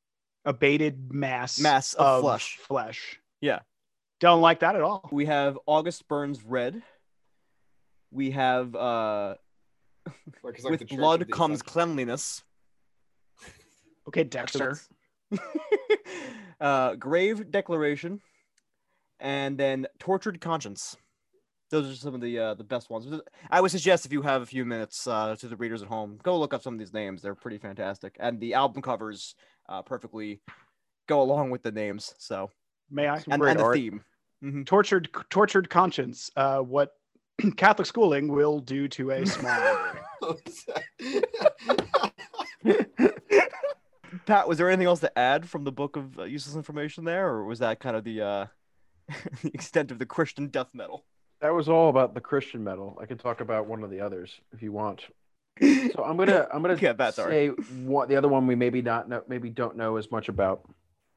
Abated 0.45 1.13
mass 1.13 1.59
Mass 1.59 1.93
of 1.93 2.21
flesh. 2.21 2.57
Flesh. 2.57 3.19
Yeah. 3.41 3.59
Don't 4.19 4.41
like 4.41 4.59
that 4.59 4.75
at 4.75 4.81
all. 4.81 5.07
We 5.11 5.25
have 5.27 5.57
August 5.65 6.07
Burns 6.07 6.43
Red. 6.43 6.81
We 8.11 8.31
have 8.31 8.75
uh, 8.75 9.35
Like, 10.43 10.55
it's 10.55 10.63
like 10.63 10.79
the 10.79 10.85
With 10.85 10.97
Blood 10.97 11.29
Comes 11.31 11.61
Ascension. 11.61 11.73
Cleanliness. 11.73 12.43
Okay, 14.07 14.23
Dexter. 14.23 14.77
uh, 16.61 16.95
Grave 16.95 17.51
Declaration, 17.51 18.19
and 19.19 19.57
then 19.57 19.87
Tortured 19.99 20.41
Conscience. 20.41 20.97
Those 21.69 21.89
are 21.89 21.95
some 21.95 22.13
of 22.13 22.21
the 22.21 22.37
uh, 22.37 22.53
the 22.55 22.63
best 22.65 22.89
ones. 22.89 23.07
I 23.49 23.61
would 23.61 23.71
suggest 23.71 24.05
if 24.05 24.11
you 24.11 24.21
have 24.23 24.41
a 24.41 24.45
few 24.45 24.65
minutes 24.65 25.07
uh, 25.07 25.35
to 25.37 25.47
the 25.47 25.55
readers 25.55 25.81
at 25.81 25.87
home, 25.87 26.19
go 26.21 26.37
look 26.37 26.53
up 26.53 26.61
some 26.61 26.73
of 26.73 26.79
these 26.79 26.93
names. 26.93 27.21
They're 27.21 27.35
pretty 27.35 27.57
fantastic, 27.59 28.17
and 28.19 28.39
the 28.39 28.55
album 28.55 28.81
covers 28.81 29.35
uh, 29.69 29.81
perfectly 29.81 30.41
go 31.07 31.21
along 31.21 31.49
with 31.49 31.63
the 31.63 31.71
names. 31.71 32.13
So 32.17 32.49
May 32.89 33.07
I? 33.07 33.19
Some 33.19 33.33
and, 33.33 33.41
great 33.41 33.51
and 33.51 33.59
the 33.59 33.63
art. 33.63 33.75
theme. 33.75 34.03
Mhm. 34.43 34.65
tortured 34.65 35.07
tortured 35.29 35.69
conscience. 35.69 36.29
Uh, 36.35 36.59
what 36.59 36.91
Catholic 37.57 37.85
schooling 37.85 38.27
will 38.27 38.59
do 38.59 38.87
to 38.89 39.11
a 39.11 39.25
small 39.25 39.59
library. 40.23 41.25
Pat, 44.25 44.47
was 44.47 44.57
there 44.57 44.69
anything 44.69 44.87
else 44.87 44.99
to 45.01 45.17
add 45.17 45.47
from 45.49 45.63
the 45.63 45.71
book 45.71 45.95
of 45.95 46.19
uh, 46.19 46.23
useless 46.23 46.55
information 46.55 47.03
there, 47.05 47.27
or 47.27 47.45
was 47.45 47.59
that 47.59 47.79
kind 47.79 47.95
of 47.95 48.03
the 48.03 48.21
uh, 48.21 48.45
the 49.41 49.51
extent 49.53 49.91
of 49.91 49.99
the 49.99 50.05
Christian 50.05 50.47
death 50.47 50.69
metal? 50.73 51.05
That 51.41 51.53
was 51.53 51.67
all 51.69 51.89
about 51.89 52.13
the 52.13 52.21
Christian 52.21 52.63
metal. 52.63 52.97
I 53.01 53.05
can 53.05 53.17
talk 53.17 53.41
about 53.41 53.65
one 53.65 53.83
of 53.83 53.89
the 53.89 53.99
others 54.01 54.39
if 54.53 54.61
you 54.61 54.71
want. 54.71 55.01
So 55.61 56.03
I'm 56.03 56.17
gonna 56.17 56.47
I'm 56.53 56.61
gonna 56.61 56.77
Yeah, 56.79 56.93
Pat, 56.93 57.15
sorry. 57.15 57.31
say 57.31 57.47
what 57.83 58.09
the 58.09 58.15
other 58.15 58.27
one 58.27 58.47
we 58.47 58.55
maybe 58.55 58.81
not 58.81 59.09
know 59.09 59.23
maybe 59.27 59.49
don't 59.49 59.75
know 59.75 59.97
as 59.97 60.11
much 60.11 60.29
about. 60.29 60.61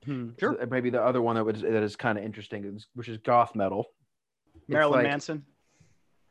Hmm. 0.04 0.30
Sure. 0.38 0.66
Maybe 0.66 0.90
the 0.90 1.02
other 1.02 1.22
one 1.22 1.36
that 1.36 1.44
was 1.44 1.60
that 1.62 1.82
is 1.82 1.96
kind 1.96 2.18
of 2.18 2.24
interesting, 2.24 2.80
which 2.94 3.08
is 3.08 3.18
goth 3.18 3.54
metal. 3.54 3.86
Marilyn 4.68 5.00
like- 5.00 5.06
Manson. 5.06 5.44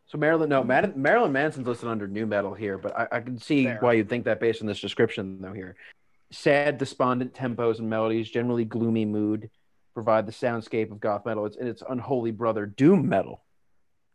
So 0.06 0.18
Marilyn, 0.18 0.50
no, 0.50 0.64
Mad- 0.64 0.98
Marilyn 0.98 1.32
Manson's 1.32 1.66
listed 1.66 1.88
under 1.88 2.08
nu 2.08 2.26
metal 2.26 2.54
here, 2.54 2.78
but 2.78 2.96
I, 2.96 3.08
I 3.14 3.20
can 3.22 3.40
see 3.40 3.64
Fair. 3.64 3.78
why 3.80 3.94
you'd 3.94 4.10
think 4.10 4.26
that 4.26 4.40
based 4.40 4.62
on 4.62 4.68
this 4.68 4.80
description 4.82 5.40
though 5.42 5.54
here. 5.54 5.76
Sad, 6.34 6.78
despondent 6.78 7.34
tempos 7.34 7.80
and 7.80 7.90
melodies, 7.90 8.30
generally 8.30 8.66
gloomy 8.66 9.06
mood, 9.06 9.50
provide 9.94 10.26
the 10.26 10.32
soundscape 10.32 10.92
of 10.92 11.00
goth 11.00 11.26
metal. 11.26 11.46
It's 11.46 11.58
and 11.58 11.68
its 11.68 11.84
unholy 11.88 12.32
brother, 12.32 12.66
doom 12.66 13.08
metal, 13.08 13.44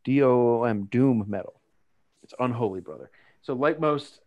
D 0.05 0.23
O 0.23 0.61
O 0.61 0.65
M, 0.65 0.85
doom 0.87 1.25
metal. 1.29 1.61
It's 2.23 2.35
unholy 2.39 2.81
brother. 2.81 3.11
So 3.43 3.55
like 3.55 3.81
most 3.81 4.21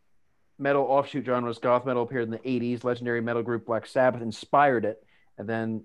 metal 0.58 0.84
offshoot 0.84 1.26
genres, 1.26 1.60
goth 1.60 1.86
metal 1.86 2.04
appeared 2.04 2.24
in 2.24 2.32
the 2.32 2.40
'80s. 2.40 2.84
Legendary 2.84 3.22
metal 3.22 3.44
group 3.44 3.66
Black 3.66 3.86
Sabbath 3.86 4.22
inspired 4.22 4.86
it, 4.86 5.04
and 5.38 5.48
then 5.48 5.84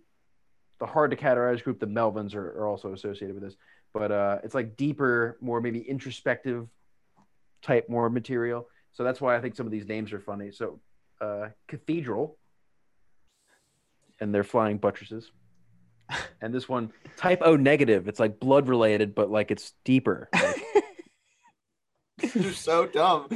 the 0.79 0.87
hard 0.87 1.11
to 1.11 1.17
categorize 1.17 1.63
group, 1.63 1.81
the 1.81 1.87
Melvins, 1.87 2.35
are, 2.35 2.61
are 2.61 2.67
also 2.67 2.93
associated 2.93 3.35
with 3.35 3.43
this 3.43 3.57
but 3.97 4.13
uh, 4.13 4.39
it's 4.45 4.55
like 4.55 4.77
deeper, 4.77 5.39
more 5.41 5.59
maybe 5.59 5.79
introspective 5.79 6.69
type 7.63 7.89
more 7.89 8.11
material. 8.11 8.69
So 8.93 9.05
that's 9.05 9.23
why 9.23 9.35
I 9.35 9.41
think 9.41 9.57
some 9.57 9.65
of 9.65 9.73
these 9.73 9.87
names 9.87 10.13
are 10.13 10.21
funny. 10.21 10.53
So 10.53 10.81
uh, 11.21 11.49
Cathedral, 11.69 12.37
and 14.21 14.35
they're 14.35 14.45
flying 14.45 14.79
buttresses, 14.79 15.31
and 16.41 16.55
this 16.55 16.69
one 16.69 16.93
type 17.17 17.41
O 17.45 17.57
negative. 17.57 18.09
It's 18.09 18.21
like 18.21 18.39
blood 18.41 18.69
related, 18.69 19.15
but 19.15 19.31
like 19.31 19.51
it's 19.51 19.73
deeper. 19.85 20.29
Like, 20.35 20.63
They're 22.35 22.53
so 22.53 22.87
dumb. 22.87 23.29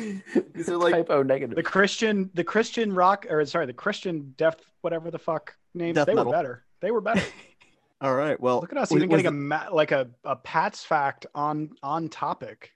These 0.54 0.70
are 0.70 0.76
like 0.78 0.94
type 0.94 1.10
O 1.10 1.22
negative. 1.22 1.54
The 1.56 1.62
Christian, 1.62 2.30
the 2.32 2.44
Christian 2.44 2.92
rock, 2.94 3.26
or 3.28 3.44
sorry, 3.44 3.66
the 3.66 3.74
Christian 3.74 4.32
death, 4.38 4.56
whatever 4.80 5.10
the 5.10 5.18
fuck 5.18 5.54
names, 5.74 5.96
Death 5.96 6.06
they 6.06 6.14
metal. 6.14 6.30
were 6.32 6.36
better. 6.38 6.64
They 6.80 6.90
were 6.90 7.02
better. 7.02 7.22
All 8.00 8.14
right. 8.14 8.40
Well, 8.40 8.60
Look 8.60 8.72
at 8.72 8.78
us 8.78 8.90
was- 8.90 8.96
even 9.02 9.10
was 9.10 9.18
getting 9.22 9.26
a 9.26 9.38
ma- 9.38 9.68
like 9.70 9.92
a, 9.92 10.08
a 10.24 10.34
Pat's 10.36 10.82
fact 10.82 11.26
on 11.34 11.70
on 11.82 12.08
topic. 12.08 12.70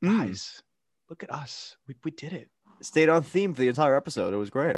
the- 0.00 0.08
Mm, 0.08 0.18
Guys, 0.20 0.62
look 1.10 1.22
at 1.22 1.30
us. 1.30 1.76
We, 1.86 1.94
we 2.04 2.10
did 2.12 2.32
it. 2.32 2.48
Stayed 2.82 3.08
on 3.08 3.22
theme 3.22 3.54
for 3.54 3.60
the 3.60 3.68
entire 3.68 3.96
episode. 3.96 4.32
It 4.34 4.38
was 4.38 4.50
great. 4.50 4.76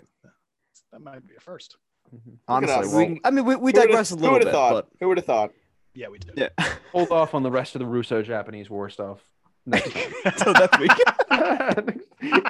That 0.92 1.00
might 1.00 1.26
be 1.26 1.34
a 1.36 1.40
first. 1.40 1.76
Mhm. 2.14 2.38
Honestly, 2.46 2.86
us. 2.86 2.92
well, 2.92 3.16
I 3.24 3.30
mean, 3.30 3.44
we, 3.44 3.56
we 3.56 3.70
Who 3.72 3.80
digress 3.80 4.10
a 4.10 4.14
who 4.14 4.20
little 4.20 4.34
would've 4.34 4.46
bit, 4.46 4.52
thought? 4.52 4.88
Who 5.00 5.08
would 5.08 5.16
have 5.18 5.26
thought? 5.26 5.52
Yeah, 5.94 6.08
we 6.08 6.18
did. 6.18 6.34
yeah. 6.36 6.48
Hold 6.92 7.10
off 7.10 7.34
on 7.34 7.42
the 7.42 7.50
rest 7.50 7.74
of 7.74 7.78
the 7.78 7.86
Russo-Japanese 7.86 8.68
war 8.68 8.90
stuff. 8.90 9.20
Next 9.64 9.92
time. 9.92 10.12
so 10.36 10.52
that's 10.52 10.78
week. 10.78 10.90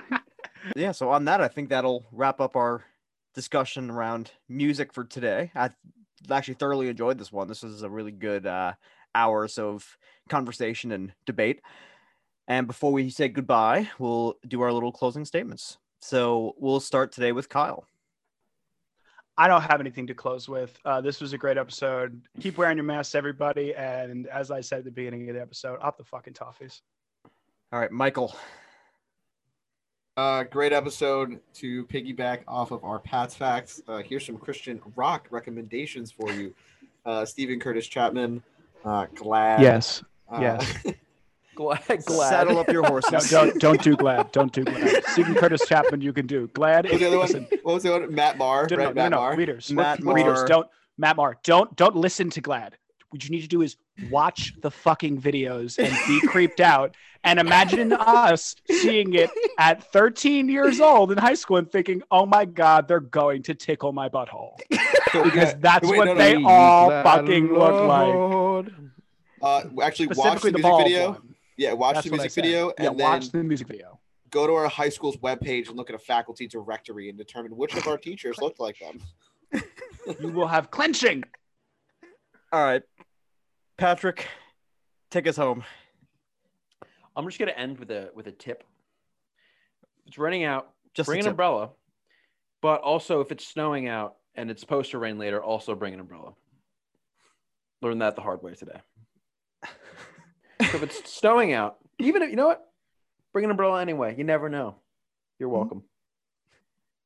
yeah. 0.77 0.93
So 0.93 1.11
on 1.11 1.25
that, 1.27 1.41
I 1.41 1.49
think 1.49 1.69
that'll 1.69 2.05
wrap 2.13 2.41
up 2.41 2.57
our 2.57 2.85
discussion 3.35 3.91
around 3.91 4.33
music 4.49 4.93
for 4.93 5.05
today. 5.05 5.51
I 5.55 5.71
actually 6.31 6.55
thoroughly 6.55 6.89
enjoyed 6.89 7.19
this 7.19 7.33
one. 7.33 7.49
This 7.49 7.63
was 7.63 7.83
a 7.83 7.91
really 7.91 8.13
good 8.13 8.47
uh, 8.47 8.73
hour 9.15 9.41
or 9.43 9.49
so 9.49 9.71
of 9.71 9.97
conversation 10.29 10.93
and 10.93 11.13
debate. 11.27 11.61
And 12.49 12.67
before 12.67 12.93
we 12.93 13.11
say 13.11 13.29
goodbye, 13.29 13.89
we'll 13.99 14.35
do 14.47 14.61
our 14.63 14.73
little 14.73 14.93
closing 14.93 15.25
statements. 15.25 15.79
So 16.01 16.55
we'll 16.59 16.81
start 16.81 17.13
today 17.13 17.33
with 17.33 17.49
Kyle. 17.49 17.87
I 19.39 19.49
don't 19.49 19.63
have 19.63 19.81
anything 19.81 20.07
to 20.09 20.15
close 20.15 20.49
with. 20.49 20.79
Uh, 20.85 21.01
this 21.01 21.21
was 21.21 21.33
a 21.33 21.39
great 21.39 21.57
episode. 21.57 22.21
Keep 22.41 22.59
wearing 22.59 22.77
your 22.77 22.85
masks, 22.85 23.15
everybody. 23.15 23.75
And 23.75 24.27
as 24.27 24.51
I 24.51 24.61
said 24.61 24.81
at 24.81 24.85
the 24.85 24.91
beginning 24.91 25.29
of 25.29 25.37
the 25.37 25.41
episode, 25.41 25.79
up 25.81 25.97
the 25.97 26.05
fucking 26.05 26.35
toffees. 26.35 26.81
All 27.73 27.81
right, 27.81 27.91
Michael. 27.91 28.35
Uh, 30.19 30.43
great 30.45 30.75
episode 30.75 31.41
to 31.55 31.87
piggyback 31.87 32.41
off 32.47 32.71
of 32.71 32.85
our 32.85 32.99
Pat's 32.99 33.35
facts. 33.35 33.81
Uh, 33.89 33.99
here's 33.99 34.27
some 34.27 34.37
Christian 34.37 34.81
rock 34.97 35.27
recommendations 35.31 36.13
for 36.13 36.31
you. 36.31 36.55
Uh, 37.07 37.25
Steven 37.25 37.59
Curtis 37.59 37.87
Chapman, 37.87 38.43
uh, 38.85 39.07
Glad. 39.15 39.63
Yes. 39.63 40.05
Uh, 40.31 40.39
yes. 40.41 40.85
glad, 41.55 42.05
glad. 42.05 42.29
Saddle 42.29 42.59
up 42.59 42.69
your 42.71 42.83
horses. 42.87 43.31
No, 43.33 43.47
don't 43.47 43.61
don't 43.61 43.83
do 43.83 43.97
glad. 43.97 44.33
Don't 44.33 44.53
do 44.53 44.65
glad. 44.65 45.05
Steven 45.07 45.35
Curtis 45.35 45.67
Chapman, 45.67 46.01
you 46.01 46.13
can 46.13 46.27
do 46.27 46.49
glad. 46.49 46.85
What 46.85 46.93
was 46.93 47.01
the 47.01 47.07
other 47.07 47.19
listen, 47.19 47.43
one? 47.45 47.61
What 47.63 47.75
was 47.75 47.83
the 47.83 47.91
one? 47.93 48.15
Matt 48.15 48.39
Marr. 48.39 48.67
no, 48.71 48.77
no, 48.77 48.85
right? 48.85 48.95
no, 48.95 49.03
Matt 49.03 49.11
no, 49.11 49.17
Marr. 49.19 49.37
readers. 49.37 49.73
Matt 49.73 50.01
readers, 50.03 50.39
Marr. 50.39 50.47
don't 50.47 50.69
Matt 50.99 51.17
Marr, 51.17 51.39
don't 51.45 51.75
don't 51.77 51.97
listen 51.97 52.31
to 52.31 52.41
glad. 52.41 52.77
What 53.11 53.25
you 53.25 53.31
need 53.31 53.43
to 53.43 53.49
do 53.49 53.61
is 53.61 53.77
watch 54.11 54.55
the 54.63 54.71
fucking 54.71 55.21
videos 55.21 55.79
and 55.79 55.95
be 56.09 56.27
creeped 56.29 56.61
out 56.61 56.95
and 57.25 57.39
imagine 57.39 57.93
us 57.93 58.57
seeing 58.71 59.13
it 59.15 59.29
at 59.59 59.93
13 59.93 60.49
years 60.49 60.81
old 60.81 61.13
in 61.13 61.19
high 61.19 61.35
school 61.35 61.59
and 61.59 61.71
thinking, 61.71 62.03
oh 62.11 62.25
my 62.25 62.47
god, 62.47 62.89
they're 62.89 63.01
going 63.01 63.43
to 63.45 63.55
tickle 63.55 63.93
my 63.93 64.09
butthole. 64.09 64.57
Because 65.13 65.55
that's 65.61 65.87
Wait, 65.89 65.99
what 65.99 66.07
no, 66.07 66.15
no, 66.15 66.19
they 66.19 66.39
no. 66.39 66.49
all 66.49 66.89
That 66.89 67.05
fucking 67.05 67.53
look 67.53 67.87
like. 67.87 68.73
Uh, 69.43 69.83
actually, 69.83 70.07
watch 70.07 70.39
Specifically 70.41 70.53
the 70.53 70.59
the 70.59 70.69
music 70.69 70.85
video. 70.87 71.11
one. 71.11 71.32
Yeah, 71.57 71.73
watch 71.75 71.95
That's 71.97 72.07
the 72.07 72.13
music 72.13 72.31
said. 72.31 72.45
video 72.45 72.73
Yeah, 72.79 72.89
and 72.91 72.99
watch 72.99 73.31
then 73.31 73.43
the 73.43 73.49
music 73.49 73.67
video. 73.69 74.01
go 74.31 74.47
to 74.47 74.55
our 74.55 74.69
high 74.69 74.89
school's 74.89 75.17
webpage 75.19 75.69
and 75.69 75.77
look 75.77 75.91
at 75.91 75.97
a 75.97 75.99
faculty 75.99 76.47
directory 76.47 77.09
and 77.09 77.19
determine 77.19 77.57
which 77.57 77.75
of 77.77 77.87
our 77.87 77.99
teachers 77.99 78.39
looked 78.39 78.59
like 78.61 78.79
them. 78.79 79.01
You 80.21 80.29
will 80.29 80.49
have 80.49 80.71
clenching. 80.71 81.23
All 82.53 82.63
right, 82.65 82.83
Patrick, 83.79 84.27
take 85.11 85.27
us 85.27 85.37
home. 85.37 85.65
I'm 87.15 87.27
just 87.27 87.39
gonna 87.39 87.53
end 87.53 87.79
with 87.79 87.91
a 87.91 88.11
with 88.15 88.27
a 88.27 88.33
tip. 88.33 88.65
If 90.01 90.09
it's 90.09 90.19
raining 90.19 90.45
out, 90.45 90.71
Just 90.95 91.07
bring 91.07 91.19
an 91.21 91.25
tip. 91.25 91.31
umbrella. 91.33 91.71
But 92.63 92.81
also, 92.81 93.21
if 93.21 93.31
it's 93.33 93.47
snowing 93.47 93.89
out 93.89 94.17
and 94.35 94.51
it's 94.51 94.61
supposed 94.61 94.91
to 94.93 94.99
rain 94.99 95.19
later, 95.19 95.43
also 95.43 95.75
bring 95.75 95.93
an 95.95 96.01
umbrella. 96.01 96.33
Learned 97.83 98.01
that 98.03 98.15
the 98.17 98.23
hard 98.23 98.43
way 98.43 98.55
today. 98.55 98.81
So 100.73 100.79
if 100.79 100.83
it's 100.83 101.13
snowing 101.13 101.53
out, 101.53 101.77
even 101.99 102.23
if 102.23 102.31
you 102.31 102.37
know 102.37 102.47
what, 102.49 102.67
bring 103.33 103.45
an 103.45 103.51
umbrella 103.51 103.81
anyway. 103.81 104.15
You 104.17 104.25
never 104.25 104.49
know. 104.49 104.77
You're 105.39 105.49
welcome. 105.51 105.83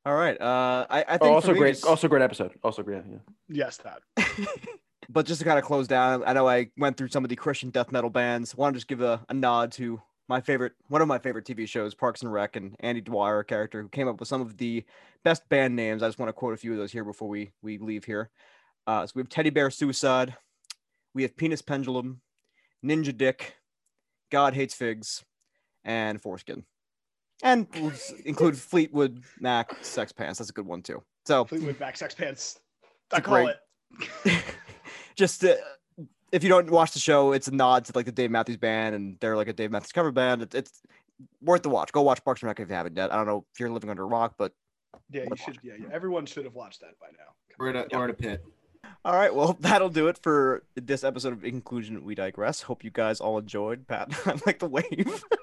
All 0.05 0.15
right. 0.15 0.39
Uh, 0.39 0.85
I, 0.89 1.01
I 1.01 1.03
think 1.17 1.21
Oh, 1.23 1.25
for 1.27 1.33
also 1.33 1.53
me, 1.53 1.59
great. 1.59 1.71
just- 1.73 1.85
Also 1.85 2.07
great 2.07 2.21
episode. 2.21 2.53
Also 2.63 2.81
great. 2.81 3.03
Yeah. 3.09 3.17
Yes, 3.49 3.77
that. 3.77 4.01
but 5.09 5.25
just 5.25 5.39
to 5.41 5.45
kind 5.45 5.59
of 5.59 5.65
close 5.65 5.87
down, 5.87 6.23
I 6.25 6.33
know 6.33 6.47
I 6.47 6.69
went 6.77 6.97
through 6.97 7.09
some 7.09 7.25
of 7.25 7.29
the 7.29 7.35
Christian 7.35 7.69
death 7.69 7.91
metal 7.91 8.09
bands. 8.09 8.55
Want 8.55 8.73
to 8.73 8.77
just 8.77 8.87
give 8.87 9.01
a, 9.01 9.23
a 9.27 9.33
nod 9.33 9.71
to 9.73 10.01
my 10.29 10.39
favorite, 10.41 10.73
one 10.87 11.01
of 11.01 11.07
my 11.07 11.19
favorite 11.19 11.45
TV 11.45 11.67
shows, 11.67 11.93
Parks 11.93 12.21
and 12.21 12.31
Rec, 12.31 12.55
and 12.55 12.75
Andy 12.79 13.01
Dwyer, 13.01 13.39
a 13.39 13.45
character 13.45 13.81
who 13.81 13.89
came 13.89 14.07
up 14.07 14.19
with 14.19 14.27
some 14.29 14.41
of 14.41 14.57
the 14.57 14.83
best 15.23 15.47
band 15.49 15.75
names. 15.75 16.03
I 16.03 16.07
just 16.07 16.19
want 16.19 16.29
to 16.29 16.33
quote 16.33 16.53
a 16.53 16.57
few 16.57 16.71
of 16.73 16.77
those 16.77 16.91
here 16.91 17.03
before 17.03 17.27
we 17.29 17.51
we 17.61 17.77
leave 17.77 18.05
here. 18.05 18.29
Uh, 18.85 19.05
so 19.05 19.11
we 19.15 19.21
have 19.21 19.29
Teddy 19.29 19.49
Bear 19.49 19.69
Suicide, 19.69 20.35
we 21.13 21.21
have 21.23 21.35
Penis 21.35 21.61
Pendulum, 21.61 22.21
Ninja 22.85 23.15
Dick, 23.15 23.55
God 24.31 24.53
Hates 24.53 24.73
Figs, 24.73 25.23
and 25.83 26.21
Foreskin. 26.21 26.63
And 27.43 27.67
we'll 27.75 27.91
include 28.25 28.57
Fleetwood 28.57 29.23
Mac 29.39 29.75
Sex 29.83 30.11
Pants. 30.11 30.39
That's 30.39 30.49
a 30.49 30.53
good 30.53 30.65
one 30.65 30.81
too. 30.81 31.03
So 31.25 31.45
Fleetwood 31.45 31.79
Mac 31.79 31.97
Sex 31.97 32.13
Pants. 32.13 32.59
I 33.11 33.15
I 33.15 33.19
a 33.19 33.21
call 33.21 33.43
great- 33.45 33.55
it. 34.25 34.43
just 35.15 35.43
uh, 35.43 35.55
if 36.31 36.43
you 36.43 36.49
don't 36.49 36.69
watch 36.69 36.91
the 36.91 36.99
show, 36.99 37.31
it's 37.31 37.47
a 37.47 37.51
nod 37.55 37.85
to 37.85 37.91
like 37.95 38.05
the 38.05 38.11
Dave 38.11 38.31
Matthews 38.31 38.57
Band, 38.57 38.95
and 38.95 39.17
they're 39.19 39.35
like 39.37 39.47
a 39.47 39.53
Dave 39.53 39.71
Matthews 39.71 39.91
cover 39.93 40.11
band. 40.11 40.41
It's, 40.41 40.55
it's 40.55 40.81
worth 41.41 41.63
the 41.63 41.69
watch. 41.69 41.91
Go 41.91 42.01
watch 42.01 42.23
Parks 42.23 42.41
and 42.41 42.47
Rec 42.47 42.59
if 42.59 42.69
you 42.69 42.75
haven't 42.75 42.97
yet. 42.97 43.13
I 43.13 43.15
don't 43.15 43.25
know 43.27 43.45
if 43.53 43.59
you're 43.59 43.69
living 43.69 43.89
under 43.89 44.03
a 44.03 44.07
rock, 44.07 44.35
but 44.37 44.51
Yeah, 45.09 45.23
you 45.23 45.35
should. 45.37 45.57
Yeah, 45.63 45.73
yeah, 45.79 45.87
everyone 45.91 46.25
should 46.25 46.43
have 46.45 46.53
watched 46.53 46.81
that 46.81 46.99
by 46.99 47.07
now. 47.17 47.33
We're 47.57 47.69
in 47.69 47.75
a, 47.77 47.85
we're 47.91 48.03
in 48.05 48.09
a 48.11 48.13
pit. 48.13 48.43
All 49.05 49.15
right. 49.15 49.33
Well, 49.33 49.57
that'll 49.59 49.89
do 49.89 50.07
it 50.07 50.17
for 50.17 50.63
this 50.75 51.03
episode 51.03 51.33
of 51.33 51.43
In 51.43 51.51
Conclusion 51.51 52.03
We 52.03 52.15
Digress. 52.15 52.63
Hope 52.63 52.83
you 52.83 52.91
guys 52.91 53.19
all 53.19 53.37
enjoyed. 53.37 53.87
Pat, 53.87 54.09
I 54.25 54.39
like 54.45 54.59
the 54.59 54.67
wave. 54.67 55.23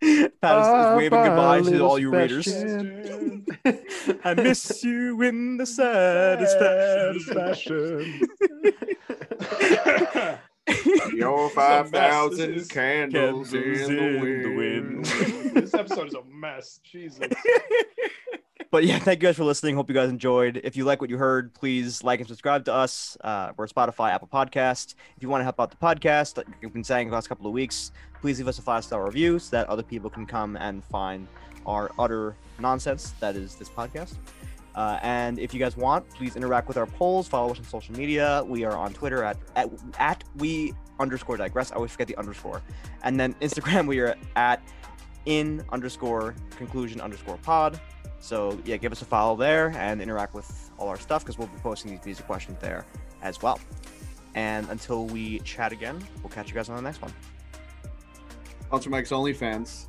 Pat 0.00 0.60
is, 0.60 0.68
is 0.68 0.96
waving 0.96 1.22
goodbye 1.24 1.60
to 1.62 1.80
all 1.80 1.98
you 1.98 2.10
readers. 2.10 2.46
I 4.24 4.34
miss 4.34 4.84
you 4.84 5.20
in 5.22 5.56
the 5.56 5.66
saddest 5.66 6.56
fashion. 7.28 8.20
Your 11.14 11.50
5,000 11.50 11.90
thousand 11.92 12.68
candles 12.70 13.52
in 13.54 14.42
the 14.42 14.54
wind. 14.56 15.04
this 15.54 15.74
episode 15.74 16.08
is 16.08 16.14
a 16.14 16.22
mess. 16.24 16.78
Jesus. 16.84 17.28
But 18.70 18.84
yeah, 18.84 18.98
thank 18.98 19.22
you 19.22 19.28
guys 19.28 19.36
for 19.36 19.44
listening. 19.44 19.74
Hope 19.76 19.88
you 19.88 19.94
guys 19.94 20.10
enjoyed. 20.10 20.60
If 20.62 20.76
you 20.76 20.84
like 20.84 21.00
what 21.00 21.10
you 21.10 21.16
heard, 21.16 21.54
please 21.54 22.02
like 22.02 22.20
and 22.20 22.28
subscribe 22.28 22.64
to 22.66 22.74
us. 22.74 23.16
Uh, 23.22 23.52
we're 23.56 23.66
Spotify, 23.66 24.10
Apple 24.10 24.28
Podcast. 24.28 24.94
If 25.16 25.22
you 25.22 25.28
want 25.28 25.40
to 25.40 25.44
help 25.44 25.60
out 25.60 25.70
the 25.70 25.76
podcast, 25.76 26.36
like 26.36 26.46
we've 26.60 26.72
been 26.72 26.84
saying 26.84 27.08
the 27.08 27.14
last 27.14 27.28
couple 27.28 27.46
of 27.46 27.52
weeks, 27.52 27.92
please 28.20 28.38
leave 28.38 28.48
us 28.48 28.58
a 28.58 28.62
five 28.62 28.84
star 28.84 29.04
review 29.04 29.38
so 29.38 29.56
that 29.56 29.68
other 29.68 29.82
people 29.82 30.10
can 30.10 30.26
come 30.26 30.56
and 30.56 30.84
find 30.84 31.26
our 31.66 31.90
utter 31.98 32.36
nonsense 32.58 33.12
that 33.20 33.36
is 33.36 33.54
this 33.54 33.68
podcast. 33.68 34.16
Uh, 34.74 34.98
and 35.02 35.38
if 35.38 35.52
you 35.52 35.58
guys 35.58 35.76
want, 35.76 36.08
please 36.10 36.36
interact 36.36 36.68
with 36.68 36.76
our 36.76 36.86
polls. 36.86 37.26
Follow 37.26 37.50
us 37.50 37.58
on 37.58 37.64
social 37.64 37.96
media. 37.96 38.44
We 38.46 38.64
are 38.64 38.76
on 38.76 38.92
Twitter 38.92 39.24
at 39.24 39.36
at, 39.56 39.70
at 39.98 40.24
we 40.36 40.74
underscore 41.00 41.36
digress. 41.36 41.72
I 41.72 41.76
always 41.76 41.92
forget 41.92 42.06
the 42.06 42.16
underscore. 42.16 42.62
And 43.02 43.18
then 43.18 43.34
Instagram, 43.40 43.86
we 43.88 43.98
are 44.00 44.14
at 44.36 44.62
in 45.26 45.64
underscore 45.70 46.34
conclusion 46.56 47.00
underscore 47.00 47.38
pod. 47.38 47.80
So 48.20 48.58
yeah, 48.64 48.76
give 48.76 48.92
us 48.92 49.02
a 49.02 49.04
follow 49.04 49.36
there 49.36 49.70
and 49.76 50.00
interact 50.02 50.34
with 50.34 50.70
all 50.78 50.88
our 50.88 50.98
stuff 50.98 51.24
because 51.24 51.38
we'll 51.38 51.48
be 51.48 51.58
posting 51.58 51.90
these 51.90 52.04
music 52.04 52.26
questions 52.26 52.58
there 52.60 52.84
as 53.22 53.40
well. 53.42 53.58
And 54.34 54.68
until 54.70 55.06
we 55.06 55.38
chat 55.40 55.72
again, 55.72 56.04
we'll 56.22 56.30
catch 56.30 56.48
you 56.48 56.54
guys 56.54 56.68
on 56.68 56.76
the 56.76 56.82
next 56.82 57.00
one. 57.02 57.12
Culture 58.70 58.90
Mike's 58.90 59.10
OnlyFans. 59.10 59.86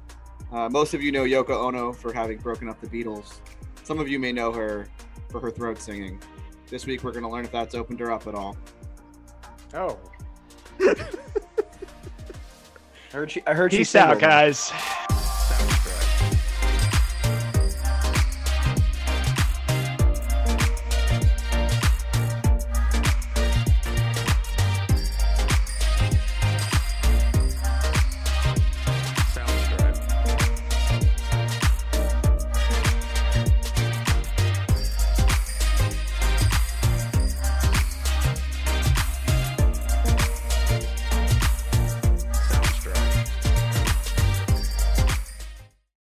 Uh, 0.51 0.69
most 0.69 0.93
of 0.93 1.03
you 1.03 1.11
know 1.11 1.25
Yoko 1.25 1.67
Ono 1.67 1.91
for 1.93 2.11
having 2.13 2.37
broken 2.37 2.69
up 2.69 2.79
the 2.81 2.87
Beatles. 2.87 3.35
Some 3.83 3.99
of 3.99 4.07
you 4.07 4.19
may 4.19 4.31
know 4.31 4.51
her 4.51 4.87
for 5.29 5.39
her 5.39 5.51
throat 5.51 5.79
singing. 5.79 6.19
This 6.67 6.85
week 6.85 7.03
we're 7.03 7.11
going 7.11 7.23
to 7.23 7.29
learn 7.29 7.45
if 7.45 7.51
that's 7.51 7.75
opened 7.75 7.99
her 7.99 8.11
up 8.11 8.27
at 8.27 8.35
all. 8.35 8.57
Oh. 9.73 9.99
I 10.81 10.95
heard 13.11 13.31
she. 13.31 13.41
I 13.45 13.53
heard 13.53 13.71
she's 13.71 13.79
Peace 13.79 13.95
out, 13.95 14.11
single. 14.19 14.29
guys. 14.29 14.71